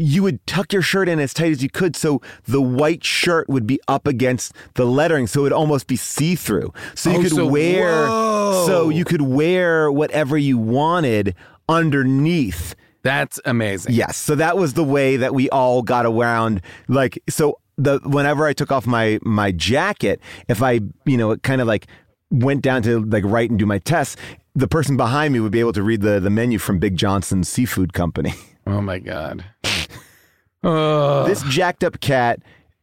you 0.00 0.22
would 0.22 0.46
tuck 0.46 0.72
your 0.72 0.80
shirt 0.82 1.08
in 1.08 1.18
as 1.18 1.34
tight 1.34 1.50
as 1.50 1.60
you 1.62 1.68
could 1.68 1.96
so 1.96 2.22
the 2.44 2.62
white 2.62 3.02
shirt 3.04 3.48
would 3.48 3.66
be 3.66 3.80
up 3.88 4.06
against 4.06 4.52
the 4.74 4.84
lettering 4.84 5.26
so 5.26 5.40
it 5.40 5.42
would 5.44 5.52
almost 5.52 5.88
be 5.88 5.96
see-through. 5.96 6.72
So 6.94 7.10
you 7.10 7.18
Oh, 7.18 7.22
could 7.22 7.32
so- 7.32 7.46
wear 7.46 8.06
whoa. 8.06 8.64
so 8.66 8.88
you 8.90 9.04
could 9.04 9.22
wear 9.22 9.90
whatever 9.90 10.38
you 10.38 10.56
wanted 10.56 11.34
underneath. 11.68 12.74
That's 13.02 13.40
amazing. 13.44 13.94
Yes. 13.94 14.16
So 14.16 14.34
that 14.34 14.56
was 14.56 14.74
the 14.74 14.84
way 14.84 15.16
that 15.16 15.34
we 15.34 15.48
all 15.50 15.82
got 15.82 16.04
around 16.06 16.60
like 16.88 17.18
so 17.28 17.58
the 17.76 18.00
whenever 18.04 18.44
I 18.46 18.52
took 18.52 18.70
off 18.72 18.86
my 18.86 19.18
my 19.22 19.52
jacket, 19.52 20.20
if 20.48 20.62
I, 20.62 20.80
you 21.06 21.16
know, 21.16 21.36
kind 21.38 21.60
of 21.60 21.66
like 21.68 21.86
went 22.30 22.62
down 22.62 22.82
to 22.82 23.00
like 23.04 23.24
write 23.24 23.50
and 23.50 23.58
do 23.58 23.66
my 23.66 23.78
tests, 23.78 24.16
the 24.54 24.66
person 24.68 24.96
behind 24.96 25.32
me 25.32 25.40
would 25.40 25.52
be 25.52 25.60
able 25.60 25.72
to 25.74 25.82
read 25.82 26.00
the 26.02 26.18
the 26.20 26.30
menu 26.30 26.58
from 26.58 26.78
Big 26.78 26.96
Johnson 26.96 27.44
Seafood 27.44 27.92
Company. 27.92 28.34
Oh 28.68 28.80
my 28.80 28.98
god. 28.98 29.44
Oh. 30.64 31.24
this 31.28 31.40
jacked 31.44 31.84
up 31.84 32.00
cat 32.00 32.40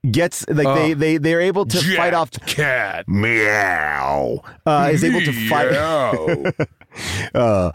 gets 0.09 0.47
like 0.47 0.65
they 0.77 0.93
they 0.93 1.17
they're 1.17 1.41
able 1.41 1.65
to 1.65 1.77
fight 1.97 2.13
off 2.13 2.31
cat. 2.45 3.05
meow 3.05 4.41
uh, 4.65 4.89
is 4.93 5.03
able 5.03 5.19
to 5.19 5.33
fight 5.49 5.73
uh, 5.73 6.51
uh, 7.37 7.71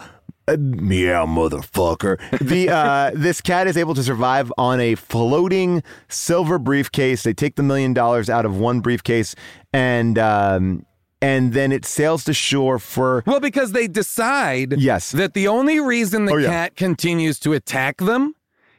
meow 0.58 1.26
motherfucker 1.26 2.18
the 2.40 2.70
uh, 2.70 3.10
this 3.14 3.42
cat 3.42 3.66
is 3.66 3.76
able 3.76 3.94
to 3.94 4.02
survive 4.02 4.50
on 4.56 4.80
a 4.80 4.94
floating 4.94 5.82
silver 6.08 6.58
briefcase 6.58 7.22
they 7.22 7.34
take 7.34 7.56
the 7.56 7.62
million 7.62 7.92
dollars 7.92 8.30
out 8.30 8.46
of 8.46 8.56
one 8.56 8.80
briefcase 8.80 9.34
and 9.74 10.18
um, 10.18 10.86
and 11.22 11.52
then 11.52 11.72
it 11.72 11.84
sails 11.84 12.24
to 12.24 12.32
shore 12.34 12.78
for 12.78 13.22
Well, 13.26 13.40
because 13.40 13.72
they 13.72 13.86
decide 13.88 14.74
Yes. 14.78 15.10
that 15.12 15.34
the 15.34 15.48
only 15.48 15.80
reason 15.80 16.24
the 16.24 16.32
Oh, 16.32 16.36
yeah. 16.36 16.48
cat 16.48 16.76
continues 16.76 17.38
to 17.40 17.52
attack 17.52 17.98
them 17.98 18.34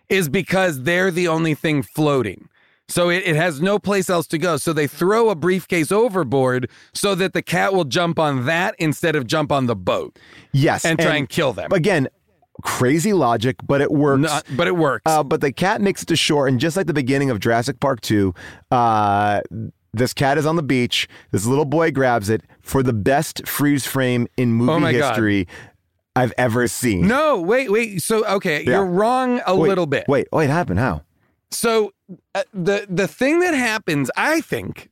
is 0.09 0.27
because 0.29 0.83
they're 0.83 1.11
the 1.11 1.27
only 1.27 1.53
thing 1.53 1.81
floating. 1.83 2.47
So 2.87 3.09
it, 3.09 3.23
it 3.25 3.37
has 3.37 3.61
no 3.61 3.79
place 3.79 4.09
else 4.09 4.27
to 4.27 4.37
go. 4.37 4.57
So 4.57 4.73
they 4.73 4.85
throw 4.87 5.29
a 5.29 5.35
briefcase 5.35 5.91
overboard 5.93 6.69
so 6.93 7.15
that 7.15 7.31
the 7.31 7.41
cat 7.41 7.73
will 7.73 7.85
jump 7.85 8.19
on 8.19 8.45
that 8.45 8.75
instead 8.79 9.15
of 9.15 9.25
jump 9.27 9.51
on 9.51 9.67
the 9.67 9.75
boat 9.77 10.19
yes 10.51 10.83
and 10.83 10.99
try 10.99 11.15
and 11.15 11.29
kill 11.29 11.53
them. 11.53 11.71
again 11.71 12.09
crazy 12.63 13.13
logic 13.13 13.55
but 13.65 13.79
it 13.81 13.91
works 13.91 14.21
Not- 14.21 14.45
but 14.57 14.67
it 14.67 14.75
works. 14.75 15.03
Uh, 15.05 15.23
but 15.23 15.39
the 15.41 15.53
cat 15.53 15.79
makes 15.81 16.03
it 16.03 16.07
to 16.07 16.15
shore, 16.17 16.47
and 16.47 16.59
just 16.59 16.75
like 16.75 16.85
the 16.85 16.93
beginning 16.93 17.29
of 17.29 17.39
Jurassic 17.39 17.79
Park 17.79 18.01
2, 18.01 18.33
uh, 18.71 19.39
this 19.93 20.13
cat 20.13 20.37
is 20.37 20.45
on 20.45 20.55
the 20.55 20.63
beach. 20.63 21.07
This 21.31 21.45
little 21.45 21.65
boy 21.65 21.91
grabs 21.91 22.29
it 22.29 22.41
for 22.61 22.81
the 22.83 22.93
best 22.93 23.47
freeze 23.47 23.85
frame 23.85 24.27
in 24.37 24.53
movie 24.53 24.71
Oh 24.71 24.79
my 24.79 24.93
God. 24.93 25.09
history 25.09 25.47
I've 26.15 26.33
ever 26.37 26.67
seen. 26.67 27.07
no, 27.07 27.39
wait, 27.41 27.71
wait. 27.71 28.01
So 28.01 28.25
okay, 28.25 28.63
Yeah. 28.63 28.71
you're 28.71 28.85
wrong 28.85 29.41
a 29.45 29.55
Wait, 29.55 29.69
little 29.69 29.85
bit. 29.87 30.05
Wait, 30.07 30.27
wait, 30.31 30.45
it 30.45 30.49
happened. 30.49 30.79
How? 30.79 31.01
So 31.51 31.93
uh, 32.35 32.43
the 32.53 32.85
the 32.89 33.07
thing 33.07 33.39
that 33.39 33.53
happens, 33.53 34.09
I 34.17 34.41
think, 34.41 34.89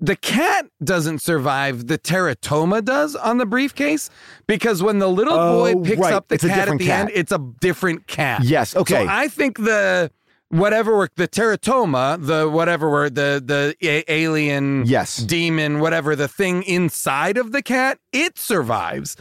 the 0.00 0.14
cat 0.16 0.66
doesn't 0.82 1.20
survive. 1.20 1.86
The 1.86 1.98
teratoma 1.98 2.84
does 2.84 3.14
on 3.16 3.38
the 3.38 3.46
briefcase 3.46 4.10
because 4.46 4.82
when 4.82 4.98
the 4.98 5.08
little 5.08 5.34
Oh, 5.34 5.74
boy 5.74 5.80
picks 5.82 6.00
right. 6.00 6.12
up 6.12 6.28
the 6.28 6.34
It's 6.36 6.44
a 6.44 6.48
cat 6.48 6.58
at 6.58 6.60
different 6.62 6.80
the 6.80 6.86
cat. 6.86 7.00
end, 7.00 7.10
it's 7.14 7.32
a 7.32 7.38
different 7.60 8.06
cat. 8.06 8.42
Yes, 8.44 8.74
okay. 8.76 9.04
So 9.04 9.06
I 9.08 9.28
think 9.28 9.58
the 9.58 10.10
whatever 10.50 10.96
were 10.96 11.08
the 11.16 11.26
teratoma, 11.28 12.24
the 12.24 12.48
whatever 12.48 12.90
were 12.90 13.08
the 13.08 13.42
the 13.44 13.74
a- 13.82 14.04
alien, 14.12 14.84
Yes. 14.86 15.16
demon, 15.16 15.80
whatever 15.80 16.14
the 16.14 16.28
thing 16.28 16.62
inside 16.64 17.38
of 17.38 17.52
the 17.52 17.62
cat, 17.62 17.98
it 18.12 18.38
survives. 18.38 19.16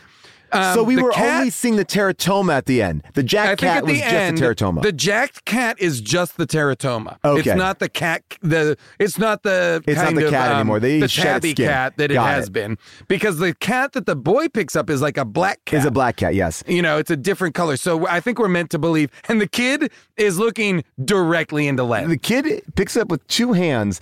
Um, 0.52 0.74
so 0.74 0.84
we 0.84 1.02
were 1.02 1.12
cat- 1.12 1.38
only 1.40 1.50
seeing 1.50 1.76
the 1.76 1.86
teratoma 1.86 2.54
at 2.54 2.66
the 2.66 2.82
end. 2.82 3.04
The 3.14 3.24
jack 3.24 3.58
cat 3.60 3.78
at 3.78 3.84
was 3.86 3.94
the 3.94 4.00
just 4.00 4.36
the 4.36 4.46
teratoma. 4.46 4.82
The 4.82 4.92
jacked 4.92 5.46
cat 5.46 5.80
is 5.80 6.02
just 6.02 6.38
the 6.38 6.48
teratoma. 6.48 7.18
Okay. 7.24 7.40
It's 7.52 7.58
not 7.58 7.80
the 7.80 7.90
cat. 7.90 8.24
The 8.42 8.78
it's 9.00 9.18
not 9.18 9.44
the 9.44 9.84
It's 9.88 10.02
not 10.02 10.16
the 10.16 10.26
of, 10.26 10.32
cat 10.32 10.52
um, 10.52 10.58
anymore. 10.58 10.80
They 10.80 11.00
the 11.00 11.08
tabby 11.08 11.54
cat 11.54 11.98
that 11.98 12.12
it 12.12 12.18
has 12.18 12.48
it. 12.48 12.54
been 12.54 12.78
because 13.08 13.38
the 13.38 13.54
cat 13.56 13.94
that 13.94 14.06
the 14.06 14.16
boy 14.16 14.48
picks 14.50 14.76
up 14.76 14.90
is 14.90 15.02
like 15.02 15.18
a 15.18 15.26
black 15.26 15.64
cat. 15.66 15.80
is 15.80 15.86
a 15.86 15.92
black 15.92 16.16
cat, 16.18 16.36
yes. 16.36 16.64
You 16.68 16.82
know, 16.82 16.98
it's 16.98 17.12
a 17.12 17.18
different 17.18 17.56
color. 17.56 17.78
So 17.78 18.08
I 18.08 18.20
think 18.20 18.40
we're 18.40 18.48
meant 18.48 18.70
to 18.72 18.80
believe. 18.80 19.12
And 19.28 19.40
the 19.40 19.48
kid 19.48 19.92
is 20.18 20.40
looking 20.40 20.84
directly 21.04 21.68
into 21.68 21.84
lens. 21.84 22.10
The 22.10 22.18
kid 22.18 22.64
picks 22.76 22.96
it 22.98 23.02
up 23.02 23.10
with 23.10 23.26
two 23.28 23.54
hands 23.54 24.02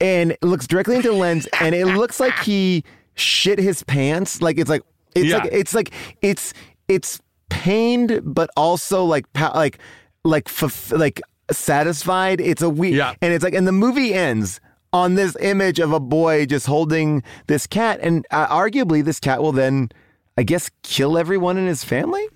and 0.00 0.36
looks 0.42 0.66
directly 0.66 0.96
into 0.96 1.08
the 1.08 1.14
lens, 1.14 1.46
and 1.60 1.74
it 1.74 1.86
looks 1.86 2.20
like 2.20 2.34
he 2.40 2.84
shit 3.14 3.58
his 3.58 3.82
pants. 3.82 4.42
Like 4.42 4.58
it's 4.58 4.68
like 4.70 4.82
it's 5.16 5.26
Yeah. 5.26 5.38
like 5.38 5.48
it's 5.52 5.74
like 5.74 5.90
it's 6.22 6.52
it's 6.88 7.20
pained, 7.48 8.20
but 8.24 8.50
also 8.56 9.04
like 9.04 9.24
like 9.36 9.78
like 10.24 10.48
like 10.92 11.20
satisfied. 11.50 12.40
It's 12.40 12.62
a 12.62 12.70
weird, 12.70 12.94
Yeah. 12.94 13.14
and 13.20 13.32
it's 13.32 13.42
like, 13.44 13.54
and 13.54 13.66
the 13.66 13.72
movie 13.72 14.14
ends 14.14 14.60
on 14.92 15.14
this 15.14 15.36
image 15.40 15.78
of 15.78 15.92
a 15.92 16.00
boy 16.00 16.46
just 16.46 16.66
holding 16.66 17.22
this 17.48 17.66
cat, 17.66 17.98
and 18.02 18.26
uh, 18.30 18.46
arguably 18.48 19.04
this 19.04 19.20
cat 19.20 19.42
will 19.42 19.52
then, 19.52 19.90
I 20.38 20.42
guess, 20.42 20.70
kill 20.82 21.18
everyone 21.18 21.56
in 21.56 21.66
his 21.66 21.84
family. 21.84 22.26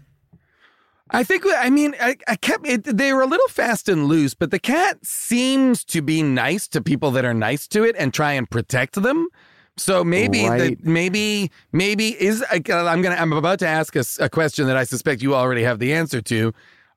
I 1.12 1.24
think, 1.24 1.44
I 1.56 1.70
mean, 1.70 1.96
I, 2.00 2.16
I 2.28 2.36
kept 2.36 2.66
it, 2.68 2.84
they 2.84 3.12
were 3.12 3.22
a 3.22 3.26
little 3.26 3.48
fast 3.48 3.88
and 3.88 4.04
loose, 4.06 4.34
but 4.34 4.52
the 4.52 4.60
cat 4.60 5.04
seems 5.04 5.84
to 5.86 6.02
be 6.02 6.22
nice 6.22 6.68
to 6.68 6.80
people 6.80 7.10
that 7.12 7.24
are 7.24 7.34
nice 7.34 7.66
to 7.68 7.82
it 7.82 7.96
and 7.98 8.14
try 8.14 8.32
and 8.32 8.48
protect 8.48 8.94
them. 9.02 9.26
So 9.76 10.04
maybe, 10.04 10.46
Right. 10.46 10.76
the, 10.82 10.90
maybe, 10.90 11.50
maybe 11.72 12.08
is, 12.22 12.42
I- 12.50 12.56
I'm 12.70 13.02
to, 13.02 13.20
I'm 13.20 13.32
about 13.32 13.58
to 13.60 13.66
ask 13.68 13.94
a 14.20 14.28
question 14.28 14.66
that 14.66 14.76
I 14.76 14.84
suspect 14.84 15.22
you 15.22 15.34
already 15.34 15.62
have 15.62 15.78
the 15.78 15.92
answer 15.92 16.20
to. 16.22 16.52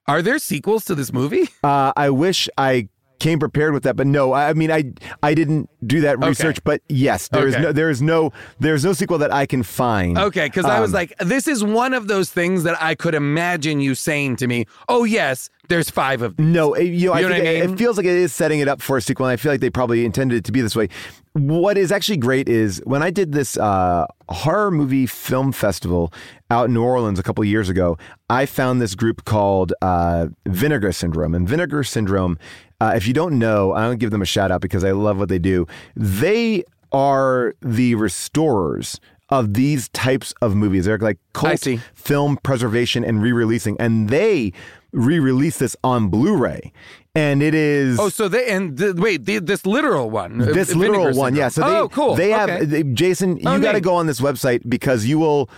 Are 0.08 0.22
there 0.22 0.38
sequels 0.40 0.84
to 0.86 0.96
this 0.96 1.14
movie? 1.14 1.48
Uh, 1.64 1.94
I 1.96 2.10
wish 2.10 2.50
I 2.58 2.90
came 3.20 3.40
prepared 3.40 3.74
with 3.74 3.84
that, 3.84 3.96
but 3.96 4.06
no. 4.06 4.34
I 4.34 4.50
I 4.50 4.54
mean, 4.54 4.70
I 4.70 4.92
I 5.22 5.34
didn't 5.34 5.70
do 5.88 6.02
that 6.02 6.20
research, 6.20 6.62
but 6.66 6.82
yes, 6.90 7.30
there 7.30 7.48
is 7.48 7.54
Okay. 7.54 7.64
no 7.64 7.72
there 7.72 7.90
is 7.90 8.02
no 8.02 8.34
there 8.60 8.74
is 8.76 8.84
no 8.84 8.92
sequel 8.92 9.18
that 9.20 9.32
I 9.32 9.46
can 9.46 9.64
find. 9.64 10.18
Okay, 10.18 10.48
because 10.48 10.66
I 10.66 10.82
was 10.82 10.90
Um, 10.90 10.96
like, 10.96 11.14
this 11.20 11.48
is 11.48 11.64
one 11.64 11.94
of 11.94 12.10
those 12.10 12.30
things 12.30 12.64
that 12.64 12.76
I 12.84 12.96
could 12.96 13.16
imagine 13.16 13.80
you 13.80 13.96
saying 13.96 14.36
to 14.38 14.48
me, 14.48 14.66
oh, 14.90 15.06
yes, 15.06 15.50
there's 15.70 15.90
five 15.90 16.22
of 16.22 16.36
them. 16.36 16.52
No, 16.52 16.74
it, 16.74 16.84
you 16.84 17.08
know, 17.08 17.14
I 17.14 17.20
You 17.22 17.30
know 17.30 17.36
I 17.36 17.38
it- 17.38 17.66
mean? 17.68 17.74
it 17.76 17.78
feels 17.78 17.96
like 17.96 18.06
it 18.08 18.12
is 18.18 18.34
setting 18.34 18.60
it 18.60 18.68
up 18.68 18.82
for 18.82 18.98
a 18.98 19.02
sequel, 19.02 19.26
and 19.28 19.32
I 19.32 19.38
feel 19.38 19.54
like 19.54 19.62
they 19.62 19.70
probably 19.70 20.04
intended 20.04 20.36
it 20.40 20.44
to 20.44 20.52
be 20.52 20.60
this 20.60 20.76
way. 20.76 20.90
What 21.34 21.80
is 21.80 21.92
actually 21.92 22.18
great 22.18 22.48
is 22.48 22.80
when 22.86 23.02
I 23.02 23.10
did 23.10 23.32
this 23.32 23.58
uh, 23.58 24.06
horror 24.30 24.70
movie 24.70 25.08
film 25.08 25.52
festival 25.52 26.14
out 26.52 26.66
in 26.66 26.76
New 26.76 26.84
Orleans 26.84 27.18
a 27.18 27.24
couple 27.24 27.44
years 27.44 27.70
ago, 27.70 27.98
I 28.30 28.46
found 28.46 28.80
this 28.80 28.94
group 28.94 29.26
called 29.26 29.74
uh, 29.82 30.28
Vinegar 30.46 30.92
Syndrome. 30.92 31.34
And 31.34 31.50
Vinegar 31.50 31.84
Syndrome, 31.84 32.38
uh, 32.80 32.94
if 32.96 33.08
you 33.08 33.14
don't 33.16 33.40
know, 33.40 33.74
I 33.74 33.88
don't 33.88 33.98
give 33.98 34.12
them 34.12 34.22
a 34.22 34.26
shout 34.26 34.52
out 34.52 34.62
because 34.62 34.84
I 34.84 34.92
love 34.92 35.18
what 35.18 35.30
they 35.30 35.40
do. 35.40 35.66
They 35.96 36.66
are 36.92 37.56
the 37.62 37.96
restorers 37.96 39.00
of 39.30 39.56
these 39.56 39.90
types 39.90 40.36
of 40.44 40.56
movies. 40.56 40.86
They're 40.86 41.00
like 41.00 41.18
cult 41.34 41.68
film 41.96 42.38
preservation 42.44 43.04
and 43.04 43.24
re-releasing, 43.24 43.76
and 43.80 44.10
they 44.10 44.54
re-release 44.92 45.58
this 45.58 45.76
on 45.84 46.10
Blu-ray, 46.10 46.72
and 47.16 47.44
it 47.44 47.54
is 47.54 48.00
Oh, 48.00 48.10
so 48.10 48.28
they, 48.28 48.48
and 48.50 48.78
the, 48.78 48.94
wait, 48.98 49.26
the, 49.26 49.40
this 49.40 49.66
literal 49.66 50.10
one. 50.10 50.42
uh, 50.42 50.46
this 50.46 50.74
literal 50.74 51.06
one. 51.14 51.34
Syndrome. 51.34 51.36
Yeah, 51.36 51.50
so 51.50 51.62
they, 51.62 51.78
oh, 51.78 51.90
cool. 51.90 52.16
They 52.16 52.32
have 52.32 52.50
Okay. 52.50 52.66
they- 52.66 52.84
Jason. 52.84 53.38
You 53.38 53.44
Oh, 53.46 53.60
got 53.60 53.74
to 53.74 53.82
go 53.82 53.96
on 53.96 54.08
this 54.08 54.20
website 54.20 54.68
because 54.68 55.06
you 55.06 55.20
will. 55.20 55.50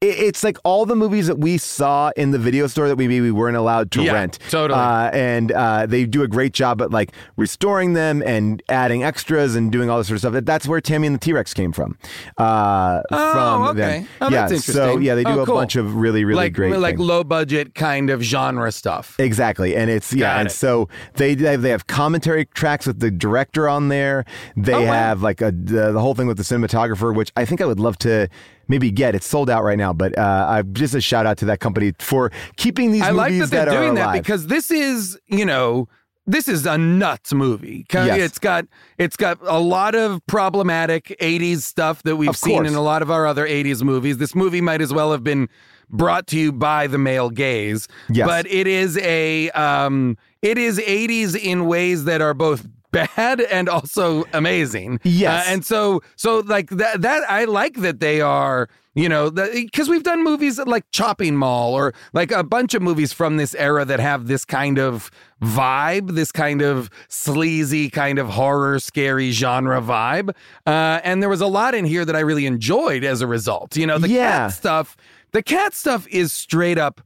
It- 0.00 0.18
It's 0.28 0.44
like 0.44 0.58
all 0.64 0.86
the 0.86 0.94
movies 0.94 1.26
that 1.26 1.38
we 1.38 1.58
saw 1.58 2.10
in 2.16 2.30
the 2.30 2.38
video 2.38 2.66
store 2.68 2.86
that 2.88 2.96
we 2.96 3.08
maybe 3.08 3.30
weren't 3.32 3.56
allowed 3.56 3.90
to 3.92 4.02
Yeah, 4.02 4.12
rent. 4.12 4.38
totally. 4.48 4.78
Uh, 4.78 5.10
and 5.12 5.50
uh, 5.52 5.86
they 5.86 6.04
do 6.04 6.22
a 6.22 6.28
great 6.28 6.52
job 6.52 6.80
at 6.82 6.90
like 6.92 7.10
restoring 7.36 7.94
them 7.94 8.22
and 8.24 8.62
adding 8.68 9.02
extras 9.02 9.56
and 9.56 9.72
doing 9.72 9.90
all 9.90 9.98
this 9.98 10.06
sort 10.06 10.16
of 10.16 10.20
stuff. 10.32 10.44
That's 10.44 10.68
where 10.68 10.80
Tammy 10.80 11.08
and 11.08 11.16
the 11.16 11.20
T 11.20 11.32
Rex 11.32 11.52
came 11.52 11.72
from. 11.72 11.98
Uh, 12.36 13.00
Oh, 13.10 13.32
from 13.32 13.62
okay. 13.76 14.00
them. 14.00 14.08
Oh, 14.20 14.28
yeah. 14.30 14.46
So 14.48 14.98
yeah, 14.98 15.14
they 15.16 15.24
do 15.24 15.30
Oh, 15.30 15.42
a 15.42 15.46
bunch 15.46 15.74
of 15.76 15.96
really 15.96 16.24
really 16.24 16.36
like, 16.44 16.52
great 16.52 16.76
like 16.76 16.96
things. 16.96 17.08
low 17.08 17.24
budget 17.24 17.74
kind 17.74 18.10
of 18.10 18.22
genre 18.22 18.70
stuff. 18.70 19.16
Exactly, 19.18 19.74
and 19.74 19.90
it's 19.90 20.12
yeah, 20.12 20.34
Got 20.34 20.40
and 20.40 20.48
it. 20.48 20.52
so 20.52 20.88
they 21.14 21.34
they 21.34 21.52
have, 21.52 21.62
they 21.62 21.70
have 21.70 21.86
commentary 21.88 22.44
tracks 22.44 22.86
with 22.86 23.00
the 23.00 23.10
director 23.10 23.68
on 23.68 23.88
there. 23.88 24.24
They 24.56 24.74
Oh, 24.74 24.82
wow. 24.82 24.92
have 24.92 25.22
like 25.22 25.40
a 25.40 25.50
the, 25.50 25.92
the 25.92 26.00
whole 26.00 26.14
thing 26.14 26.26
with 26.28 26.36
the 26.36 26.42
cinematographer, 26.44 27.14
which 27.14 27.32
I 27.36 27.44
think 27.44 27.60
I 27.60 27.66
would 27.66 27.80
love 27.80 27.98
to 27.98 28.28
maybe 28.68 28.90
get. 28.90 29.14
It's 29.14 29.26
sold 29.26 29.50
out 29.50 29.64
right 29.64 29.78
now, 29.78 29.92
but 29.92 30.16
uh, 30.16 30.62
just 30.72 30.94
a 30.94 31.00
shout 31.00 31.26
out 31.26 31.38
to 31.38 31.44
that 31.46 31.60
company 31.60 31.92
for 31.98 32.30
keeping 32.56 32.92
these 32.92 33.02
I 33.02 33.10
like 33.10 33.32
movies 33.32 33.50
that 33.50 33.66
they're 33.66 33.78
are 33.78 33.82
doing 33.82 33.94
that 33.94 34.12
because 34.12 34.46
this 34.46 34.70
is, 34.70 35.18
you 35.26 35.44
know, 35.44 35.88
this 36.28 36.46
is 36.46 36.66
a 36.66 36.76
nuts 36.76 37.32
movie. 37.32 37.86
Yes. 37.92 38.18
It's 38.20 38.38
got 38.38 38.66
it's 38.98 39.16
got 39.16 39.38
a 39.42 39.58
lot 39.58 39.94
of 39.94 40.24
problematic 40.26 41.16
80s 41.20 41.62
stuff 41.62 42.02
that 42.02 42.16
we've 42.16 42.36
seen 42.36 42.66
in 42.66 42.74
a 42.74 42.82
lot 42.82 43.00
of 43.00 43.10
our 43.10 43.26
other 43.26 43.48
80s 43.48 43.82
movies. 43.82 44.18
This 44.18 44.34
movie 44.34 44.60
might 44.60 44.82
as 44.82 44.92
well 44.92 45.10
have 45.10 45.24
been 45.24 45.48
brought 45.88 46.26
to 46.28 46.38
you 46.38 46.52
by 46.52 46.86
the 46.86 46.98
male 46.98 47.30
gaze. 47.30 47.88
Yes. 48.10 48.26
But 48.26 48.46
it 48.46 48.66
is 48.66 48.98
a 48.98 49.50
um 49.50 50.18
it 50.42 50.58
is 50.58 50.78
80s 50.78 51.34
in 51.34 51.66
ways 51.66 52.04
that 52.04 52.20
are 52.20 52.34
both 52.34 52.68
bad 52.90 53.40
and 53.40 53.68
also 53.68 54.24
amazing. 54.32 55.00
Yes. 55.04 55.46
Uh, 55.46 55.52
and 55.52 55.64
so 55.64 56.00
so 56.16 56.40
like 56.40 56.70
that 56.70 57.02
that 57.02 57.22
I 57.30 57.44
like 57.44 57.74
that 57.76 58.00
they 58.00 58.20
are 58.20 58.68
you 58.94 59.08
know 59.08 59.30
because 59.30 59.88
we've 59.88 60.02
done 60.02 60.24
movies 60.24 60.58
like 60.58 60.84
Chopping 60.90 61.36
Mall 61.36 61.74
or 61.74 61.92
like 62.12 62.30
a 62.32 62.42
bunch 62.42 62.74
of 62.74 62.82
movies 62.82 63.12
from 63.12 63.36
this 63.36 63.54
era 63.54 63.84
that 63.84 64.00
have 64.00 64.26
this 64.26 64.44
kind 64.44 64.78
of 64.78 65.10
vibe, 65.42 66.14
this 66.14 66.32
kind 66.32 66.62
of 66.62 66.90
sleazy 67.08 67.90
kind 67.90 68.18
of 68.18 68.28
horror 68.30 68.78
scary 68.78 69.30
genre 69.30 69.80
vibe. 69.80 70.30
Uh, 70.66 71.00
and 71.04 71.22
there 71.22 71.28
was 71.28 71.40
a 71.40 71.46
lot 71.46 71.74
in 71.74 71.84
here 71.84 72.04
that 72.04 72.16
I 72.16 72.20
really 72.20 72.46
enjoyed 72.46 73.04
as 73.04 73.20
a 73.20 73.26
result. 73.26 73.76
You 73.76 73.86
know, 73.86 73.98
the 73.98 74.08
Yeah. 74.08 74.46
cat 74.48 74.52
stuff. 74.52 74.96
The 75.32 75.42
cat 75.42 75.74
stuff 75.74 76.08
is 76.08 76.32
straight 76.32 76.78
up 76.78 77.00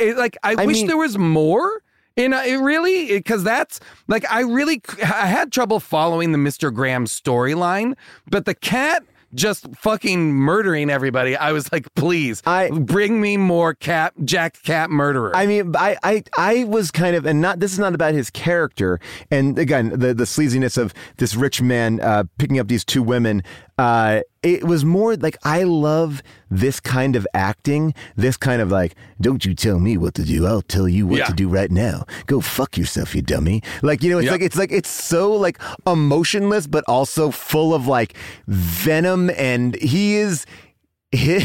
like 0.00 0.36
I, 0.42 0.56
I 0.58 0.66
wish 0.66 0.78
mean- 0.78 0.88
there 0.88 0.96
was 0.98 1.16
more. 1.16 1.82
Uh, 2.18 2.42
it 2.46 2.60
really, 2.60 3.08
because 3.08 3.42
that's 3.44 3.80
like 4.08 4.30
I 4.30 4.40
really 4.40 4.82
I 5.02 5.26
had 5.26 5.52
trouble 5.52 5.80
following 5.80 6.32
the 6.32 6.38
Mr. 6.38 6.72
Graham 6.72 7.06
storyline, 7.06 7.94
but 8.30 8.44
the 8.44 8.54
cat 8.54 9.04
just 9.34 9.68
fucking 9.76 10.32
murdering 10.32 10.90
everybody, 10.90 11.36
I 11.36 11.52
was 11.52 11.70
like, 11.72 11.92
please, 11.94 12.42
I- 12.46 12.70
bring 12.70 13.20
me 13.20 13.36
more 13.36 13.74
cat 13.74 14.12
Jack 14.24 14.60
Cat 14.62 14.90
murderer. 14.90 15.34
I 15.36 15.46
mean, 15.46 15.74
I, 15.76 15.96
I, 16.02 16.24
I 16.36 16.64
was 16.64 16.90
kind 16.90 17.14
of, 17.14 17.26
and 17.26 17.40
not. 17.40 17.60
This 17.60 17.72
is 17.72 17.78
not 17.78 17.94
about 17.94 18.14
his 18.14 18.30
character. 18.30 18.98
And 19.30 19.58
again, 19.58 19.90
the 19.90 20.14
the 20.14 20.24
sleaziness 20.24 20.76
of 20.76 20.92
this 21.18 21.34
rich 21.36 21.62
man 21.62 22.00
uh, 22.00 22.24
picking 22.38 22.58
up 22.58 22.68
these 22.68 22.84
two 22.84 23.02
women. 23.02 23.42
Uh, 23.80 24.20
it 24.42 24.64
was 24.64 24.84
more 24.84 25.16
like 25.16 25.36
I 25.42 25.62
love 25.64 26.22
this 26.50 26.80
kind 26.80 27.16
of 27.16 27.26
acting. 27.32 27.94
This 28.16 28.36
kind 28.36 28.60
of 28.62 28.70
like, 28.70 28.94
don't 29.20 29.42
you 29.46 29.54
tell 29.54 29.78
me 29.78 29.96
what 29.96 30.14
to 30.14 30.24
do. 30.24 30.46
I'll 30.46 30.60
tell 30.76 30.88
you 30.88 31.06
what 31.06 31.18
Yeah. 31.18 31.26
to 31.26 31.32
do 31.34 31.48
right 31.48 31.70
now. 31.70 32.04
Go 32.26 32.40
fuck 32.40 32.76
yourself, 32.76 33.14
you 33.14 33.22
dummy. 33.22 33.62
Like 33.82 34.02
you 34.02 34.10
know, 34.10 34.18
it's 34.18 34.26
Yep. 34.26 34.32
like 34.32 34.42
it's 34.48 34.56
like 34.62 34.72
it's 34.72 34.90
so 34.90 35.32
like 35.46 35.58
emotionless, 35.86 36.66
but 36.66 36.84
also 36.88 37.30
full 37.30 37.72
of 37.74 37.86
like 37.86 38.14
venom. 38.46 39.30
And 39.36 39.76
he 39.76 40.16
is. 40.16 40.44
He, 41.12 41.40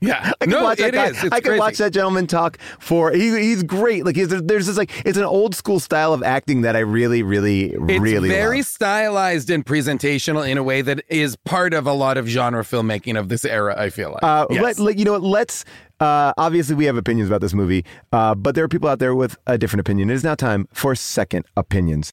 yeah, 0.00 0.32
I 0.40 0.46
no, 0.46 0.62
watch 0.64 0.78
that 0.78 0.94
it 0.94 1.12
is. 1.16 1.24
It's 1.24 1.32
I 1.32 1.40
could 1.40 1.44
crazy. 1.50 1.60
watch 1.60 1.78
that 1.78 1.92
gentleman 1.92 2.26
talk 2.26 2.58
for. 2.78 3.12
He, 3.12 3.30
he's 3.30 3.62
great. 3.62 4.04
Like 4.04 4.16
he's, 4.16 4.28
there's 4.28 4.66
this 4.66 4.76
like 4.76 4.90
it's 5.06 5.18
an 5.18 5.24
old 5.24 5.54
school 5.54 5.80
style 5.80 6.12
of 6.12 6.22
acting 6.22 6.62
that 6.62 6.76
I 6.76 6.80
really, 6.80 7.22
really, 7.22 7.72
It's 7.72 7.80
really 8.00 8.28
very 8.28 8.58
love. 8.58 8.66
stylized 8.66 9.50
and 9.50 9.64
presentational 9.64 10.48
in 10.48 10.58
a 10.58 10.62
way 10.62 10.82
that 10.82 11.02
is 11.08 11.36
part 11.36 11.74
of 11.74 11.86
a 11.86 11.92
lot 11.92 12.16
of 12.16 12.26
genre 12.26 12.62
filmmaking 12.62 13.18
of 13.18 13.28
this 13.28 13.44
era. 13.44 13.74
I 13.78 13.90
feel 13.90 14.10
like. 14.12 14.22
Uh, 14.22 14.46
Yes. 14.50 14.62
let, 14.62 14.78
let- 14.78 14.98
you 14.98 15.04
know 15.04 15.12
what? 15.12 15.22
Let's. 15.22 15.64
Uh, 16.00 16.32
obviously, 16.36 16.74
we 16.74 16.84
have 16.86 16.96
opinions 16.96 17.28
about 17.30 17.40
this 17.40 17.54
movie, 17.54 17.84
uh, 18.12 18.34
but 18.34 18.54
there 18.56 18.64
are 18.64 18.68
people 18.68 18.88
out 18.88 18.98
there 18.98 19.14
with 19.14 19.36
a 19.46 19.56
different 19.56 19.80
opinion. 19.80 20.10
It 20.10 20.14
is 20.14 20.24
now 20.24 20.34
time 20.34 20.66
for 20.72 20.94
second 20.96 21.46
opinions. 21.56 22.12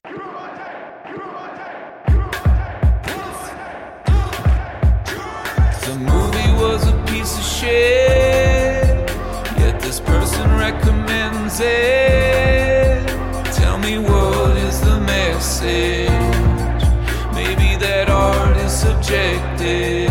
Tell 13.52 13.78
me 13.78 13.98
what 13.98 14.56
is 14.56 14.80
the 14.80 15.00
message? 15.00 16.08
Maybe 17.34 17.76
that 17.84 18.08
art 18.08 18.56
is 18.56 18.72
subjective. 18.72 20.10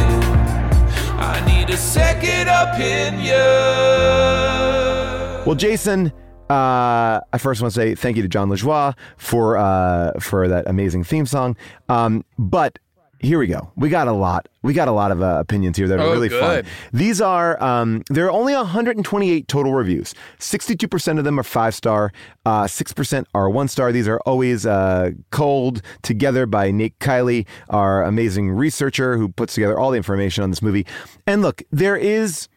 I 1.19 1.43
need 1.45 1.69
a 1.69 1.77
second 1.77 2.47
opinion. 2.47 3.37
Well, 5.45 5.55
Jason, 5.55 6.13
uh, 6.49 7.21
I 7.33 7.37
first 7.37 7.61
want 7.61 7.73
to 7.73 7.79
say 7.79 7.95
thank 7.95 8.17
you 8.17 8.23
to 8.23 8.29
John 8.29 8.49
LaJoie 8.49 8.95
for 9.17 9.57
uh, 9.57 10.19
for 10.19 10.47
that 10.47 10.67
amazing 10.67 11.03
theme 11.03 11.25
song. 11.25 11.55
Um, 11.89 12.25
but 12.37 12.77
here 13.21 13.39
we 13.39 13.47
go. 13.47 13.71
We 13.75 13.89
got 13.89 14.07
a 14.07 14.11
lot. 14.11 14.47
We 14.63 14.73
got 14.73 14.87
a 14.87 14.91
lot 14.91 15.11
of 15.11 15.21
uh, 15.21 15.37
opinions 15.39 15.77
here 15.77 15.87
that 15.87 15.99
are 15.99 16.03
Oh, 16.07 16.11
really 16.11 16.29
good. 16.29 16.65
fun. 16.65 16.71
These 16.91 17.21
are 17.21 17.61
um, 17.63 18.03
there 18.09 18.25
are 18.25 18.31
only 18.31 18.53
128 18.53 19.47
total 19.47 19.73
reviews. 19.73 20.13
62 20.39 20.87
percent 20.87 21.19
of 21.19 21.25
them 21.25 21.39
are 21.39 21.43
five 21.43 21.73
star. 21.75 22.11
Uh, 22.45 22.67
Six 22.67 22.93
percent 22.93 23.27
are 23.33 23.49
one 23.49 23.67
star. 23.67 23.91
These 23.91 24.07
are 24.07 24.19
always 24.25 24.65
uh, 24.65 25.11
culled 25.31 25.81
together 26.01 26.45
by 26.45 26.71
Nate 26.71 26.97
Kiley, 26.99 27.45
our 27.69 28.03
amazing 28.03 28.49
researcher 28.51 29.17
who 29.17 29.29
puts 29.29 29.53
together 29.53 29.79
all 29.79 29.91
the 29.91 29.97
information 29.97 30.43
on 30.43 30.49
this 30.49 30.61
movie. 30.61 30.85
And 31.27 31.41
look, 31.41 31.61
there 31.71 31.95
is 31.95 32.47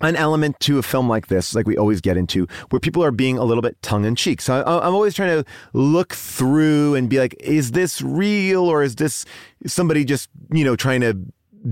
an 0.00 0.16
element 0.16 0.58
to 0.60 0.78
a 0.78 0.82
film 0.82 1.08
like 1.08 1.26
this, 1.26 1.54
like 1.54 1.66
we 1.66 1.76
always 1.76 2.00
get 2.00 2.16
into, 2.16 2.46
where 2.70 2.80
people 2.80 3.04
are 3.04 3.10
being 3.10 3.38
a 3.38 3.44
little 3.44 3.62
bit 3.62 3.80
tongue 3.82 4.04
in 4.04 4.16
cheek. 4.16 4.40
So 4.40 4.54
I, 4.54 4.86
I'm 4.86 4.94
always 4.94 5.14
trying 5.14 5.42
to 5.42 5.50
look 5.72 6.14
through 6.14 6.94
and 6.94 7.08
be 7.08 7.18
like, 7.18 7.36
is 7.40 7.72
this 7.72 8.00
real 8.00 8.64
or 8.64 8.82
is 8.82 8.96
this 8.96 9.24
somebody 9.66 10.04
just 10.04 10.30
you 10.50 10.64
know 10.64 10.76
trying 10.76 11.02
to 11.02 11.16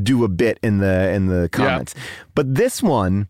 do 0.02 0.24
a 0.24 0.28
bit 0.28 0.58
in 0.62 0.78
the 0.78 1.10
in 1.10 1.26
the 1.26 1.48
comments? 1.50 1.94
But 2.34 2.54
this 2.54 2.82
one, 2.82 3.28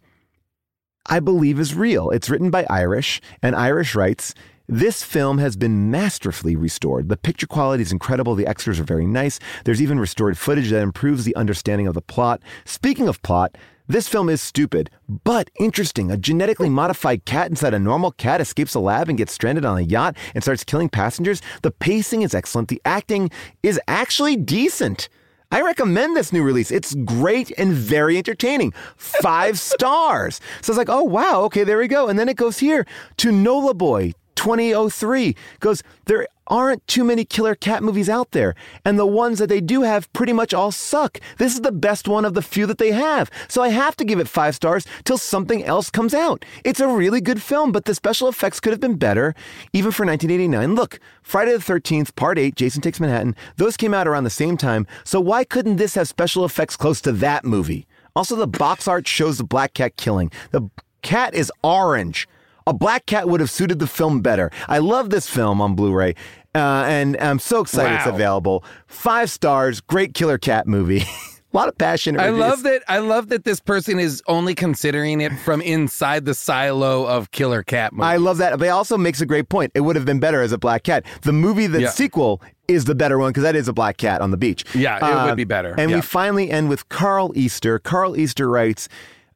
I 1.07 1.21
believe, 1.21 1.61
is 1.61 1.75
real. 1.75 2.11
It's 2.11 2.29
written 2.29 2.51
by 2.51 2.67
Irish, 2.69 3.21
and 3.43 3.55
Irish 3.55 3.95
writes. 3.95 4.35
This 4.73 5.03
film 5.03 5.39
has 5.39 5.57
been 5.57 5.91
masterfully 5.91 6.55
restored. 6.55 7.09
The 7.09 7.17
picture 7.17 7.49
quality 7.49 7.83
is 7.83 7.91
incredible. 7.91 8.37
The 8.37 8.47
extras 8.47 8.79
are 8.79 8.85
very 8.85 9.05
nice. 9.05 9.41
There's 9.65 9.83
even 9.83 9.99
restored 9.99 10.39
footage 10.39 10.71
that 10.71 10.81
improves 10.81 11.25
the 11.25 11.35
understanding 11.35 11.89
of 11.89 11.95
the 11.95 12.01
plot. 12.01 12.41
Speaking 12.65 13.09
of 13.09 13.21
plot, 13.23 13.59
this 13.91 14.07
film 14.07 14.29
is 14.29 14.41
stupid, 14.41 14.89
but 15.25 15.51
interesting. 15.59 16.12
A 16.12 16.17
genetically 16.17 16.69
modified 16.69 17.25
cat 17.25 17.51
inside 17.51 17.75
a 17.75 17.79
normal 17.81 18.12
cat 18.12 18.41
escapes 18.41 18.75
a 18.75 18.79
lab 18.79 19.09
and 19.09 19.19
gets 19.19 19.33
stranded 19.33 19.65
on 19.65 19.79
a 19.79 19.81
yacht 19.83 20.17
and 20.33 20.45
starts 20.45 20.62
killing 20.62 20.89
passengers. 20.89 21.43
The 21.62 21.73
pacing 21.73 22.23
is 22.23 22.33
excellent. 22.33 22.69
The 22.69 22.81
acting 22.85 23.31
is 23.65 23.81
actually 23.89 24.37
decent. 24.37 25.09
I 25.51 25.62
recommend 25.62 26.17
this 26.17 26.33
new 26.33 26.45
release. 26.45 26.71
It's 26.71 26.95
great 26.95 27.51
and 27.59 27.73
very 27.73 28.17
entertaining. 28.17 28.73
Five 28.97 29.59
stars. 29.71 30.41
So 30.62 30.71
it's 30.71 30.79
like, 30.79 30.89
oh, 30.89 31.03
wow, 31.03 31.43
okay, 31.47 31.65
there 31.65 31.79
we 31.79 31.89
go. 31.89 32.07
And 32.07 32.17
then 32.17 32.29
it 32.29 32.37
goes 32.37 32.61
here 32.61 32.87
to 33.17 33.33
Nola 33.33 33.75
Boy 33.75 34.12
2003. 34.37 35.35
Goes, 35.59 35.83
there 36.07 36.29
aren't 36.51 36.86
too 36.86 37.05
many 37.05 37.24
killer 37.24 37.55
cat 37.55 37.82
movies 37.82 38.10
out 38.10 38.32
there. 38.32 38.55
And 38.85 38.98
the 38.98 39.06
ones 39.06 39.39
that 39.39 39.48
they 39.48 39.60
do 39.60 39.82
have 39.82 40.12
pretty 40.12 40.32
much 40.32 40.52
all 40.52 40.72
suck. 40.72 41.20
This 41.39 41.55
is 41.55 41.60
the 41.60 41.72
best 41.72 42.09
one 42.09 42.24
of 42.24 42.35
the 42.35 42.43
few 42.43 42.66
that 42.66 42.78
they 42.78 42.90
have. 42.90 43.31
So 43.48 43.62
I 43.62 43.68
have 43.68 43.97
to 43.97 44.05
give 44.05 44.18
it 44.18 44.28
five 44.28 44.56
stars 44.56 44.85
till 45.05 45.16
something 45.16 45.64
else 45.64 45.89
comes 45.89 46.12
out. 46.12 46.44
It's 46.64 46.81
a 46.81 46.89
really 46.89 47.20
good 47.20 47.40
film, 47.40 47.72
but 47.72 47.85
the 47.85 47.94
special 47.94 48.28
effects 48.28 48.60
could 48.60 48.72
have 48.72 48.81
been 48.81 48.97
better, 48.97 49.35
even 49.72 49.93
for 49.93 50.05
1989. 50.05 50.74
Look, 50.74 50.98
Friday 51.22 51.52
the 51.52 51.59
13th, 51.59 52.16
Part 52.16 52.39
8, 52.39 52.56
Jason 52.56 52.82
Takes 52.82 53.01
Manhattan, 53.01 53.36
those 53.56 53.77
came 53.77 53.94
out 53.94 54.09
around 54.09 54.24
the 54.24 54.31
same 54.31 54.56
time. 54.56 54.86
So 55.05 55.20
why 55.20 55.44
couldn't 55.44 55.77
this 55.77 55.94
have 55.94 56.09
special 56.09 56.44
effects 56.44 56.77
close 56.77 57.01
to 57.02 57.12
that 57.12 57.44
movie? 57.44 57.86
Also, 58.16 58.35
the 58.35 58.47
box 58.47 58.89
art 58.89 59.06
shows 59.06 59.39
the 59.39 59.44
black 59.44 59.72
cat 59.74 59.97
killing. 59.97 60.32
The 60.51 60.68
cat 61.02 61.32
is 61.35 61.52
orange. 61.62 62.27
A 62.66 62.72
black 62.72 63.06
cat 63.06 63.28
would 63.28 63.40
have 63.40 63.51
suited 63.51 63.78
the 63.78 63.86
film 63.86 64.20
better. 64.20 64.51
I 64.68 64.78
love 64.78 65.10
this 65.10 65.28
film 65.28 65.60
on 65.60 65.74
Blu 65.74 65.93
ray, 65.93 66.14
uh, 66.55 66.85
and 66.86 67.16
I'm 67.20 67.39
so 67.39 67.60
excited 67.60 67.97
it's 67.97 68.06
available. 68.06 68.64
Five 68.86 69.31
stars, 69.31 69.81
great 69.81 70.14
killer 70.14 70.39
cat 70.39 70.66
movie. 70.66 71.05
A 71.52 71.56
lot 71.56 71.68
of 71.68 71.77
passion. 71.77 72.20
I 72.20 72.28
love 72.28 72.62
that. 72.62 72.85
I 72.86 72.98
love 72.98 73.28
that 73.31 73.43
this 73.43 73.59
person 73.59 73.98
is 73.98 74.22
only 74.28 74.55
considering 74.55 75.20
it 75.20 75.36
from 75.40 75.60
inside 75.60 76.24
the 76.24 76.32
silo 76.32 77.09
of 77.09 77.32
Killer 77.32 77.64
Cat 77.64 77.93
movies. 77.93 78.06
I 78.06 78.16
love 78.18 78.39
that. 78.39 78.56
But 78.56 78.66
it 78.66 78.68
also 78.68 78.97
makes 78.97 79.20
a 79.20 79.27
great 79.27 79.48
point. 79.48 79.72
It 79.74 79.81
would 79.81 79.97
have 79.97 80.05
been 80.05 80.20
better 80.20 80.43
as 80.43 80.52
a 80.52 80.59
black 80.59 80.85
cat. 80.85 81.05
The 81.22 81.32
movie, 81.32 81.66
the 81.66 81.81
Yeah. 81.81 81.90
sequel, 81.90 82.40
is 82.68 82.85
the 82.85 82.94
better 82.94 83.18
one 83.18 83.31
because 83.31 83.43
that 83.43 83.56
is 83.56 83.66
a 83.66 83.72
black 83.72 83.97
cat 83.97 84.20
on 84.20 84.31
the 84.31 84.36
beach. 84.36 84.64
Yeah, 84.77 84.98
it 84.98 85.02
Uh, 85.02 85.27
would 85.27 85.36
be 85.36 85.43
better. 85.43 85.74
And 85.77 85.90
Yeah. 85.90 85.97
we 85.97 86.02
finally 86.02 86.52
end 86.52 86.68
with 86.68 86.89
Carl 86.89 87.32
Easter. 87.35 87.81
Carl 87.81 88.16
Easter 88.16 88.48
writes, 88.48 88.89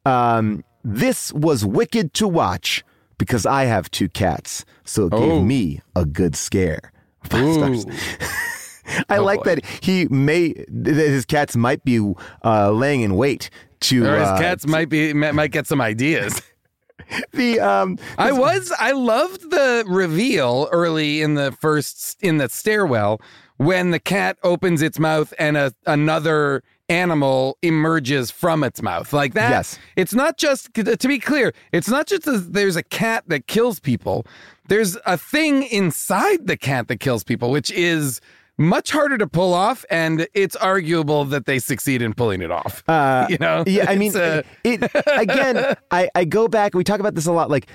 um, 0.06 0.62
"This 0.84 1.32
was 1.32 1.64
wicked 1.64 2.14
to 2.14 2.28
watch 2.28 2.84
because 3.18 3.44
I 3.44 3.64
have 3.64 3.90
two 3.90 4.08
cats, 4.08 4.64
so 4.84 5.06
it 5.06 5.12
Oh. 5.12 5.18
gave 5.18 5.42
me 5.42 5.80
a 5.96 6.04
good 6.04 6.36
scare." 6.36 6.92
Five 7.24 7.54
stars. 7.54 7.86
I 9.08 9.18
like 9.18 9.44
boy. 9.44 9.56
that 9.56 9.64
he 9.82 10.06
may 10.08 10.52
that 10.68 10.94
his 10.94 11.24
cats 11.24 11.56
might 11.56 11.84
be 11.84 12.12
uh, 12.44 12.70
laying 12.70 13.00
in 13.00 13.16
wait 13.16 13.50
to 13.80 14.04
or 14.04 14.18
his 14.18 14.28
uh, 14.28 14.38
cats 14.38 14.66
might 14.66 14.88
be 14.88 15.12
might 15.12 15.34
might 15.34 15.50
get 15.50 15.66
some 15.66 15.80
ideas. 15.80 16.42
the 17.32 17.60
um 17.60 17.98
I 18.18 18.32
was 18.32 18.72
I 18.78 18.92
loved 18.92 19.50
the 19.50 19.84
reveal 19.86 20.68
early 20.70 21.22
in 21.22 21.34
the 21.34 21.52
first 21.52 22.22
in 22.22 22.38
the 22.38 22.48
stairwell 22.48 23.20
when 23.56 23.90
the 23.90 24.00
cat 24.00 24.38
opens 24.42 24.82
its 24.82 24.98
mouth 24.98 25.32
and 25.38 25.56
a, 25.56 25.72
another 25.86 26.62
animal 26.88 27.58
emerges 27.62 28.30
from 28.30 28.62
its 28.62 28.82
mouth 28.82 29.12
like 29.12 29.34
that. 29.34 29.50
Yes. 29.50 29.78
It's 29.96 30.14
not 30.14 30.36
just 30.36 30.72
to 30.74 31.08
be 31.08 31.18
clear, 31.18 31.52
it's 31.72 31.88
not 31.88 32.06
just 32.06 32.24
that 32.24 32.52
there's 32.52 32.76
a 32.76 32.82
cat 32.82 33.24
that 33.28 33.46
kills 33.46 33.80
people. 33.80 34.26
There's 34.68 34.96
a 35.06 35.18
thing 35.18 35.64
inside 35.64 36.46
the 36.46 36.56
cat 36.56 36.88
that 36.88 36.98
kills 36.98 37.24
people, 37.24 37.50
which 37.50 37.70
is 37.70 38.20
much 38.56 38.90
harder 38.90 39.18
to 39.18 39.26
pull 39.26 39.52
off, 39.52 39.84
and 39.90 40.26
it's 40.32 40.56
arguable 40.56 41.24
that 41.26 41.46
they 41.46 41.58
succeed 41.58 42.02
in 42.02 42.14
pulling 42.14 42.40
it 42.40 42.50
off. 42.50 42.82
Uh, 42.88 43.26
you 43.30 43.36
know, 43.38 43.64
yeah, 43.66 43.86
I 43.88 43.96
mean, 43.96 44.16
uh, 44.16 44.42
it 44.62 44.82
again. 45.06 45.76
I 45.90 46.08
I 46.14 46.24
go 46.24 46.48
back. 46.48 46.74
We 46.74 46.84
talk 46.84 47.00
about 47.00 47.14
this 47.14 47.26
a 47.26 47.32
lot. 47.32 47.50
Like 47.50 47.68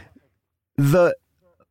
the 0.77 1.15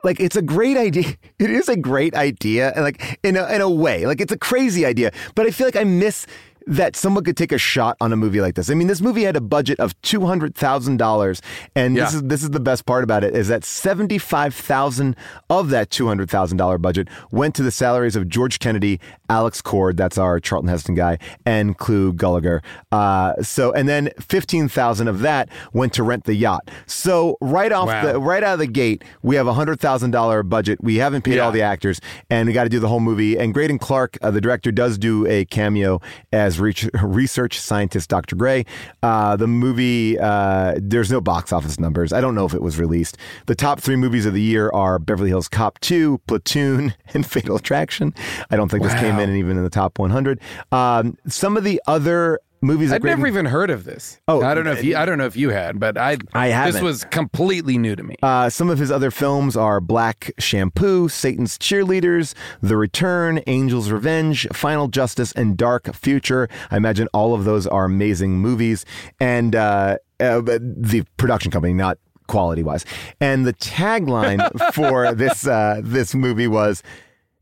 like 0.05 0.21
it's 0.21 0.37
a 0.37 0.43
great 0.43 0.77
idea. 0.77 1.15
It 1.39 1.51
is 1.51 1.69
a 1.69 1.77
great 1.77 2.15
idea, 2.15 2.73
and 2.75 2.83
like 2.83 3.21
in 3.23 3.37
a 3.37 3.49
in 3.55 3.61
a 3.61 3.71
way, 3.71 4.07
like 4.07 4.21
it's 4.21 4.33
a 4.33 4.39
crazy 4.39 4.85
idea. 4.85 5.13
But 5.37 5.47
I 5.47 5.53
feel 5.53 5.69
like 5.69 5.77
I 5.77 5.85
miss 5.85 6.27
that 6.69 6.95
someone 6.97 7.25
could 7.25 7.37
take 7.37 7.51
a 7.53 7.59
shot 7.59 7.97
on 8.01 8.13
a 8.13 8.17
movie 8.17 8.41
like 8.41 8.55
this. 8.55 8.71
I 8.71 8.75
mean, 8.75 8.87
this 8.89 9.01
movie 9.01 9.23
had 9.25 9.37
a 9.37 9.41
budget 9.41 9.81
of 9.81 10.01
two 10.03 10.27
hundred 10.27 10.55
thousand 10.55 10.99
dollars, 10.99 11.41
and 11.75 11.97
this 11.97 12.15
is 12.15 12.23
this 12.25 12.43
is 12.43 12.51
the 12.51 12.61
best 12.61 12.87
part 12.87 13.03
about 13.05 13.25
it 13.25 13.35
is 13.35 13.49
that 13.49 13.65
seventy 13.65 14.19
five 14.19 14.55
thousand 14.55 15.17
of 15.49 15.71
that 15.71 15.91
two 15.91 16.07
hundred 16.07 16.31
thousand 16.31 16.59
dollar 16.59 16.79
budget 16.79 17.09
went 17.31 17.55
to 17.57 17.63
the 17.63 17.71
salaries 17.71 18.15
of 18.17 18.29
George 18.29 18.59
Kennedy, 18.59 19.01
Alex 19.31 19.61
Cord, 19.63 19.97
that's 19.97 20.19
our 20.19 20.39
Charlton 20.39 20.69
Heston 20.69 20.95
guy, 20.95 21.19
and 21.47 21.79
Clu 21.79 22.13
Gulager. 22.13 22.61
Uh, 22.93 23.35
so, 23.43 23.73
and 23.73 23.89
then 23.89 24.11
fifteen 24.21 24.69
thousand 24.69 25.09
of 25.09 25.21
that 25.21 25.49
went 25.73 25.93
to 25.95 26.03
rent 26.03 26.25
the 26.25 26.35
yacht. 26.35 26.71
So 26.87 27.37
right 27.41 27.73
off 27.73 27.89
Wow. 27.89 28.13
the 28.13 28.21
right 28.21 28.43
out 28.43 28.53
of 28.55 28.59
the 28.59 28.67
gate, 28.67 29.03
we 29.23 29.37
have 29.37 29.47
a 29.47 29.55
hundred 29.55 29.81
thousand 29.81 30.11
dollar 30.11 30.43
budget. 30.43 30.79
We 30.83 30.97
haven't 30.97 31.23
paid 31.23 31.37
Yeah. 31.37 31.45
all 31.47 31.53
the 31.53 31.63
actors, 31.63 32.01
and 32.29 32.47
we 32.47 32.53
got 32.53 32.65
to 32.65 32.69
do 32.69 32.79
the 32.79 32.89
whole 32.89 33.01
movie. 33.01 33.39
And 33.39 33.55
Greydon 33.55 33.81
Clark, 33.81 34.19
uh, 34.21 34.31
the 34.31 34.41
director, 34.41 34.71
does 34.71 34.99
do 34.99 35.27
a 35.27 35.45
cameo 35.47 36.01
as 36.33 36.58
research 36.59 37.61
scientist 37.61 38.09
Dr. 38.09 38.37
Gray. 38.37 38.65
Uh, 39.03 39.37
the 39.37 39.47
movie, 39.47 40.19
uh, 40.19 40.75
there's 40.77 41.11
no 41.11 41.21
box 41.21 41.53
office 41.53 41.79
numbers. 41.79 42.13
I 42.13 42.21
don't 42.21 42.35
know 42.35 42.45
if 42.45 42.55
it 42.55 42.63
was 42.63 42.79
released. 42.79 43.17
The 43.47 43.55
top 43.55 43.81
three 43.81 43.97
movies 43.97 44.27
of 44.27 44.35
the 44.35 44.43
year 44.43 44.71
are 44.71 44.99
Beverly 44.99 45.31
Hills 45.31 45.49
Cop 45.49 45.79
2, 45.81 46.19
Platoon, 46.27 46.95
and 47.15 47.27
Fatal 47.27 47.57
Attraction. 47.57 48.15
I 48.51 48.57
don't 48.57 48.71
think 48.71 48.83
this 48.83 48.95
came 48.95 49.19
in 49.19 49.35
even 49.37 49.57
in 49.57 49.65
the 49.65 49.71
top 49.71 49.99
100. 49.99 50.41
Um, 50.73 51.17
some 51.27 51.57
of 51.57 51.65
the 51.65 51.81
other 51.87 52.41
movies 52.61 52.93
I'd 52.93 53.01
great- 53.03 53.11
never 53.13 53.27
even 53.27 53.47
heard 53.47 53.71
of 53.71 53.85
this. 53.85 54.21
Oh, 54.29 54.43
I 54.43 54.55
don't 54.55 54.65
know 54.65 54.73
if 54.73 54.85
you. 54.85 54.97
I 54.97 55.05
don't 55.05 55.19
know 55.19 55.27
if 55.27 55.37
you 55.37 55.51
had, 55.51 55.79
but 55.79 55.97
I. 55.97 56.19
I 56.33 56.49
This 56.49 56.55
haven't. 56.55 56.73
This 56.75 56.83
was 56.83 57.05
completely 57.05 57.79
new 57.79 57.95
to 57.97 58.03
me. 58.03 58.17
Uh, 58.23 58.51
some 58.51 58.71
of 58.71 58.79
his 58.79 58.91
other 58.91 59.11
films 59.11 59.57
are 59.57 59.81
Black 59.81 60.33
Shampoo, 60.39 61.09
Satan's 61.09 61.59
Cheerleaders, 61.59 62.35
The 62.63 62.77
Return, 62.77 63.39
Angel's 63.39 63.91
Revenge, 63.91 64.47
Final 64.53 64.89
Justice, 64.89 65.33
and 65.33 65.57
Dark 65.57 65.95
Future. 65.95 66.49
I 66.71 66.77
imagine 66.77 67.09
all 67.13 67.35
of 67.35 67.45
those 67.45 67.67
are 67.67 67.85
amazing 67.85 68.39
movies. 68.39 68.85
And 69.21 69.55
uh, 69.55 69.99
uh, 70.21 70.41
the 70.41 71.05
production 71.17 71.51
company, 71.51 71.73
not 71.75 71.99
quality 72.27 72.63
wise. 72.63 72.85
And 73.21 73.47
the 73.47 73.55
tagline 73.55 74.73
for 74.75 75.15
this 75.15 75.47
uh, 75.47 75.81
this 75.83 76.15
movie 76.15 76.49
was, 76.49 76.83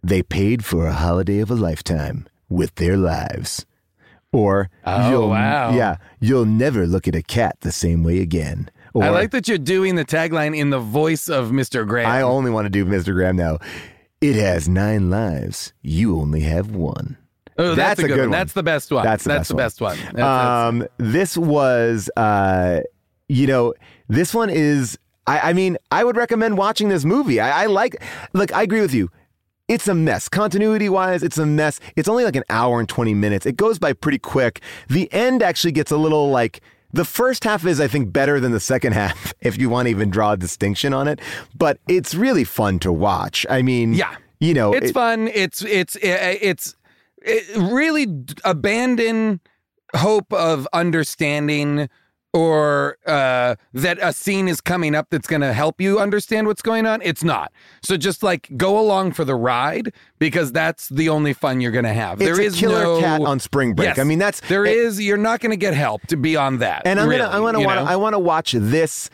"They 0.03 0.23
paid 0.23 0.65
for 0.65 0.87
a 0.87 0.93
holiday 0.93 1.39
of 1.41 1.51
a 1.51 1.55
lifetime 1.55 2.27
with 2.49 2.75
their 2.77 2.97
lives." 2.97 3.67
Or 4.37 4.69
Oh, 4.85 5.11
you'll, 5.11 5.29
wow. 5.31 5.75
yeah, 5.75 5.97
you'll 6.21 6.45
never 6.45 6.87
look 6.87 7.09
at 7.09 7.15
a 7.15 7.23
cat 7.23 7.57
the 7.61 7.73
same 7.73 8.03
way 8.03 8.21
again. 8.21 8.71
Or, 8.93 9.03
I 9.05 9.09
like 9.11 9.31
that 9.31 9.49
you're 9.49 9.59
doing 9.59 9.95
the 9.95 10.05
tagline 10.05 10.57
in 10.57 10.71
the 10.71 10.79
voice 10.79 11.29
of 11.29 11.51
Mr. 11.51 11.87
Graham. 11.87 12.11
I 12.11 12.23
only 12.23 12.51
want 12.51 12.67
to 12.67 12.71
do 12.71 12.85
Mr. 12.85 13.13
Graham 13.15 13.37
now. 13.37 13.59
It 14.21 14.35
has 14.37 14.69
nine 14.69 15.11
lives. 15.11 15.73
You 15.83 16.17
only 16.19 16.41
have 16.41 16.71
one. 16.71 17.17
oh, 17.59 17.75
that's, 17.75 18.01
that's 18.01 18.01
a 18.01 18.05
a 18.05 18.09
good, 18.09 18.19
one. 18.21 18.21
one. 18.29 18.31
That's 18.33 18.53
the 18.53 18.63
best 18.63 18.91
one. 18.93 19.05
That's 19.05 19.25
the 19.25 19.29
that's 19.31 19.53
best 19.53 19.79
the 19.79 19.85
one. 19.85 19.95
best 19.97 20.03
one. 20.05 20.15
That's- 20.17 20.17
that's- 20.17 20.69
Um, 20.69 20.87
this 20.99 21.37
was, 21.37 22.11
uh, 22.17 22.81
you 23.29 23.47
know, 23.47 23.75
this 24.09 24.35
one 24.35 24.51
is. 24.51 24.99
I, 25.27 25.51
I 25.51 25.53
mean, 25.55 25.77
I 25.91 26.05
would 26.05 26.17
recommend 26.17 26.57
watching 26.57 26.89
this 26.89 27.05
movie. 27.05 27.41
I, 27.41 27.65
I 27.65 27.67
like. 27.67 27.97
Look, 28.33 28.53
I 28.55 28.63
agree 28.63 28.81
with 28.81 28.95
you. 28.95 29.11
It's 29.69 29.89
a 29.89 29.95
mess. 29.95 30.29
Continuity 30.29 30.89
wise, 30.89 31.23
it's 31.25 31.39
a 31.39 31.47
mess. 31.47 31.81
It's 31.97 32.09
only 32.09 32.25
like 32.25 32.37
an 32.37 32.45
hour 32.49 32.79
and 32.79 32.89
20 32.89 33.15
minutes. 33.15 33.47
It 33.47 33.57
goes 33.57 33.79
by 33.79 33.93
pretty 33.95 34.19
quick. 34.19 34.61
The 34.89 35.13
end 35.13 35.43
actually 35.43 35.73
gets 35.73 35.91
a 35.91 35.97
little 35.97 36.31
like. 36.31 36.61
The 36.93 37.05
first 37.05 37.43
half 37.43 37.67
is, 37.67 37.81
I 37.81 37.89
think, 37.89 38.13
better 38.13 38.39
than 38.39 38.53
the 38.53 38.61
second 38.61 38.93
half, 39.03 39.35
if 39.41 39.59
you 39.59 39.69
want 39.69 39.87
to 39.87 39.91
even 39.91 40.09
draw 40.09 40.33
a 40.33 40.37
distinction 40.37 40.95
on 40.95 41.09
it. 41.09 41.21
But 41.55 41.79
it's 41.89 42.15
really 42.15 42.45
fun 42.45 42.79
to 42.81 42.93
watch. 42.93 43.45
I 43.51 43.63
mean, 43.63 43.93
Yeah. 43.95 44.15
you 44.39 44.55
know, 44.55 44.73
it's 44.73 44.91
it- 44.91 44.95
fun. 44.95 45.29
It's 45.29 45.63
it's 45.63 45.97
eh, 45.97 46.17
eh, 46.19 46.39
it's 46.41 46.77
it 47.23 47.45
really 47.57 48.07
abandon 48.45 49.41
hope 49.97 50.33
of 50.33 50.69
understanding 50.73 51.89
or 52.37 52.99
uh, 53.07 53.57
that 53.73 53.99
a 54.03 54.13
scene 54.13 54.47
is 54.47 54.61
coming 54.61 54.95
up 54.95 55.09
that's 55.09 55.27
going 55.27 55.41
to 55.41 55.55
help 55.55 55.81
you 55.81 55.99
understand 55.99 56.47
what's 56.47 56.61
going 56.61 56.85
on. 56.85 57.01
It's 57.03 57.25
not. 57.25 57.51
So 57.83 57.97
just 57.97 58.23
like 58.23 58.51
go 58.59 58.79
along 58.79 59.13
for 59.13 59.25
the 59.25 59.35
ride 59.35 59.95
because 60.19 60.53
that's 60.53 60.91
the 60.91 61.09
only 61.09 61.33
fun 61.33 61.63
you're 61.63 61.73
going 61.73 61.87
to 61.87 61.95
have. 61.95 62.21
It's 62.21 62.37
there 62.37 62.47
a 62.47 62.51
killer 62.51 62.83
no 62.83 63.01
cat 63.01 63.23
on 63.23 63.41
spring 63.41 63.73
break. 63.73 63.87
Yes. 63.89 63.99
I 63.99 64.05
mean, 64.05 64.19
that's 64.19 64.41
there 64.49 64.67
it- 64.67 64.77
is. 64.77 65.01
You're 65.01 65.17
not 65.17 65.41
going 65.41 65.51
to 65.51 65.57
get 65.57 65.73
help 65.73 66.03
to 66.09 66.17
beyond 66.17 66.61
that. 66.61 66.83
And 66.85 67.01
I'm 67.01 67.09
really, 67.09 67.23
gonna, 67.23 67.37
I 67.37 67.41
want 67.41 67.57
to, 67.57 67.61
you 67.63 67.67
want 67.67 67.81
know? 67.81 67.91
I 67.91 67.97
want 67.97 68.13
to 68.13 68.19
watch 68.19 68.53
this. 68.53 69.09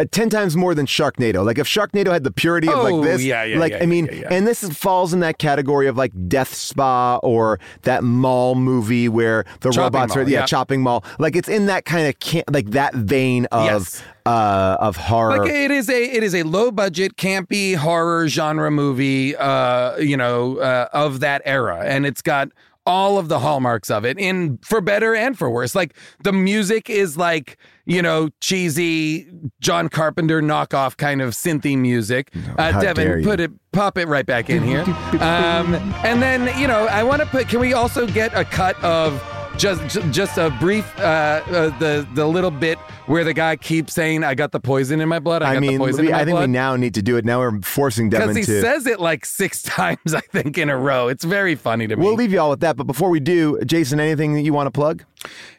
Uh, 0.00 0.04
10 0.12 0.30
times 0.30 0.56
more 0.56 0.76
than 0.76 0.86
Sharknado. 0.86 1.44
Like 1.44 1.58
if 1.58 1.66
Sharknado 1.66 2.12
had 2.12 2.22
the 2.22 2.30
purity 2.30 2.68
of 2.68 2.74
Oh, 2.74 2.82
like 2.84 3.04
this, 3.04 3.24
yeah, 3.24 3.42
yeah, 3.42 3.58
like 3.58 3.72
yeah, 3.72 3.82
I 3.82 3.86
mean, 3.86 4.08
and 4.30 4.46
this 4.46 4.62
is, 4.62 4.76
falls 4.76 5.12
in 5.12 5.18
that 5.20 5.38
category 5.38 5.88
of 5.88 5.96
like 5.96 6.12
Death 6.28 6.54
Spa 6.54 7.16
or 7.24 7.58
that 7.82 8.04
mall 8.04 8.54
movie 8.54 9.08
where 9.08 9.44
the 9.60 9.70
Chopping 9.70 9.82
robots 9.82 10.14
are 10.16 10.20
Mall, 10.20 10.28
yeah, 10.30 10.38
yeah. 10.40 10.46
chopping 10.46 10.82
mall. 10.82 11.04
Like 11.18 11.34
it's 11.34 11.48
in 11.48 11.66
that 11.66 11.84
kind 11.84 12.06
of 12.06 12.16
can 12.20 12.44
like 12.48 12.70
that 12.70 12.94
vein 12.94 13.46
of 13.46 13.64
Yes. 13.64 14.02
uh 14.24 14.76
of 14.78 14.96
horror. 14.96 15.38
Like 15.38 15.50
it 15.50 15.72
is 15.72 15.88
a 15.90 16.00
it 16.04 16.22
is 16.22 16.32
a 16.32 16.44
low 16.44 16.70
budget 16.70 17.16
campy 17.16 17.74
horror 17.74 18.28
genre 18.28 18.70
movie 18.70 19.34
uh 19.34 19.96
you 19.96 20.16
know 20.16 20.58
uh, 20.58 20.88
of 20.92 21.18
that 21.20 21.42
era 21.44 21.82
and 21.84 22.06
it's 22.06 22.22
got 22.22 22.50
all 22.86 23.18
of 23.18 23.28
the 23.28 23.40
hallmarks 23.40 23.90
of 23.90 24.04
it 24.06 24.16
in 24.18 24.58
for 24.62 24.80
better 24.80 25.14
and 25.14 25.36
for 25.36 25.50
worse 25.50 25.74
like 25.74 25.92
the 26.22 26.32
music 26.32 26.88
is 26.88 27.18
like 27.18 27.58
you 27.88 28.02
know 28.02 28.28
cheesy 28.40 29.26
John 29.60 29.88
Carpenter 29.88 30.40
knockoff 30.40 30.96
kind 30.96 31.20
of 31.20 31.32
synthy 31.32 31.76
music. 31.76 32.32
Uh, 32.56 32.80
Devin 32.80 33.24
put 33.24 33.40
it 33.40 33.50
pop 33.72 33.98
it 33.98 34.06
right 34.06 34.26
back 34.26 34.50
in 34.50 34.62
here. 34.62 34.82
Um 35.20 35.74
and 36.04 36.22
then 36.22 36.56
you 36.60 36.68
know 36.68 36.86
I 36.86 37.02
want 37.02 37.22
to 37.22 37.26
put 37.26 37.48
can 37.48 37.60
we 37.60 37.72
also 37.72 38.06
get 38.06 38.36
a 38.36 38.44
cut 38.44 38.82
of 38.84 39.20
just 39.58 40.00
just 40.12 40.38
a 40.38 40.50
brief 40.60 40.86
uh, 41.00 41.02
uh 41.02 41.78
the 41.78 42.06
the 42.14 42.24
little 42.24 42.50
bit 42.50 42.78
where 43.06 43.24
the 43.24 43.34
guy 43.34 43.56
keeps 43.56 43.92
saying 43.92 44.22
I 44.22 44.34
got 44.34 44.52
the 44.52 44.60
poison 44.60 45.00
in 45.00 45.08
my 45.08 45.18
blood 45.18 45.42
I, 45.42 45.50
I 45.50 45.54
got 45.54 45.60
mean, 45.60 45.72
the 45.72 45.78
poison 45.78 46.02
we, 46.02 46.06
in 46.06 46.12
my 46.12 46.20
I 46.20 46.24
think 46.24 46.38
we 46.38 46.46
now 46.46 46.76
need 46.76 46.94
to 46.94 47.02
do 47.02 47.16
it. 47.16 47.24
Now 47.24 47.40
we're 47.40 47.60
forcing 47.62 48.08
Devin 48.08 48.28
because 48.28 48.46
he 48.46 48.60
says 48.60 48.86
it 48.86 49.00
like 49.00 49.26
six 49.26 49.62
times 49.62 50.14
I 50.14 50.20
think 50.20 50.56
in 50.58 50.70
a 50.70 50.76
row 50.76 51.08
it's 51.08 51.24
very 51.24 51.56
funny 51.56 51.88
to 51.88 51.96
me 51.96 52.04
we'll 52.04 52.14
leave 52.14 52.32
you 52.32 52.40
all 52.40 52.50
with 52.50 52.60
that. 52.60 52.76
But 52.76 52.84
before 52.84 53.10
we 53.10 53.18
do, 53.18 53.60
Jason, 53.64 53.98
anything 53.98 54.34
that 54.34 54.42
you 54.42 54.52
want 54.52 54.68
to 54.68 54.70
plug? 54.70 55.04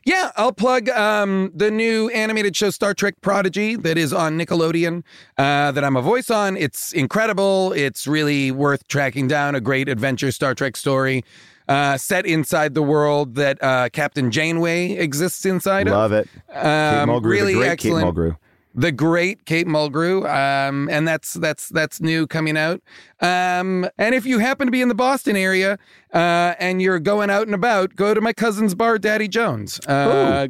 Yeah, 0.05 0.31
I'll 0.37 0.53
plug 0.53 0.87
um, 0.89 1.51
the 1.53 1.69
new 1.69 2.09
animated 2.09 2.55
show 2.55 2.69
Star 2.69 2.93
Trek 2.93 3.15
Prodigy 3.19 3.75
that 3.75 3.97
is 3.97 4.13
on 4.13 4.37
Nickelodeon 4.37 5.03
uh, 5.37 5.71
that 5.73 5.83
I'm 5.83 5.97
a 5.97 6.01
voice 6.01 6.29
on. 6.29 6.55
It's 6.55 6.93
incredible. 6.93 7.73
It's 7.73 8.07
really 8.07 8.51
worth 8.51 8.87
tracking 8.87 9.27
down. 9.27 9.55
A 9.55 9.61
great 9.61 9.89
adventure 9.89 10.31
Star 10.31 10.55
Trek 10.55 10.77
story 10.77 11.25
uh, 11.69 11.95
set 11.97 12.25
inside 12.25 12.73
the 12.73 12.81
world 12.83 13.35
that 13.35 13.63
uh, 13.63 13.87
Captain 13.93 14.29
Janeway 14.31 14.91
exists 14.97 15.45
inside 15.45 15.87
Love 15.87 16.11
of. 16.11 16.19
it. 16.25 16.29
Kate 16.51 16.57
Um, 16.57 17.09
Mulgrew, 17.09 17.23
really 17.29 17.53
the 17.53 17.59
great 17.59 17.69
excellent. 17.69 18.05
Kate 18.05 18.13
Mulgrew. 18.15 18.37
The 18.75 18.91
great 18.91 19.45
Kate 19.45 19.67
Mulgrew, 19.67 20.29
um, 20.29 20.89
and 20.91 21.07
that's 21.07 21.33
that's 21.33 21.69
that's 21.69 21.99
new 22.01 22.27
coming 22.27 22.55
out. 22.55 22.81
Um, 23.19 23.89
and 23.97 24.13
if 24.13 24.25
you 24.25 24.39
happen 24.39 24.67
to 24.67 24.71
be 24.71 24.81
in 24.81 24.89
the 24.89 24.95
Boston 24.95 25.35
area 25.35 25.77
uh, 26.13 26.53
and 26.59 26.81
you're 26.81 26.99
going 26.99 27.29
out 27.29 27.47
and 27.47 27.55
about, 27.55 27.95
go 27.95 28.13
to 28.13 28.21
my 28.21 28.31
cousin's 28.33 28.75
bar, 28.75 28.99
Daddy 28.99 29.27
Jones. 29.27 29.79
Uh, 29.87 30.47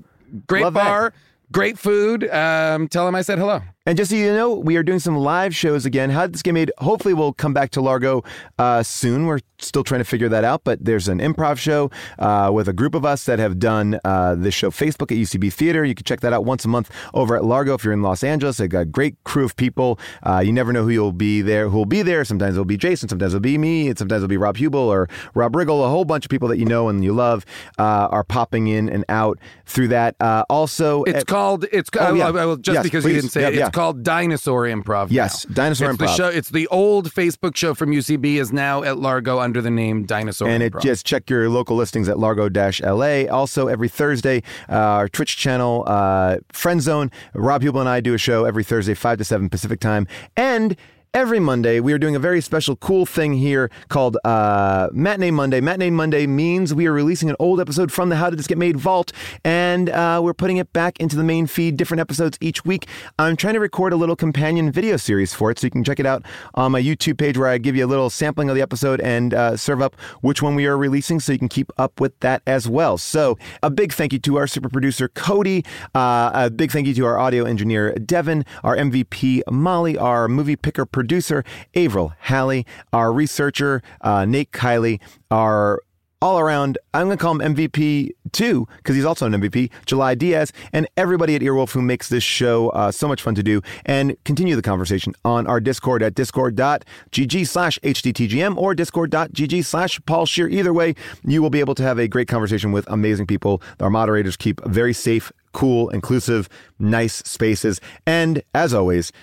great 0.48 0.64
love 0.64 0.74
that. 0.74 0.84
bar, 0.84 1.14
great 1.52 1.80
food. 1.80 2.30
Um, 2.30 2.88
tell 2.90 3.08
him 3.08 3.16
I 3.16 3.22
said 3.22 3.40
hello. 3.40 3.62
And 3.90 3.98
just 3.98 4.12
so 4.12 4.16
you 4.18 4.32
know, 4.36 4.54
we 4.54 4.78
are 4.78 4.84
doing 4.84 5.00
some 5.00 5.18
live 5.18 5.56
shows 5.56 5.84
again. 5.84 6.12
How 6.12 6.28
did 6.28 6.34
this 6.34 6.44
get 6.44 6.54
made? 6.54 6.72
Hopefully, 6.78 7.16
we'll 7.16 7.34
come 7.34 7.56
back 7.56 7.72
to 7.72 7.82
Largo 7.82 8.24
uh, 8.60 8.84
soon. 8.84 9.26
We're 9.26 9.40
still 9.58 9.84
trying 9.84 10.00
to 10.00 10.06
figure 10.06 10.30
that 10.30 10.44
out, 10.44 10.62
but 10.64 10.86
there's 10.86 11.08
an 11.08 11.18
improv 11.18 11.58
show 11.58 11.90
uh, 12.20 12.52
with 12.54 12.68
a 12.68 12.72
group 12.72 12.94
of 12.94 13.04
us 13.04 13.24
that 13.26 13.40
have 13.40 13.58
done 13.58 14.00
uh, 14.06 14.36
this 14.36 14.54
show 14.54 14.70
Facebook 14.70 15.12
at 15.12 15.18
UCB 15.18 15.52
Theater. 15.52 15.84
You 15.84 15.96
can 15.96 16.04
check 16.04 16.20
that 16.20 16.34
out 16.34 16.46
once 16.46 16.66
a 16.66 16.68
month 16.68 16.92
over 17.16 17.36
at 17.36 17.44
Largo 17.44 17.74
if 17.74 17.84
you're 17.84 17.92
in 17.92 18.04
Los 18.04 18.24
Angeles. 18.24 18.58
They've 18.58 18.70
got 18.70 18.82
a 18.82 18.86
great 18.86 19.16
crew 19.24 19.44
of 19.44 19.56
people. 19.56 20.00
Uh, 20.22 20.38
you 20.46 20.54
never 20.54 20.72
know 20.72 20.84
who 20.84 20.90
you'll 20.90 21.12
be 21.12 21.42
there, 21.42 21.68
who 21.68 21.78
will 21.80 21.86
be 21.88 22.04
there. 22.04 22.24
Sometimes 22.24 22.54
it'll 22.54 22.66
be 22.66 22.78
Jason, 22.78 23.10
sometimes 23.10 23.34
it'll 23.34 23.42
be 23.42 23.58
me, 23.58 23.88
and 23.88 23.98
sometimes 23.98 24.20
it'll 24.20 24.30
be 24.30 24.38
Rob 24.38 24.58
Huebel 24.58 24.80
or 24.82 25.10
Rob 25.34 25.54
Riggle. 25.54 25.84
A 25.84 25.90
whole 25.90 26.06
bunch 26.06 26.26
of 26.26 26.30
people 26.30 26.48
that 26.50 26.60
you 26.60 26.66
know 26.66 26.90
and 26.90 27.04
you 27.04 27.12
love 27.12 27.44
uh, 27.80 28.08
are 28.12 28.24
popping 28.24 28.68
in 28.68 28.88
and 28.88 29.04
out 29.10 29.40
through 29.66 29.88
that. 29.88 30.16
Uh, 30.20 30.44
also, 30.48 31.02
It's 31.06 31.22
at- 31.22 31.26
called. 31.26 31.66
It's 31.72 31.90
Oh, 32.00 32.14
yeah. 32.14 32.28
I- 32.28 32.42
I 32.44 32.46
will- 32.46 32.58
just 32.58 32.76
Yes, 32.76 32.84
because 32.84 33.04
you 33.04 33.14
didn't 33.14 33.32
say 33.32 33.42
Yeah, 33.42 33.48
it. 33.48 33.54
It's 33.56 33.60
yeah. 33.60 33.70
Called 33.80 34.04
Dinosaur 34.04 34.64
Improv. 34.66 35.08
Yes, 35.10 35.48
now. 35.48 35.54
Dinosaur 35.54 35.92
it's 35.92 36.00
The 36.00 36.06
Improv. 36.06 36.18
show, 36.18 36.28
it's 36.28 36.50
the 36.50 36.68
old 36.68 37.10
Facebook 37.14 37.56
show 37.56 37.74
from 37.74 37.92
UCB 37.92 38.36
is 38.36 38.52
now 38.52 38.84
at 38.84 38.98
Largo 38.98 39.40
under 39.40 39.62
the 39.62 39.70
name 39.70 40.04
Dinosaur 40.04 40.50
and 40.50 40.62
it 40.62 40.74
just 40.82 41.06
check 41.06 41.30
your 41.30 41.48
local 41.48 41.78
listings 41.78 42.10
at 42.10 42.20
largo-la 42.20 43.32
also 43.34 43.68
every 43.68 43.88
thursday 43.88 44.44
uh, 44.68 44.74
our 44.74 45.08
twitch 45.08 45.38
channel 45.38 45.86
uh, 45.88 46.40
friend 46.52 46.82
zone 46.82 47.10
rob 47.34 47.62
huebel 47.62 47.80
and 47.80 47.90
i 47.90 48.02
do 48.02 48.14
a 48.14 48.18
show 48.18 48.44
every 48.44 48.66
thursday 48.66 48.94
5 48.94 49.18
to 49.20 49.24
7 49.24 49.50
pacific 49.50 49.80
time 49.80 50.06
and 50.36 50.76
Every 51.16 51.40
Monday, 51.40 51.80
we 51.80 51.92
are 51.94 51.98
doing 51.98 52.16
a 52.16 52.20
very 52.20 52.40
special, 52.40 52.76
cool 52.76 53.04
thing 53.04 53.34
here 53.34 53.72
called 53.88 54.16
uh, 54.24 54.90
Matinee 54.92 55.32
Monday. 55.32 55.60
Matinee 55.60 55.90
Monday 55.90 56.28
means 56.28 56.72
we 56.72 56.86
are 56.86 56.94
releasing 56.94 57.32
an 57.32 57.36
old 57.40 57.60
episode 57.60 57.92
from 57.92 58.10
the 58.10 58.16
How 58.16 58.30
Did 58.30 58.38
This 58.38 58.46
Get 58.46 58.60
Made 58.60 58.78
vault, 58.78 59.12
and 59.44 59.90
uh, 59.90 60.22
we're 60.24 60.36
putting 60.36 60.58
it 60.58 60.72
back 60.72 61.00
into 61.00 61.16
the 61.16 61.24
main 61.24 61.48
feed, 61.48 61.78
different 61.78 62.00
episodes 62.00 62.38
each 62.42 62.64
week. 62.64 62.88
I'm 63.18 63.36
trying 63.36 63.56
to 63.56 63.60
record 63.60 63.92
a 63.92 63.96
little 63.96 64.16
companion 64.16 64.72
video 64.72 64.98
series 64.98 65.34
for 65.34 65.50
it, 65.50 65.58
so 65.58 65.66
you 65.66 65.72
can 65.72 65.84
check 65.84 66.00
it 66.00 66.06
out 66.06 66.24
on 66.54 66.74
my 66.74 66.80
YouTube 66.80 67.18
page 67.18 67.40
where 67.40 67.48
I 67.48 67.58
give 67.58 67.76
you 67.76 67.84
a 67.84 67.88
little 67.88 68.12
sampling 68.12 68.48
of 68.48 68.56
the 68.56 68.62
episode 68.62 69.02
and 69.02 69.34
uh, 69.34 69.58
serve 69.58 69.82
up 69.82 69.96
which 70.22 70.44
one 70.44 70.54
we 70.54 70.68
are 70.68 70.78
releasing 70.78 71.20
so 71.20 71.32
you 71.32 71.40
can 71.40 71.50
keep 71.50 71.72
up 71.80 72.00
with 72.00 72.20
that 72.20 72.44
as 72.46 72.68
well. 72.70 73.00
So, 73.00 73.36
a 73.64 73.72
big 73.72 73.94
thank 73.94 74.14
you 74.14 74.20
to 74.20 74.38
our 74.38 74.46
super 74.46 74.70
producer, 74.70 75.08
Cody. 75.08 75.66
Uh, 75.96 76.30
a 76.36 76.50
big 76.52 76.72
thank 76.72 76.86
you 76.86 76.94
to 76.94 77.06
our 77.08 77.18
audio 77.18 77.46
engineer, 77.46 77.94
Devin, 77.96 78.46
our 78.64 78.78
MVP, 78.78 79.42
Molly, 79.50 79.98
our 79.98 80.28
movie 80.28 80.56
picker 80.56 80.86
producer, 81.00 81.46
Avril 81.76 82.12
Halley, 82.20 82.66
our 82.92 83.14
researcher, 83.14 83.82
uh, 84.02 84.26
Nate 84.26 84.52
Kiley, 84.52 85.00
our 85.32 85.80
all 86.22 86.38
around, 86.38 86.78
I'm 86.94 87.08
going 87.08 87.18
to 87.18 87.22
call 87.22 87.40
him 87.40 87.56
MVP 87.56 88.12
too, 88.34 88.68
because 88.76 88.98
he's 88.98 89.06
also 89.06 89.26
an 89.26 89.32
MVP, 89.32 89.72
July 89.86 90.16
Diaz, 90.16 90.52
and 90.74 90.86
everybody 90.98 91.34
at 91.34 91.42
Earwolf 91.42 91.72
who 91.72 91.82
makes 91.82 92.10
this 92.10 92.26
show 92.26 92.70
uh, 92.72 92.92
so 92.92 93.08
much 93.08 93.22
fun 93.22 93.36
to 93.36 93.44
do. 93.44 93.62
And 93.86 94.18
continue 94.26 94.58
the 94.58 94.62
conversation 94.62 95.14
on 95.24 95.48
our 95.48 95.62
Discord 95.62 96.04
at 96.04 96.16
discord.gg 96.16 97.48
slash 97.48 97.80
HDTGM 97.80 98.58
or 98.58 98.76
discord.gg 98.76 99.64
slash 99.64 100.02
Paul 100.06 100.26
Scheer. 100.26 100.50
Either 100.50 100.74
way, 100.74 100.96
you 101.24 101.42
will 101.42 101.50
be 101.50 101.62
able 101.62 101.76
to 101.76 101.84
have 101.84 101.98
a 101.98 102.10
great 102.10 102.28
conversation 102.28 102.74
with 102.74 102.86
amazing 102.90 103.26
people. 103.26 103.62
Our 103.80 103.90
moderators 103.90 104.36
keep 104.36 104.62
very 104.66 104.94
safe, 104.94 105.32
cool, 105.54 105.88
inclusive, 105.90 106.50
nice 106.80 107.16
spaces. 107.20 107.80
And 108.06 108.44
as 108.54 108.74
always, 108.74 109.14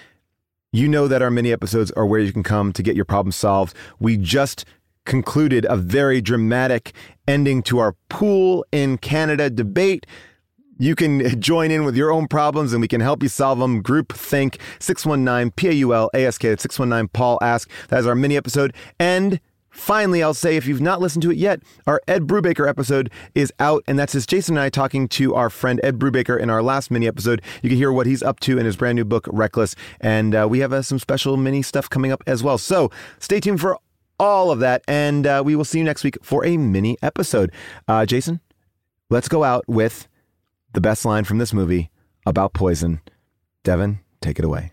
you 0.73 0.89
know 0.89 1.09
that 1.09 1.23
our 1.23 1.31
mini 1.31 1.53
episodes 1.53 1.91
are 1.93 2.07
where 2.07 2.21
you 2.21 2.33
can 2.33 2.43
come 2.43 2.73
to 2.73 2.83
get 2.83 2.97
your 2.97 3.05
problem 3.05 3.33
solved. 3.33 3.75
We 3.99 4.17
just 4.17 4.65
concluded 5.05 5.67
a 5.69 5.77
very 5.77 6.21
dramatic 6.21 6.93
ending 7.27 7.63
to 7.63 7.79
our 7.79 7.95
pool 8.09 8.67
in 8.73 8.99
Canada 8.99 9.49
debate. 9.49 10.05
You 10.79 10.95
can 10.95 11.41
join 11.41 11.71
in 11.71 11.85
with 11.85 11.97
your 11.97 12.13
own 12.13 12.29
problems 12.29 12.73
and 12.73 12.83
we 12.83 12.89
can 12.89 13.01
help 13.01 13.23
you 13.23 13.29
solve 13.29 13.59
them. 13.59 13.81
Group 13.81 14.13
Think 14.13 14.59
619 14.81 15.53
P 15.53 15.69
A 15.69 15.73
U 15.73 15.95
L 15.95 16.11
A 16.13 16.27
S 16.27 16.37
K 16.37 16.55
619 16.57 17.09
Paul 17.09 17.39
Ask. 17.41 17.71
That 17.89 18.01
is 18.01 18.07
our 18.07 18.15
mini 18.15 18.37
episode. 18.37 18.75
And 18.99 19.41
finally, 19.77 20.23
I'll 20.23 20.35
say 20.35 20.57
if 20.57 20.67
you've 20.67 20.81
not 20.81 21.01
listened 21.01 21.23
to 21.23 21.31
it 21.31 21.37
yet, 21.37 21.61
our 21.87 22.01
Ed 22.09 22.27
Brubaker 22.27 22.69
episode 22.69 23.11
is 23.35 23.53
out. 23.61 23.85
And 23.87 23.99
that's 23.99 24.13
just 24.13 24.29
Jason 24.29 24.57
and 24.57 24.65
I 24.65 24.69
talking 24.69 25.09
to 25.09 25.35
our 25.35 25.51
friend 25.51 25.81
Ed 25.85 25.99
Brubaker 25.99 26.39
in 26.39 26.51
our 26.51 26.63
last 26.63 26.91
mini 26.91 27.07
episode. 27.07 27.43
You 27.63 27.69
can 27.69 27.79
hear 27.79 27.93
what 27.93 28.07
he's 28.07 28.23
up 28.23 28.41
to 28.41 28.59
in 28.59 28.67
his 28.67 28.77
brand 28.77 28.97
new 28.97 29.05
book, 29.05 29.29
Reckless. 29.31 29.77
And 30.01 30.35
uh, 30.35 30.47
we 30.49 30.61
have 30.61 30.73
uh, 30.73 30.83
some 30.83 30.99
special 30.99 31.37
mini 31.37 31.63
stuff 31.63 31.89
coming 31.89 32.11
up 32.11 32.23
as 32.27 32.43
well. 32.43 32.59
So 32.59 32.91
stay 33.19 33.41
tuned 33.41 33.61
for 33.61 33.79
all 34.19 34.51
of 34.51 34.61
that. 34.61 34.83
And 34.89 35.27
uh, 35.27 35.43
we 35.45 35.55
will 35.55 35.65
see 35.65 35.79
you 35.79 35.85
next 35.85 36.05
week 36.05 36.19
for 36.23 36.45
a 36.45 36.57
mini 36.57 36.97
episode. 37.03 37.53
Uh, 37.87 38.07
Jason, 38.07 38.41
let's 39.11 39.29
go 39.29 39.45
out 39.45 39.65
with 39.69 40.09
the 40.73 40.81
best 40.81 41.05
line 41.05 41.25
from 41.25 41.39
this 41.39 41.53
movie 41.53 41.91
about 42.25 42.53
poison. 42.53 43.01
Devin, 43.63 44.01
take 44.21 44.39
it 44.39 44.45
away. 44.45 44.73